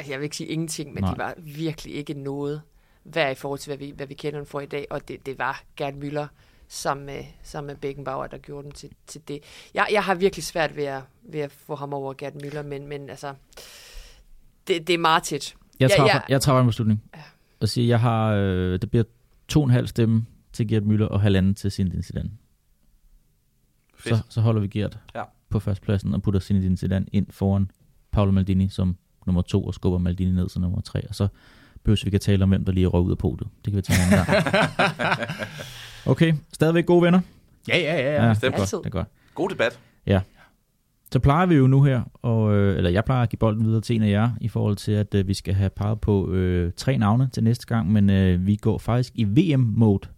jeg 0.09 0.19
vil 0.19 0.25
ikke 0.25 0.37
sige 0.37 0.49
ingenting, 0.49 0.95
men 0.95 1.03
Nej. 1.03 1.13
de 1.13 1.19
var 1.19 1.35
virkelig 1.39 1.95
ikke 1.95 2.15
noget 2.15 2.61
værd 3.05 3.33
i 3.33 3.35
forhold 3.35 3.59
til, 3.59 3.71
hvad 3.71 3.79
vi, 3.87 3.93
hvad 3.97 4.07
vi 4.07 4.15
kender 4.15 4.39
dem 4.39 4.47
for 4.47 4.61
i 4.61 4.67
dag, 4.67 4.87
og 4.91 5.09
det, 5.09 5.27
det 5.27 5.39
var 5.39 5.63
Gert 5.77 5.95
Müller, 5.95 6.27
sammen 6.75 7.07
med, 7.07 7.25
sammen 7.43 7.67
med 7.67 7.77
Beckenbauer, 7.77 8.27
der 8.27 8.39
gjorde 8.39 8.65
dem 8.65 8.73
til, 8.73 8.91
til 9.07 9.21
det. 9.29 9.41
Jeg, 9.75 9.87
jeg 9.93 10.05
har 10.05 10.15
virkelig 10.15 10.45
svært 10.45 10.77
ved 10.77 10.85
at, 10.85 11.03
ved 11.23 11.41
at 11.41 11.53
få 11.53 11.75
ham 11.75 11.93
over 11.93 12.15
Gerd 12.19 12.33
Müller, 12.45 12.63
men, 12.63 12.87
men 12.89 13.11
altså, 13.11 13.35
det, 14.69 14.87
det 14.87 14.95
er 14.95 14.99
meget 14.99 15.23
tæt. 15.23 15.55
Jeg 15.81 15.91
tager, 15.91 16.07
ja, 16.07 16.21
jeg 16.29 16.41
tager 16.41 16.61
en 16.61 16.67
beslutning 16.67 17.03
ja. 17.15 17.21
og 17.61 17.69
siger, 17.69 17.87
jeg 17.87 18.01
har, 18.01 18.33
øh, 18.33 18.81
det 18.81 18.91
bliver 18.91 19.05
to 19.49 19.61
og 19.61 19.65
en 19.65 19.71
halv 19.71 19.87
stemme 19.87 20.27
til 20.53 20.69
Gerd 20.69 20.83
Müller 20.83 21.09
og 21.09 21.21
halvanden 21.21 21.55
til 21.55 21.71
Zinedine 21.71 22.03
Zidane. 22.03 22.31
Så, 24.05 24.23
så 24.29 24.41
holder 24.41 24.61
vi 24.61 24.69
Gerd 24.69 24.99
ja. 25.15 25.23
på 25.49 25.61
førstepladsen 25.61 26.15
og 26.15 26.23
putter 26.23 26.41
Zinedine 26.41 26.77
Zidane 26.77 27.07
ind 27.13 27.27
foran 27.31 27.71
Paolo 28.13 28.31
Maldini 28.31 28.69
som 28.69 28.97
nummer 29.27 29.43
to 29.43 29.65
og 29.65 29.75
skubber 29.75 29.99
Maldini 29.99 30.33
ned 30.33 30.49
som 30.49 30.63
nummer 30.63 30.81
tre. 30.81 31.09
Og 31.09 31.15
så 31.15 31.29
behøver 31.83 32.05
vi 32.05 32.11
kan 32.11 32.21
tale 32.21 32.43
om, 32.43 32.49
hvem 32.49 32.65
der 32.65 32.73
lige 32.73 32.85
er 32.85 32.89
røget 32.89 33.07
ud 33.07 33.11
af 33.11 33.19
podiet. 33.19 33.49
Det 33.65 33.73
kan 33.73 33.77
vi 33.77 33.83
tage 33.83 33.99
en 34.07 34.13
anden 34.13 34.27
gang. 34.27 35.29
Okay, 36.07 36.35
stadigvæk 36.53 36.87
gode 36.87 37.03
venner? 37.03 37.21
Ja, 37.69 37.79
ja, 37.79 37.97
ja. 37.97 38.25
ja. 38.25 38.31
er 38.31 38.51
godt. 38.51 38.71
det 38.71 38.87
er 38.87 38.91
godt. 38.91 39.09
God 39.35 39.49
debat. 39.49 39.81
Ja. 40.07 40.21
Så 41.13 41.21
plejer 41.21 41.47
vi 41.47 41.55
jo 41.55 41.67
nu 41.67 41.83
her, 41.83 42.03
og, 42.23 42.55
øh, 42.55 42.77
eller 42.77 42.91
jeg 42.91 43.05
plejer 43.05 43.23
at 43.23 43.29
give 43.29 43.39
bolden 43.39 43.65
videre 43.65 43.81
til 43.81 43.97
en 43.97 44.03
af 44.03 44.11
jer, 44.11 44.31
i 44.41 44.49
forhold 44.49 44.77
til, 44.77 44.93
at 44.93 45.15
øh, 45.15 45.29
vi 45.29 45.35
skal 45.35 45.55
have 45.55 45.71
peget 45.71 46.01
på 46.01 46.31
øh, 46.31 46.73
tre 46.77 46.99
navne 46.99 47.29
til 47.33 47.45
næste 47.45 47.67
gang, 47.67 47.93
men 47.93 48.11
øh, 48.11 48.47
vi 48.47 48.57
går 48.57 48.79
faktisk 48.79 49.13
i 49.15 49.25
VM-mode 49.25 50.09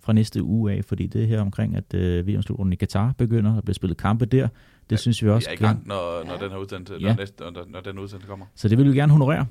fra 0.00 0.12
næste 0.12 0.42
uge 0.42 0.72
af, 0.72 0.84
fordi 0.84 1.06
det 1.06 1.22
er 1.22 1.26
her 1.26 1.40
omkring, 1.40 1.76
at 1.76 1.94
øh, 1.94 2.26
VM-slutrunden 2.26 2.72
i 2.72 2.76
Katar 2.76 3.14
begynder, 3.18 3.56
og 3.56 3.64
bliver 3.64 3.74
spillet 3.74 3.98
kampe 3.98 4.26
der. 4.26 4.48
Det 4.48 4.92
ja, 4.92 4.96
synes 4.96 5.22
vi 5.22 5.28
også. 5.28 5.48
Vi 5.48 5.54
er 5.54 5.60
i 5.60 5.66
gang, 5.66 5.86
når, 5.86 6.24
når 6.26 6.36
den 6.36 6.50
her 6.50 6.56
udsendelse, 6.56 6.94
ja. 7.00 7.06
når, 7.08 7.16
næste, 7.16 7.44
når, 7.44 7.64
når 7.68 7.80
den 7.80 7.98
udsendelse 7.98 8.28
kommer. 8.28 8.46
Så 8.54 8.68
det 8.68 8.78
vil 8.78 8.92
vi 8.92 8.98
gerne 8.98 9.12
honorere, 9.12 9.46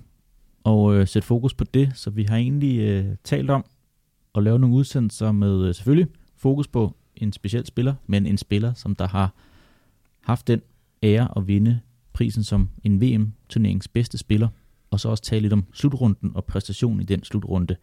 og 0.64 0.96
øh, 0.96 1.08
sætte 1.08 1.26
fokus 1.26 1.54
på 1.54 1.64
det, 1.64 1.92
så 1.96 2.10
vi 2.10 2.24
har 2.24 2.38
egentlig 2.38 2.80
øh, 2.80 3.06
talt 3.24 3.50
om 3.50 3.66
at 4.36 4.44
lave 4.44 4.60
nogle 4.60 4.76
udsendelser 4.76 5.32
med 5.32 5.68
øh, 5.68 5.76
selvfølgelig 5.76 6.08
fokus 6.38 6.68
på 6.68 6.96
en 7.16 7.34
speciel 7.34 7.66
spiller, 7.66 7.94
men 8.08 8.26
en 8.26 8.38
spiller, 8.38 8.74
som 8.74 8.96
der 8.96 9.08
har 9.08 9.34
haft 10.22 10.48
den 10.48 10.62
ære 11.04 11.38
at 11.38 11.48
vinde 11.48 11.80
prisen 12.14 12.44
som 12.44 12.70
en 12.84 13.02
VM-turneringens 13.02 13.88
bedste 13.88 14.18
spiller, 14.18 14.48
og 14.92 15.00
så 15.00 15.10
også 15.10 15.24
tale 15.24 15.42
lidt 15.42 15.54
om 15.54 15.66
slutrunden 15.74 16.32
og 16.36 16.46
præstationen 16.46 17.02
i 17.02 17.04
den 17.04 17.24
slutrunde. 17.24 17.76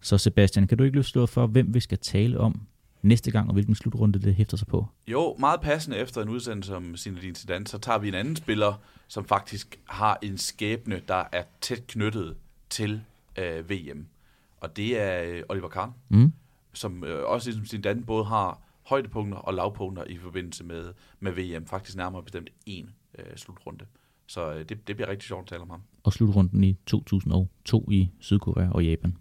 Så 0.00 0.18
Sebastian, 0.18 0.66
kan 0.66 0.78
du 0.78 0.84
ikke 0.84 0.96
løfte 0.96 1.26
for, 1.26 1.46
hvem 1.46 1.74
vi 1.74 1.80
skal 1.80 1.98
tale 1.98 2.40
om 2.40 2.60
næste 3.02 3.30
gang, 3.30 3.48
og 3.48 3.52
hvilken 3.52 3.74
slutrunde 3.74 4.18
det 4.18 4.34
hæfter 4.34 4.56
sig 4.56 4.66
på? 4.66 4.86
Jo, 5.06 5.36
meget 5.38 5.60
passende 5.60 5.96
efter 5.96 6.22
en 6.22 6.28
udsendelse 6.28 6.76
om 6.76 6.96
Zinedine 6.96 7.34
Zidane, 7.34 7.66
så 7.66 7.78
tager 7.78 7.98
vi 7.98 8.08
en 8.08 8.14
anden 8.14 8.36
spiller, 8.36 8.80
som 9.08 9.24
faktisk 9.24 9.78
har 9.84 10.18
en 10.22 10.38
skæbne, 10.38 11.00
der 11.08 11.24
er 11.32 11.42
tæt 11.60 11.86
knyttet 11.86 12.36
til 12.70 13.00
øh, 13.38 13.70
VM. 13.70 14.06
Og 14.60 14.76
det 14.76 15.00
er 15.00 15.22
øh, 15.22 15.42
Oliver 15.48 15.68
Kahn, 15.68 15.90
mm. 16.08 16.32
som 16.72 17.04
øh, 17.04 17.24
også 17.24 17.50
ligesom 17.50 17.66
Zidane 17.66 18.02
både 18.02 18.24
har 18.24 18.62
højdepunkter 18.86 19.38
og 19.38 19.54
lavpunkter 19.54 20.04
i 20.04 20.16
forbindelse 20.16 20.64
med, 20.64 20.92
med 21.20 21.32
VM. 21.32 21.66
Faktisk 21.66 21.96
nærmere 21.96 22.22
bestemt 22.22 22.50
en 22.66 22.90
øh, 23.18 23.36
slutrunde. 23.36 23.84
Så 24.26 24.52
øh, 24.52 24.58
det, 24.68 24.88
det 24.88 24.96
bliver 24.96 25.08
rigtig 25.08 25.26
sjovt 25.26 25.42
at 25.42 25.48
tale 25.48 25.62
om 25.62 25.70
ham. 25.70 25.80
Og 26.02 26.12
slutrunden 26.12 26.64
i 26.64 26.76
2002 26.86 27.88
i 27.90 28.10
Sydkorea 28.20 28.68
og 28.70 28.84
Japan. 28.84 29.16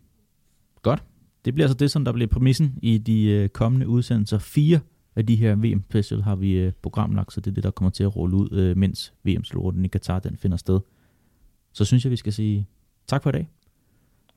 Godt. 0.81 1.03
Det 1.45 1.53
bliver 1.53 1.67
altså 1.67 1.77
det, 1.77 1.91
som 1.91 2.05
der 2.05 2.11
bliver 2.11 2.27
præmissen 2.27 2.79
i 2.81 2.97
de 2.97 3.23
øh, 3.25 3.49
kommende 3.49 3.87
udsendelser. 3.87 4.37
Fire 4.37 4.79
af 5.15 5.25
de 5.25 5.35
her 5.35 5.55
VM-special 5.55 6.21
har 6.21 6.35
vi 6.35 6.51
øh, 6.51 6.71
programlagt, 6.81 7.33
så 7.33 7.41
det 7.41 7.51
er 7.51 7.53
det, 7.53 7.63
der 7.63 7.71
kommer 7.71 7.89
til 7.89 8.03
at 8.03 8.15
rulle 8.15 8.37
ud, 8.37 8.49
øh, 8.51 8.77
mens 8.77 9.13
VM-slutrunden 9.23 9.85
i 9.85 9.87
Katar 9.87 10.19
den 10.19 10.37
finder 10.37 10.57
sted. 10.57 10.79
Så 11.73 11.85
synes 11.85 12.05
jeg, 12.05 12.11
vi 12.11 12.15
skal 12.15 12.33
sige 12.33 12.67
tak 13.07 13.23
for 13.23 13.29
i 13.29 13.33
dag. 13.33 13.49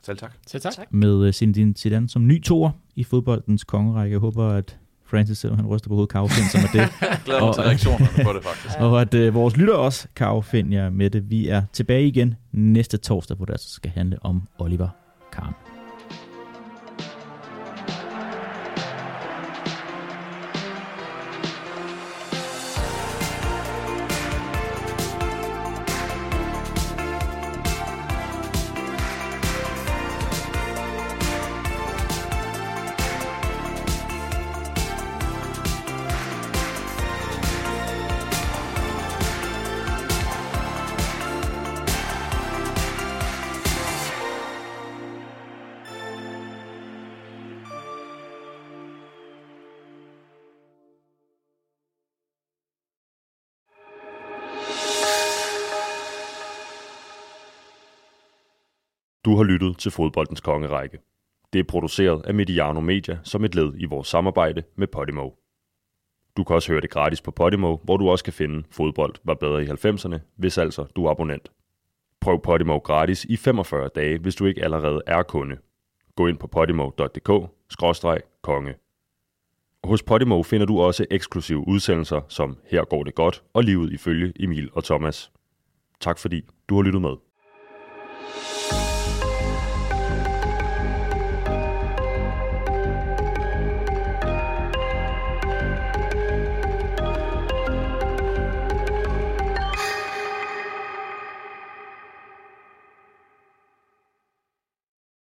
Selv 0.03 0.19
tak. 0.19 0.33
Selv 0.47 0.63
tak. 0.63 0.93
Med 0.93 1.33
Zinedine 1.33 1.75
Zidane 1.75 2.09
som 2.09 2.27
ny 2.27 2.43
toer 2.43 2.71
i 2.97 3.05
fodboldens 3.05 3.65
kongerække. 3.65 4.13
Jeg 4.13 4.21
håber, 4.21 4.49
at 4.49 4.79
Francis, 5.07 5.39
selvom 5.39 5.59
han 5.59 5.67
ryster 5.67 5.89
på 5.89 5.95
hovedet, 5.95 6.11
kan 6.11 6.21
affinde 6.21 6.51
sig 6.51 6.61
med 6.61 6.81
det. 6.81 6.91
Glæder 7.25 7.45
mig 7.45 7.55
til 7.55 7.63
reaktionerne 7.63 8.25
på 8.25 8.33
det, 8.33 8.45
faktisk. 8.45 8.75
og 8.85 9.01
at 9.01 9.15
øh, 9.15 9.35
vores 9.35 9.57
lytter 9.57 9.75
også 9.75 10.09
kan 10.17 10.27
affinde 10.27 10.77
jer 10.77 10.91
med 10.91 11.11
det. 11.11 11.31
Vi 11.31 11.49
er 11.49 11.63
tilbage 11.73 12.07
igen 12.07 12.35
næste 12.53 12.97
torsdag, 12.97 13.37
hvor 13.37 13.47
det 13.47 13.53
altså 13.53 13.71
skal 13.71 13.91
handle 13.91 14.19
om 14.23 14.43
Oliver 14.59 14.89
Kahn. 15.33 15.76
Lyttet 59.47 59.79
til 59.79 59.91
Fodboldens 59.91 60.41
Kongerække. 60.41 60.99
Det 61.53 61.59
er 61.59 61.65
produceret 61.69 62.27
af 62.27 62.35
Mediano 62.35 62.81
Media 62.81 63.19
som 63.23 63.45
et 63.45 63.55
led 63.55 63.73
i 63.77 63.85
vores 63.85 64.09
samarbejde 64.09 64.63
med 64.77 64.87
Podimo. 64.87 65.31
Du 66.37 66.45
kan 66.45 66.57
også 66.57 66.73
høre 66.73 66.81
det 66.81 66.91
gratis 66.91 67.23
på 67.23 67.31
Podimo, 67.31 67.77
hvor 67.77 67.97
du 67.97 68.11
også 68.11 68.25
kan 68.25 68.33
finde 68.33 68.65
Fodbold 68.71 69.15
var 69.25 69.35
bedre 69.35 69.63
i 69.63 69.67
90'erne, 69.67 70.19
hvis 70.37 70.59
altså 70.59 70.87
du 70.97 71.05
er 71.05 71.11
abonnent. 71.11 71.51
Prøv 72.21 72.43
Podimo 72.43 72.79
gratis 72.79 73.25
i 73.25 73.37
45 73.37 73.91
dage, 73.95 74.19
hvis 74.19 74.35
du 74.35 74.47
ikke 74.47 74.65
allerede 74.65 75.03
er 75.07 75.23
kunde. 75.23 75.57
Gå 76.17 76.27
ind 76.27 76.39
på 76.39 76.47
podimo.dk-konge. 76.47 78.75
Hos 79.85 80.03
Podimo 80.03 80.43
finder 80.43 80.67
du 80.67 80.81
også 80.81 81.07
eksklusive 81.11 81.69
udsendelser 81.69 82.21
som 82.29 82.59
Her 82.65 82.85
går 82.85 83.05
det 83.05 83.15
godt 83.15 83.43
og 83.55 83.65
livet 83.65 83.93
ifølge 83.93 84.33
Emil 84.41 84.71
og 84.73 84.85
Thomas. 84.85 85.33
Tak 86.01 86.19
fordi 86.19 86.45
du 86.69 86.77
har 86.77 86.83
lyttet 86.83 87.03
med. 87.03 87.26